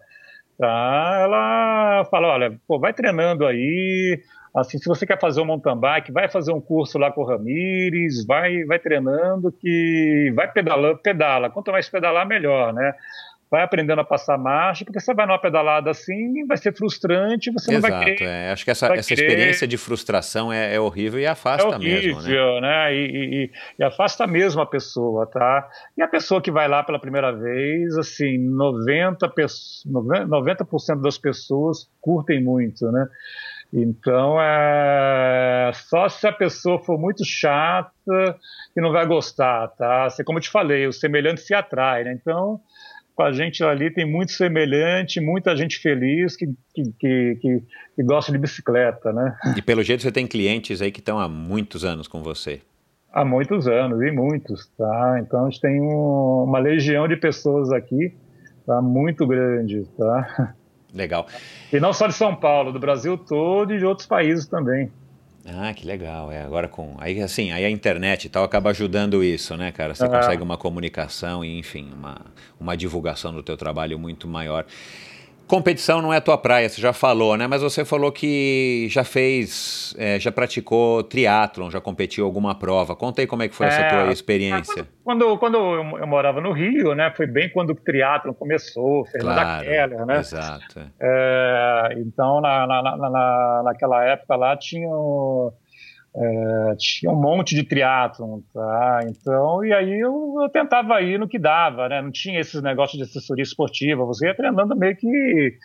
tá? 0.57 1.19
Ela 1.23 2.05
fala, 2.11 2.29
olha, 2.29 2.61
pô, 2.69 2.79
vai 2.79 2.93
treinando 2.93 3.47
aí. 3.47 4.21
Assim, 4.55 4.79
se 4.79 4.89
você 4.89 5.07
quer 5.07 5.19
fazer 5.21 5.41
um 5.41 5.45
mountain 5.45 5.77
bike, 5.77 6.13
vai 6.13 6.29
fazer 6.29 6.53
um 6.53 6.61
curso 6.61 6.99
lá 6.99 7.13
com 7.13 7.23
o 7.23 7.25
Ramires, 7.25 8.25
vai, 8.27 8.65
vai 8.65 8.79
treinando 8.81 9.53
que 9.53 10.33
vai 10.35 10.51
pedalando, 10.51 10.99
pedala. 10.99 11.51
Quanto 11.51 11.71
mais 11.71 11.89
pedalar, 11.89 12.27
melhor, 12.27 12.73
né? 12.73 12.95
Vai 13.51 13.63
aprendendo 13.63 14.01
a 14.01 14.05
passar 14.05 14.39
marcha, 14.39 14.85
porque 14.85 15.01
você 15.01 15.13
vai 15.13 15.27
numa 15.27 15.41
pedalada 15.41 15.91
assim, 15.91 16.47
vai 16.47 16.57
ser 16.57 16.73
frustrante, 16.73 17.51
você 17.51 17.75
Exato, 17.75 17.93
não 17.93 18.01
vai 18.01 18.15
querer. 18.15 18.29
É. 18.29 18.53
Acho 18.53 18.65
que 18.65 18.71
essa, 18.71 18.87
essa 18.95 19.13
experiência 19.13 19.67
de 19.67 19.77
frustração 19.77 20.53
é, 20.53 20.75
é, 20.75 20.81
horrível 20.81 21.19
e 21.19 21.27
afasta 21.27 21.67
é 21.67 21.69
horrível, 21.69 22.17
mesmo, 22.17 22.61
né? 22.61 22.61
né? 22.61 22.95
E, 22.95 23.07
e, 23.07 23.51
e, 23.79 23.85
afasta 23.85 24.27
mesmo 24.27 24.61
a 24.61 24.67
pessoa, 24.67 25.27
tá? 25.27 25.69
E 25.99 26.03
a 26.03 26.07
pessoa 26.07 26.41
que 26.41 26.51
vai 26.51 26.69
lá 26.69 26.85
pela 26.85 27.01
primeira 27.01 27.33
vez, 27.33 27.99
assim, 27.99 28.39
90%, 28.39 29.49
90 29.85 30.67
das 31.03 31.19
pessoas 31.19 31.91
curtem 32.01 32.43
muito, 32.43 32.91
né? 32.93 33.09
Então, 33.73 34.37
é 34.41 35.71
só 35.75 36.09
se 36.09 36.27
a 36.27 36.33
pessoa 36.33 36.81
for 36.81 36.99
muito 36.99 37.25
chata 37.25 38.37
que 38.75 38.81
não 38.81 38.93
vai 38.93 39.07
gostar, 39.07 39.69
tá? 39.69 40.07
Assim, 40.07 40.25
como 40.25 40.39
eu 40.39 40.43
te 40.43 40.51
falei, 40.51 40.87
o 40.87 40.93
semelhante 40.93 41.41
se 41.41 41.55
atrai, 41.55 42.03
né? 42.03 42.13
Então, 42.13 42.61
com 43.21 43.25
a 43.25 43.33
gente 43.33 43.63
ali 43.63 43.91
tem 43.91 44.11
muito 44.11 44.33
semelhante, 44.33 45.21
muita 45.21 45.55
gente 45.55 45.79
feliz 45.79 46.35
que, 46.35 46.47
que, 46.75 46.91
que, 46.99 47.63
que, 47.95 48.03
gosta 48.03 48.33
de 48.33 48.39
bicicleta, 48.39 49.13
né? 49.13 49.37
E 49.55 49.61
pelo 49.61 49.83
jeito 49.83 50.03
você 50.03 50.11
tem 50.11 50.27
clientes 50.27 50.81
aí 50.81 50.91
que 50.91 51.01
estão 51.01 51.19
há 51.19 51.29
muitos 51.29 51.85
anos 51.85 52.09
com 52.09 52.23
você. 52.23 52.63
Há 53.13 53.23
muitos 53.23 53.69
anos, 53.69 54.01
e 54.01 54.11
muitos, 54.11 54.69
tá? 54.79 55.19
Então 55.21 55.45
a 55.45 55.51
gente 55.51 55.61
tem 55.61 55.83
um, 55.83 56.45
uma 56.45 56.59
legião 56.59 57.07
de 57.07 57.17
pessoas 57.17 57.71
aqui, 57.71 58.15
tá 58.65 58.81
muito 58.81 59.27
grande, 59.27 59.85
tá? 59.99 60.55
Legal. 60.95 61.27
E 61.71 61.79
não 61.79 61.93
só 61.93 62.07
de 62.07 62.15
São 62.15 62.35
Paulo, 62.35 62.73
do 62.73 62.81
Brasil 62.81 63.19
todo 63.19 63.75
e 63.75 63.79
de 63.79 63.85
outros 63.85 64.07
países 64.07 64.47
também. 64.47 64.91
Ah, 65.57 65.73
que 65.75 65.87
legal. 65.87 66.31
É, 66.31 66.43
agora 66.43 66.69
com. 66.69 66.95
Aí 66.99 67.21
assim, 67.21 67.51
aí 67.51 67.65
a 67.65 67.71
internet 67.71 68.25
e 68.25 68.29
tal 68.29 68.45
acaba 68.45 68.71
ajudando 68.71 69.23
isso, 69.25 69.57
né, 69.57 69.73
cara? 69.73 69.95
Você 69.95 70.05
ah. 70.05 70.09
consegue 70.09 70.43
uma 70.43 70.57
comunicação 70.57 71.45
e, 71.45 71.59
enfim, 71.59 71.91
uma, 71.93 72.21
uma 72.59 72.77
divulgação 72.77 73.33
do 73.33 73.43
teu 73.43 73.57
trabalho 73.57 73.99
muito 73.99 74.29
maior. 74.29 74.65
Competição 75.51 76.01
não 76.01 76.15
é 76.15 76.19
a 76.19 76.21
tua 76.21 76.39
praia, 76.39 76.69
você 76.69 76.81
já 76.81 76.93
falou, 76.93 77.37
né? 77.37 77.49
Mas 77.49 77.61
você 77.61 77.85
falou 77.85 78.13
que 78.13 78.87
já 78.89 79.03
fez, 79.03 79.93
é, 79.99 80.17
já 80.17 80.31
praticou 80.31 81.03
triatlon, 81.03 81.69
já 81.69 81.81
competiu 81.81 82.25
alguma 82.25 82.55
prova. 82.55 82.95
Conta 82.95 83.21
aí 83.21 83.27
como 83.27 83.43
é 83.43 83.49
que 83.49 83.55
foi 83.57 83.67
é, 83.67 83.69
essa 83.71 83.89
tua 83.89 84.13
experiência. 84.13 84.87
Quando, 85.03 85.37
quando 85.39 85.57
eu, 85.57 85.99
eu, 85.99 86.07
morava 86.07 86.41
no 86.41 86.53
Rio, 86.53 86.95
né? 86.95 87.13
Foi 87.17 87.27
bem 87.27 87.51
quando 87.51 87.71
o 87.71 87.75
triatlon 87.75 88.33
começou, 88.33 89.05
Fernanda 89.07 89.41
claro, 89.41 89.65
Keller, 89.65 90.07
né? 90.07 90.19
Exato. 90.21 90.81
É, 91.01 91.95
então, 91.97 92.41
na, 92.41 92.65
na, 92.65 92.97
na, 92.97 93.63
naquela 93.65 94.05
época 94.05 94.37
lá 94.37 94.57
tinham 94.57 95.53
é, 96.15 96.75
tinha 96.77 97.13
um 97.13 97.21
monte 97.21 97.55
de 97.55 97.63
triatlon, 97.63 98.41
tá? 98.53 99.01
Então, 99.07 99.65
e 99.65 99.73
aí 99.73 100.01
eu, 100.01 100.39
eu, 100.43 100.49
tentava 100.49 101.01
ir 101.03 101.19
no 101.19 101.29
que 101.29 101.39
dava, 101.39 101.89
né? 101.89 102.03
Não 102.03 102.11
tinha 102.11 102.41
esses 102.41 102.61
negócios 102.63 102.99
de 102.99 103.05
assessoria 103.05 103.45
esportiva, 103.45 104.05
você 104.05 104.27
ia 104.27 104.35
treinando 104.35 104.75
meio 104.77 104.97
que, 104.97 105.57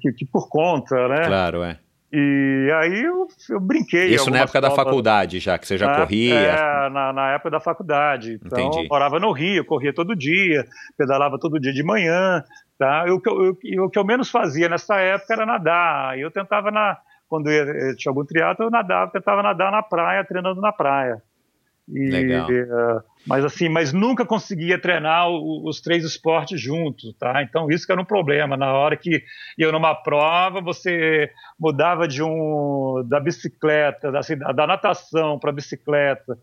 que, 0.00 0.12
que 0.12 0.24
por 0.24 0.48
conta, 0.48 1.08
né? 1.08 1.26
Claro, 1.26 1.62
é. 1.62 1.78
E 2.10 2.70
aí 2.72 3.02
eu, 3.02 3.26
eu 3.50 3.60
brinquei. 3.60 4.14
Isso 4.14 4.30
na 4.30 4.38
época 4.38 4.60
provas, 4.60 4.76
da 4.76 4.84
faculdade 4.84 5.38
já, 5.40 5.58
que 5.58 5.66
você 5.66 5.76
já 5.76 5.88
na, 5.88 5.96
corria? 5.96 6.34
É, 6.34 6.88
na, 6.88 7.12
na, 7.12 7.32
época 7.32 7.50
da 7.50 7.60
faculdade. 7.60 8.40
Então, 8.42 8.58
Entendi. 8.58 8.84
eu 8.84 8.88
morava 8.88 9.20
no 9.20 9.32
Rio, 9.32 9.64
corria 9.66 9.92
todo 9.92 10.16
dia, 10.16 10.64
pedalava 10.96 11.38
todo 11.38 11.60
dia 11.60 11.72
de 11.72 11.82
manhã, 11.82 12.42
tá? 12.78 13.04
o, 13.08 13.20
que 13.20 13.28
eu, 13.28 13.84
o 13.84 13.90
que 13.90 13.98
eu 13.98 14.04
menos 14.04 14.30
fazia 14.30 14.68
nessa 14.68 14.96
época 14.96 15.34
era 15.34 15.44
nadar. 15.44 16.18
Eu 16.18 16.30
tentava 16.30 16.70
na 16.70 16.96
quando 17.28 17.50
eu, 17.50 17.66
eu 17.66 17.96
tinha 17.96 18.10
algum 18.10 18.24
triatlo, 18.24 18.66
eu 18.66 18.70
nadava, 18.70 19.10
tentava 19.10 19.42
nadar 19.42 19.70
na 19.72 19.82
praia, 19.82 20.24
treinando 20.24 20.60
na 20.60 20.72
praia. 20.72 21.22
E, 21.88 22.08
Legal. 22.08 22.48
Uh, 22.48 23.02
mas 23.26 23.44
assim, 23.44 23.68
mas 23.68 23.92
nunca 23.92 24.26
conseguia 24.26 24.80
treinar 24.80 25.28
o, 25.28 25.68
os 25.68 25.80
três 25.80 26.04
esportes 26.04 26.60
juntos, 26.60 27.14
tá? 27.14 27.42
Então 27.42 27.70
isso 27.70 27.86
que 27.86 27.92
era 27.92 28.00
um 28.00 28.04
problema. 28.04 28.56
Na 28.56 28.72
hora 28.72 28.96
que 28.96 29.22
ia 29.56 29.70
numa 29.70 29.94
prova, 29.94 30.60
você 30.60 31.30
mudava 31.58 32.08
de 32.08 32.22
um 32.22 33.04
da 33.06 33.20
bicicleta, 33.20 34.10
da, 34.10 34.18
assim, 34.18 34.36
da 34.36 34.66
natação 34.66 35.38
para 35.38 35.52
bicicleta, 35.52 36.36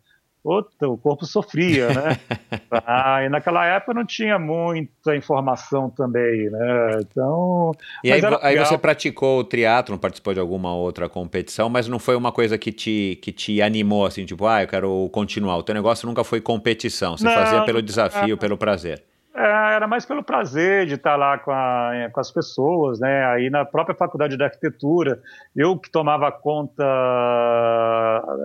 Puta, 0.44 0.90
o 0.90 0.98
corpo 0.98 1.26
sofria, 1.26 1.88
né? 1.88 2.20
ah, 2.86 3.24
e 3.24 3.30
naquela 3.30 3.66
época 3.66 3.94
não 3.94 4.06
tinha 4.06 4.38
muita 4.38 5.16
informação 5.16 5.90
também, 5.90 6.50
né? 6.50 6.98
Então. 7.00 7.72
E 8.04 8.12
aí, 8.12 8.22
aí, 8.42 8.58
você 8.58 8.78
praticou 8.78 9.40
o 9.40 9.44
triatlo, 9.46 9.98
participou 9.98 10.34
de 10.34 10.42
alguma 10.42 10.76
outra 10.76 11.08
competição, 11.08 11.70
mas 11.70 11.88
não 11.88 11.98
foi 11.98 12.18
uma 12.18 12.34
coisa 12.34 12.58
que 12.58 12.74
te, 12.74 13.18
que 13.22 13.32
te 13.32 13.62
animou, 13.62 14.06
assim, 14.06 14.26
tipo, 14.26 14.46
ah, 14.46 14.64
eu 14.64 14.68
quero 14.68 15.10
continuar. 15.14 15.56
O 15.56 15.64
teu 15.64 15.74
negócio 15.74 16.06
nunca 16.06 16.26
foi 16.26 16.42
competição, 16.42 17.16
você 17.16 17.24
não, 17.24 17.34
fazia 17.34 17.64
pelo 17.64 17.82
desafio, 17.82 18.38
pelo 18.38 18.58
prazer. 18.58 19.02
É, 19.36 19.76
era 19.76 19.88
mais 19.88 20.06
pelo 20.06 20.24
prazer 20.24 20.86
de 20.86 20.94
estar 20.94 21.16
lá 21.16 21.40
com, 21.40 21.52
a, 21.52 22.10
com, 22.12 22.20
as 22.20 22.30
pessoas, 22.30 23.00
né? 23.00 23.26
Aí 23.26 23.50
na 23.50 23.66
própria 23.66 23.96
faculdade 23.96 24.38
de 24.38 24.44
arquitetura, 24.44 25.20
eu 25.56 25.78
que 25.78 25.90
tomava 25.90 26.32
conta 26.32 26.84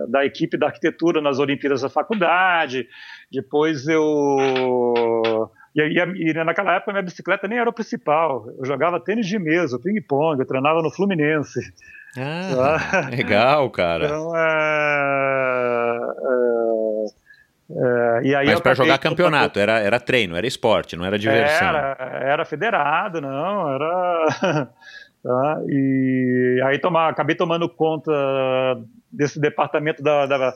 da 0.07 0.25
equipe 0.25 0.57
da 0.57 0.65
arquitetura 0.65 1.21
nas 1.21 1.37
Olimpíadas 1.37 1.81
da 1.81 1.89
faculdade. 1.89 2.87
Depois 3.31 3.87
eu 3.87 5.51
e, 5.75 5.81
e, 5.81 6.31
e, 6.31 6.33
naquela 6.43 6.75
época 6.75 6.91
minha 6.91 7.03
bicicleta 7.03 7.47
nem 7.47 7.59
era 7.59 7.69
o 7.69 7.73
principal. 7.73 8.47
Eu 8.57 8.65
jogava 8.65 8.99
tênis 8.99 9.27
de 9.27 9.37
mesa, 9.37 9.77
ping-pong, 9.79 10.39
eu 10.39 10.47
treinava 10.47 10.81
no 10.81 10.89
Fluminense. 10.89 11.59
Ah, 12.17 13.07
legal, 13.15 13.69
cara. 13.69 14.05
Então, 14.05 14.35
é, 14.35 14.39
é, 16.25 16.88
é, 17.71 18.21
e 18.23 18.35
aí 18.35 18.47
Mas 18.47 18.59
para 18.61 18.73
jogar 18.73 18.97
campeonato, 18.97 19.59
era, 19.59 19.79
era 19.79 19.99
treino, 19.99 20.35
era 20.35 20.47
esporte, 20.47 20.95
não 20.95 21.05
era 21.05 21.19
diversão. 21.19 21.67
Era, 21.67 21.97
era 21.99 22.45
federado, 22.45 23.21
não, 23.21 23.73
era. 23.73 24.69
tá? 25.23 25.61
E 25.67 26.61
aí 26.65 26.79
tomar, 26.79 27.09
acabei 27.09 27.35
tomando 27.35 27.69
conta 27.69 28.11
desse 29.11 29.39
departamento 29.39 30.01
da, 30.01 30.25
da, 30.25 30.53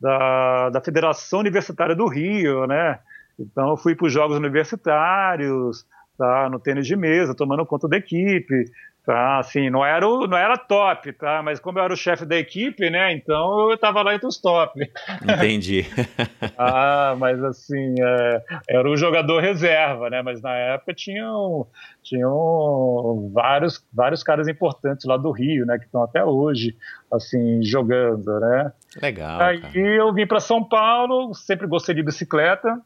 da, 0.00 0.70
da 0.70 0.80
Federação 0.80 1.38
Universitária 1.38 1.94
do 1.94 2.08
Rio, 2.08 2.66
né? 2.66 2.98
Então 3.38 3.70
eu 3.70 3.76
fui 3.76 3.94
para 3.94 4.06
os 4.06 4.12
Jogos 4.12 4.36
Universitários, 4.36 5.86
tá? 6.18 6.48
no 6.50 6.58
tênis 6.58 6.86
de 6.86 6.96
mesa, 6.96 7.34
tomando 7.34 7.64
conta 7.64 7.86
da 7.86 7.96
equipe. 7.96 8.64
Tá, 9.06 9.38
assim, 9.38 9.70
não 9.70 9.86
era, 9.86 10.04
o, 10.04 10.26
não 10.26 10.36
era 10.36 10.58
top, 10.58 11.12
tá? 11.12 11.40
Mas 11.40 11.60
como 11.60 11.78
eu 11.78 11.84
era 11.84 11.92
o 11.94 11.96
chefe 11.96 12.26
da 12.26 12.34
equipe, 12.34 12.90
né? 12.90 13.12
Então 13.12 13.68
eu 13.68 13.74
estava 13.74 14.02
lá 14.02 14.16
entre 14.16 14.26
os 14.26 14.36
top. 14.36 14.80
Entendi. 15.22 15.86
ah, 16.58 17.14
mas 17.16 17.40
assim, 17.44 17.94
é, 18.00 18.42
era 18.68 18.90
o 18.90 18.96
jogador 18.96 19.40
reserva, 19.40 20.10
né? 20.10 20.22
Mas 20.22 20.42
na 20.42 20.56
época 20.56 20.92
tinham, 20.92 21.68
tinham 22.02 23.30
vários, 23.32 23.80
vários 23.92 24.24
caras 24.24 24.48
importantes 24.48 25.06
lá 25.06 25.16
do 25.16 25.30
Rio, 25.30 25.64
né? 25.64 25.78
Que 25.78 25.84
estão 25.84 26.02
até 26.02 26.24
hoje, 26.24 26.74
assim, 27.12 27.62
jogando, 27.62 28.40
né? 28.40 28.72
Legal. 29.00 29.40
Aí 29.40 29.60
cara. 29.60 29.78
eu 29.78 30.12
vim 30.12 30.26
para 30.26 30.40
São 30.40 30.64
Paulo, 30.64 31.32
sempre 31.32 31.68
gostei 31.68 31.94
de 31.94 32.02
bicicleta, 32.02 32.76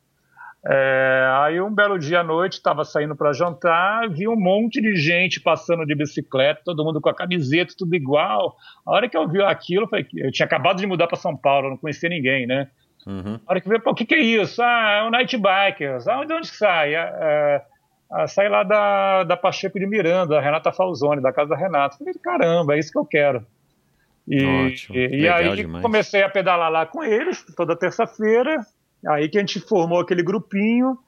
é, 0.66 1.30
aí 1.42 1.60
um 1.60 1.74
belo 1.74 1.98
dia 1.98 2.20
à 2.20 2.24
noite, 2.24 2.54
estava 2.54 2.84
saindo 2.84 3.16
para 3.16 3.32
jantar, 3.32 4.10
vi 4.10 4.28
um 4.28 4.36
monte 4.36 4.80
de 4.80 4.94
gente 4.94 5.40
passando 5.40 5.86
de 5.86 5.94
bicicleta, 5.94 6.60
todo 6.64 6.84
mundo 6.84 7.00
com 7.00 7.08
a 7.08 7.14
camiseta, 7.14 7.74
tudo 7.76 7.94
igual. 7.96 8.56
A 8.84 8.92
hora 8.92 9.08
que 9.08 9.16
eu 9.16 9.26
vi 9.26 9.42
aquilo, 9.42 9.88
eu, 10.14 10.30
tinha 10.30 10.44
acabado 10.44 10.78
de 10.78 10.86
mudar 10.86 11.06
para 11.06 11.16
São 11.16 11.34
Paulo, 11.34 11.70
não 11.70 11.76
conhecia 11.78 12.10
ninguém, 12.10 12.46
né? 12.46 12.68
Uhum. 13.06 13.40
A 13.46 13.52
hora 13.52 13.60
que 13.60 13.68
eu 13.68 13.72
vi, 13.72 13.80
pô, 13.80 13.92
o 13.92 13.94
que, 13.94 14.04
que 14.04 14.14
é 14.14 14.20
isso? 14.20 14.62
Ah, 14.62 15.00
é 15.00 15.02
um 15.04 15.10
night 15.10 15.34
bikers. 15.34 16.06
Ah, 16.06 16.22
de 16.24 16.34
onde 16.34 16.48
sai? 16.48 16.94
É, 16.94 17.62
é, 18.18 18.26
sai 18.26 18.50
lá 18.50 18.62
da, 18.62 19.24
da 19.24 19.36
Pacheco 19.38 19.78
de 19.78 19.86
Miranda, 19.86 20.34
da 20.34 20.40
Renata 20.42 20.70
Falzoni, 20.72 21.22
da 21.22 21.32
casa 21.32 21.50
da 21.50 21.56
Renata. 21.56 21.96
Falei, 21.96 22.12
caramba, 22.22 22.76
é 22.76 22.78
isso 22.78 22.92
que 22.92 22.98
eu 22.98 23.06
quero. 23.06 23.46
E, 24.28 24.44
Ótimo. 24.44 24.98
e, 24.98 25.20
e 25.22 25.28
aí 25.28 25.56
demais. 25.56 25.82
comecei 25.82 26.22
a 26.22 26.28
pedalar 26.28 26.70
lá 26.70 26.84
com 26.84 27.02
eles 27.02 27.42
toda 27.56 27.74
terça-feira. 27.74 28.60
Aí 29.08 29.28
que 29.28 29.38
a 29.38 29.40
gente 29.40 29.60
formou 29.60 30.00
aquele 30.00 30.22
grupinho, 30.22 30.98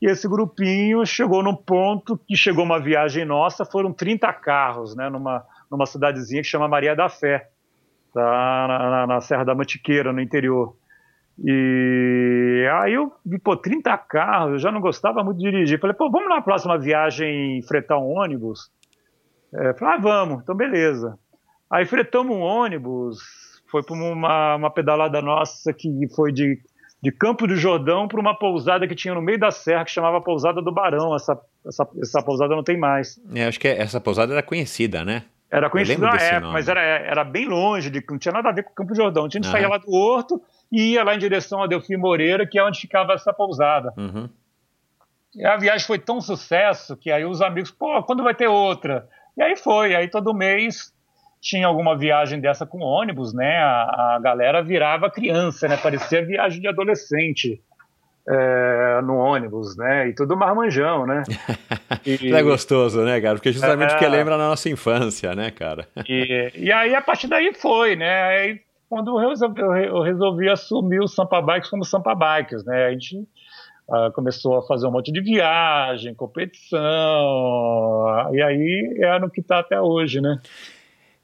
e 0.00 0.06
esse 0.06 0.28
grupinho 0.28 1.04
chegou 1.04 1.42
num 1.42 1.56
ponto 1.56 2.16
que 2.16 2.36
chegou 2.36 2.64
uma 2.64 2.78
viagem 2.78 3.24
nossa, 3.24 3.64
foram 3.64 3.92
30 3.92 4.32
carros, 4.34 4.94
né, 4.94 5.08
numa, 5.08 5.44
numa 5.70 5.86
cidadezinha 5.86 6.42
que 6.42 6.48
chama 6.48 6.68
Maria 6.68 6.94
da 6.94 7.08
Fé, 7.08 7.48
tá, 8.14 8.66
na, 8.68 8.90
na, 8.90 9.06
na 9.06 9.20
Serra 9.20 9.44
da 9.44 9.54
Mantiqueira, 9.54 10.12
no 10.12 10.20
interior. 10.20 10.76
E 11.44 12.68
aí 12.80 12.94
eu 12.94 13.12
vi, 13.24 13.38
pô, 13.38 13.56
30 13.56 13.96
carros, 13.98 14.52
eu 14.52 14.58
já 14.58 14.72
não 14.72 14.80
gostava 14.80 15.22
muito 15.22 15.38
de 15.38 15.50
dirigir. 15.50 15.80
Falei, 15.80 15.94
pô, 15.96 16.10
vamos 16.10 16.28
na 16.28 16.42
próxima 16.42 16.78
viagem 16.78 17.62
fretar 17.62 17.98
um 17.98 18.18
ônibus? 18.18 18.70
É, 19.54 19.72
falei, 19.74 19.94
ah, 19.94 20.00
vamos, 20.00 20.42
então 20.42 20.54
beleza. 20.54 21.18
Aí 21.70 21.84
fretamos 21.84 22.36
um 22.36 22.40
ônibus, 22.40 23.18
foi 23.70 23.82
para 23.82 23.94
uma, 23.94 24.56
uma 24.56 24.70
pedalada 24.70 25.20
nossa 25.22 25.72
que 25.72 25.90
foi 26.14 26.32
de 26.32 26.58
de 27.00 27.12
Campo 27.12 27.46
do 27.46 27.54
Jordão 27.56 28.08
para 28.08 28.20
uma 28.20 28.36
pousada 28.36 28.86
que 28.86 28.94
tinha 28.94 29.14
no 29.14 29.22
meio 29.22 29.38
da 29.38 29.50
serra 29.50 29.84
que 29.84 29.90
chamava 29.90 30.20
Pousada 30.20 30.60
do 30.60 30.72
Barão. 30.72 31.14
Essa, 31.14 31.40
essa, 31.66 31.88
essa 32.00 32.22
pousada 32.22 32.54
não 32.54 32.64
tem 32.64 32.76
mais. 32.76 33.20
É, 33.34 33.46
acho 33.46 33.60
que 33.60 33.68
essa 33.68 34.00
pousada 34.00 34.32
era 34.32 34.42
conhecida, 34.42 35.04
né? 35.04 35.24
Era 35.50 35.70
conhecida 35.70 36.06
na 36.06 36.16
época, 36.16 36.40
nome. 36.40 36.52
mas 36.52 36.68
era, 36.68 36.80
era 36.80 37.24
bem 37.24 37.46
longe, 37.46 37.88
de, 37.88 38.04
não 38.10 38.18
tinha 38.18 38.32
nada 38.32 38.50
a 38.50 38.52
ver 38.52 38.64
com 38.64 38.74
Campo 38.74 38.92
do 38.92 38.96
Jordão. 38.96 39.24
A 39.24 39.28
gente 39.28 39.48
ah. 39.48 39.50
saía 39.50 39.68
lá 39.68 39.78
do 39.78 39.90
Horto 39.90 40.42
e 40.70 40.92
ia 40.92 41.04
lá 41.04 41.14
em 41.14 41.18
direção 41.18 41.62
a 41.62 41.66
Delfim 41.66 41.96
Moreira, 41.96 42.46
que 42.46 42.58
é 42.58 42.64
onde 42.64 42.80
ficava 42.80 43.14
essa 43.14 43.32
pousada. 43.32 43.94
Uhum. 43.96 44.28
E 45.34 45.44
a 45.46 45.56
viagem 45.56 45.86
foi 45.86 45.98
tão 45.98 46.20
sucesso 46.20 46.96
que 46.96 47.10
aí 47.10 47.24
os 47.24 47.40
amigos, 47.40 47.70
pô, 47.70 48.02
quando 48.02 48.22
vai 48.22 48.34
ter 48.34 48.48
outra? 48.48 49.08
E 49.36 49.42
aí 49.42 49.56
foi, 49.56 49.94
aí 49.94 50.08
todo 50.08 50.34
mês 50.34 50.92
tinha 51.40 51.66
alguma 51.66 51.96
viagem 51.96 52.40
dessa 52.40 52.66
com 52.66 52.80
ônibus, 52.80 53.32
né? 53.32 53.58
A, 53.58 54.16
a 54.16 54.20
galera 54.22 54.62
virava 54.62 55.10
criança, 55.10 55.68
né? 55.68 55.76
Parecia 55.76 56.24
viagem 56.24 56.60
de 56.60 56.68
adolescente. 56.68 57.60
É, 58.30 59.00
no 59.04 59.16
ônibus, 59.16 59.74
né? 59.74 60.08
E 60.08 60.14
tudo 60.14 60.36
marmanjão, 60.36 61.06
né? 61.06 61.22
E, 62.04 62.32
é 62.32 62.42
gostoso, 62.42 63.02
né, 63.02 63.18
cara? 63.20 63.36
Porque 63.36 63.52
justamente 63.52 63.94
é, 63.94 63.98
que 63.98 64.06
lembra 64.06 64.36
na 64.36 64.48
nossa 64.48 64.68
infância, 64.68 65.34
né, 65.34 65.50
cara? 65.50 65.88
E, 66.06 66.52
e 66.54 66.70
aí, 66.70 66.94
a 66.94 67.00
partir 67.00 67.26
daí 67.26 67.54
foi, 67.54 67.96
né? 67.96 68.22
Aí, 68.24 68.60
quando 68.88 69.18
eu 69.18 69.28
resolvi, 69.28 69.60
eu 69.60 70.02
resolvi 70.02 70.48
assumir 70.48 71.00
o 71.00 71.08
Sampa 71.08 71.40
Bikes 71.40 71.70
como 71.70 71.84
Sampa 71.84 72.14
Bikes, 72.14 72.64
né? 72.64 72.86
A 72.86 72.90
gente 72.92 73.16
uh, 73.88 74.12
começou 74.14 74.58
a 74.58 74.62
fazer 74.66 74.86
um 74.86 74.90
monte 74.90 75.12
de 75.12 75.20
viagem, 75.20 76.14
competição, 76.14 76.78
e 78.32 78.42
aí 78.42 78.98
é 79.00 79.18
no 79.18 79.30
que 79.30 79.40
está 79.40 79.58
até 79.58 79.80
hoje, 79.80 80.20
né? 80.20 80.38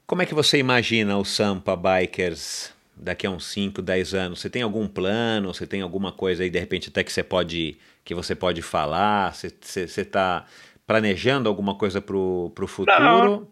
Como 0.07 0.21
é 0.21 0.25
que 0.25 0.35
você 0.35 0.59
imagina 0.59 1.17
o 1.17 1.25
Sampa 1.25 1.75
Bikers 1.75 2.71
daqui 2.95 3.25
a 3.25 3.29
uns 3.31 3.45
5, 3.47 3.81
10 3.81 4.13
anos? 4.13 4.39
Você 4.39 4.49
tem 4.49 4.61
algum 4.61 4.87
plano? 4.87 5.53
Você 5.53 5.65
tem 5.65 5.81
alguma 5.81 6.11
coisa 6.11 6.43
aí, 6.43 6.49
de 6.49 6.59
repente, 6.59 6.89
até 6.89 7.03
que 7.03 7.11
você 7.11 7.23
pode, 7.23 7.77
que 8.03 8.13
você 8.13 8.35
pode 8.35 8.61
falar? 8.61 9.33
Você 9.33 9.83
está 9.83 10.45
planejando 10.85 11.49
alguma 11.49 11.75
coisa 11.75 11.99
para 11.99 12.15
o 12.15 12.67
futuro? 12.67 12.99
Não, 12.99 13.47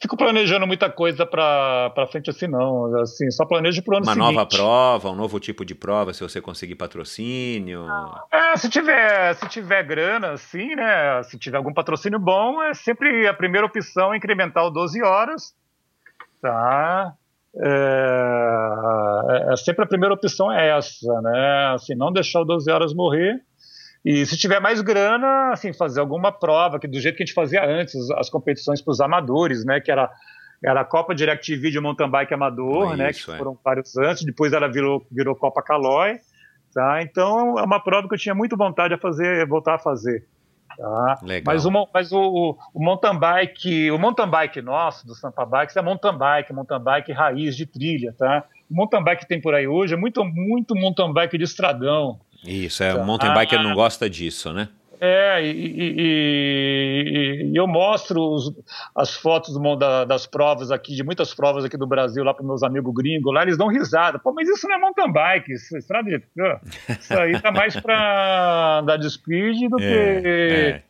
fico 0.00 0.16
planejando 0.16 0.64
muita 0.64 0.88
coisa 0.88 1.26
para 1.26 2.06
frente 2.08 2.30
assim, 2.30 2.46
não. 2.46 2.94
Assim, 3.00 3.28
só 3.32 3.44
planejo 3.44 3.82
para 3.82 3.94
o 3.94 3.96
ano 3.96 4.06
Uma 4.06 4.14
seguinte. 4.14 4.32
nova 4.32 4.46
prova, 4.46 5.10
um 5.10 5.16
novo 5.16 5.40
tipo 5.40 5.64
de 5.64 5.74
prova, 5.74 6.12
se 6.12 6.22
você 6.22 6.40
conseguir 6.40 6.76
patrocínio. 6.76 7.86
É, 8.30 8.56
se 8.56 8.70
tiver, 8.70 9.34
se 9.34 9.48
tiver 9.48 9.82
grana, 9.82 10.32
assim, 10.32 10.76
né? 10.76 11.20
Se 11.24 11.36
tiver 11.36 11.56
algum 11.56 11.72
patrocínio 11.72 12.20
bom, 12.20 12.62
é 12.62 12.74
sempre 12.74 13.26
a 13.26 13.34
primeira 13.34 13.66
opção 13.66 14.14
incrementar 14.14 14.64
o 14.64 14.70
12 14.70 15.02
horas. 15.02 15.52
Tá? 16.44 17.14
É, 17.56 19.52
é 19.52 19.56
sempre 19.56 19.82
a 19.84 19.88
primeira 19.88 20.14
opção 20.14 20.52
é 20.52 20.76
essa, 20.76 21.20
né? 21.22 21.72
Assim, 21.74 21.94
não 21.94 22.12
deixar 22.12 22.40
o 22.42 22.44
12 22.44 22.70
horas 22.70 22.92
morrer. 22.92 23.40
E 24.04 24.26
se 24.26 24.36
tiver 24.36 24.60
mais 24.60 24.82
grana, 24.82 25.52
assim, 25.52 25.72
fazer 25.72 26.00
alguma 26.00 26.30
prova, 26.30 26.78
que 26.78 26.86
do 26.86 27.00
jeito 27.00 27.16
que 27.16 27.22
a 27.22 27.26
gente 27.26 27.34
fazia 27.34 27.64
antes, 27.64 27.94
as 28.18 28.28
competições 28.28 28.82
para 28.82 28.92
os 28.92 29.00
amadores, 29.00 29.64
né? 29.64 29.80
Que 29.80 29.90
era, 29.90 30.10
era 30.62 30.82
a 30.82 30.84
Copa 30.84 31.14
DirecTV 31.14 31.70
de 31.70 31.80
mountain 31.80 32.10
bike 32.10 32.34
amador, 32.34 32.92
É 32.92 32.96
né? 32.96 33.10
isso, 33.10 33.24
Que 33.24 33.32
é. 33.32 33.38
foram 33.38 33.58
vários 33.64 33.96
antes, 33.96 34.22
depois 34.24 34.52
ela 34.52 34.70
virou, 34.70 35.02
virou 35.10 35.34
Copa 35.34 35.62
Calói. 35.62 36.18
Tá? 36.74 37.00
Então 37.02 37.58
é 37.58 37.62
uma 37.62 37.80
prova 37.82 38.06
que 38.06 38.14
eu 38.14 38.18
tinha 38.18 38.34
muito 38.34 38.54
vontade 38.56 38.94
de 38.94 39.00
fazer, 39.00 39.46
voltar 39.46 39.76
a 39.76 39.78
fazer. 39.78 40.26
Tá? 40.76 41.18
Legal. 41.22 41.42
Mas, 41.54 41.64
o, 41.66 41.88
mas 41.92 42.12
o, 42.12 42.20
o, 42.20 42.58
o 42.74 42.82
mountain 42.84 43.18
bike, 43.18 43.90
o 43.90 43.98
mountain 43.98 44.28
bike 44.28 44.60
nosso, 44.62 45.06
do 45.06 45.14
Sampa 45.14 45.44
Bikes, 45.44 45.76
é 45.76 45.82
mountain 45.82 46.16
bike, 46.16 46.52
mountain 46.52 46.80
bike 46.80 47.12
raiz 47.12 47.56
de 47.56 47.66
trilha, 47.66 48.12
tá? 48.18 48.44
O 48.70 48.74
mountain 48.74 49.02
bike 49.02 49.22
que 49.22 49.28
tem 49.28 49.40
por 49.40 49.54
aí 49.54 49.66
hoje 49.68 49.94
é 49.94 49.96
muito, 49.96 50.24
muito 50.24 50.74
mountain 50.74 51.12
bike 51.12 51.38
de 51.38 51.44
estradão. 51.44 52.18
Isso, 52.44 52.82
é, 52.82 52.92
o 52.92 52.98
Tá. 52.98 53.04
mountain 53.04 53.32
biker 53.34 53.62
não 53.62 53.74
gosta 53.74 54.08
disso, 54.10 54.52
né? 54.52 54.68
É, 55.00 55.44
e, 55.44 55.50
e- 55.50 57.50
e- 57.52 57.56
eu 57.56 57.66
mostro 57.66 58.20
os- 58.20 58.52
as 58.94 59.14
fotos 59.14 59.54
da- 59.78 60.04
das 60.04 60.26
provas 60.26 60.70
aqui, 60.70 60.94
de 60.94 61.02
muitas 61.04 61.34
provas 61.34 61.64
aqui 61.64 61.76
do 61.76 61.86
Brasil, 61.86 62.24
lá 62.24 62.34
para 62.34 62.44
meus 62.44 62.62
amigos 62.62 62.92
gringos, 62.94 63.32
lá 63.32 63.42
eles 63.42 63.56
dão 63.56 63.68
risada. 63.68 64.18
Pô, 64.18 64.32
mas 64.32 64.48
isso 64.48 64.66
não 64.68 64.76
é 64.76 64.80
mountain 64.80 65.12
bike, 65.12 65.52
isso 65.52 65.74
é 65.74 65.78
estrada 65.78 66.08
de. 66.10 66.22
Isso 67.00 67.18
aí 67.18 67.40
tá 67.40 67.52
mais 67.52 67.78
para 67.78 68.78
andar 68.82 68.96
de 68.96 69.10
speed 69.10 69.70
do 69.70 69.76
que. 69.76 69.84
É, 69.84 70.82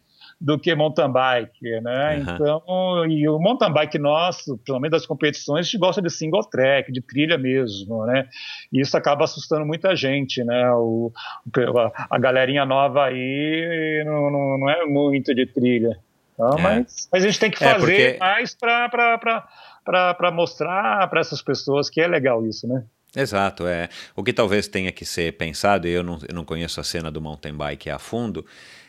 do 0.44 0.58
que 0.58 0.74
mountain 0.74 1.10
bike, 1.10 1.80
né? 1.80 2.16
Aham. 2.20 2.34
Então, 2.34 3.06
e 3.08 3.26
o 3.26 3.38
mountain 3.38 3.72
bike 3.72 3.98
nosso, 3.98 4.58
pelo 4.58 4.78
menos 4.78 4.98
das 5.00 5.06
competições, 5.06 5.60
a 5.60 5.62
gente 5.62 5.78
gosta 5.78 6.02
de 6.02 6.10
single 6.10 6.44
track, 6.44 6.92
de 6.92 7.00
trilha 7.00 7.38
mesmo, 7.38 8.04
né? 8.04 8.28
E 8.70 8.78
isso 8.82 8.94
acaba 8.94 9.24
assustando 9.24 9.64
muita 9.64 9.96
gente, 9.96 10.44
né? 10.44 10.70
O, 10.74 11.10
a, 11.56 12.06
a 12.16 12.18
galerinha 12.18 12.66
nova 12.66 13.06
aí 13.06 14.02
não, 14.04 14.30
não, 14.30 14.58
não 14.58 14.68
é 14.70 14.84
muito 14.84 15.34
de 15.34 15.46
trilha. 15.46 15.98
Tá? 16.36 16.50
É. 16.58 16.62
Mas, 16.62 17.08
mas 17.10 17.24
a 17.24 17.26
gente 17.26 17.40
tem 17.40 17.50
que 17.50 17.64
É, 17.64 17.70
fazer 17.70 17.78
porque- 17.80 18.16
mais 18.20 18.54
para 18.54 20.30
mostrar 20.30 21.08
para 21.08 21.20
essas 21.20 21.40
pessoas 21.40 21.88
que 21.88 22.00
é 22.02 22.06
legal 22.06 22.46
isso, 22.46 22.68
né? 22.68 22.84
Exato, 23.16 23.66
é. 23.66 23.88
O 24.16 24.22
que 24.24 24.32
talvez 24.32 24.66
tenha 24.68 24.90
que 24.90 25.04
ser 25.04 25.32
pensado, 25.38 25.86
e 25.86 25.92
eu 25.92 26.02
não, 26.02 26.18
eu 26.28 26.34
não 26.34 26.44
conheço 26.44 26.80
a 26.80 26.84
cena 26.84 27.10
do 27.10 27.20
mountain 27.20 27.54
bike 27.54 27.88
a 27.88 27.98
fundo, 27.98 28.44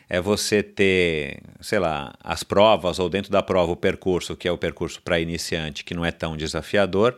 é 0.08 0.20
você 0.20 0.62
ter, 0.62 1.40
sei 1.60 1.78
lá, 1.78 2.14
as 2.22 2.42
provas 2.42 2.98
ou 2.98 3.08
dentro 3.08 3.30
da 3.32 3.42
prova 3.42 3.72
o 3.72 3.76
percurso, 3.76 4.36
que 4.36 4.46
é 4.46 4.52
o 4.52 4.58
percurso 4.58 5.02
para 5.02 5.18
iniciante, 5.18 5.82
que 5.84 5.94
não 5.94 6.04
é 6.04 6.12
tão 6.12 6.36
desafiador, 6.36 7.16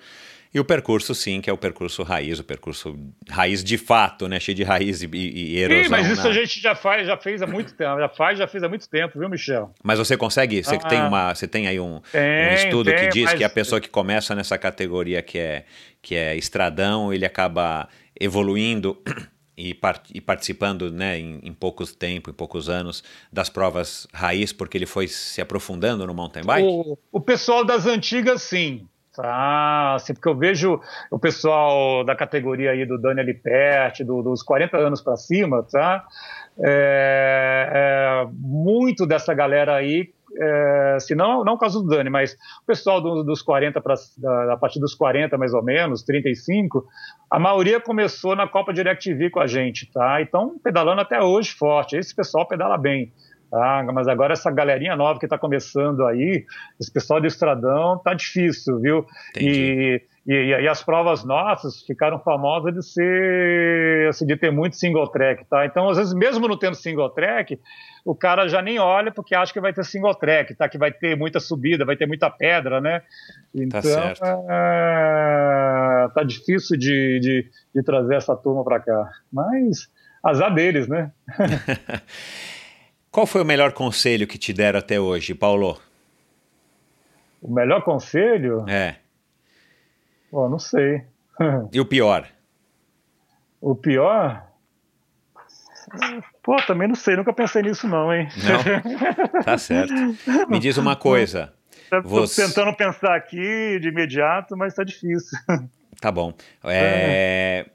e 0.54 0.58
o 0.58 0.64
percurso 0.64 1.14
sim, 1.14 1.42
que 1.42 1.50
é 1.50 1.52
o 1.52 1.58
percurso 1.58 2.02
raiz, 2.02 2.38
o 2.38 2.44
percurso 2.44 2.98
raiz 3.28 3.62
de 3.62 3.76
fato, 3.76 4.26
né, 4.26 4.40
cheio 4.40 4.56
de 4.56 4.62
raiz 4.64 5.02
e, 5.02 5.06
e, 5.12 5.58
erosão. 5.58 5.82
Ih, 5.84 5.88
mas 5.90 6.06
isso 6.10 6.22
na- 6.22 6.30
a 6.30 6.32
gente 6.32 6.58
já 6.58 6.74
faz, 6.74 7.06
já 7.06 7.18
fez 7.18 7.42
há 7.42 7.46
muito 7.46 7.74
tempo, 7.74 7.98
já 8.00 8.08
faz, 8.08 8.38
já 8.38 8.46
fez 8.46 8.64
há 8.64 8.68
muito 8.70 8.88
tempo, 8.88 9.18
viu, 9.18 9.28
Michel? 9.28 9.70
Mas 9.84 9.98
você 9.98 10.16
consegue, 10.16 10.64
você 10.64 10.76
Ah. 10.76 10.78
tem 10.88 11.02
uma, 11.02 11.34
você 11.34 11.46
tem 11.46 11.68
aí 11.68 11.78
um, 11.78 11.96
um 11.96 12.00
Tenho, 12.10 12.54
estudo 12.54 12.90
que 12.90 12.96
tenho, 12.96 13.10
diz 13.12 13.24
mas- 13.24 13.34
que 13.34 13.44
a 13.44 13.50
pessoa 13.50 13.78
que 13.78 13.90
começa 13.90 14.34
nessa 14.34 14.56
categoria 14.56 15.20
que 15.20 15.38
é 15.38 15.64
que 16.00 16.14
é 16.14 16.34
estradão, 16.36 17.12
ele 17.12 17.26
acaba 17.26 17.86
evoluindo 18.18 18.96
e, 19.58 19.74
par- 19.74 20.00
e 20.14 20.20
participando, 20.20 20.90
né, 20.92 21.18
em, 21.18 21.40
em 21.42 21.52
poucos 21.52 21.92
tempo, 21.92 22.30
em 22.30 22.32
poucos 22.32 22.68
anos 22.68 23.02
das 23.32 23.48
provas 23.48 24.06
raiz, 24.14 24.52
porque 24.52 24.78
ele 24.78 24.86
foi 24.86 25.08
se 25.08 25.40
aprofundando 25.40 26.06
no 26.06 26.14
mountain 26.14 26.44
bike. 26.44 26.66
O, 26.68 26.96
o 27.10 27.20
pessoal 27.20 27.64
das 27.64 27.84
antigas, 27.84 28.40
sim. 28.42 28.86
Tá, 29.12 29.96
assim, 29.96 30.14
porque 30.14 30.28
eu 30.28 30.36
vejo 30.36 30.80
o 31.10 31.18
pessoal 31.18 32.04
da 32.04 32.14
categoria 32.14 32.70
aí 32.70 32.86
do 32.86 32.96
Daniel 32.96 33.26
Lipert, 33.26 34.04
do, 34.04 34.22
dos 34.22 34.44
40 34.44 34.76
anos 34.76 35.00
para 35.00 35.16
cima, 35.16 35.64
tá? 35.64 36.06
É, 36.60 37.68
é, 38.24 38.28
muito 38.32 39.04
dessa 39.04 39.34
galera 39.34 39.74
aí, 39.74 40.12
é, 40.36 40.96
se 41.00 41.14
não, 41.14 41.44
não 41.44 41.54
o 41.54 41.58
caso 41.58 41.82
do 41.82 41.88
Dani, 41.88 42.10
mas 42.10 42.32
o 42.62 42.66
pessoal 42.66 43.00
do- 43.00 43.22
dos 43.22 43.40
40 43.42 43.80
para 43.80 43.94
a 44.52 44.56
partir 44.56 44.78
dos 44.80 44.94
40 44.94 45.38
mais 45.38 45.54
ou 45.54 45.62
menos, 45.62 46.02
35, 46.02 46.86
a 47.30 47.38
maioria 47.38 47.80
começou 47.80 48.36
na 48.36 48.46
Copa 48.46 48.72
DirecTV 48.72 49.30
com 49.30 49.40
a 49.40 49.46
gente, 49.46 49.90
tá? 49.92 50.20
Então 50.20 50.58
pedalando 50.62 51.00
até 51.00 51.20
hoje 51.22 51.52
forte. 51.52 51.96
Esse 51.96 52.14
pessoal 52.14 52.46
pedala 52.46 52.76
bem. 52.76 53.12
Tá? 53.50 53.82
Mas 53.94 54.06
agora 54.06 54.34
essa 54.34 54.50
galerinha 54.50 54.94
nova 54.94 55.18
que 55.18 55.24
está 55.24 55.38
começando 55.38 56.04
aí, 56.06 56.44
esse 56.78 56.92
pessoal 56.92 57.18
do 57.18 57.26
Estradão, 57.26 57.96
tá 57.96 58.12
difícil, 58.12 58.78
viu? 58.78 59.06
Entendi. 59.30 59.48
E, 59.50 60.02
e, 60.28 60.60
e 60.60 60.68
as 60.68 60.82
provas 60.82 61.24
nossas 61.24 61.80
ficaram 61.80 62.18
famosas 62.20 62.74
de 62.74 62.84
ser, 62.84 64.10
assim, 64.10 64.26
de 64.26 64.36
ter 64.36 64.52
muito 64.52 64.76
single 64.76 65.08
track, 65.08 65.46
tá? 65.46 65.64
Então, 65.64 65.88
às 65.88 65.96
vezes, 65.96 66.12
mesmo 66.12 66.46
não 66.46 66.58
tendo 66.58 66.74
single 66.74 67.08
track, 67.08 67.58
o 68.04 68.14
cara 68.14 68.46
já 68.46 68.60
nem 68.60 68.78
olha 68.78 69.10
porque 69.10 69.34
acha 69.34 69.54
que 69.54 69.60
vai 69.60 69.72
ter 69.72 69.82
single 69.86 70.14
track, 70.14 70.54
tá? 70.54 70.68
Que 70.68 70.76
vai 70.76 70.92
ter 70.92 71.16
muita 71.16 71.40
subida, 71.40 71.86
vai 71.86 71.96
ter 71.96 72.06
muita 72.06 72.28
pedra, 72.28 72.78
né? 72.78 73.00
Então, 73.54 73.80
certo. 73.80 74.22
é, 74.22 76.08
tá 76.14 76.22
difícil 76.22 76.76
de, 76.76 77.20
de, 77.20 77.50
de 77.74 77.82
trazer 77.82 78.16
essa 78.16 78.36
turma 78.36 78.62
para 78.62 78.80
cá. 78.80 79.10
Mas, 79.32 79.88
azar 80.22 80.52
deles, 80.52 80.86
né? 80.86 81.10
Qual 83.10 83.24
foi 83.24 83.40
o 83.40 83.46
melhor 83.46 83.72
conselho 83.72 84.26
que 84.26 84.36
te 84.36 84.52
deram 84.52 84.78
até 84.78 85.00
hoje, 85.00 85.34
Paulo? 85.34 85.80
O 87.40 87.50
melhor 87.50 87.80
conselho? 87.82 88.68
É. 88.68 88.96
Pô, 90.30 90.48
não 90.48 90.58
sei. 90.58 91.02
E 91.72 91.80
o 91.80 91.84
pior? 91.84 92.26
O 93.60 93.74
pior? 93.74 94.44
Pô, 96.42 96.56
também 96.66 96.88
não 96.88 96.94
sei, 96.94 97.16
nunca 97.16 97.32
pensei 97.32 97.62
nisso 97.62 97.86
não, 97.88 98.12
hein? 98.12 98.28
Não? 98.44 98.62
Tá 99.44 99.56
certo. 99.56 99.92
Me 100.48 100.58
diz 100.58 100.76
uma 100.76 100.96
coisa. 100.96 101.52
Tô 101.90 102.02
Você- 102.02 102.46
tentando 102.46 102.74
pensar 102.76 103.14
aqui 103.16 103.78
de 103.80 103.88
imediato, 103.88 104.56
mas 104.56 104.74
tá 104.74 104.84
difícil. 104.84 105.38
Tá 106.00 106.12
bom. 106.12 106.32
É, 106.62 107.68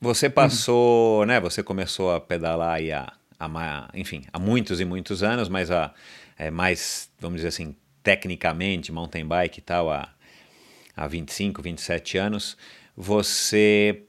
Você 0.00 0.30
passou, 0.30 1.26
né? 1.26 1.40
Você 1.40 1.64
começou 1.64 2.14
a 2.14 2.20
pedalar 2.20 2.74
aí 2.76 2.92
há, 2.92 3.12
há 3.40 3.88
enfim, 3.92 4.24
há 4.32 4.38
muitos 4.38 4.80
e 4.80 4.84
muitos 4.84 5.22
anos, 5.24 5.48
mas 5.48 5.68
há, 5.68 5.92
é, 6.38 6.48
mais, 6.48 7.10
vamos 7.18 7.38
dizer 7.38 7.48
assim, 7.48 7.74
tecnicamente, 8.04 8.92
mountain 8.92 9.26
bike 9.26 9.58
e 9.58 9.62
tal, 9.62 9.90
há, 9.90 10.08
há 11.00 11.06
25, 11.06 11.62
27 11.62 12.18
anos. 12.18 12.58
Você 12.94 14.02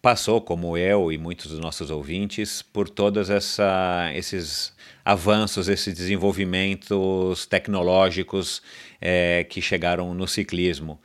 passou, 0.00 0.40
como 0.40 0.78
eu 0.78 1.12
e 1.12 1.18
muitos 1.18 1.50
dos 1.50 1.60
nossos 1.60 1.90
ouvintes, 1.90 2.62
por 2.62 2.88
todos 2.88 3.28
esses 3.28 4.74
avanços, 5.04 5.68
esses 5.68 5.94
desenvolvimentos 5.94 7.44
tecnológicos 7.44 8.62
é, 8.98 9.44
que 9.44 9.60
chegaram 9.60 10.14
no 10.14 10.26
ciclismo. 10.26 10.98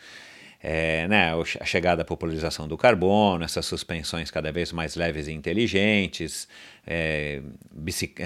É, 0.68 1.08
né, 1.08 1.32
a 1.60 1.66
chegada 1.66 1.98
da 1.98 2.06
popularização 2.06 2.68
do 2.68 2.76
carbono, 2.76 3.44
essas 3.44 3.68
suspensões 3.68 4.32
cada 4.32 4.52
vez 4.52 4.72
mais 4.72 4.96
leves 4.96 5.28
e 5.28 5.32
inteligentes, 5.32 6.48
é, 6.88 7.40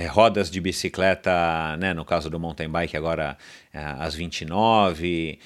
rodas 0.09 0.49
de 0.49 0.61
bicicleta, 0.61 1.75
né, 1.77 1.93
no 1.93 2.05
caso 2.05 2.29
do 2.29 2.39
mountain 2.39 2.69
bike 2.69 2.95
agora 2.95 3.37
é, 3.73 3.79
às 3.79 4.15
29, 4.15 5.37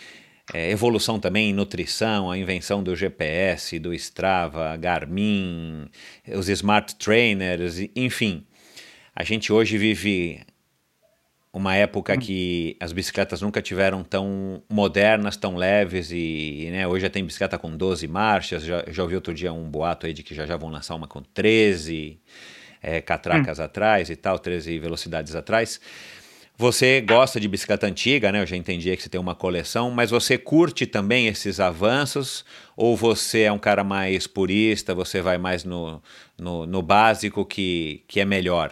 é, 0.51 0.71
evolução 0.71 1.19
também 1.19 1.51
em 1.51 1.53
nutrição, 1.53 2.29
a 2.29 2.37
invenção 2.37 2.83
do 2.83 2.95
GPS, 2.95 3.79
do 3.79 3.93
Strava, 3.93 4.75
Garmin, 4.75 5.87
os 6.27 6.49
smart 6.49 6.95
trainers, 6.95 7.79
enfim. 7.95 8.45
A 9.15 9.23
gente 9.23 9.53
hoje 9.53 9.77
vive 9.77 10.41
uma 11.53 11.75
época 11.75 12.17
que 12.17 12.75
as 12.79 12.91
bicicletas 12.91 13.39
nunca 13.41 13.61
tiveram 13.61 14.03
tão 14.03 14.63
modernas, 14.67 15.37
tão 15.37 15.55
leves 15.55 16.09
e, 16.11 16.67
né, 16.71 16.87
hoje 16.87 17.03
já 17.03 17.09
tem 17.11 17.23
bicicleta 17.23 17.59
com 17.59 17.77
12 17.77 18.07
marchas, 18.07 18.63
já, 18.63 18.83
já 18.87 19.03
ouvi 19.03 19.13
outro 19.13 19.35
dia 19.35 19.53
um 19.53 19.69
boato 19.69 20.07
aí 20.07 20.13
de 20.13 20.23
que 20.23 20.33
já 20.33 20.47
já 20.47 20.57
vão 20.57 20.69
lançar 20.71 20.95
uma 20.95 21.07
com 21.07 21.21
13 21.21 22.19
é, 22.81 22.99
catracas 22.99 23.59
atrás 23.59 24.09
e 24.09 24.15
tal, 24.15 24.39
13 24.39 24.79
velocidades 24.79 25.35
atrás. 25.35 25.79
Você 26.55 27.01
gosta 27.01 27.39
de 27.39 27.47
bicicleta 27.47 27.87
antiga, 27.87 28.31
né? 28.31 28.41
Eu 28.41 28.45
já 28.45 28.55
entendi 28.55 28.95
que 28.95 29.01
você 29.01 29.09
tem 29.09 29.19
uma 29.19 29.33
coleção, 29.33 29.89
mas 29.89 30.11
você 30.11 30.37
curte 30.37 30.85
também 30.85 31.27
esses 31.27 31.59
avanços? 31.59 32.45
Ou 32.77 32.95
você 32.95 33.41
é 33.41 33.51
um 33.51 33.57
cara 33.57 33.83
mais 33.83 34.27
purista, 34.27 34.93
você 34.93 35.19
vai 35.19 35.37
mais 35.39 35.63
no, 35.63 36.01
no, 36.39 36.67
no 36.67 36.81
básico 36.81 37.43
que, 37.43 38.03
que 38.07 38.19
é 38.19 38.25
melhor? 38.25 38.71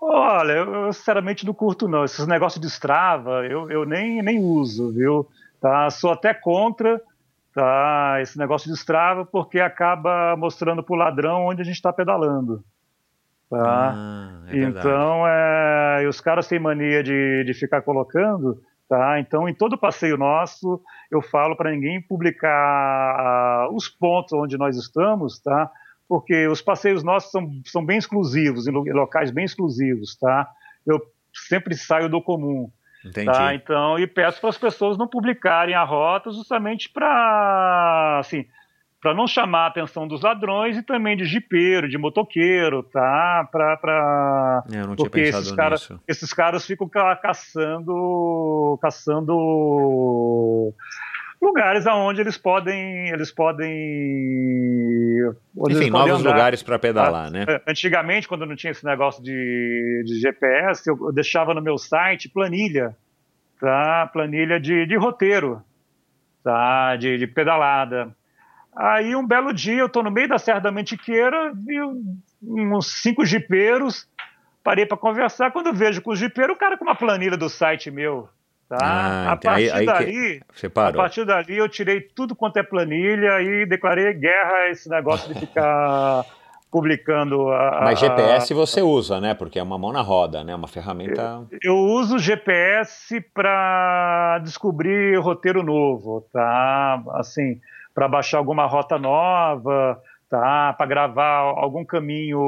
Olha, 0.00 0.52
eu 0.52 0.92
sinceramente 0.92 1.46
não 1.46 1.54
curto 1.54 1.88
não. 1.88 2.04
Esses 2.04 2.26
negócios 2.26 2.60
de 2.60 2.66
Strava, 2.68 3.46
eu, 3.46 3.70
eu 3.70 3.86
nem, 3.86 4.22
nem 4.22 4.38
uso, 4.38 4.92
viu? 4.92 5.26
Tá? 5.60 5.88
Sou 5.90 6.10
até 6.10 6.34
contra 6.34 7.00
tá? 7.54 8.18
esse 8.20 8.38
negócio 8.38 8.70
de 8.70 8.78
Strava, 8.78 9.24
porque 9.24 9.60
acaba 9.60 10.36
mostrando 10.36 10.82
para 10.82 10.94
o 10.94 10.98
ladrão 10.98 11.46
onde 11.46 11.62
a 11.62 11.64
gente 11.64 11.74
está 11.74 11.92
pedalando. 11.92 12.62
Tá? 13.50 13.92
Ah, 13.96 14.42
é 14.46 14.58
então, 14.58 15.26
é, 15.26 16.06
os 16.08 16.20
caras 16.20 16.46
têm 16.46 16.60
mania 16.60 17.02
de, 17.02 17.42
de 17.44 17.52
ficar 17.52 17.82
colocando, 17.82 18.62
tá? 18.88 19.18
Então, 19.18 19.48
em 19.48 19.54
todo 19.54 19.76
passeio 19.76 20.16
nosso, 20.16 20.80
eu 21.10 21.20
falo 21.20 21.56
para 21.56 21.72
ninguém 21.72 22.00
publicar 22.00 23.68
uh, 23.68 23.74
os 23.74 23.88
pontos 23.88 24.32
onde 24.34 24.56
nós 24.56 24.76
estamos, 24.76 25.40
tá? 25.40 25.68
Porque 26.08 26.46
os 26.46 26.62
passeios 26.62 27.02
nossos 27.02 27.32
são, 27.32 27.50
são 27.66 27.84
bem 27.84 27.98
exclusivos, 27.98 28.68
em 28.68 28.92
locais 28.92 29.32
bem 29.32 29.44
exclusivos, 29.44 30.16
tá? 30.16 30.48
Eu 30.86 31.00
sempre 31.34 31.74
saio 31.74 32.08
do 32.08 32.22
comum. 32.22 32.70
Entendi. 33.04 33.26
Tá? 33.26 33.52
Então, 33.52 33.98
e 33.98 34.06
peço 34.06 34.40
para 34.40 34.50
as 34.50 34.58
pessoas 34.58 34.96
não 34.96 35.08
publicarem 35.08 35.74
a 35.74 35.82
rota 35.82 36.30
justamente 36.30 36.88
para, 36.88 38.18
assim, 38.20 38.44
para 39.00 39.14
não 39.14 39.26
chamar 39.26 39.64
a 39.64 39.66
atenção 39.68 40.06
dos 40.06 40.20
ladrões 40.22 40.76
e 40.76 40.82
também 40.82 41.16
de 41.16 41.24
jipeiro, 41.24 41.88
de 41.88 41.96
motoqueiro, 41.96 42.82
tá? 42.82 43.48
Pra, 43.50 43.76
pra... 43.78 44.64
É, 44.70 44.76
eu 44.80 44.86
não 44.86 44.94
tinha 44.94 45.08
Porque 45.08 45.22
pensado 45.22 45.42
esses 45.42 45.52
caras, 45.56 45.80
nisso. 45.80 46.00
esses 46.06 46.32
caras 46.34 46.66
ficam 46.66 46.86
ca- 46.88 47.16
caçando, 47.16 48.78
caçando 48.82 50.74
lugares 51.40 51.86
aonde 51.86 52.20
eles 52.20 52.36
podem, 52.36 53.08
eles 53.08 53.32
podem, 53.32 53.70
onde 55.56 55.72
Enfim, 55.74 55.84
eles 55.84 55.90
podem 55.90 56.08
novos 56.08 56.20
andar. 56.20 56.30
lugares 56.32 56.62
para 56.62 56.78
pedalar, 56.78 57.30
né? 57.30 57.44
É, 57.48 57.62
Antigamente, 57.66 58.28
quando 58.28 58.44
não 58.46 58.54
tinha 58.56 58.70
esse 58.72 58.84
negócio 58.84 59.22
de, 59.22 60.02
de 60.06 60.20
GPS, 60.20 60.88
eu, 60.88 60.98
eu 61.06 61.12
deixava 61.12 61.54
no 61.54 61.62
meu 61.62 61.78
site 61.78 62.28
planilha, 62.28 62.94
tá? 63.58 64.08
Planilha 64.12 64.60
de, 64.60 64.84
de 64.86 64.96
roteiro, 64.96 65.62
tá? 66.44 66.96
De, 66.96 67.16
de 67.16 67.26
pedalada. 67.26 68.14
Aí 68.82 69.14
um 69.14 69.26
belo 69.26 69.52
dia 69.52 69.78
eu 69.80 69.86
estou 69.86 70.02
no 70.02 70.10
meio 70.10 70.28
da 70.28 70.38
Serra 70.38 70.58
da 70.60 70.72
Mantiqueira, 70.72 71.52
vi 71.54 71.76
uns 72.42 72.86
cinco 73.02 73.26
jipeiros, 73.26 74.08
parei 74.64 74.86
para 74.86 74.96
conversar. 74.96 75.50
Quando 75.50 75.66
eu 75.66 75.74
vejo 75.74 76.00
com 76.00 76.12
o 76.12 76.16
jipeiro, 76.16 76.54
o 76.54 76.56
cara 76.56 76.78
com 76.78 76.84
uma 76.84 76.94
planilha 76.94 77.36
do 77.36 77.48
site 77.50 77.90
meu, 77.90 78.28
tá? 78.68 78.78
Ah, 78.80 79.28
a 79.28 79.32
aí- 79.32 79.38
partir 79.38 79.70
aí 79.72 79.80
que- 79.80 79.84
dali, 79.92 80.42
a 80.76 80.92
partir 80.92 81.24
dali 81.26 81.56
eu 81.58 81.68
tirei 81.68 82.00
tudo 82.00 82.34
quanto 82.34 82.56
é 82.56 82.62
planilha 82.62 83.42
e 83.42 83.66
declarei 83.66 84.14
guerra 84.14 84.52
a 84.64 84.70
esse 84.70 84.88
negócio 84.88 85.32
de 85.34 85.38
ficar 85.38 86.24
publicando 86.72 87.50
a, 87.50 87.80
Mas 87.82 87.98
a- 88.02 88.06
GPS 88.06 88.54
você 88.54 88.80
usa, 88.80 89.20
né? 89.20 89.34
Porque 89.34 89.58
é 89.58 89.62
uma 89.62 89.76
mão 89.76 89.92
na 89.92 90.00
roda, 90.00 90.42
né? 90.42 90.54
Uma 90.54 90.68
ferramenta. 90.68 91.42
Eu 91.62 91.76
uso 91.76 92.18
GPS 92.18 93.20
para 93.34 94.38
descobrir 94.42 95.18
roteiro 95.20 95.62
novo, 95.62 96.26
tá? 96.32 97.02
Assim, 97.16 97.60
para 97.94 98.08
baixar 98.08 98.38
alguma 98.38 98.66
rota 98.66 98.98
nova, 98.98 100.00
tá? 100.28 100.72
Para 100.74 100.86
gravar 100.86 101.38
algum 101.38 101.84
caminho, 101.84 102.38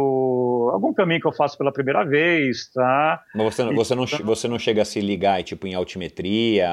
algum 0.72 0.92
caminho 0.94 1.20
que 1.20 1.26
eu 1.26 1.32
faço 1.32 1.58
pela 1.58 1.72
primeira 1.72 2.04
vez, 2.04 2.70
tá? 2.72 3.20
Mas 3.34 3.44
você, 3.54 3.72
você, 3.72 3.94
não, 3.94 4.06
você 4.06 4.48
não 4.48 4.58
chega 4.58 4.82
a 4.82 4.84
se 4.84 5.00
ligar 5.00 5.42
tipo, 5.42 5.66
em 5.66 5.74
altimetria, 5.74 6.68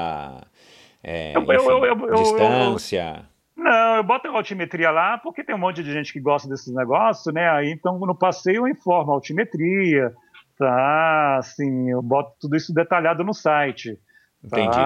é, 1.02 1.32
Eu- 1.36 1.42
enfim, 1.42 1.54
eu- 1.54 1.84
eu- 2.08 2.14
distância. 2.14 3.24
Não, 3.56 3.96
eu 3.96 4.02
boto 4.04 4.28
a 4.28 4.30
altimetria 4.30 4.90
lá 4.90 5.18
porque 5.18 5.44
tem 5.44 5.54
um 5.54 5.58
monte 5.58 5.82
de 5.82 5.92
gente 5.92 6.12
que 6.12 6.20
gosta 6.20 6.48
desses 6.48 6.72
negócios, 6.74 7.32
né? 7.34 7.50
Aí 7.50 7.70
então 7.70 7.98
no 7.98 8.14
passeio 8.14 8.66
eu 8.66 8.68
informo 8.68 9.12
a 9.12 9.14
altimetria, 9.16 10.12
tá? 10.58 11.36
Assim, 11.38 11.90
eu 11.90 12.00
boto 12.00 12.32
tudo 12.40 12.56
isso 12.56 12.72
detalhado 12.72 13.22
no 13.22 13.34
site. 13.34 13.98
Entendi. 14.42 14.78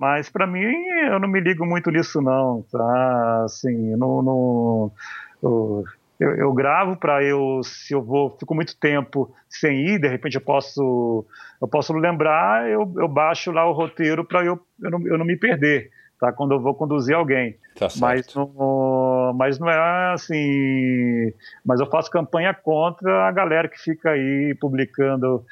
Mas 0.00 0.30
para 0.30 0.46
mim 0.46 0.64
eu 1.10 1.20
não 1.20 1.28
me 1.28 1.38
ligo 1.40 1.66
muito 1.66 1.90
nisso 1.90 2.22
não, 2.22 2.64
tá? 2.72 3.42
Assim, 3.44 3.94
não, 3.96 4.22
não- 4.22 4.92
eu, 5.42 5.84
eu- 6.18 6.52
gravo 6.54 6.96
para 6.96 7.22
eu 7.22 7.60
se 7.62 7.92
eu 7.92 8.02
vou 8.02 8.30
fico 8.38 8.54
muito 8.54 8.74
tempo 8.80 9.30
sem 9.48 9.86
ir, 9.86 9.98
de 10.00 10.08
repente 10.08 10.36
eu 10.36 10.40
posso 10.40 11.26
eu 11.60 11.68
posso 11.68 11.92
lembrar, 11.92 12.66
eu, 12.70 12.90
eu 12.96 13.06
baixo 13.06 13.52
lá 13.52 13.68
o 13.68 13.72
roteiro 13.74 14.24
para 14.24 14.42
eu, 14.42 14.58
eu, 14.82 14.90
não, 14.90 15.06
eu 15.06 15.18
não 15.18 15.26
me 15.26 15.36
perder, 15.36 15.90
tá? 16.18 16.32
Quando 16.32 16.52
eu 16.52 16.60
vou 16.60 16.74
conduzir 16.74 17.14
alguém. 17.14 17.58
Tá 17.78 17.90
certo. 17.90 18.00
Mas 18.00 18.34
não, 18.34 19.34
mas 19.36 19.58
não 19.58 19.68
é 19.68 20.12
assim. 20.14 21.32
Mas 21.64 21.78
eu 21.78 21.86
faço 21.86 22.10
campanha 22.10 22.54
contra 22.54 23.28
a 23.28 23.30
galera 23.32 23.68
que 23.68 23.78
fica 23.78 24.10
aí 24.12 24.56
publicando 24.58 25.44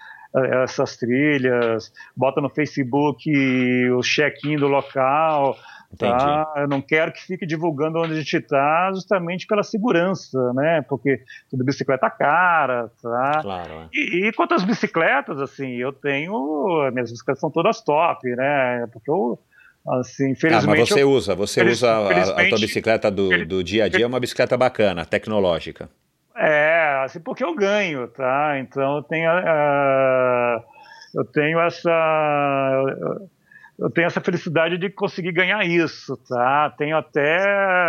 essas 0.46 0.96
trilhas, 0.96 1.92
bota 2.16 2.40
no 2.40 2.48
Facebook 2.48 3.30
o 3.90 4.00
check-in 4.02 4.56
do 4.56 4.68
local. 4.68 5.56
Entendi. 5.92 6.12
Tá? 6.18 6.52
Eu 6.58 6.68
não 6.68 6.82
quero 6.82 7.10
que 7.12 7.20
fique 7.24 7.46
divulgando 7.46 7.98
onde 7.98 8.12
a 8.12 8.16
gente 8.16 8.36
está, 8.36 8.90
justamente 8.92 9.46
pela 9.46 9.62
segurança, 9.62 10.52
né? 10.52 10.82
Porque 10.86 11.22
tudo 11.50 11.64
bicicleta 11.64 12.10
cara, 12.10 12.90
tá? 13.02 13.40
Claro, 13.40 13.72
é. 13.72 13.88
E, 13.94 14.26
e 14.28 14.32
quanto 14.34 14.52
às 14.52 14.62
bicicletas, 14.64 15.40
assim, 15.40 15.76
eu 15.76 15.90
tenho. 15.90 16.90
Minhas 16.92 17.10
bicicletas 17.10 17.40
são 17.40 17.50
todas 17.50 17.80
top, 17.80 18.28
né? 18.36 18.86
Porque 18.92 19.10
eu, 19.10 19.38
assim, 19.88 20.26
Ah, 20.26 20.30
infelizmente. 20.30 20.78
mas 20.80 20.88
você 20.90 21.02
eu- 21.02 21.10
usa, 21.10 21.34
você 21.34 21.62
usa 21.62 21.90
a- 21.90 22.22
a, 22.42 22.48
tua 22.50 22.58
bicicleta 22.58 23.10
do, 23.10 23.46
do 23.46 23.64
dia 23.64 23.84
a 23.84 23.88
dia, 23.88 24.04
é 24.04 24.06
uma 24.06 24.20
bicicleta 24.20 24.58
bacana, 24.58 25.06
tecnológica. 25.06 25.88
É, 26.98 27.04
assim, 27.04 27.20
porque 27.20 27.44
eu 27.44 27.54
ganho, 27.54 28.08
tá? 28.08 28.58
Então 28.58 28.96
eu 28.96 29.02
tenho, 29.02 29.30
ah, 29.30 30.62
eu 31.14 31.24
tenho 31.24 31.60
essa, 31.60 31.90
eu 33.78 33.90
tenho 33.90 34.06
essa 34.06 34.20
felicidade 34.20 34.76
de 34.78 34.90
conseguir 34.90 35.32
ganhar 35.32 35.64
isso, 35.64 36.16
tá? 36.28 36.74
Tenho 36.76 36.96
até, 36.96 37.44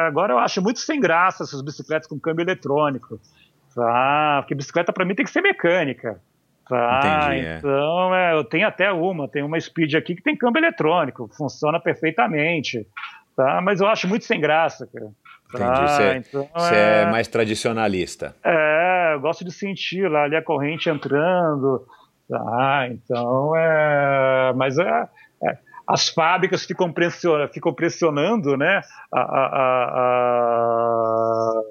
agora 0.07 0.33
eu 0.33 0.39
acho 0.39 0.61
muito 0.61 0.79
sem 0.79 0.99
graça 0.99 1.43
essas 1.43 1.61
bicicletas 1.61 2.07
com 2.07 2.19
câmbio 2.19 2.43
eletrônico, 2.43 3.19
tá? 3.75 4.39
Porque 4.41 4.55
bicicleta 4.55 4.93
para 4.93 5.05
mim 5.05 5.15
tem 5.15 5.25
que 5.25 5.31
ser 5.31 5.41
mecânica, 5.41 6.21
tá? 6.67 7.29
Entendi, 7.29 7.45
é. 7.47 7.57
Então 7.57 8.15
é, 8.15 8.33
eu 8.33 8.43
tenho 8.43 8.67
até 8.67 8.91
uma, 8.91 9.27
tem 9.27 9.43
uma 9.43 9.59
Speed 9.59 9.95
aqui 9.95 10.15
que 10.15 10.23
tem 10.23 10.37
câmbio 10.37 10.59
eletrônico, 10.59 11.29
funciona 11.35 11.79
perfeitamente, 11.79 12.85
tá? 13.35 13.59
Mas 13.61 13.81
eu 13.81 13.87
acho 13.87 14.07
muito 14.07 14.25
sem 14.25 14.39
graça, 14.39 14.87
cara. 14.87 15.09
Entendi. 15.53 15.81
Você, 15.81 16.15
Então, 16.17 16.47
você 16.55 16.75
é- 16.75 17.01
é 17.01 17.05
mais 17.11 17.27
tradicionalista. 17.27 18.35
é, 18.43 19.13
eu 19.15 19.19
gosto 19.19 19.43
de 19.43 19.51
sentir 19.51 20.09
lá 20.09 20.23
ali 20.23 20.35
a 20.35 20.41
corrente 20.43 20.89
entrando. 20.89 21.85
Ah, 22.31 22.87
então 22.91 23.55
é. 23.55 24.53
Mas 24.55 24.77
é, 24.77 25.07
é, 25.43 25.57
as 25.87 26.07
fábricas 26.09 26.63
ficam, 26.65 26.93
pressiona, 26.93 27.47
ficam 27.47 27.73
pressionando, 27.73 28.55
né? 28.55 28.81
A- 29.11 29.19
a- 29.21 29.49
a- 31.55 31.61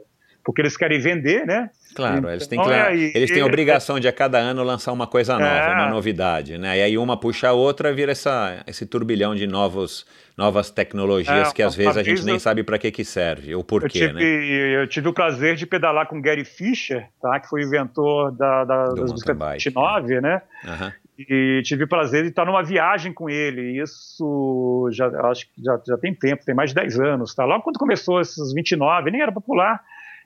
porque 0.48 0.62
eles 0.62 0.78
querem 0.78 0.98
vender, 0.98 1.44
né? 1.46 1.68
Claro, 1.94 2.30
eles 2.30 2.46
têm, 2.46 2.58
Então, 2.58 2.72
é 2.72 2.94
eles 2.96 3.30
têm 3.30 3.42
obrigação 3.42 4.00
de 4.00 4.08
a 4.08 4.12
cada 4.12 4.38
ano 4.38 4.62
lançar 4.62 4.92
uma 4.92 5.06
coisa 5.06 5.34
nova, 5.34 5.44
É. 5.46 5.74
uma 5.74 5.90
novidade, 5.90 6.56
né? 6.56 6.78
E 6.78 6.82
aí 6.82 6.96
uma 6.96 7.18
puxa 7.20 7.48
a 7.48 7.52
outra, 7.52 7.92
vira 7.92 8.12
essa, 8.12 8.62
esse 8.66 8.86
turbilhão 8.86 9.34
de 9.34 9.46
novos, 9.46 10.06
novas 10.38 10.70
tecnologias 10.70 11.50
É, 11.50 11.52
que 11.52 11.62
às 11.62 11.74
vezes 11.74 11.98
a 11.98 12.02
gente 12.02 12.24
nem 12.24 12.36
eu- 12.36 12.40
sabe 12.40 12.62
para 12.62 12.78
que 12.78 12.90
que 12.90 13.04
serve, 13.04 13.54
ou 13.54 13.62
por 13.62 13.82
Eu 13.82 13.90
quê, 13.90 13.98
tive, 14.08 14.12
né? 14.14 14.22
eu 14.22 14.86
tive 14.88 15.08
o 15.08 15.12
prazer 15.12 15.54
de 15.54 15.66
pedalar 15.66 16.06
com 16.06 16.18
Gary 16.22 16.46
Fischer, 16.46 17.06
tá? 17.20 17.38
que 17.40 17.46
foi 17.46 17.62
o 17.62 17.66
inventor 17.66 18.32
da, 18.32 18.64
da, 18.64 18.84
Do 18.84 18.94
das 18.94 18.96
mountain 18.96 19.14
bicicletas 19.14 19.38
bike, 19.38 19.64
29, 19.64 20.20
né? 20.22 20.42
Aham. 20.66 20.92
e 21.18 21.60
tive 21.64 21.84
o 21.84 21.88
prazer 21.88 22.22
de 22.22 22.28
estar 22.30 22.44
numa 22.46 22.62
viagem 22.62 23.12
com 23.12 23.28
ele. 23.28 23.82
Isso 23.82 24.88
já 24.92 25.08
acho 25.28 25.46
que 25.46 25.62
já, 25.62 25.78
já 25.86 25.98
tem 25.98 26.14
tempo, 26.14 26.44
tem 26.44 26.54
mais 26.54 26.70
de 26.70 26.76
10 26.76 26.98
anos. 27.00 27.34
Tá? 27.34 27.44
Logo 27.44 27.62
quando 27.64 27.76
começou 27.78 28.18
esses 28.20 28.52
29, 28.54 29.10
nem 29.10 29.20
era 29.20 29.32
popular, 29.32 29.80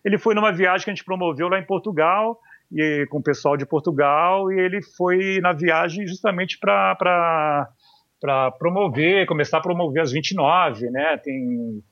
ele 0.04 0.18
foi 0.18 0.34
numa 0.34 0.52
viagem 0.52 0.84
que 0.84 0.90
a 0.90 0.94
gente 0.94 1.04
promoveu 1.04 1.48
lá 1.48 1.58
em 1.58 1.66
Portugal, 1.66 2.38
e, 2.72 3.06
com 3.10 3.18
o 3.18 3.22
pessoal 3.22 3.56
de 3.56 3.66
Portugal, 3.66 4.50
e 4.50 4.58
ele 4.58 4.82
foi 4.82 5.40
na 5.40 5.52
viagem 5.52 6.06
justamente 6.06 6.58
para 6.58 7.68
promover, 8.58 9.26
começar 9.26 9.58
a 9.58 9.62
promover 9.62 10.02
as 10.02 10.12
29, 10.12 10.90
né? 10.90 11.16
Tem, 11.18 11.82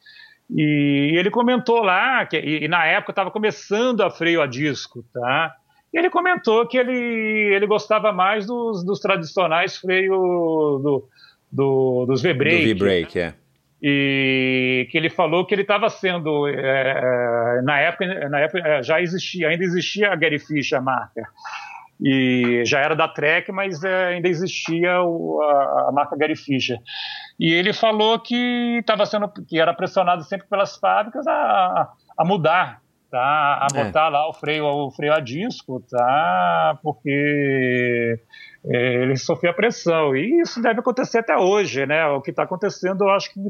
e 0.53 1.15
ele 1.17 1.31
comentou 1.31 1.83
lá, 1.83 2.27
que, 2.27 2.37
e, 2.37 2.65
e 2.65 2.69
na 2.69 2.85
época 2.87 3.13
estava 3.13 3.31
começando 3.31 4.01
a 4.01 4.11
freio 4.11 4.43
a 4.43 4.47
disco, 4.47 5.05
tá? 5.13 5.55
E 5.93 5.99
ele 5.99 6.11
comentou 6.11 6.67
que 6.67 6.79
ele, 6.79 7.55
ele 7.55 7.67
gostava 7.67 8.13
mais 8.13 8.47
dos, 8.47 8.85
dos 8.85 9.01
tradicionais 9.01 9.77
freios 9.77 10.17
do, 10.17 11.09
do, 11.51 12.07
dos 12.07 12.23
Do 12.23 12.29
V-brake. 12.29 12.75
V-Brake, 12.75 13.19
é. 13.19 13.35
E 13.83 14.87
que 14.91 14.99
ele 14.99 15.09
falou 15.09 15.47
que 15.47 15.55
ele 15.55 15.63
estava 15.63 15.89
sendo. 15.89 16.47
é, 16.49 17.63
na 17.63 17.79
época, 17.79 18.29
na 18.29 18.41
época 18.41 18.69
é, 18.69 18.83
já 18.83 19.01
existia, 19.01 19.49
ainda 19.49 19.65
existia 19.65 20.13
a 20.13 20.17
Gary 20.17 20.39
Fish, 20.39 20.73
a 20.73 20.81
marca. 20.81 21.23
e 22.03 22.63
já 22.65 22.81
era 22.81 22.95
da 22.97 23.09
Trek, 23.09 23.53
mas 23.53 23.83
é, 23.85 24.09
ainda 24.09 24.29
existia 24.29 25.01
o, 25.03 25.41
a, 25.43 25.89
a, 25.89 25.93
marca 25.93 26.17
Gary 26.17 26.37
Fisher. 26.37 26.79
E 27.39 27.53
ele 27.53 27.73
falou 27.73 28.19
que 28.19 28.79
estava 28.81 29.05
sendo, 29.07 29.29
que 29.29 29.59
era 29.59 29.75
pressionado 29.75 30.25
sempre 30.25 30.47
pelas 30.47 30.77
fábricas 30.77 31.27
a, 31.27 31.89
a 32.19 32.25
mudar, 32.25 32.81
tá, 33.11 33.19
a 33.63 33.67
é. 33.75 33.85
botar 33.85 34.09
lá 34.09 34.29
o 34.29 34.33
freio, 34.33 34.65
o 34.67 34.91
freio 34.91 35.13
a 35.13 35.21
disco, 35.21 35.83
tá, 35.91 36.79
porque 36.83 38.19
é, 38.19 38.21
ele 38.65 39.17
sofria 39.17 39.55
pressão. 39.55 40.15
E 40.15 40.43
isso 40.43 40.61
deve 40.61 40.81
acontecer 40.81 41.19
até 41.19 41.37
hoje, 41.37 41.87
né? 41.87 42.07
O 42.09 42.21
que 42.21 42.31
está 42.31 42.43
acontecendo, 42.43 43.05
eu 43.05 43.11
acho 43.11 43.33
que 43.33 43.41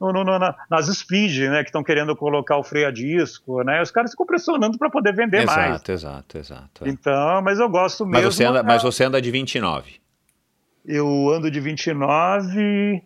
no, 0.00 0.12
no, 0.12 0.24
no, 0.24 0.38
nas 0.68 0.86
speed, 0.86 1.48
né? 1.50 1.62
Que 1.62 1.68
estão 1.68 1.84
querendo 1.84 2.16
colocar 2.16 2.56
o 2.56 2.64
freio 2.64 2.88
a 2.88 2.90
disco, 2.90 3.62
né? 3.62 3.80
Os 3.80 3.90
caras 3.90 4.10
ficam 4.10 4.26
pressionando 4.26 4.76
para 4.76 4.90
poder 4.90 5.14
vender 5.14 5.42
exato, 5.42 5.58
mais. 5.58 5.70
Exato, 5.70 5.92
exato, 5.92 6.38
exato. 6.38 6.84
É. 6.84 6.88
Então, 6.88 7.42
mas 7.42 7.60
eu 7.60 7.68
gosto 7.68 8.04
mesmo. 8.04 8.24
Mas 8.24 8.34
você 8.34 8.44
anda, 8.44 8.62
mas 8.62 8.82
você 8.82 9.04
anda 9.04 9.22
de 9.22 9.30
29? 9.30 10.00
Eu 10.84 11.30
ando 11.30 11.50
de 11.50 11.60
29, 11.60 13.02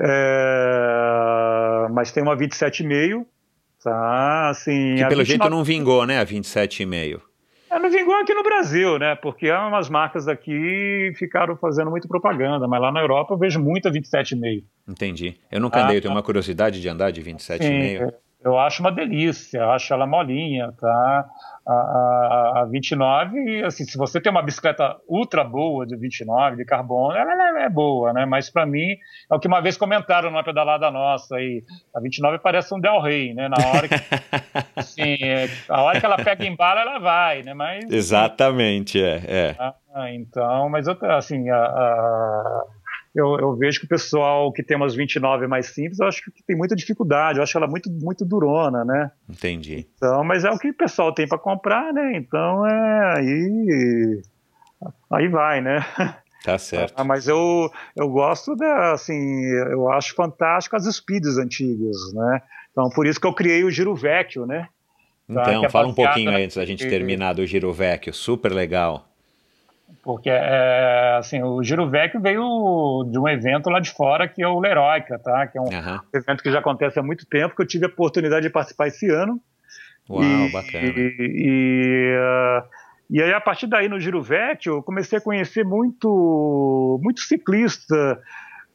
é, 0.00 1.88
mas 1.92 2.10
tem 2.12 2.22
uma 2.22 2.36
27,5. 2.36 3.24
Tá, 3.82 4.48
assim. 4.48 4.94
Que 4.96 5.04
pelo 5.06 5.22
29... 5.22 5.24
jeito 5.24 5.50
não 5.50 5.62
vingou, 5.62 6.06
né? 6.06 6.18
A 6.18 6.26
27,5. 6.26 7.20
É, 7.94 7.98
vingou 7.98 8.14
aqui 8.16 8.34
no 8.34 8.42
Brasil, 8.42 8.98
né? 8.98 9.14
Porque 9.14 9.50
umas 9.50 9.88
marcas 9.88 10.24
daqui 10.24 11.12
ficaram 11.16 11.56
fazendo 11.56 11.90
muita 11.90 12.08
propaganda, 12.08 12.66
mas 12.66 12.80
lá 12.80 12.90
na 12.90 13.00
Europa 13.00 13.34
eu 13.34 13.38
vejo 13.38 13.60
muita 13.60 13.90
27,5. 13.90 14.64
Entendi. 14.88 15.36
Eu 15.50 15.60
nunca 15.60 15.82
andei, 15.82 15.98
eu 15.98 16.02
tenho 16.02 16.12
uma 16.12 16.22
curiosidade 16.22 16.80
de 16.80 16.88
andar 16.88 17.10
de 17.10 17.22
27,5. 17.22 18.12
Eu 18.44 18.58
acho 18.58 18.82
uma 18.82 18.92
delícia, 18.92 19.58
eu 19.58 19.70
acho 19.70 19.92
ela 19.94 20.06
molinha, 20.06 20.70
tá? 20.78 21.26
A, 21.66 21.72
a, 21.72 22.60
a 22.60 22.64
29, 22.70 23.64
assim, 23.64 23.84
se 23.84 23.96
você 23.96 24.20
tem 24.20 24.30
uma 24.30 24.42
bicicleta 24.42 24.96
ultra 25.08 25.42
boa 25.42 25.86
de 25.86 25.96
29, 25.96 26.56
de 26.56 26.64
carbono, 26.66 27.16
ela, 27.16 27.32
ela 27.32 27.62
é 27.62 27.70
boa, 27.70 28.12
né? 28.12 28.26
Mas 28.26 28.50
para 28.50 28.66
mim, 28.66 28.98
é 29.30 29.34
o 29.34 29.40
que 29.40 29.48
uma 29.48 29.62
vez 29.62 29.78
comentaram 29.78 30.30
numa 30.30 30.44
pedalada 30.44 30.90
nossa 30.90 31.36
aí, 31.36 31.64
a 31.94 32.00
29 32.00 32.38
parece 32.38 32.74
um 32.74 32.80
Del 32.80 33.00
Rey, 33.00 33.32
né? 33.32 33.48
Na 33.48 33.56
hora 33.66 33.88
que, 33.88 33.94
assim, 34.76 35.16
é, 35.22 35.48
a 35.70 35.80
hora 35.80 35.98
que 35.98 36.04
ela 36.04 36.16
pega 36.22 36.44
em 36.44 36.54
bala, 36.54 36.82
ela 36.82 36.98
vai, 36.98 37.42
né? 37.42 37.54
Mas, 37.54 37.90
Exatamente, 37.90 39.02
é. 39.02 39.22
é. 39.26 39.56
Ah, 39.94 40.12
então, 40.12 40.68
mas 40.68 40.86
eu, 40.86 40.98
assim, 41.12 41.48
a, 41.48 41.56
a 41.56 42.64
eu, 43.14 43.38
eu, 43.38 43.56
vejo 43.56 43.78
que 43.78 43.86
o 43.86 43.88
pessoal 43.88 44.52
que 44.52 44.62
tem 44.62 44.76
umas 44.76 44.94
29 44.94 45.46
mais 45.46 45.66
simples, 45.66 46.00
eu 46.00 46.06
acho 46.06 46.22
que 46.24 46.42
tem 46.44 46.56
muita 46.56 46.74
dificuldade, 46.74 47.38
eu 47.38 47.42
acho 47.42 47.56
ela 47.56 47.66
muito, 47.66 47.90
muito 47.90 48.24
durona, 48.24 48.84
né? 48.84 49.10
Entendi. 49.28 49.86
Então, 49.96 50.24
mas 50.24 50.44
é 50.44 50.50
o 50.50 50.58
que 50.58 50.70
o 50.70 50.74
pessoal 50.74 51.14
tem 51.14 51.28
para 51.28 51.38
comprar, 51.38 51.92
né? 51.92 52.16
Então 52.16 52.66
é 52.66 53.18
aí 53.18 54.22
aí 55.12 55.28
vai, 55.28 55.60
né? 55.60 55.86
Tá 56.44 56.58
certo. 56.58 56.92
Ah, 56.98 57.04
mas 57.04 57.28
eu, 57.28 57.70
eu 57.96 58.08
gosto 58.08 58.54
da, 58.56 58.92
assim, 58.92 59.44
eu 59.70 59.90
acho 59.90 60.14
fantástico 60.14 60.76
as 60.76 60.84
speeds 60.84 61.38
antigas, 61.38 61.96
né? 62.12 62.42
Então, 62.70 62.90
por 62.90 63.06
isso 63.06 63.20
que 63.20 63.26
eu 63.26 63.32
criei 63.32 63.64
o 63.64 63.70
Giro 63.70 63.94
Vecchio, 63.94 64.44
né? 64.44 64.68
Tá? 65.32 65.42
Então, 65.42 65.64
é 65.64 65.68
fala 65.70 65.88
um 65.88 65.94
pouquinho 65.94 66.30
antes 66.30 66.56
da 66.56 66.66
gente 66.66 66.86
terminar 66.86 67.32
do 67.32 67.46
Giro 67.46 67.72
Vecchio, 67.72 68.12
super 68.12 68.52
legal. 68.52 69.13
Porque 70.02 70.30
é, 70.30 71.16
assim, 71.18 71.42
o 71.42 71.62
Giro 71.62 71.88
Vecchio 71.88 72.20
veio 72.20 73.04
de 73.10 73.18
um 73.18 73.28
evento 73.28 73.70
lá 73.70 73.80
de 73.80 73.90
fora 73.90 74.28
que 74.28 74.42
é 74.42 74.48
o 74.48 74.60
Leroica, 74.60 75.18
tá? 75.18 75.46
Que 75.46 75.58
é 75.58 75.60
um 75.60 75.64
uhum. 75.64 76.00
evento 76.12 76.42
que 76.42 76.50
já 76.50 76.58
acontece 76.58 76.98
há 76.98 77.02
muito 77.02 77.26
tempo, 77.26 77.54
que 77.54 77.62
eu 77.62 77.66
tive 77.66 77.86
a 77.86 77.88
oportunidade 77.88 78.46
de 78.46 78.50
participar 78.50 78.88
esse 78.88 79.08
ano. 79.10 79.40
Uau, 80.08 80.22
e, 80.22 80.52
bacana. 80.52 80.86
E, 80.86 81.14
e, 81.18 82.16
uh, 82.18 82.68
e, 83.10 83.22
aí, 83.22 83.32
a 83.32 83.40
partir 83.40 83.66
daí, 83.66 83.88
no 83.88 83.98
Giro 83.98 84.22
Vecchio, 84.22 84.74
eu 84.74 84.82
comecei 84.82 85.18
a 85.18 85.22
conhecer 85.22 85.64
muito, 85.64 87.00
muito 87.02 87.20
ciclista 87.20 88.20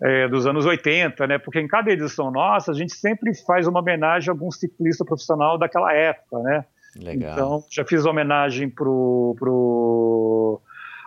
é, 0.01 0.27
dos 0.27 0.47
anos 0.47 0.65
80, 0.65 1.27
né? 1.27 1.37
Porque 1.37 1.59
em 1.59 1.67
cada 1.67 1.91
edição 1.91 2.31
nossa, 2.31 2.71
a 2.71 2.75
gente 2.75 2.93
sempre 2.93 3.33
faz 3.45 3.67
uma 3.67 3.79
homenagem 3.79 4.29
a 4.29 4.33
algum 4.33 4.49
ciclista 4.49 5.05
profissional 5.05 5.57
daquela 5.57 5.93
época, 5.93 6.39
né? 6.39 6.65
Legal. 6.95 7.33
Então, 7.33 7.63
já 7.69 7.85
fiz 7.85 8.05
homenagem 8.05 8.69
pro, 8.69 9.35
pro 9.37 10.61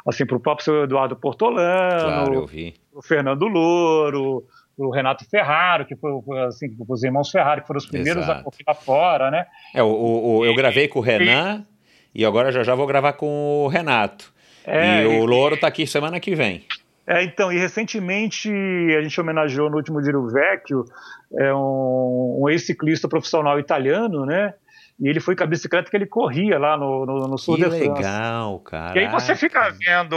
assim, 0.06 0.26
para 0.26 0.36
o 0.36 0.40
próprio 0.40 0.64
seu 0.64 0.84
Eduardo 0.84 1.16
Portolano, 1.16 2.46
claro, 2.46 2.50
o 2.92 3.02
Fernando 3.02 3.46
Louro, 3.46 4.44
o 4.76 4.90
Renato 4.90 5.24
Ferraro, 5.28 5.84
que 5.84 5.96
foi 5.96 6.12
assim, 6.46 6.74
os 6.88 7.02
irmãos 7.02 7.30
Ferrari, 7.30 7.60
que 7.60 7.66
foram 7.66 7.78
os 7.78 7.86
primeiros 7.86 8.22
Exato. 8.24 8.40
a 8.40 8.44
correr 8.44 8.64
lá 8.66 8.74
fora, 8.74 9.30
né? 9.30 9.46
É, 9.74 9.82
o, 9.82 9.86
o, 9.86 10.38
o 10.38 10.44
eu 10.44 10.54
gravei 10.54 10.88
com 10.88 10.98
o 10.98 11.02
Renan 11.02 11.64
e, 12.14 12.22
e 12.22 12.24
agora 12.24 12.50
já 12.50 12.62
já 12.62 12.74
vou 12.74 12.86
gravar 12.86 13.14
com 13.14 13.64
o 13.64 13.68
Renato. 13.68 14.32
É, 14.64 15.02
e 15.02 15.06
o 15.06 15.24
Louro 15.24 15.56
está 15.56 15.66
aqui 15.66 15.86
semana 15.86 16.20
que 16.20 16.34
vem. 16.34 16.64
É, 17.06 17.22
então, 17.24 17.52
e 17.52 17.58
recentemente 17.58 18.48
a 18.96 19.02
gente 19.02 19.20
homenageou 19.20 19.68
no 19.68 19.76
último 19.76 20.02
Giro 20.02 20.28
Vecchio 20.28 20.84
é, 21.36 21.52
um, 21.52 22.42
um 22.42 22.48
ex-ciclista 22.48 23.08
profissional 23.08 23.58
italiano, 23.58 24.24
né? 24.24 24.54
E 25.00 25.08
ele 25.08 25.20
foi 25.20 25.34
com 25.34 25.42
a 25.42 25.46
bicicleta 25.46 25.90
que 25.90 25.96
ele 25.96 26.06
corria 26.06 26.58
lá 26.58 26.76
no, 26.76 27.04
no, 27.04 27.26
no 27.26 27.38
sul 27.38 27.56
que 27.56 27.64
de 27.64 27.70
França. 27.70 27.92
legal, 27.92 28.58
cara. 28.60 28.96
E 28.96 29.04
aí 29.04 29.10
você 29.10 29.34
fica 29.34 29.70
vendo 29.70 30.16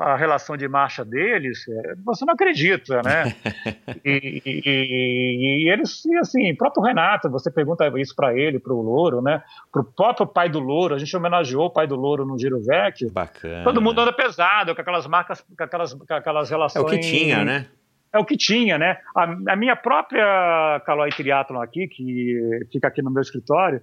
a 0.00 0.16
relação 0.16 0.56
de 0.56 0.66
marcha 0.66 1.04
deles, 1.04 1.66
é, 1.68 1.94
você 2.04 2.24
não 2.24 2.34
acredita, 2.34 3.00
né? 3.02 3.34
e, 4.04 4.42
e, 4.44 5.64
e, 5.64 5.70
eles, 5.70 6.02
assim, 6.20 6.54
próprio 6.54 6.82
Renato, 6.82 7.30
você 7.30 7.50
pergunta 7.50 7.86
isso 8.00 8.14
para 8.16 8.36
ele, 8.36 8.58
para 8.58 8.72
o 8.72 8.82
Louro, 8.82 9.22
né? 9.22 9.42
Para 9.70 9.82
o 9.82 9.84
próprio 9.84 10.26
pai 10.26 10.48
do 10.48 10.58
Louro, 10.58 10.94
a 10.94 10.98
gente 10.98 11.16
homenageou 11.16 11.66
o 11.66 11.70
pai 11.70 11.86
do 11.86 11.94
Louro 11.94 12.24
no 12.24 12.38
Giro 12.38 12.60
Vecchio. 12.60 13.12
Bacana. 13.12 13.62
Todo 13.62 13.80
mundo 13.80 14.00
anda 14.00 14.12
pesado, 14.12 14.74
com 14.74 14.80
aquelas 14.80 15.06
marcas, 15.06 15.40
com 15.42 15.62
aquelas, 15.62 15.94
com 15.94 16.14
aquelas 16.14 16.50
relações. 16.50 16.82
É 16.82 16.86
o 16.86 16.90
que 16.90 16.98
tinha, 16.98 17.44
né? 17.44 17.66
é 18.14 18.18
o 18.18 18.24
que 18.24 18.36
tinha, 18.36 18.78
né? 18.78 18.98
A, 19.14 19.24
a 19.52 19.56
minha 19.56 19.74
própria 19.74 20.80
Caloi 20.86 21.10
Triathlon 21.10 21.60
aqui, 21.60 21.88
que 21.88 22.60
fica 22.70 22.86
aqui 22.86 23.02
no 23.02 23.10
meu 23.10 23.20
escritório, 23.20 23.82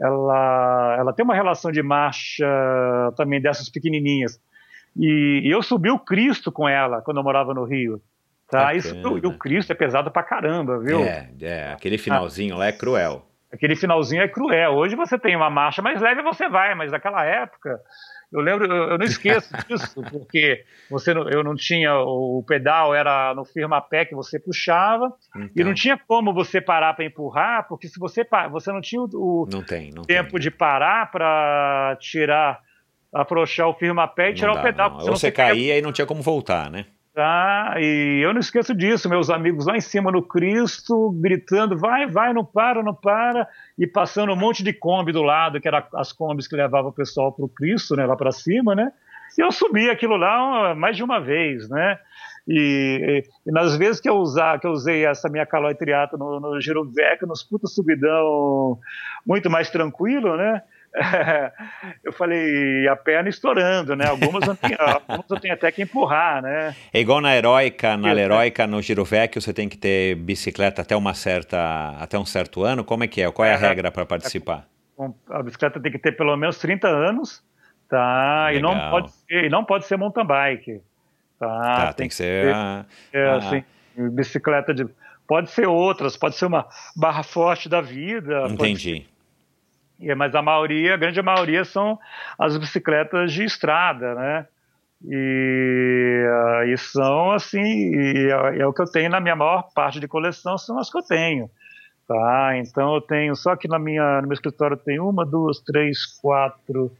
ela, 0.00 0.96
ela 0.98 1.12
tem 1.12 1.24
uma 1.24 1.34
relação 1.34 1.70
de 1.70 1.82
marcha 1.82 2.46
também 3.16 3.40
dessas 3.40 3.68
pequenininhas. 3.68 4.40
E, 4.96 5.42
e 5.44 5.50
eu 5.50 5.62
subi 5.62 5.90
o 5.90 5.98
Cristo 5.98 6.50
com 6.50 6.68
ela 6.68 7.02
quando 7.02 7.18
eu 7.18 7.22
morava 7.22 7.52
no 7.52 7.64
Rio. 7.64 8.00
Tá? 8.50 8.74
Isso, 8.74 8.96
e 8.96 9.26
o 9.26 9.38
Cristo 9.38 9.70
é 9.70 9.76
pesado 9.76 10.10
pra 10.10 10.24
caramba, 10.24 10.78
viu? 10.80 11.00
É, 11.00 11.30
é 11.40 11.72
aquele 11.72 11.96
finalzinho 11.96 12.56
ah, 12.56 12.58
lá 12.58 12.66
é 12.66 12.72
cruel. 12.72 13.24
Aquele 13.52 13.76
finalzinho 13.76 14.22
é 14.22 14.28
cruel. 14.28 14.72
Hoje 14.72 14.96
você 14.96 15.16
tem 15.16 15.36
uma 15.36 15.48
marcha 15.48 15.80
mais 15.80 16.00
leve, 16.00 16.22
você 16.22 16.48
vai, 16.48 16.74
mas 16.74 16.90
naquela 16.90 17.24
época 17.24 17.78
eu 18.32 18.40
lembro, 18.40 18.64
eu 18.72 18.96
não 18.98 19.04
esqueço 19.04 19.52
disso, 19.66 20.02
porque 20.10 20.64
você 20.88 21.12
não, 21.12 21.28
eu 21.28 21.42
não 21.42 21.54
tinha 21.54 21.94
o 21.98 22.42
pedal 22.46 22.94
era 22.94 23.34
no 23.34 23.44
firma-pé 23.44 24.04
que 24.04 24.14
você 24.14 24.38
puxava 24.38 25.12
então. 25.34 25.50
e 25.56 25.64
não 25.64 25.70
então. 25.70 25.74
tinha 25.74 25.98
como 25.98 26.32
você 26.32 26.60
parar 26.60 26.94
para 26.94 27.04
empurrar, 27.04 27.66
porque 27.68 27.88
se 27.88 27.98
você 27.98 28.26
você 28.50 28.72
não 28.72 28.80
tinha 28.80 29.02
o 29.02 29.48
não 29.50 29.62
tem, 29.62 29.90
não 29.90 30.02
tempo 30.02 30.32
tem. 30.32 30.40
de 30.40 30.50
parar 30.50 31.10
para 31.10 31.96
tirar 32.00 32.60
afrouxar 33.12 33.68
o 33.68 33.74
firma-pé 33.74 34.30
e 34.30 34.34
tirar 34.34 34.54
dá, 34.54 34.60
o 34.60 34.62
pedal. 34.62 34.98
Ou 35.00 35.16
você 35.16 35.32
caía 35.32 35.76
e 35.76 35.82
não 35.82 35.92
tinha 35.92 36.06
como 36.06 36.22
voltar, 36.22 36.70
né? 36.70 36.86
Tá? 37.12 37.74
E 37.78 38.20
eu 38.22 38.32
não 38.32 38.38
esqueço 38.38 38.72
disso, 38.72 39.08
meus 39.08 39.30
amigos 39.30 39.66
lá 39.66 39.76
em 39.76 39.80
cima 39.80 40.12
no 40.12 40.22
Cristo, 40.22 41.10
gritando, 41.20 41.76
vai, 41.76 42.06
vai, 42.06 42.32
não 42.32 42.44
para, 42.44 42.84
não 42.84 42.94
para, 42.94 43.48
e 43.76 43.84
passando 43.84 44.32
um 44.32 44.36
monte 44.36 44.62
de 44.62 44.72
Kombi 44.72 45.10
do 45.10 45.22
lado, 45.22 45.60
que 45.60 45.66
eram 45.66 45.82
as 45.94 46.12
Kombis 46.12 46.46
que 46.46 46.54
levavam 46.54 46.90
o 46.90 46.94
pessoal 46.94 47.32
para 47.32 47.44
o 47.44 47.48
Cristo, 47.48 47.96
né, 47.96 48.06
lá 48.06 48.16
para 48.16 48.30
cima, 48.30 48.76
né? 48.76 48.92
E 49.36 49.42
eu 49.42 49.50
subi 49.50 49.90
aquilo 49.90 50.16
lá 50.16 50.74
mais 50.74 50.96
de 50.96 51.02
uma 51.02 51.20
vez, 51.20 51.68
né? 51.68 51.98
E, 52.46 53.24
e, 53.24 53.48
e, 53.48 53.52
nas 53.52 53.76
vezes 53.76 54.00
que 54.00 54.08
eu, 54.08 54.16
usar, 54.16 54.58
que 54.58 54.66
eu 54.66 54.72
usei 54.72 55.04
essa 55.04 55.28
minha 55.28 55.46
calói 55.46 55.74
triata 55.74 56.16
no, 56.16 56.40
no 56.40 56.58
nos 57.26 57.42
putos 57.42 57.74
subidão 57.74 58.78
muito 59.26 59.50
mais 59.50 59.70
tranquilo, 59.70 60.36
né? 60.36 60.62
eu 62.04 62.12
falei, 62.12 62.88
a 62.88 62.96
perna 62.96 63.28
estourando, 63.28 63.94
né? 63.94 64.06
Algumas 64.06 64.46
eu, 64.46 64.56
tenho, 64.56 64.76
algumas 64.80 65.30
eu 65.30 65.40
tenho 65.40 65.54
até 65.54 65.70
que 65.70 65.82
empurrar, 65.82 66.42
né? 66.42 66.74
É 66.92 67.00
igual 67.00 67.20
na 67.20 67.36
heróica, 67.36 67.96
na 67.96 68.14
heróica, 68.14 68.66
no 68.66 68.82
Giro 68.82 69.04
Vecchio, 69.04 69.40
você 69.40 69.52
tem 69.52 69.68
que 69.68 69.78
ter 69.78 70.16
bicicleta 70.16 70.82
até 70.82 70.96
uma 70.96 71.14
certa, 71.14 71.96
até 72.00 72.18
um 72.18 72.24
certo 72.24 72.64
ano. 72.64 72.84
Como 72.84 73.04
é 73.04 73.06
que 73.06 73.22
é? 73.22 73.30
Qual 73.30 73.46
é 73.46 73.52
a 73.52 73.54
é, 73.54 73.56
regra 73.56 73.90
para 73.90 74.04
participar? 74.04 74.66
A 75.30 75.42
bicicleta 75.42 75.80
tem 75.80 75.92
que 75.92 75.98
ter 75.98 76.16
pelo 76.16 76.36
menos 76.36 76.58
30 76.58 76.88
anos, 76.88 77.42
tá? 77.88 78.50
E 78.52 78.60
não 78.60 78.90
pode 78.90 79.12
ser, 79.12 79.44
e 79.44 79.48
não 79.48 79.64
pode 79.64 79.86
ser 79.86 79.96
mountain 79.96 80.26
bike, 80.26 80.80
tá? 81.38 81.46
tá 81.46 81.86
tem, 81.86 81.94
tem, 81.94 82.08
que 82.08 82.14
ser, 82.14 82.54
é, 83.12 83.30
assim, 83.30 83.64
bicicleta 83.96 84.74
de 84.74 84.86
pode 85.26 85.50
ser 85.50 85.68
outras, 85.68 86.16
pode 86.16 86.34
ser 86.34 86.46
uma 86.46 86.66
barra 86.96 87.22
forte 87.22 87.68
da 87.68 87.80
vida. 87.80 88.46
Entendi 88.48 89.09
mas 90.16 90.34
a 90.34 90.42
maioria, 90.42 90.94
a 90.94 90.96
grande 90.96 91.20
maioria 91.22 91.64
são 91.64 91.98
as 92.38 92.56
bicicletas 92.56 93.32
de 93.32 93.44
estrada, 93.44 94.14
né? 94.14 94.46
E, 95.04 96.26
uh, 96.28 96.64
e 96.68 96.76
são 96.76 97.30
assim, 97.32 97.60
e 97.60 98.30
é, 98.30 98.58
é, 98.58 98.66
o 98.66 98.72
que 98.72 98.82
eu 98.82 98.90
tenho 98.90 99.10
na 99.10 99.20
minha 99.20 99.34
maior 99.34 99.68
parte 99.74 99.98
de 99.98 100.06
coleção, 100.06 100.58
são 100.58 100.78
as 100.78 100.90
que 100.90 100.98
eu 100.98 101.02
tenho. 101.02 101.50
Tá? 102.06 102.58
Então 102.58 102.94
eu 102.94 103.00
tenho, 103.00 103.34
só 103.36 103.56
que 103.56 103.68
na 103.68 103.78
minha, 103.78 104.20
no 104.20 104.28
meu 104.28 104.34
escritório 104.34 104.76
tem 104.76 104.98
uma, 105.00 105.24
duas, 105.24 105.60
três, 105.60 106.04
quatro, 106.20 106.92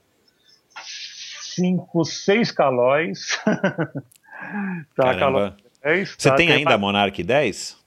5, 1.56 2.04
6 2.04 2.52
calóis. 2.52 3.42
tá, 4.96 5.18
calói 5.18 5.52
10. 5.82 6.16
Você 6.18 6.28
tá, 6.28 6.36
tem, 6.36 6.48
tem 6.48 6.56
ainda 6.56 6.74
a 6.74 6.78
Monarch 6.78 7.22
10? 7.22 7.79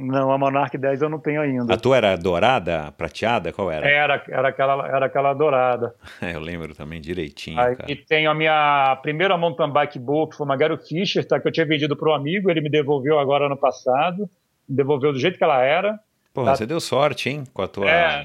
Não, 0.00 0.30
a 0.30 0.38
Monarch 0.38 0.78
10 0.78 1.02
eu 1.02 1.08
não 1.08 1.18
tenho 1.18 1.40
ainda. 1.40 1.74
A 1.74 1.76
tua 1.76 1.96
era 1.96 2.16
dourada, 2.16 2.92
prateada? 2.96 3.52
Qual 3.52 3.68
era? 3.68 3.84
Era, 3.84 4.22
era, 4.28 4.48
aquela, 4.48 4.86
era 4.86 5.06
aquela 5.06 5.34
dourada. 5.34 5.92
eu 6.22 6.38
lembro 6.38 6.72
também 6.72 7.00
direitinho. 7.00 7.58
Aí 7.58 7.74
cara. 7.74 7.98
tenho 8.06 8.30
a 8.30 8.34
minha 8.34 8.96
primeira 9.02 9.36
mountain 9.36 9.72
bike 9.72 9.98
boa, 9.98 10.30
que 10.30 10.36
foi 10.36 10.46
uma 10.46 10.56
Garo 10.56 10.78
Fischer, 10.78 11.26
tá, 11.26 11.40
que 11.40 11.48
eu 11.48 11.52
tinha 11.52 11.66
vendido 11.66 11.96
para 11.96 12.10
um 12.10 12.14
amigo, 12.14 12.48
ele 12.48 12.60
me 12.60 12.70
devolveu 12.70 13.18
agora 13.18 13.46
ano 13.46 13.56
passado. 13.56 14.30
Me 14.68 14.76
devolveu 14.76 15.12
do 15.12 15.18
jeito 15.18 15.36
que 15.36 15.42
ela 15.42 15.60
era. 15.64 15.98
Porra, 16.32 16.52
tá? 16.52 16.56
você 16.56 16.66
deu 16.66 16.78
sorte, 16.78 17.28
hein, 17.28 17.42
com 17.52 17.62
a 17.62 17.66
tua. 17.66 17.90
É. 17.90 18.22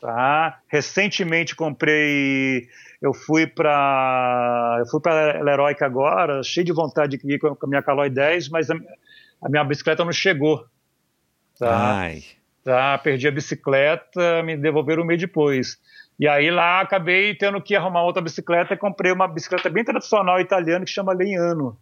Tá. 0.00 0.60
Recentemente 0.68 1.56
comprei. 1.56 2.68
Eu 3.02 3.12
fui 3.12 3.44
para. 3.44 4.76
Eu 4.78 4.86
fui 4.86 5.00
para 5.00 5.42
Leroica 5.42 5.84
agora, 5.84 6.44
cheio 6.44 6.64
de 6.64 6.72
vontade 6.72 7.18
de 7.18 7.34
ir 7.34 7.40
com 7.40 7.56
a 7.60 7.66
minha 7.66 7.82
Caloi 7.82 8.08
10, 8.08 8.50
mas 8.50 8.70
a, 8.70 8.76
a 9.42 9.48
minha 9.48 9.64
bicicleta 9.64 10.04
não 10.04 10.12
chegou. 10.12 10.64
Tá? 11.58 11.98
Ai. 11.98 12.22
Tá, 12.64 12.98
perdi 12.98 13.28
a 13.28 13.30
bicicleta, 13.30 14.42
me 14.42 14.56
devolveram 14.56 15.02
um 15.02 15.06
mês 15.06 15.20
depois. 15.20 15.78
E 16.18 16.26
aí 16.26 16.50
lá 16.50 16.80
acabei 16.80 17.34
tendo 17.34 17.60
que 17.60 17.76
arrumar 17.76 18.02
outra 18.02 18.22
bicicleta 18.22 18.74
e 18.74 18.76
comprei 18.76 19.12
uma 19.12 19.28
bicicleta 19.28 19.70
bem 19.70 19.84
tradicional 19.84 20.40
italiana 20.40 20.84
que 20.84 20.90
chama 20.90 21.12
Lenhano. 21.12 21.76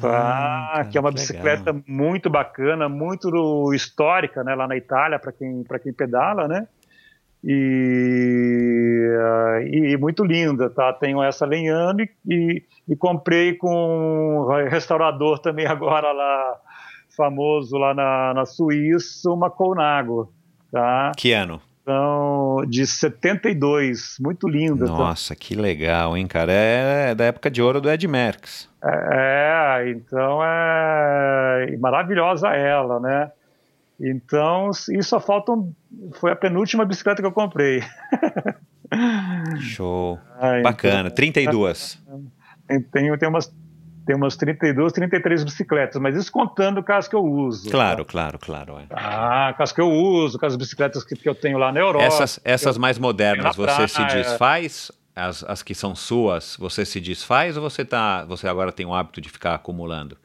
Tá, 0.00 0.72
ah, 0.74 0.84
que 0.84 0.96
é 0.96 1.00
uma 1.00 1.10
que 1.10 1.16
bicicleta 1.16 1.72
legal. 1.72 1.82
muito 1.86 2.30
bacana, 2.30 2.88
muito 2.88 3.72
histórica, 3.74 4.44
né, 4.44 4.54
lá 4.54 4.68
na 4.68 4.76
Itália 4.76 5.18
para 5.18 5.32
quem 5.32 5.64
quem 5.82 5.92
pedala, 5.92 6.46
né? 6.46 6.68
E, 7.42 9.08
uh, 9.16 9.66
e, 9.66 9.96
muito 9.96 10.24
linda, 10.24 10.68
tá? 10.68 10.92
Tenho 10.92 11.22
essa 11.22 11.46
Lenhano 11.46 12.02
e, 12.02 12.10
e, 12.26 12.62
e 12.88 12.96
comprei 12.96 13.54
com 13.54 14.46
um 14.48 14.68
restaurador 14.68 15.38
também 15.38 15.64
agora 15.68 16.12
lá 16.12 16.60
famoso 17.18 17.76
lá 17.76 17.92
na, 17.92 18.32
na 18.32 18.46
Suíça, 18.46 19.28
uma 19.32 19.50
Colnago. 19.50 20.32
Tá? 20.70 21.10
Que 21.16 21.32
ano? 21.32 21.60
Então, 21.82 22.64
de 22.68 22.86
72, 22.86 24.18
muito 24.20 24.46
linda. 24.46 24.86
Tá? 24.86 24.92
Nossa, 24.92 25.34
tá? 25.34 25.40
que 25.40 25.54
legal, 25.54 26.16
hein, 26.16 26.26
cara? 26.26 26.52
É 26.52 27.14
da 27.14 27.24
época 27.24 27.50
de 27.50 27.60
ouro 27.60 27.80
do 27.80 27.90
Ed 27.90 28.06
Merckx. 28.06 28.68
É, 28.84 29.80
é 29.80 29.90
então 29.90 30.40
é 30.44 31.76
maravilhosa 31.78 32.48
ela, 32.48 33.00
né? 33.00 33.32
Então, 33.98 34.70
e 34.90 35.02
só 35.02 35.18
faltam. 35.18 35.74
Foi 36.20 36.30
a 36.30 36.36
penúltima 36.36 36.84
bicicleta 36.84 37.20
que 37.20 37.26
eu 37.26 37.32
comprei. 37.32 37.82
Show. 39.58 40.20
Ah, 40.38 40.60
Bacana. 40.62 41.08
Então, 41.08 41.16
32. 41.16 41.98
Tenho, 42.92 43.18
tenho 43.18 43.30
umas 43.30 43.52
tem 44.08 44.16
umas 44.16 44.36
32, 44.36 44.90
33 44.90 45.44
bicicletas, 45.44 46.00
mas 46.00 46.16
isso 46.16 46.32
contando 46.32 46.78
o 46.78 46.82
caso 46.82 47.10
que 47.10 47.14
eu 47.14 47.22
uso. 47.22 47.70
Claro, 47.70 48.06
tá? 48.06 48.10
claro, 48.10 48.38
claro. 48.38 48.78
É. 48.78 48.86
Ah, 48.90 49.54
caso 49.58 49.74
que 49.74 49.82
eu 49.82 49.90
uso, 49.90 50.38
com 50.38 50.46
as 50.46 50.56
bicicletas 50.56 51.04
que, 51.04 51.14
que 51.14 51.28
eu 51.28 51.34
tenho 51.34 51.58
lá 51.58 51.70
na 51.70 51.80
Europa. 51.80 52.06
Essas, 52.06 52.40
essas 52.42 52.78
mais 52.78 52.98
modernas, 52.98 53.54
você 53.54 53.70
praia. 53.70 53.86
se 53.86 54.04
desfaz? 54.06 54.90
As, 55.14 55.44
as 55.44 55.62
que 55.62 55.74
são 55.74 55.94
suas, 55.94 56.56
você 56.58 56.86
se 56.86 57.00
desfaz 57.00 57.58
ou 57.58 57.62
você, 57.62 57.84
tá, 57.84 58.24
você 58.24 58.48
agora 58.48 58.72
tem 58.72 58.86
o 58.86 58.94
hábito 58.94 59.20
de 59.20 59.28
ficar 59.28 59.54
acumulando? 59.54 60.16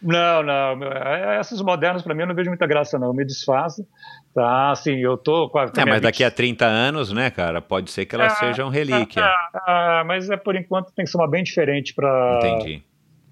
Não, 0.00 0.44
não. 0.44 0.84
É, 0.84 1.38
essas 1.40 1.60
modernas, 1.60 2.02
para 2.02 2.14
mim, 2.14 2.20
eu 2.20 2.28
não 2.28 2.34
vejo 2.36 2.50
muita 2.50 2.68
graça, 2.68 3.00
não. 3.00 3.08
Eu 3.08 3.14
me 3.14 3.24
desfaço. 3.24 3.84
Tá, 4.32 4.70
assim, 4.70 4.98
eu 4.98 5.16
tô 5.16 5.48
com 5.48 5.58
a. 5.58 5.64
É, 5.76 5.84
mas 5.84 6.00
daqui 6.00 6.22
a 6.22 6.30
30 6.30 6.66
anos, 6.66 7.10
né, 7.10 7.30
cara? 7.30 7.60
Pode 7.60 7.90
ser 7.90 8.04
que 8.04 8.14
elas 8.14 8.32
é, 8.34 8.36
sejam 8.36 8.68
relíquia. 8.68 9.22
É, 9.22 10.00
é, 10.00 10.04
mas 10.04 10.30
é 10.30 10.36
por 10.36 10.54
enquanto 10.54 10.92
tem 10.92 11.04
que 11.04 11.10
ser 11.10 11.16
uma 11.16 11.28
bem 11.28 11.42
diferente 11.42 11.94
para. 11.94 12.38
Entendi 12.38 12.84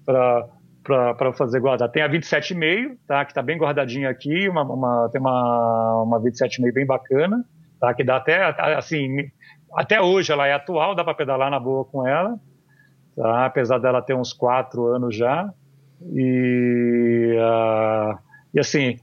para 0.05 1.33
fazer 1.33 1.59
guardar. 1.59 1.89
Tem 1.89 2.03
a 2.03 2.09
27,5, 2.09 2.97
tá? 3.07 3.23
Que 3.25 3.31
está 3.31 3.41
bem 3.41 3.57
guardadinha 3.57 4.09
aqui, 4.09 4.49
uma, 4.49 4.63
uma, 4.63 5.09
tem 5.11 5.21
uma, 5.21 6.03
uma 6.03 6.19
27,5 6.19 6.73
bem 6.73 6.85
bacana, 6.85 7.43
tá? 7.79 7.93
Que 7.93 8.03
dá 8.03 8.17
até, 8.17 8.43
assim, 8.75 9.29
até 9.75 10.01
hoje 10.01 10.31
ela 10.31 10.47
é 10.47 10.53
atual, 10.53 10.95
dá 10.95 11.03
para 11.03 11.13
pedalar 11.13 11.49
na 11.49 11.59
boa 11.59 11.85
com 11.85 12.07
ela, 12.07 12.37
tá? 13.15 13.45
Apesar 13.45 13.77
dela 13.79 14.01
ter 14.01 14.13
uns 14.13 14.33
4 14.33 14.85
anos 14.87 15.15
já. 15.15 15.49
E, 16.13 17.35
uh, 17.37 18.17
e 18.53 18.59
assim, 18.59 18.97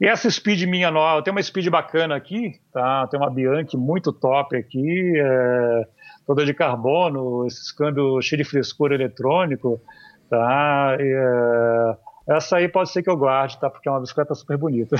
essa 0.00 0.30
speed 0.30 0.62
minha 0.64 0.90
nova, 0.90 1.22
tem 1.22 1.32
uma 1.32 1.42
speed 1.42 1.68
bacana 1.68 2.16
aqui, 2.16 2.60
tá? 2.72 3.06
Tem 3.08 3.18
uma 3.18 3.30
Bianchi 3.30 3.76
muito 3.76 4.12
top 4.12 4.56
aqui, 4.56 5.12
é, 5.16 5.82
toda 6.26 6.44
de 6.44 6.54
carbono, 6.54 7.46
esses 7.46 7.70
câmbios 7.72 8.24
cheio 8.24 8.42
de 8.42 8.48
frescor 8.48 8.92
eletrônico, 8.92 9.80
tá? 10.28 10.96
E, 11.00 11.04
é, 11.04 12.36
essa 12.36 12.56
aí 12.56 12.68
pode 12.68 12.90
ser 12.90 13.02
que 13.04 13.08
eu 13.08 13.16
guarde, 13.16 13.58
tá? 13.58 13.70
Porque 13.70 13.88
é 13.88 13.92
uma 13.92 14.00
bicicleta 14.00 14.34
super 14.34 14.56
bonita. 14.56 14.96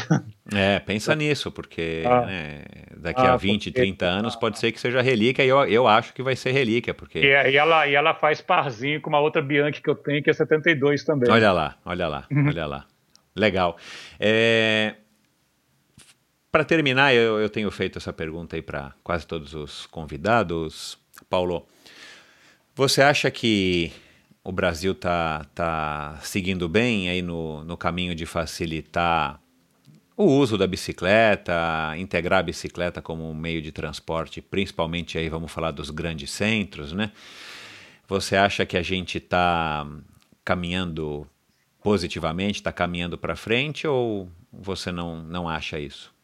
É, 0.55 0.79
pensa 0.79 1.13
nisso, 1.17 1.51
porque 1.51 2.05
ah, 2.07 2.25
né, 2.25 2.65
daqui 2.97 3.21
ah, 3.21 3.33
a 3.33 3.37
20, 3.37 3.65
porque, 3.65 3.81
30 3.81 4.07
anos 4.07 4.37
pode 4.37 4.61
ser 4.61 4.71
que 4.71 4.79
seja 4.79 5.03
relíquia 5.03 5.45
e 5.45 5.49
eu, 5.49 5.65
eu 5.65 5.89
acho 5.89 6.15
que 6.15 6.23
vai 6.23 6.37
ser 6.37 6.53
relíquia, 6.53 6.95
porque... 6.95 7.19
E, 7.19 7.51
e, 7.51 7.57
ela, 7.57 7.87
e 7.89 7.97
ela 7.97 8.15
faz 8.15 8.41
parzinho 8.41 9.01
com 9.01 9.11
uma 9.11 9.19
outra 9.19 9.43
Bianchi 9.43 9.83
que 9.83 9.91
eu 9.91 9.97
tenho, 9.97 10.23
que 10.23 10.31
é 10.31 10.33
72 10.33 11.03
também. 11.03 11.29
Olha 11.29 11.51
lá, 11.51 11.77
olha 11.85 12.07
lá, 12.07 12.27
uhum. 12.31 12.47
olha 12.47 12.65
lá. 12.65 12.87
Legal. 13.35 13.77
É... 14.21 14.95
Para 16.51 16.65
terminar, 16.65 17.13
eu, 17.13 17.41
eu 17.41 17.51
tenho 17.51 17.71
feito 17.73 17.99
essa 17.99 18.13
pergunta 18.13 18.55
aí 18.55 18.63
para 18.63 18.93
quase 19.03 19.27
todos 19.27 19.53
os 19.53 19.85
convidados. 19.87 20.97
Paulo, 21.29 21.67
você 22.75 23.03
acha 23.03 23.31
que 23.31 23.93
o 24.47 24.53
Brasil 24.53 24.93
está 24.93 25.45
tá 25.57 26.21
seguindo 26.23 26.69
bem 26.69 27.09
aí 27.09 27.21
no, 27.21 27.65
no 27.65 27.77
caminho 27.77 28.15
de 28.15 28.25
facilitar 28.25 29.41
o 30.17 30.25
uso 30.25 30.57
da 30.57 30.69
bicicleta, 30.69 31.53
integrar 31.99 32.39
a 32.39 32.43
bicicleta 32.45 33.03
como 33.03 33.29
um 33.29 33.35
meio 33.35 33.61
de 33.61 33.73
transporte, 33.73 34.41
principalmente 34.41 35.19
aí 35.19 35.29
vamos 35.29 35.51
falar 35.51 35.73
dos 35.73 35.91
grandes 35.91 36.31
centros, 36.31 36.93
né? 36.93 37.11
Você 38.07 38.37
acha 38.37 38.65
que 38.65 38.77
a 38.77 38.83
gente 38.83 39.19
está 39.19 39.85
caminhando 40.45 41.27
positivamente, 41.83 42.61
está 42.61 42.71
caminhando 42.71 43.19
para 43.19 43.35
frente 43.35 43.85
ou 43.85 44.31
você 44.53 44.93
não, 44.93 45.25
não 45.25 45.49
acha 45.49 45.77
isso? 45.81 46.15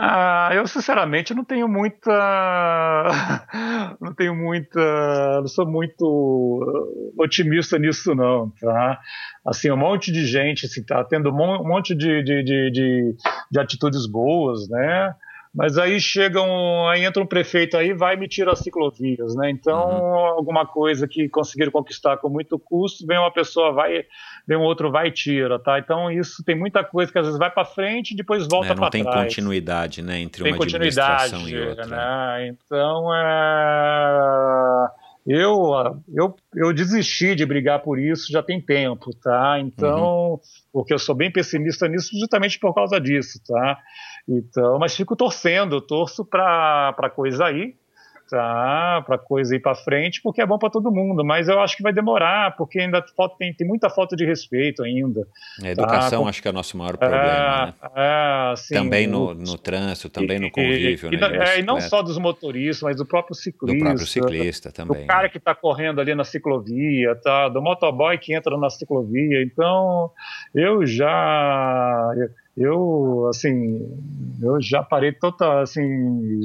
Ah, 0.00 0.50
eu 0.54 0.64
sinceramente 0.68 1.34
não 1.34 1.44
tenho 1.44 1.66
muita, 1.66 2.08
não 4.00 4.14
tenho 4.14 4.32
muita, 4.32 5.40
não 5.40 5.48
sou 5.48 5.66
muito 5.66 7.12
otimista 7.18 7.76
nisso 7.80 8.14
não, 8.14 8.48
tá? 8.60 9.00
Assim, 9.44 9.68
um 9.72 9.76
monte 9.76 10.12
de 10.12 10.24
gente, 10.24 10.66
assim, 10.66 10.84
tá 10.84 11.02
tendo 11.02 11.30
um 11.30 11.66
monte 11.66 11.96
de, 11.96 12.22
de, 12.22 12.44
de, 12.44 12.70
de, 12.70 13.16
de 13.50 13.58
atitudes 13.58 14.06
boas, 14.06 14.68
né? 14.68 15.16
Mas 15.58 15.76
aí 15.76 15.98
chegam, 15.98 16.88
aí 16.88 17.04
entra 17.04 17.20
um 17.20 17.26
prefeito 17.26 17.76
aí, 17.76 17.92
vai 17.92 18.14
e 18.14 18.16
me 18.16 18.28
tira 18.28 18.52
as 18.52 18.60
ciclovias, 18.60 19.34
né? 19.34 19.50
Então, 19.50 19.88
uhum. 19.88 20.14
alguma 20.14 20.64
coisa 20.64 21.08
que 21.08 21.28
conseguiram 21.28 21.72
conquistar 21.72 22.16
com 22.18 22.28
muito 22.28 22.56
custo, 22.60 23.04
vem 23.04 23.18
uma 23.18 23.32
pessoa, 23.32 23.72
vai, 23.72 24.04
vem 24.46 24.56
um 24.56 24.62
outro, 24.62 24.88
vai 24.92 25.08
e 25.08 25.10
tira, 25.10 25.58
tá? 25.58 25.80
Então, 25.80 26.12
isso 26.12 26.44
tem 26.44 26.56
muita 26.56 26.84
coisa 26.84 27.10
que 27.10 27.18
às 27.18 27.24
vezes 27.24 27.40
vai 27.40 27.50
para 27.50 27.64
frente 27.64 28.12
e 28.12 28.16
depois 28.16 28.46
volta 28.48 28.72
é, 28.72 28.76
para 28.76 28.88
trás. 28.88 29.04
Não 29.04 29.12
tem 29.12 29.22
continuidade, 29.24 30.00
né, 30.00 30.20
entre 30.20 30.44
tem 30.44 30.52
uma 30.52 30.62
administração 30.62 31.48
e 31.48 31.58
outra. 31.58 31.86
Né? 31.86 32.54
Então, 32.54 33.12
é 33.12 34.88
eu, 35.28 36.02
eu, 36.14 36.34
eu 36.54 36.72
desisti 36.72 37.34
de 37.34 37.44
brigar 37.44 37.82
por 37.82 37.98
isso 37.98 38.32
já 38.32 38.42
tem 38.42 38.58
tempo, 38.62 39.14
tá? 39.14 39.60
Então, 39.60 40.30
uhum. 40.30 40.38
porque 40.72 40.94
eu 40.94 40.98
sou 40.98 41.14
bem 41.14 41.30
pessimista 41.30 41.86
nisso 41.86 42.18
justamente 42.18 42.58
por 42.58 42.74
causa 42.74 42.98
disso, 42.98 43.38
tá? 43.46 43.78
Então, 44.26 44.78
mas 44.78 44.96
fico 44.96 45.14
torcendo, 45.14 45.82
torço 45.82 46.24
para 46.24 46.94
a 46.96 47.10
coisa 47.10 47.44
aí, 47.44 47.74
tá? 48.28 49.02
Para 49.06 49.18
coisa 49.18 49.56
ir 49.56 49.60
para 49.60 49.74
frente, 49.74 50.20
porque 50.22 50.40
é 50.40 50.46
bom 50.46 50.58
para 50.58 50.70
todo 50.70 50.90
mundo. 50.90 51.24
Mas 51.24 51.48
eu 51.48 51.60
acho 51.60 51.76
que 51.76 51.82
vai 51.82 51.92
demorar, 51.92 52.56
porque 52.56 52.80
ainda 52.80 53.04
falta, 53.16 53.36
tem, 53.38 53.52
tem 53.52 53.66
muita 53.66 53.88
falta 53.88 54.14
de 54.14 54.24
respeito 54.24 54.82
ainda. 54.82 55.26
A 55.62 55.68
educação 55.68 56.24
tá? 56.24 56.28
acho 56.28 56.42
que 56.42 56.48
é 56.48 56.50
o 56.50 56.54
nosso 56.54 56.76
maior 56.76 56.96
problema. 56.96 57.24
É, 57.24 57.66
né? 57.66 57.74
é, 57.94 58.52
assim, 58.52 58.74
também 58.74 59.06
no, 59.06 59.34
no 59.34 59.58
trânsito, 59.58 60.08
também 60.08 60.36
e, 60.36 60.40
no 60.40 60.50
convívio. 60.50 61.12
E, 61.12 61.16
né, 61.16 61.54
é, 61.54 61.60
e 61.60 61.62
não 61.62 61.80
só 61.80 62.02
dos 62.02 62.18
motoristas, 62.18 62.82
mas 62.82 62.96
do 62.96 63.06
próprio 63.06 63.34
ciclista. 63.34 63.78
Do 63.78 63.84
próprio 63.84 64.06
ciclista 64.06 64.72
também. 64.72 65.02
Do 65.02 65.06
cara 65.06 65.24
né? 65.24 65.28
que 65.28 65.38
está 65.38 65.54
correndo 65.54 66.00
ali 66.00 66.14
na 66.14 66.24
ciclovia, 66.24 67.14
tá? 67.16 67.48
Do 67.48 67.62
motoboy 67.62 68.18
que 68.18 68.34
entra 68.34 68.56
na 68.56 68.70
ciclovia. 68.70 69.42
Então, 69.42 70.10
eu 70.54 70.86
já 70.86 72.14
eu 72.56 73.28
assim 73.30 73.86
eu 74.42 74.60
já 74.60 74.82
parei 74.82 75.12
total 75.12 75.60
assim 75.60 76.40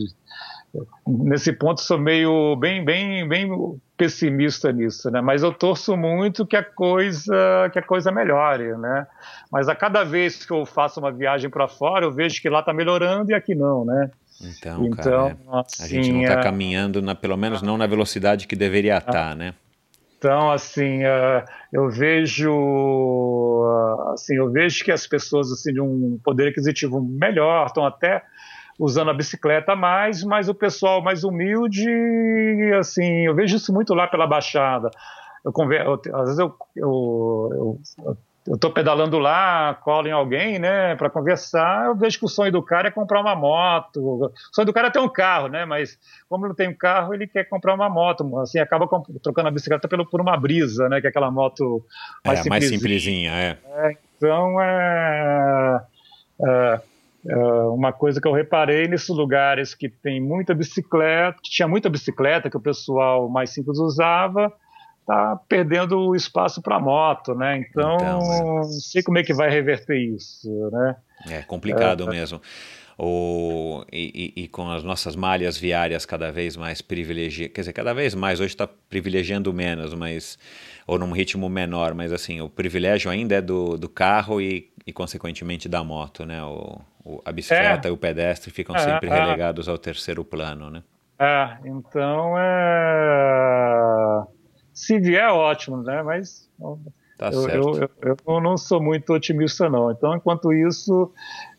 nesse 1.08 1.54
ponto 1.54 1.82
sou 1.82 2.00
meio 2.00 2.56
bem 2.56 2.84
bem 2.84 3.28
bem 3.28 3.50
pessimista 3.96 4.72
nisso 4.72 5.12
né? 5.12 5.22
Mas 5.22 5.44
eu 5.44 5.54
torço 5.54 5.96
muito 5.96 6.46
que 6.48 6.56
a 6.56 6.64
coisa 6.64 7.70
que 7.72 7.80
a 7.80 7.84
coisa 7.84 8.12
melhore 8.12 8.76
né? 8.78 9.06
Mas 9.52 9.70
a 9.70 9.76
cada 9.76 10.04
vez 10.04 10.46
que 10.46 10.52
eu 10.52 10.66
faço 10.66 11.00
uma 11.00 11.12
viagem 11.12 11.50
para 11.50 11.68
fora 11.68 12.06
eu 12.06 12.12
vejo 12.12 12.42
que 12.42 12.50
lá 12.50 12.60
está 12.60 12.74
melhorando 12.74 13.32
e 13.32 13.34
aqui 13.34 13.54
não 13.54 13.86
né? 13.86 14.10
Então, 14.42 14.86
então 14.86 14.96
cara, 14.96 15.28
é. 15.30 15.60
assim, 15.60 15.84
a 15.84 15.88
gente 15.88 16.12
não 16.12 16.22
está 16.22 16.40
é... 16.40 16.44
caminhando, 16.44 17.02
na, 17.02 17.16
pelo 17.16 17.38
menos 17.38 17.62
não 17.62 17.78
na 17.78 17.88
velocidade 17.88 18.48
que 18.48 18.56
deveria 18.56 18.98
estar, 18.98 19.12
tá, 19.12 19.36
né? 19.36 19.54
Então, 20.18 20.52
assim, 20.52 21.04
uh, 21.04 21.44
eu 21.72 21.90
vejo, 21.90 22.50
assim, 24.14 24.36
eu 24.36 24.50
vejo 24.50 24.84
que 24.86 24.92
as 24.92 25.06
pessoas 25.06 25.52
assim 25.52 25.74
de 25.74 25.82
um 25.82 26.18
poder 26.24 26.48
aquisitivo 26.48 27.02
melhor 27.02 27.66
estão 27.66 27.86
até 27.86 28.24
usando 28.80 29.10
a 29.10 29.14
bicicleta 29.14 29.76
mais, 29.76 30.24
mas 30.24 30.50
o 30.50 30.54
pessoal 30.54 31.02
mais 31.02 31.24
humilde, 31.24 31.88
assim, 32.80 33.26
eu 33.26 33.36
vejo 33.36 33.56
isso 33.58 33.74
muito 33.74 33.94
lá 33.94 34.08
pela 34.08 34.28
Baixada. 34.28 34.90
Eu, 35.46 35.54
eu 35.72 36.02
às 36.16 36.26
vezes 36.26 36.40
eu, 36.40 36.56
eu, 36.76 37.80
eu 38.00 38.18
eu 38.46 38.56
estou 38.56 38.72
pedalando 38.72 39.18
lá, 39.20 39.74
colo 39.84 40.08
em 40.08 40.12
alguém, 40.12 40.60
né, 40.60 40.96
para 40.96 41.10
conversar, 41.10 41.86
eu 41.86 41.96
vejo 41.96 42.20
que 42.20 42.26
o 42.26 42.30
sonho 42.30 42.52
do 42.52 42.62
cara 42.62 42.90
é 42.90 42.92
comprar 42.92 43.22
uma 43.22 43.36
moto. 43.36 44.02
O 44.02 44.32
sonho 44.52 44.66
do 44.66 44.74
cara 44.74 44.90
é 44.90 44.92
ter 44.92 45.00
um 45.00 45.08
carro, 45.08 45.48
né, 45.48 45.66
mas 45.66 45.98
como 46.28 46.48
não 46.48 46.54
tem 46.54 46.68
um 46.68 46.76
carro, 46.76 47.14
ele 47.14 47.26
quer 47.26 47.46
comprar 47.46 47.74
uma 47.74 47.90
moto. 47.90 48.38
Assim, 48.40 48.60
acaba 48.60 48.88
trocando 49.22 49.48
a 49.48 49.52
bicicleta 49.52 49.88
pelo, 49.88 50.06
por 50.06 50.20
uma 50.20 50.36
brisa, 50.36 50.90
né, 50.90 51.00
que 51.00 51.08
é 51.08 51.10
aquela 51.10 51.32
moto 51.32 51.86
mais 52.26 52.40
é, 52.40 52.44
simplesinha. 52.44 52.70
mais 52.70 52.82
simplesinha, 52.82 53.32
é. 53.32 53.58
é 53.66 53.98
então, 54.18 54.62
é, 54.62 55.82
é, 56.46 56.82
é, 57.28 57.36
uma 57.36 57.94
coisa 57.94 58.20
que 58.20 58.28
eu 58.28 58.34
reparei 58.34 58.88
nesses 58.88 59.10
lugares 59.10 59.74
que 59.74 59.88
tem 59.90 60.22
muita 60.22 60.54
bicicleta, 60.54 61.38
que 61.42 61.50
tinha 61.50 61.68
muita 61.68 61.90
bicicleta 61.90 62.50
que 62.50 62.58
o 62.58 62.62
pessoal 62.62 63.30
mais 63.30 63.52
simples 63.52 63.80
usava, 63.80 64.52
está 65.00 65.38
perdendo 65.48 65.98
o 66.00 66.16
espaço 66.16 66.62
para 66.62 66.80
moto, 66.80 67.34
né? 67.34 67.58
Então, 67.58 67.96
então 67.96 68.20
é. 68.34 68.44
não 68.44 68.64
sei 68.64 69.02
como 69.02 69.18
é 69.18 69.24
que 69.24 69.34
vai 69.34 69.50
reverter 69.50 69.98
isso, 69.98 70.50
né? 70.72 70.96
É 71.30 71.42
complicado 71.42 72.04
é, 72.04 72.10
mesmo. 72.10 72.42
O, 72.98 73.84
e, 73.92 74.34
e, 74.36 74.44
e, 74.44 74.48
com 74.48 74.70
as 74.70 74.84
nossas 74.84 75.16
malhas 75.16 75.58
viárias 75.58 76.06
cada 76.06 76.32
vez 76.32 76.56
mais 76.56 76.82
privilegiadas, 76.82 77.54
quer 77.54 77.62
dizer, 77.62 77.74
cada 77.74 77.94
vez 77.94 78.14
mais, 78.14 78.40
hoje 78.40 78.54
está 78.54 78.68
privilegiando 78.68 79.52
menos, 79.52 79.94
mas 79.94 80.38
ou 80.86 81.00
num 81.00 81.12
ritmo 81.12 81.50
menor, 81.50 81.94
mas 81.94 82.12
assim, 82.12 82.42
o 82.42 82.50
privilégio 82.50 83.10
ainda 83.10 83.36
é 83.36 83.42
do, 83.42 83.78
do 83.78 83.90
carro 83.90 84.40
e, 84.40 84.72
e 84.86 84.94
consequentemente 84.94 85.68
da 85.68 85.84
moto, 85.84 86.26
né? 86.26 86.44
O, 86.44 86.80
o 87.04 87.22
a 87.26 87.32
bicicleta 87.32 87.88
é. 87.88 87.92
e 87.92 87.94
o 87.94 87.98
pedestre 87.98 88.52
ficam 88.52 88.76
é, 88.76 88.80
sempre 88.80 89.10
é. 89.10 89.14
relegados 89.14 89.68
ao 89.68 89.78
terceiro 89.78 90.24
plano, 90.24 90.70
né? 90.70 90.84
É, 91.20 91.58
então 91.66 92.36
é 92.38 94.24
se 94.74 95.00
vier, 95.00 95.30
ótimo, 95.30 95.84
né? 95.84 96.02
Mas 96.02 96.50
tá 97.18 97.30
eu, 97.30 97.50
eu, 97.50 97.90
eu, 98.02 98.18
eu, 98.28 98.42
não 98.42 98.58
sou 98.58 98.82
muito 98.82 99.14
otimista, 99.14 99.70
não. 99.70 99.92
Então, 99.92 100.16
enquanto 100.16 100.52
isso, 100.54 101.12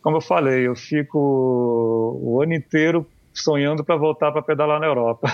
como 0.02 0.18
eu 0.18 0.20
falei, 0.20 0.66
eu 0.66 0.74
fico 0.74 1.18
o 2.20 2.42
ano 2.42 2.54
inteiro 2.54 3.06
sonhando 3.32 3.84
para 3.84 3.96
voltar 3.96 4.30
para 4.30 4.42
pedalar 4.42 4.80
na 4.80 4.86
Europa. 4.86 5.32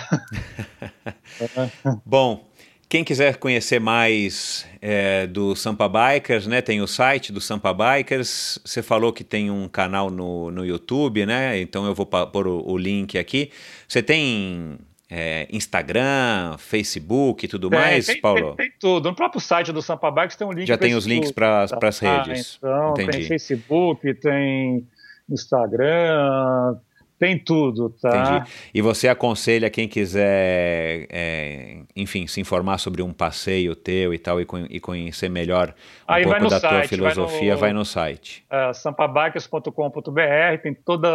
Bom, 2.04 2.48
quem 2.88 3.04
quiser 3.04 3.36
conhecer 3.36 3.78
mais 3.78 4.66
é, 4.82 5.26
do 5.26 5.54
Sampa 5.54 5.88
Bikers, 5.88 6.48
né, 6.48 6.60
tem 6.60 6.80
o 6.80 6.88
site 6.88 7.30
do 7.30 7.40
Sampa 7.40 7.72
Bikers. 7.72 8.58
Você 8.64 8.82
falou 8.82 9.12
que 9.12 9.22
tem 9.22 9.50
um 9.50 9.68
canal 9.68 10.10
no, 10.10 10.50
no 10.50 10.66
YouTube, 10.66 11.24
né? 11.24 11.60
Então 11.60 11.86
eu 11.86 11.94
vou 11.94 12.04
pôr 12.04 12.48
o, 12.48 12.68
o 12.68 12.76
link 12.76 13.16
aqui. 13.16 13.52
Você 13.86 14.02
tem 14.02 14.76
é, 15.10 15.48
Instagram, 15.50 16.56
Facebook 16.58 17.44
e 17.44 17.48
tudo 17.48 17.68
tem, 17.68 17.78
mais, 17.78 18.06
tem, 18.06 18.20
Paulo? 18.20 18.54
Tem, 18.54 18.68
tem, 18.68 18.78
tudo. 18.78 19.08
No 19.08 19.16
próprio 19.16 19.40
site 19.40 19.72
do 19.72 19.82
Sampa 19.82 20.10
Bikes 20.10 20.36
tem 20.36 20.46
um 20.46 20.52
link. 20.52 20.68
Já 20.68 20.78
tem 20.78 20.94
os 20.94 21.04
links 21.04 21.32
para 21.32 21.64
as 21.64 21.70
tá? 21.70 22.22
redes. 22.22 22.58
Ah, 22.62 22.68
então, 22.68 22.90
Entendi. 22.92 23.10
tem 23.18 23.26
Facebook, 23.26 24.14
tem 24.14 24.86
Instagram, 25.28 26.76
tem 27.20 27.38
tudo, 27.38 27.90
tá? 27.90 28.38
Entendi. 28.38 28.50
E 28.72 28.80
você 28.80 29.06
aconselha 29.06 29.68
quem 29.68 29.86
quiser, 29.86 31.06
é, 31.10 31.80
enfim, 31.94 32.26
se 32.26 32.40
informar 32.40 32.78
sobre 32.78 33.02
um 33.02 33.12
passeio 33.12 33.76
teu 33.76 34.14
e 34.14 34.18
tal, 34.18 34.40
e, 34.40 34.46
e 34.70 34.80
conhecer 34.80 35.28
melhor 35.28 35.74
um 36.08 36.12
Aí 36.14 36.24
pouco 36.24 36.48
da 36.48 36.58
site, 36.58 36.72
tua 36.72 36.88
filosofia, 36.88 37.38
vai 37.38 37.54
no, 37.54 37.58
vai 37.58 37.72
no 37.74 37.84
site. 37.84 38.42
É, 38.50 38.72
sampabikers.com.br, 38.72 40.62
tem 40.62 40.72
toda 40.72 41.10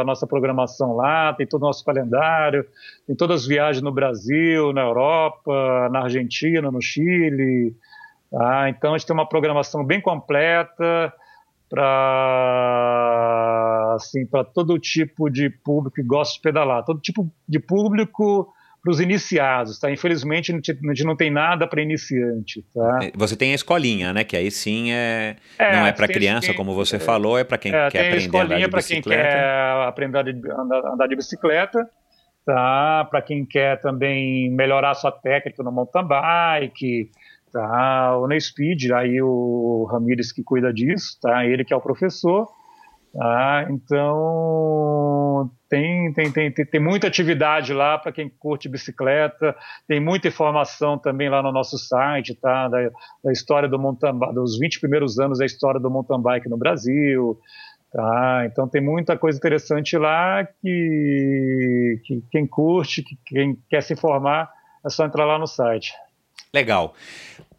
a 0.00 0.02
nossa 0.04 0.26
programação 0.26 0.96
lá, 0.96 1.32
tem 1.32 1.46
todo 1.46 1.62
o 1.62 1.66
nosso 1.66 1.84
calendário, 1.84 2.66
tem 3.06 3.14
todas 3.14 3.42
as 3.42 3.46
viagens 3.46 3.80
no 3.80 3.92
Brasil, 3.92 4.72
na 4.72 4.82
Europa, 4.82 5.88
na 5.92 6.00
Argentina, 6.00 6.68
no 6.68 6.82
Chile. 6.82 7.76
Tá? 8.28 8.68
Então 8.70 8.92
a 8.92 8.98
gente 8.98 9.06
tem 9.06 9.14
uma 9.14 9.28
programação 9.28 9.84
bem 9.84 10.00
completa 10.00 11.14
para 11.74 13.64
assim, 13.96 14.24
todo 14.54 14.78
tipo 14.78 15.28
de 15.28 15.50
público 15.50 15.96
que 15.96 16.02
gosta 16.02 16.36
de 16.36 16.40
pedalar, 16.40 16.84
todo 16.84 17.00
tipo 17.00 17.28
de 17.48 17.58
público 17.58 18.48
para 18.82 18.90
os 18.90 19.00
iniciados, 19.00 19.78
tá? 19.78 19.90
Infelizmente 19.90 20.52
a 20.52 20.54
gente 20.54 21.04
não 21.04 21.16
tem 21.16 21.30
nada 21.30 21.66
para 21.66 21.82
iniciante, 21.82 22.62
tá? 22.74 22.98
É, 23.02 23.12
você 23.16 23.34
tem 23.34 23.52
a 23.52 23.54
escolinha, 23.54 24.12
né? 24.12 24.24
Que 24.24 24.36
aí 24.36 24.50
sim 24.50 24.92
é, 24.92 25.36
é 25.58 25.72
não 25.72 25.86
é 25.86 25.92
para 25.92 26.06
criança, 26.06 26.48
tem, 26.48 26.56
como 26.56 26.74
você 26.74 26.96
é, 26.96 26.98
falou, 26.98 27.38
é 27.38 27.44
para 27.44 27.56
quem 27.56 27.74
é, 27.74 27.90
quer 27.90 28.08
aprender 28.08 28.36
a 28.36 28.44
andar 28.44 28.58
de 28.58 28.68
bicicleta. 28.68 28.72
Para 28.72 28.82
quem 28.82 29.02
quer 29.02 29.88
aprender 29.88 30.18
a 30.52 30.60
andar 30.92 31.06
de 31.08 31.16
bicicleta, 31.16 31.88
tá? 32.44 33.08
Para 33.10 33.22
quem 33.22 33.46
quer 33.46 33.80
também 33.80 34.50
melhorar 34.50 34.92
sua 34.94 35.10
técnica 35.10 35.62
no 35.62 35.72
mountain 35.72 36.06
bike, 36.06 37.10
tá? 37.54 38.18
O 38.18 38.28
Speed, 38.40 38.90
aí 38.90 39.22
o 39.22 39.88
Ramires 39.88 40.32
que 40.32 40.42
cuida 40.42 40.72
disso, 40.72 41.16
tá? 41.22 41.46
Ele 41.46 41.64
que 41.64 41.72
é 41.72 41.76
o 41.76 41.80
professor, 41.80 42.48
tá? 43.12 43.68
Então 43.70 45.48
tem, 45.68 46.12
tem, 46.12 46.32
tem, 46.32 46.50
tem, 46.50 46.66
tem 46.66 46.80
muita 46.80 47.06
atividade 47.06 47.72
lá 47.72 47.96
para 47.96 48.10
quem 48.10 48.28
curte 48.28 48.68
bicicleta, 48.68 49.54
tem 49.86 50.00
muita 50.00 50.26
informação 50.26 50.98
também 50.98 51.28
lá 51.28 51.40
no 51.40 51.52
nosso 51.52 51.78
site, 51.78 52.34
tá? 52.34 52.66
Da, 52.66 52.90
da 53.22 53.30
história 53.30 53.68
do 53.68 53.78
mountain 53.78 54.18
dos 54.34 54.58
20 54.58 54.80
primeiros 54.80 55.20
anos 55.20 55.38
da 55.38 55.46
história 55.46 55.78
do 55.78 55.88
mountain 55.88 56.20
bike 56.20 56.48
no 56.48 56.58
Brasil, 56.58 57.38
Tá, 57.92 58.42
então 58.46 58.66
tem 58.66 58.82
muita 58.82 59.16
coisa 59.16 59.38
interessante 59.38 59.96
lá 59.96 60.44
que, 60.44 62.00
que 62.04 62.24
quem 62.28 62.44
curte, 62.44 63.04
que 63.04 63.16
quem 63.24 63.56
quer 63.70 63.84
se 63.84 63.92
informar, 63.92 64.50
é 64.84 64.90
só 64.90 65.06
entrar 65.06 65.24
lá 65.24 65.38
no 65.38 65.46
site. 65.46 65.92
Legal. 66.54 66.94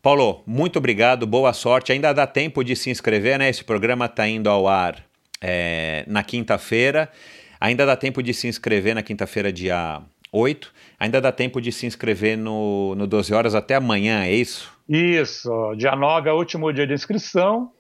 Paulo, 0.06 0.44
muito 0.45 0.77
obrigado, 0.77 1.26
boa 1.26 1.52
sorte. 1.52 1.91
Ainda 1.91 2.14
dá 2.14 2.27
tempo 2.27 2.64
de 2.64 2.76
se 2.76 2.91
inscrever, 2.91 3.40
né? 3.40 3.49
Esse 3.49 3.64
programa 3.64 4.06
está 4.06 4.27
indo 4.27 4.48
ao 4.48 4.68
ar 4.68 5.03
é, 5.41 6.06
na 6.06 6.22
quinta-feira. 6.22 7.10
Ainda 7.60 7.88
dá 7.88 7.95
tempo 7.95 8.22
de 8.22 8.32
se 8.32 8.48
inscrever 8.48 8.94
na 8.94 9.02
quinta-feira, 9.02 9.52
dia 9.52 10.03
8. 10.32 10.72
Ainda 10.99 11.19
dá 11.19 11.32
tempo 11.32 11.60
de 11.60 11.72
se 11.72 11.88
inscrever 11.88 12.38
no, 12.38 12.94
no 12.94 13.07
12 13.07 13.34
horas 13.34 13.56
até 13.56 13.73
amanhã, 13.73 14.23
é 14.26 14.32
isso? 14.32 14.72
Isso, 14.88 15.49
dia 15.76 15.95
9 15.95 16.30
é 16.30 16.34
o 16.34 16.38
último 16.38 16.72
dia 16.72 16.86
de 16.86 16.94
inscrição. 16.94 17.72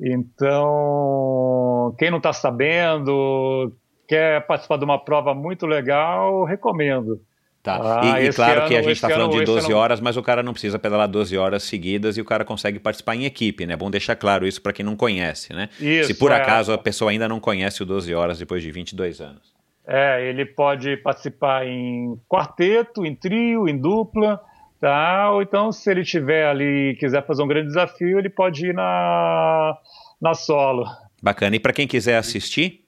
Então, 0.00 1.94
quem 1.96 2.10
não 2.10 2.18
está 2.18 2.32
sabendo, 2.32 3.72
quer 4.08 4.44
participar 4.48 4.78
de 4.78 4.84
uma 4.84 4.98
prova 4.98 5.32
muito 5.32 5.64
legal, 5.64 6.42
recomendo. 6.42 7.20
Tá. 7.68 8.00
Ah, 8.00 8.22
e, 8.22 8.28
e, 8.28 8.32
claro 8.32 8.60
ano, 8.60 8.68
que 8.68 8.76
a 8.76 8.82
gente 8.82 8.92
está 8.92 9.10
falando 9.10 9.32
de 9.32 9.44
12 9.44 9.66
ano... 9.66 9.76
horas, 9.76 10.00
mas 10.00 10.16
o 10.16 10.22
cara 10.22 10.42
não 10.42 10.52
precisa 10.52 10.78
pedalar 10.78 11.06
12 11.06 11.36
horas 11.36 11.62
seguidas 11.64 12.16
e 12.16 12.20
o 12.20 12.24
cara 12.24 12.44
consegue 12.44 12.78
participar 12.78 13.14
em 13.14 13.26
equipe, 13.26 13.66
né? 13.66 13.74
É 13.74 13.76
bom 13.76 13.90
deixar 13.90 14.16
claro 14.16 14.46
isso 14.46 14.62
para 14.62 14.72
quem 14.72 14.84
não 14.84 14.96
conhece, 14.96 15.52
né? 15.52 15.68
Isso, 15.78 16.08
Se 16.08 16.14
por 16.14 16.32
é... 16.32 16.36
acaso 16.36 16.72
a 16.72 16.78
pessoa 16.78 17.10
ainda 17.10 17.28
não 17.28 17.38
conhece 17.38 17.82
o 17.82 17.86
12 17.86 18.14
horas 18.14 18.38
depois 18.38 18.62
de 18.62 18.70
22 18.70 19.20
anos. 19.20 19.52
É, 19.86 20.26
ele 20.28 20.44
pode 20.46 20.96
participar 20.98 21.66
em 21.66 22.18
quarteto, 22.28 23.04
em 23.04 23.14
trio, 23.14 23.68
em 23.68 23.76
dupla, 23.76 24.40
tá? 24.80 25.30
Ou 25.32 25.42
então, 25.42 25.70
se 25.70 25.90
ele 25.90 26.04
tiver 26.04 26.46
ali 26.46 26.96
quiser 26.98 27.26
fazer 27.26 27.42
um 27.42 27.48
grande 27.48 27.68
desafio, 27.68 28.18
ele 28.18 28.30
pode 28.30 28.66
ir 28.66 28.74
na, 28.74 29.76
na 30.20 30.34
solo. 30.34 30.86
Bacana. 31.22 31.56
E 31.56 31.58
para 31.58 31.72
quem 31.72 31.86
quiser 31.86 32.16
assistir? 32.16 32.84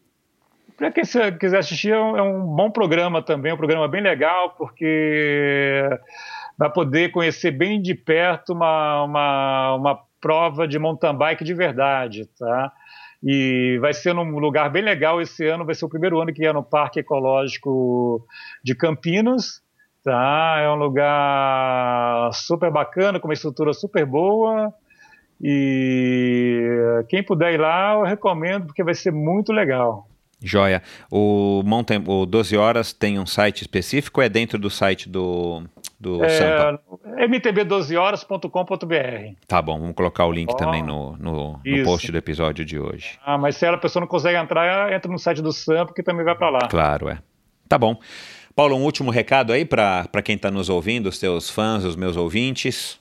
Para 0.81 0.91
quem 0.93 1.05
quiser 1.39 1.59
assistir, 1.59 1.93
é 1.93 2.01
um, 2.01 2.17
é 2.17 2.23
um, 2.23 2.41
bom 2.41 2.71
programa 2.71 3.21
também, 3.21 3.53
um 3.53 3.57
programa 3.59 3.87
bem 3.87 4.01
legal, 4.01 4.55
porque 4.57 5.87
vai 6.57 6.73
poder 6.73 7.11
conhecer 7.11 7.51
bem 7.51 7.83
de 7.83 7.95
perto 7.95 8.55
uma, 8.55 9.05
uma, 9.05 9.75
uma 9.75 9.99
prova 10.19 10.67
de 10.67 10.79
mountain 10.79 11.15
bike 11.15 11.45
de 11.45 11.53
verdade, 11.53 12.25
tá? 12.39 12.73
E 13.23 13.77
vai 13.83 13.93
ser 13.93 14.15
num 14.15 14.39
lugar 14.39 14.71
bem 14.71 14.83
legal 14.83 15.21
esse 15.21 15.47
ano, 15.47 15.67
vai 15.67 15.75
ser 15.75 15.85
o 15.85 15.89
primeiro 15.91 16.19
ano 16.19 16.33
que 16.33 16.47
é 16.47 16.51
no 16.51 16.63
Parque 16.63 17.01
Ecológico 17.01 18.27
de 18.65 18.75
Campinas, 18.75 19.63
tá? 20.03 20.61
É 20.63 20.71
um 20.71 20.77
lugar 20.77 22.33
super 22.33 22.71
bacana, 22.71 23.21
com 23.21 23.29
uma 23.29 23.35
estrutura 23.35 23.75
super 23.75 24.07
boa, 24.07 24.73
e 25.43 27.05
quem 27.11 27.23
puder 27.23 27.53
ir 27.53 27.61
lá, 27.61 27.97
eu 27.97 28.05
recomendo, 28.05 28.65
porque 28.65 28.83
vai 28.83 28.95
ser 28.95 29.13
muito 29.13 29.53
legal. 29.53 30.10
Joia. 30.43 30.83
O, 31.11 31.63
Mountain, 31.65 32.05
o 32.07 32.25
12 32.25 32.57
Horas 32.57 32.93
tem 32.93 33.19
um 33.19 33.27
site 33.27 33.63
específico 33.63 34.21
ou 34.21 34.25
é 34.25 34.29
dentro 34.29 34.59
do 34.59 34.71
site 34.71 35.09
do, 35.09 35.63
do 35.99 36.25
é, 36.25 36.29
Sampa? 36.29 36.81
mtb12horas.com.br. 37.29 39.35
Tá 39.47 39.61
bom, 39.61 39.79
vamos 39.79 39.95
colocar 39.95 40.27
o 40.27 40.33
link 40.33 40.51
oh, 40.51 40.57
também 40.57 40.83
no, 40.83 41.17
no, 41.19 41.61
no, 41.65 41.85
post 41.85 42.11
do 42.11 42.17
episódio 42.17 42.65
de 42.65 42.79
hoje. 42.79 43.19
Ah, 43.25 43.37
mas 43.37 43.57
se 43.57 43.67
a 43.67 43.77
pessoa 43.77 44.01
não 44.01 44.09
consegue 44.09 44.39
entrar, 44.39 44.93
entra 44.93 45.11
no 45.11 45.19
site 45.19 45.43
do 45.43 45.53
Sampa 45.53 45.93
que 45.93 46.03
também 46.03 46.25
vai 46.25 46.35
para 46.35 46.51
lá. 46.51 46.69
Claro, 46.69 47.09
é. 47.09 47.19
Tá 47.69 47.79
bom. 47.79 47.99
Paulo, 48.55 48.77
um 48.77 48.83
último 48.83 49.11
recado 49.11 49.53
aí 49.53 49.65
para 49.65 50.23
quem 50.25 50.37
está 50.37 50.51
nos 50.51 50.69
ouvindo, 50.69 51.09
os 51.09 51.19
teus 51.19 51.49
fãs, 51.49 51.85
os 51.85 51.97
meus 51.97 52.17
ouvintes. 52.17 53.00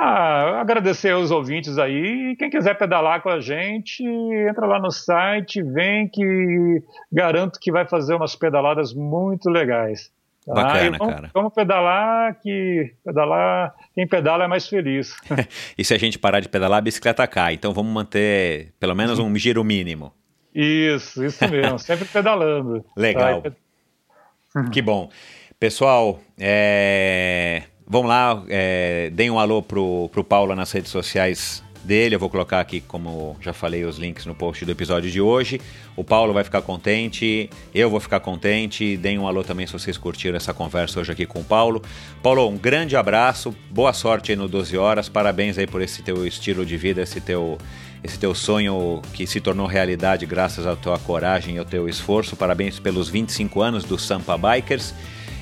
Ah, 0.00 0.60
agradecer 0.60 1.10
aos 1.10 1.32
ouvintes 1.32 1.76
aí. 1.76 2.36
Quem 2.38 2.48
quiser 2.48 2.78
pedalar 2.78 3.20
com 3.20 3.30
a 3.30 3.40
gente, 3.40 4.04
entra 4.04 4.64
lá 4.64 4.78
no 4.78 4.92
site, 4.92 5.60
vem 5.60 6.06
que 6.06 6.80
garanto 7.10 7.58
que 7.58 7.72
vai 7.72 7.84
fazer 7.84 8.14
umas 8.14 8.36
pedaladas 8.36 8.94
muito 8.94 9.50
legais. 9.50 10.12
Tá? 10.46 10.54
Bacana, 10.54 10.98
vamos, 10.98 11.14
cara. 11.14 11.30
Vamos 11.34 11.52
pedalar, 11.52 12.38
que 12.40 12.94
pedalar, 13.04 13.74
quem 13.92 14.06
pedala 14.06 14.44
é 14.44 14.46
mais 14.46 14.68
feliz. 14.68 15.16
e 15.76 15.84
se 15.84 15.92
a 15.92 15.98
gente 15.98 16.16
parar 16.16 16.38
de 16.38 16.48
pedalar, 16.48 16.78
a 16.78 16.82
bicicleta 16.82 17.26
cai. 17.26 17.54
Então 17.54 17.74
vamos 17.74 17.92
manter 17.92 18.72
pelo 18.78 18.94
menos 18.94 19.18
um 19.18 19.34
giro 19.34 19.64
mínimo. 19.64 20.12
Isso, 20.54 21.24
isso 21.24 21.50
mesmo. 21.50 21.76
sempre 21.80 22.04
pedalando. 22.04 22.84
Legal. 22.96 23.42
Tá? 23.42 24.70
Que 24.70 24.80
bom. 24.80 25.10
Pessoal, 25.58 26.20
é... 26.38 27.64
Vamos 27.90 28.08
lá, 28.08 28.42
é, 28.50 29.08
deem 29.14 29.30
um 29.30 29.38
alô 29.38 29.62
pro, 29.62 30.10
pro 30.12 30.22
Paulo 30.22 30.54
nas 30.54 30.70
redes 30.70 30.90
sociais 30.90 31.64
dele. 31.82 32.14
Eu 32.14 32.18
vou 32.18 32.28
colocar 32.28 32.60
aqui, 32.60 32.82
como 32.82 33.34
já 33.40 33.54
falei, 33.54 33.82
os 33.86 33.96
links 33.96 34.26
no 34.26 34.34
post 34.34 34.62
do 34.62 34.70
episódio 34.70 35.10
de 35.10 35.22
hoje. 35.22 35.58
O 35.96 36.04
Paulo 36.04 36.34
vai 36.34 36.44
ficar 36.44 36.60
contente, 36.60 37.48
eu 37.74 37.88
vou 37.88 37.98
ficar 37.98 38.20
contente. 38.20 38.94
Deem 38.98 39.18
um 39.18 39.26
alô 39.26 39.42
também 39.42 39.66
se 39.66 39.72
vocês 39.72 39.96
curtiram 39.96 40.36
essa 40.36 40.52
conversa 40.52 41.00
hoje 41.00 41.12
aqui 41.12 41.24
com 41.24 41.40
o 41.40 41.44
Paulo. 41.44 41.82
Paulo, 42.22 42.46
um 42.46 42.58
grande 42.58 42.94
abraço, 42.94 43.56
boa 43.70 43.94
sorte 43.94 44.32
aí 44.32 44.36
no 44.36 44.46
12 44.46 44.76
Horas. 44.76 45.08
Parabéns 45.08 45.56
aí 45.56 45.66
por 45.66 45.80
esse 45.80 46.02
teu 46.02 46.26
estilo 46.26 46.66
de 46.66 46.76
vida, 46.76 47.00
esse 47.00 47.22
teu, 47.22 47.56
esse 48.04 48.18
teu 48.18 48.34
sonho 48.34 49.00
que 49.14 49.26
se 49.26 49.40
tornou 49.40 49.66
realidade 49.66 50.26
graças 50.26 50.66
à 50.66 50.76
tua 50.76 50.98
coragem 50.98 51.56
e 51.56 51.58
ao 51.58 51.64
teu 51.64 51.88
esforço. 51.88 52.36
Parabéns 52.36 52.78
pelos 52.78 53.08
25 53.08 53.62
anos 53.62 53.84
do 53.84 53.98
Sampa 53.98 54.36
Bikers 54.36 54.94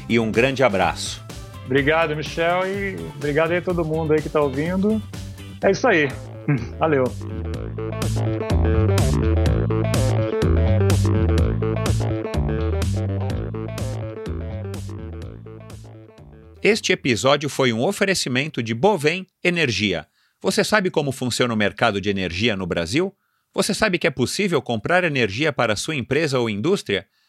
e 0.09 0.17
um 0.21 0.31
grande 0.31 0.63
abraço. 0.63 1.26
Obrigado, 1.67 2.15
Michel, 2.15 2.65
e 2.65 2.97
obrigado 3.17 3.51
aí 3.51 3.59
a 3.59 3.63
todo 3.63 3.85
mundo 3.85 4.13
aí 4.13 4.21
que 4.21 4.29
está 4.29 4.41
ouvindo. 4.41 5.03
É 5.63 5.73
isso 5.73 5.87
aí. 5.87 6.09
Valeu. 6.79 7.05
Este 16.63 16.93
episódio 16.93 17.49
foi 17.49 17.73
um 17.73 17.83
oferecimento 17.83 18.63
de 18.63 18.73
Bovem 18.73 19.27
Energia. 19.43 20.07
Você 20.41 20.63
sabe 20.63 20.89
como 20.89 21.11
funciona 21.11 21.53
o 21.53 21.57
mercado 21.57 22.01
de 22.01 22.09
energia 22.09 22.57
no 22.57 22.67
Brasil? 22.67 23.13
Você 23.53 23.75
sabe 23.75 23.99
que 23.99 24.07
é 24.07 24.11
possível 24.11 24.63
comprar 24.63 25.03
energia 25.03 25.53
para 25.53 25.75
sua 25.75 25.97
empresa 25.97 26.39
ou 26.39 26.49
indústria? 26.49 27.07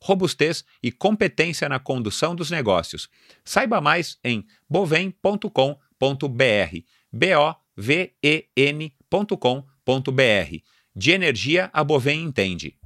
robustez 0.00 0.64
e 0.82 0.90
competência 0.90 1.68
na 1.68 1.78
condução 1.78 2.34
dos 2.34 2.50
negócios. 2.50 3.08
Saiba 3.44 3.80
mais 3.80 4.18
em 4.24 4.44
bovem.com.br. 4.68 5.62
B-O-V-E-N.com.br. 7.12 7.58
De 10.94 11.10
energia, 11.12 11.70
a 11.72 11.84
Bovem 11.84 12.22
entende. 12.22 12.76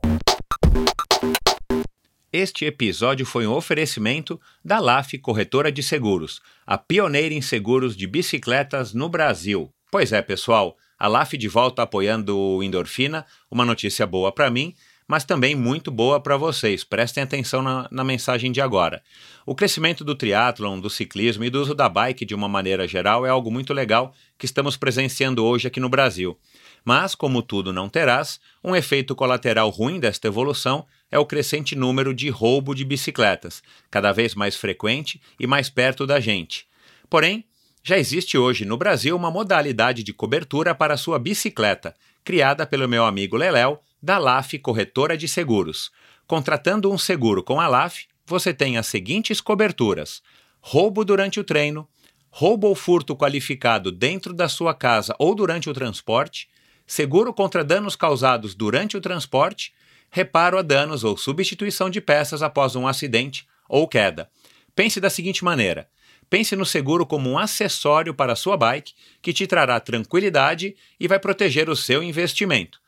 Este 2.32 2.64
episódio 2.64 3.26
foi 3.26 3.46
um 3.46 3.52
oferecimento 3.52 4.40
da 4.64 4.78
LAF 4.78 5.18
Corretora 5.18 5.70
de 5.70 5.82
Seguros, 5.82 6.40
a 6.66 6.78
pioneira 6.78 7.34
em 7.34 7.42
seguros 7.42 7.94
de 7.94 8.06
bicicletas 8.06 8.94
no 8.94 9.08
Brasil. 9.08 9.70
Pois 9.90 10.12
é, 10.12 10.22
pessoal, 10.22 10.76
a 10.98 11.08
LAF 11.08 11.36
de 11.36 11.48
volta 11.48 11.82
apoiando 11.82 12.38
o 12.38 12.62
Endorfina, 12.62 13.26
uma 13.50 13.66
notícia 13.66 14.06
boa 14.06 14.32
para 14.32 14.50
mim 14.50 14.74
mas 15.12 15.24
também 15.24 15.54
muito 15.54 15.90
boa 15.90 16.18
para 16.18 16.38
vocês. 16.38 16.84
Prestem 16.84 17.22
atenção 17.22 17.60
na, 17.60 17.86
na, 17.90 18.02
mensagem 18.02 18.50
de 18.50 18.62
agora. 18.62 19.02
O 19.44 19.54
crescimento 19.54 20.02
do 20.02 20.14
triatlon, 20.14 20.80
do 20.80 20.88
ciclismo 20.88 21.44
e 21.44 21.50
do 21.50 21.60
uso 21.60 21.74
da 21.74 21.86
bike 21.86 22.24
de 22.24 22.34
uma 22.34 22.48
maneira 22.48 22.88
geral 22.88 23.26
é 23.26 23.28
algo 23.28 23.50
muito 23.50 23.74
legal 23.74 24.14
que 24.38 24.46
estamos 24.46 24.74
presenciando 24.74 25.44
hoje 25.44 25.68
aqui 25.68 25.78
no 25.78 25.90
Brasil. 25.90 26.38
Mas, 26.82 27.14
como 27.14 27.42
tudo 27.42 27.74
não 27.74 27.90
terás, 27.90 28.40
um 28.64 28.74
efeito 28.74 29.14
colateral 29.14 29.68
ruim 29.68 30.00
desta 30.00 30.28
evolução 30.28 30.86
é 31.10 31.18
o 31.18 31.26
crescente 31.26 31.76
número 31.76 32.14
de 32.14 32.30
roubo 32.30 32.74
de 32.74 32.82
bicicletas, 32.82 33.62
cada 33.90 34.12
vez 34.12 34.34
mais 34.34 34.56
frequente 34.56 35.20
e 35.38 35.46
mais 35.46 35.68
perto 35.68 36.06
da 36.06 36.20
gente. 36.20 36.66
Porém, 37.10 37.44
já 37.84 37.98
existe 37.98 38.38
hoje 38.38 38.64
no 38.64 38.78
Brasil 38.78 39.14
uma 39.14 39.30
modalidade 39.30 40.02
de 40.02 40.14
cobertura 40.14 40.74
para 40.74 40.96
sua 40.96 41.18
bicicleta, 41.18 41.94
criada 42.24 42.64
pelo 42.64 42.88
meu 42.88 43.04
amigo 43.04 43.36
Leléo 43.36 43.78
da 44.02 44.18
LAF 44.18 44.58
Corretora 44.58 45.16
de 45.16 45.28
Seguros. 45.28 45.92
Contratando 46.26 46.90
um 46.90 46.98
seguro 46.98 47.42
com 47.42 47.60
a 47.60 47.68
LAF, 47.68 48.06
você 48.26 48.52
tem 48.52 48.76
as 48.76 48.86
seguintes 48.86 49.40
coberturas: 49.40 50.22
roubo 50.60 51.04
durante 51.04 51.38
o 51.38 51.44
treino, 51.44 51.88
roubo 52.28 52.66
ou 52.66 52.74
furto 52.74 53.14
qualificado 53.14 53.92
dentro 53.92 54.32
da 54.32 54.48
sua 54.48 54.74
casa 54.74 55.14
ou 55.18 55.34
durante 55.34 55.70
o 55.70 55.72
transporte, 55.72 56.48
seguro 56.86 57.32
contra 57.32 57.62
danos 57.62 57.94
causados 57.94 58.54
durante 58.54 58.96
o 58.96 59.00
transporte, 59.00 59.72
reparo 60.10 60.58
a 60.58 60.62
danos 60.62 61.04
ou 61.04 61.16
substituição 61.16 61.88
de 61.88 62.00
peças 62.00 62.42
após 62.42 62.74
um 62.74 62.88
acidente 62.88 63.46
ou 63.68 63.86
queda. 63.86 64.28
Pense 64.74 65.00
da 65.00 65.10
seguinte 65.10 65.44
maneira: 65.44 65.88
pense 66.28 66.56
no 66.56 66.66
seguro 66.66 67.06
como 67.06 67.30
um 67.30 67.38
acessório 67.38 68.12
para 68.12 68.32
a 68.32 68.36
sua 68.36 68.56
bike 68.56 68.94
que 69.20 69.32
te 69.32 69.46
trará 69.46 69.78
tranquilidade 69.78 70.74
e 70.98 71.06
vai 71.06 71.20
proteger 71.20 71.70
o 71.70 71.76
seu 71.76 72.02
investimento. 72.02 72.81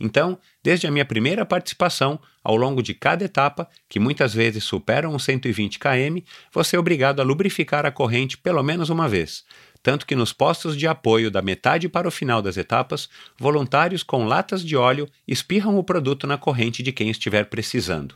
Então, 0.00 0.38
desde 0.62 0.86
a 0.86 0.90
minha 0.90 1.04
primeira 1.04 1.44
participação, 1.44 2.20
ao 2.42 2.56
longo 2.56 2.82
de 2.82 2.94
cada 2.94 3.24
etapa, 3.24 3.68
que 3.88 3.98
muitas 3.98 4.32
vezes 4.32 4.64
superam 4.64 5.14
os 5.14 5.24
120 5.24 5.78
km, 5.78 6.18
você 6.52 6.76
é 6.76 6.78
obrigado 6.78 7.20
a 7.20 7.24
lubrificar 7.24 7.84
a 7.84 7.90
corrente 7.90 8.38
pelo 8.38 8.62
menos 8.62 8.90
uma 8.90 9.08
vez. 9.08 9.44
Tanto 9.82 10.06
que 10.06 10.16
nos 10.16 10.32
postos 10.32 10.76
de 10.76 10.86
apoio 10.86 11.30
da 11.30 11.42
metade 11.42 11.88
para 11.88 12.08
o 12.08 12.10
final 12.10 12.42
das 12.42 12.56
etapas, 12.56 13.08
voluntários 13.38 14.02
com 14.02 14.24
latas 14.24 14.64
de 14.64 14.76
óleo 14.76 15.08
espirram 15.26 15.78
o 15.78 15.84
produto 15.84 16.26
na 16.26 16.36
corrente 16.36 16.82
de 16.82 16.92
quem 16.92 17.10
estiver 17.10 17.46
precisando. 17.46 18.14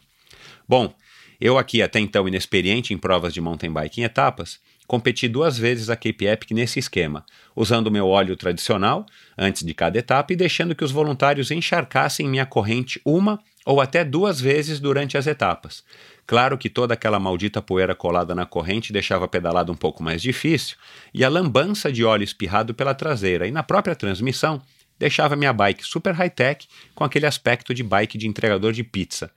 Bom, 0.68 0.94
eu 1.40 1.58
aqui 1.58 1.82
até 1.82 1.98
então 1.98 2.28
inexperiente 2.28 2.94
em 2.94 2.98
provas 2.98 3.34
de 3.34 3.40
mountain 3.40 3.72
bike 3.72 4.00
em 4.00 4.04
etapas, 4.04 4.60
competi 4.92 5.26
duas 5.26 5.56
vezes 5.56 5.88
a 5.88 5.96
Cape 5.96 6.26
Epic 6.26 6.50
nesse 6.50 6.78
esquema, 6.78 7.24
usando 7.56 7.90
meu 7.90 8.08
óleo 8.08 8.36
tradicional 8.36 9.06
antes 9.38 9.64
de 9.64 9.72
cada 9.72 9.98
etapa 9.98 10.34
e 10.34 10.36
deixando 10.36 10.74
que 10.74 10.84
os 10.84 10.92
voluntários 10.92 11.50
encharcassem 11.50 12.28
minha 12.28 12.44
corrente 12.44 13.00
uma 13.02 13.40
ou 13.64 13.80
até 13.80 14.04
duas 14.04 14.38
vezes 14.38 14.78
durante 14.78 15.16
as 15.16 15.26
etapas. 15.26 15.82
Claro 16.26 16.58
que 16.58 16.68
toda 16.68 16.92
aquela 16.92 17.18
maldita 17.18 17.62
poeira 17.62 17.94
colada 17.94 18.34
na 18.34 18.44
corrente 18.44 18.92
deixava 18.92 19.24
a 19.24 19.28
pedalada 19.28 19.72
um 19.72 19.74
pouco 19.74 20.02
mais 20.02 20.20
difícil, 20.20 20.76
e 21.14 21.24
a 21.24 21.28
lambança 21.30 21.90
de 21.90 22.04
óleo 22.04 22.24
espirrado 22.24 22.74
pela 22.74 22.94
traseira 22.94 23.46
e 23.46 23.50
na 23.50 23.62
própria 23.62 23.96
transmissão 23.96 24.60
deixava 24.98 25.34
minha 25.36 25.54
bike 25.54 25.82
super 25.82 26.12
high-tech 26.12 26.68
com 26.94 27.02
aquele 27.02 27.24
aspecto 27.24 27.72
de 27.72 27.82
bike 27.82 28.18
de 28.18 28.28
entregador 28.28 28.74
de 28.74 28.84
pizza. 28.84 29.30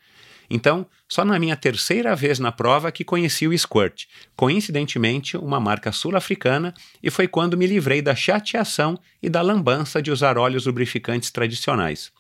Então, 0.50 0.86
só 1.08 1.26
na 1.26 1.40
minha 1.40 1.56
terceira 1.56 2.16
vez 2.16 2.40
na 2.40 2.52
prova 2.52 2.92
que 2.92 3.04
conheci 3.04 3.48
o 3.48 3.58
Squirt, 3.58 4.06
coincidentemente 4.36 5.38
uma 5.38 5.60
marca 5.60 5.92
sul-africana, 5.92 6.74
e 7.02 7.10
foi 7.10 7.28
quando 7.28 7.58
me 7.58 7.68
livrei 7.68 8.02
da 8.02 8.16
chateação 8.16 8.98
e 9.22 9.30
da 9.30 9.42
lambança 9.42 10.02
de 10.02 10.12
usar 10.12 10.38
óleos 10.38 10.66
lubrificantes 10.66 11.32
tradicionais. 11.32 12.12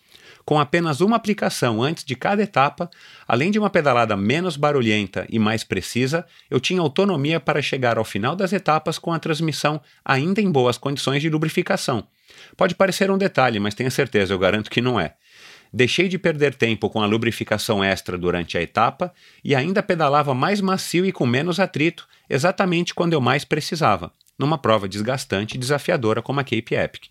Com 0.45 0.59
apenas 0.59 1.01
uma 1.01 1.15
aplicação 1.15 1.81
antes 1.81 2.03
de 2.03 2.15
cada 2.15 2.43
etapa, 2.43 2.89
além 3.27 3.49
de 3.49 3.57
uma 3.57 3.69
pedalada 3.69 4.15
menos 4.15 4.55
barulhenta 4.55 5.25
e 5.27 5.39
mais 5.39 5.63
precisa, 5.63 6.23
eu 6.51 6.59
tinha 6.59 6.81
autonomia 6.81 7.39
para 7.39 7.63
chegar 7.63 7.97
ao 7.97 8.05
final 8.05 8.35
das 8.35 8.53
etapas 8.53 8.99
com 8.99 9.11
a 9.11 9.17
transmissão 9.17 9.81
ainda 10.03 10.39
em 10.39 10.51
boas 10.51 10.77
condições 10.77 11.21
de 11.21 11.29
lubrificação. 11.29 12.07
Pode 12.55 12.75
parecer 12.75 13.09
um 13.09 13.17
detalhe, 13.17 13.59
mas 13.59 13.73
tenha 13.73 13.89
certeza, 13.89 14.33
eu 14.33 14.39
garanto 14.39 14.69
que 14.69 14.81
não 14.81 14.99
é. 14.99 15.15
Deixei 15.71 16.07
de 16.07 16.17
perder 16.17 16.55
tempo 16.55 16.89
com 16.89 17.01
a 17.01 17.05
lubrificação 17.05 17.83
extra 17.83 18.17
durante 18.17 18.57
a 18.57 18.61
etapa 18.61 19.13
e 19.43 19.53
ainda 19.53 19.83
pedalava 19.83 20.33
mais 20.33 20.61
macio 20.61 21.05
e 21.05 21.11
com 21.11 21.25
menos 21.25 21.59
atrito, 21.59 22.07
exatamente 22.29 22.93
quando 22.93 23.13
eu 23.13 23.21
mais 23.21 23.43
precisava, 23.43 24.11
numa 24.37 24.57
prova 24.57 24.87
desgastante 24.87 25.55
e 25.55 25.59
desafiadora 25.59 26.21
como 26.21 26.39
a 26.39 26.43
Cape 26.43 26.75
Epic. 26.75 27.05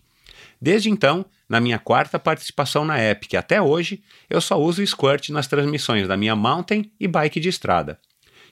Desde 0.59 0.89
então, 0.89 1.25
na 1.47 1.59
minha 1.59 1.77
quarta 1.77 2.17
participação 2.17 2.85
na 2.85 3.01
Epic 3.03 3.35
até 3.35 3.61
hoje, 3.61 4.01
eu 4.29 4.41
só 4.41 4.59
uso 4.59 4.85
Squirt 4.85 5.29
nas 5.29 5.47
transmissões 5.47 6.07
da 6.07 6.17
minha 6.17 6.35
mountain 6.35 6.91
e 6.99 7.07
bike 7.07 7.39
de 7.39 7.49
estrada. 7.49 7.99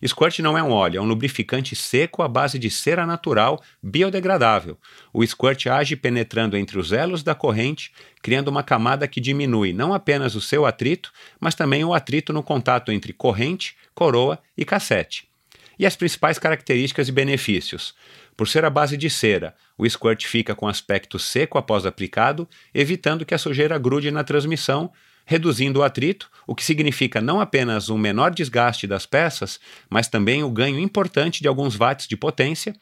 Squirt 0.06 0.40
não 0.40 0.58
é 0.58 0.64
um 0.64 0.72
óleo, 0.72 0.98
é 0.98 1.02
um 1.02 1.06
lubrificante 1.06 1.76
seco 1.76 2.22
à 2.22 2.28
base 2.28 2.58
de 2.60 2.70
cera 2.70 3.06
natural 3.06 3.62
biodegradável. 3.82 4.78
O 5.14 5.26
squirt 5.26 5.68
age 5.68 5.96
penetrando 5.96 6.58
entre 6.58 6.78
os 6.78 6.92
elos 6.92 7.24
da 7.24 7.36
corrente, 7.36 7.92
criando 8.22 8.48
uma 8.48 8.64
camada 8.64 9.08
que 9.08 9.22
diminui 9.22 9.74
não 9.74 9.94
apenas 9.94 10.36
o 10.36 10.42
seu 10.42 10.66
atrito, 10.66 11.12
mas 11.40 11.56
também 11.56 11.84
o 11.84 11.94
atrito 11.94 12.34
no 12.34 12.44
contato 12.44 12.92
entre 12.92 13.14
corrente, 13.14 13.76
coroa 13.94 14.40
e 14.58 14.66
cassete. 14.66 15.28
E 15.78 15.86
as 15.86 15.96
principais 15.96 16.38
características 16.38 17.08
e 17.08 17.12
benefícios. 17.12 17.96
Por 18.36 18.48
ser 18.48 18.66
a 18.66 18.70
base 18.70 18.98
de 18.98 19.10
cera, 19.10 19.56
o 19.78 19.88
squirt 19.88 20.26
fica 20.26 20.56
com 20.56 20.68
aspecto 20.68 21.20
seco 21.20 21.58
após 21.58 21.86
aplicado, 21.86 22.48
evitando 22.74 23.26
que 23.26 23.34
a 23.34 23.38
sujeira 23.38 23.78
grude 23.78 24.12
na 24.12 24.24
transmissão, 24.24 24.92
reduzindo 25.26 25.80
o 25.80 25.84
atrito, 25.84 26.30
o 26.46 26.54
que 26.54 26.64
significa 26.64 27.22
não 27.22 27.40
apenas 27.40 27.90
um 27.90 27.98
menor 27.98 28.32
desgaste 28.32 28.86
das 28.86 29.06
peças, 29.06 29.60
mas 29.90 30.08
também 30.08 30.44
o 30.44 30.50
ganho 30.50 30.80
importante 30.80 31.42
de 31.42 31.48
alguns 31.48 31.76
watts 31.76 32.08
de 32.08 32.18
potência. 32.18 32.76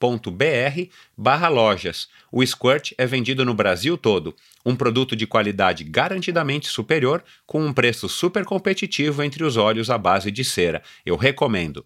proparts.esp 0.03 0.89
barra 1.17 1.47
lojas. 1.47 2.09
O 2.31 2.45
Squirt 2.45 2.91
é 2.97 3.05
vendido 3.05 3.45
no 3.45 3.53
Brasil 3.53 3.97
todo. 3.97 4.35
Um 4.65 4.75
produto 4.75 5.15
de 5.15 5.25
qualidade 5.25 5.84
garantidamente 5.84 6.67
superior, 6.67 7.23
com 7.45 7.65
um 7.65 7.73
preço 7.73 8.09
super 8.09 8.43
competitivo 8.43 9.23
entre 9.23 9.43
os 9.43 9.55
óleos 9.55 9.89
à 9.89 9.97
base 9.97 10.31
de 10.31 10.43
cera. 10.43 10.81
Eu 11.05 11.15
recomendo. 11.15 11.85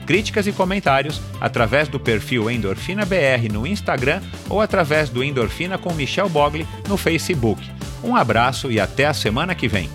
críticas 0.11 0.45
e 0.45 0.51
comentários 0.51 1.21
através 1.39 1.87
do 1.87 1.97
perfil 1.97 2.51
Endorfina 2.51 3.05
BR 3.05 3.49
no 3.49 3.65
Instagram 3.65 4.21
ou 4.49 4.59
através 4.59 5.09
do 5.09 5.23
Endorfina 5.23 5.77
com 5.77 5.93
Michel 5.93 6.27
Bogli 6.27 6.67
no 6.85 6.97
Facebook. 6.97 7.65
Um 8.03 8.13
abraço 8.13 8.69
e 8.69 8.77
até 8.77 9.05
a 9.05 9.13
semana 9.13 9.55
que 9.55 9.69
vem. 9.69 9.89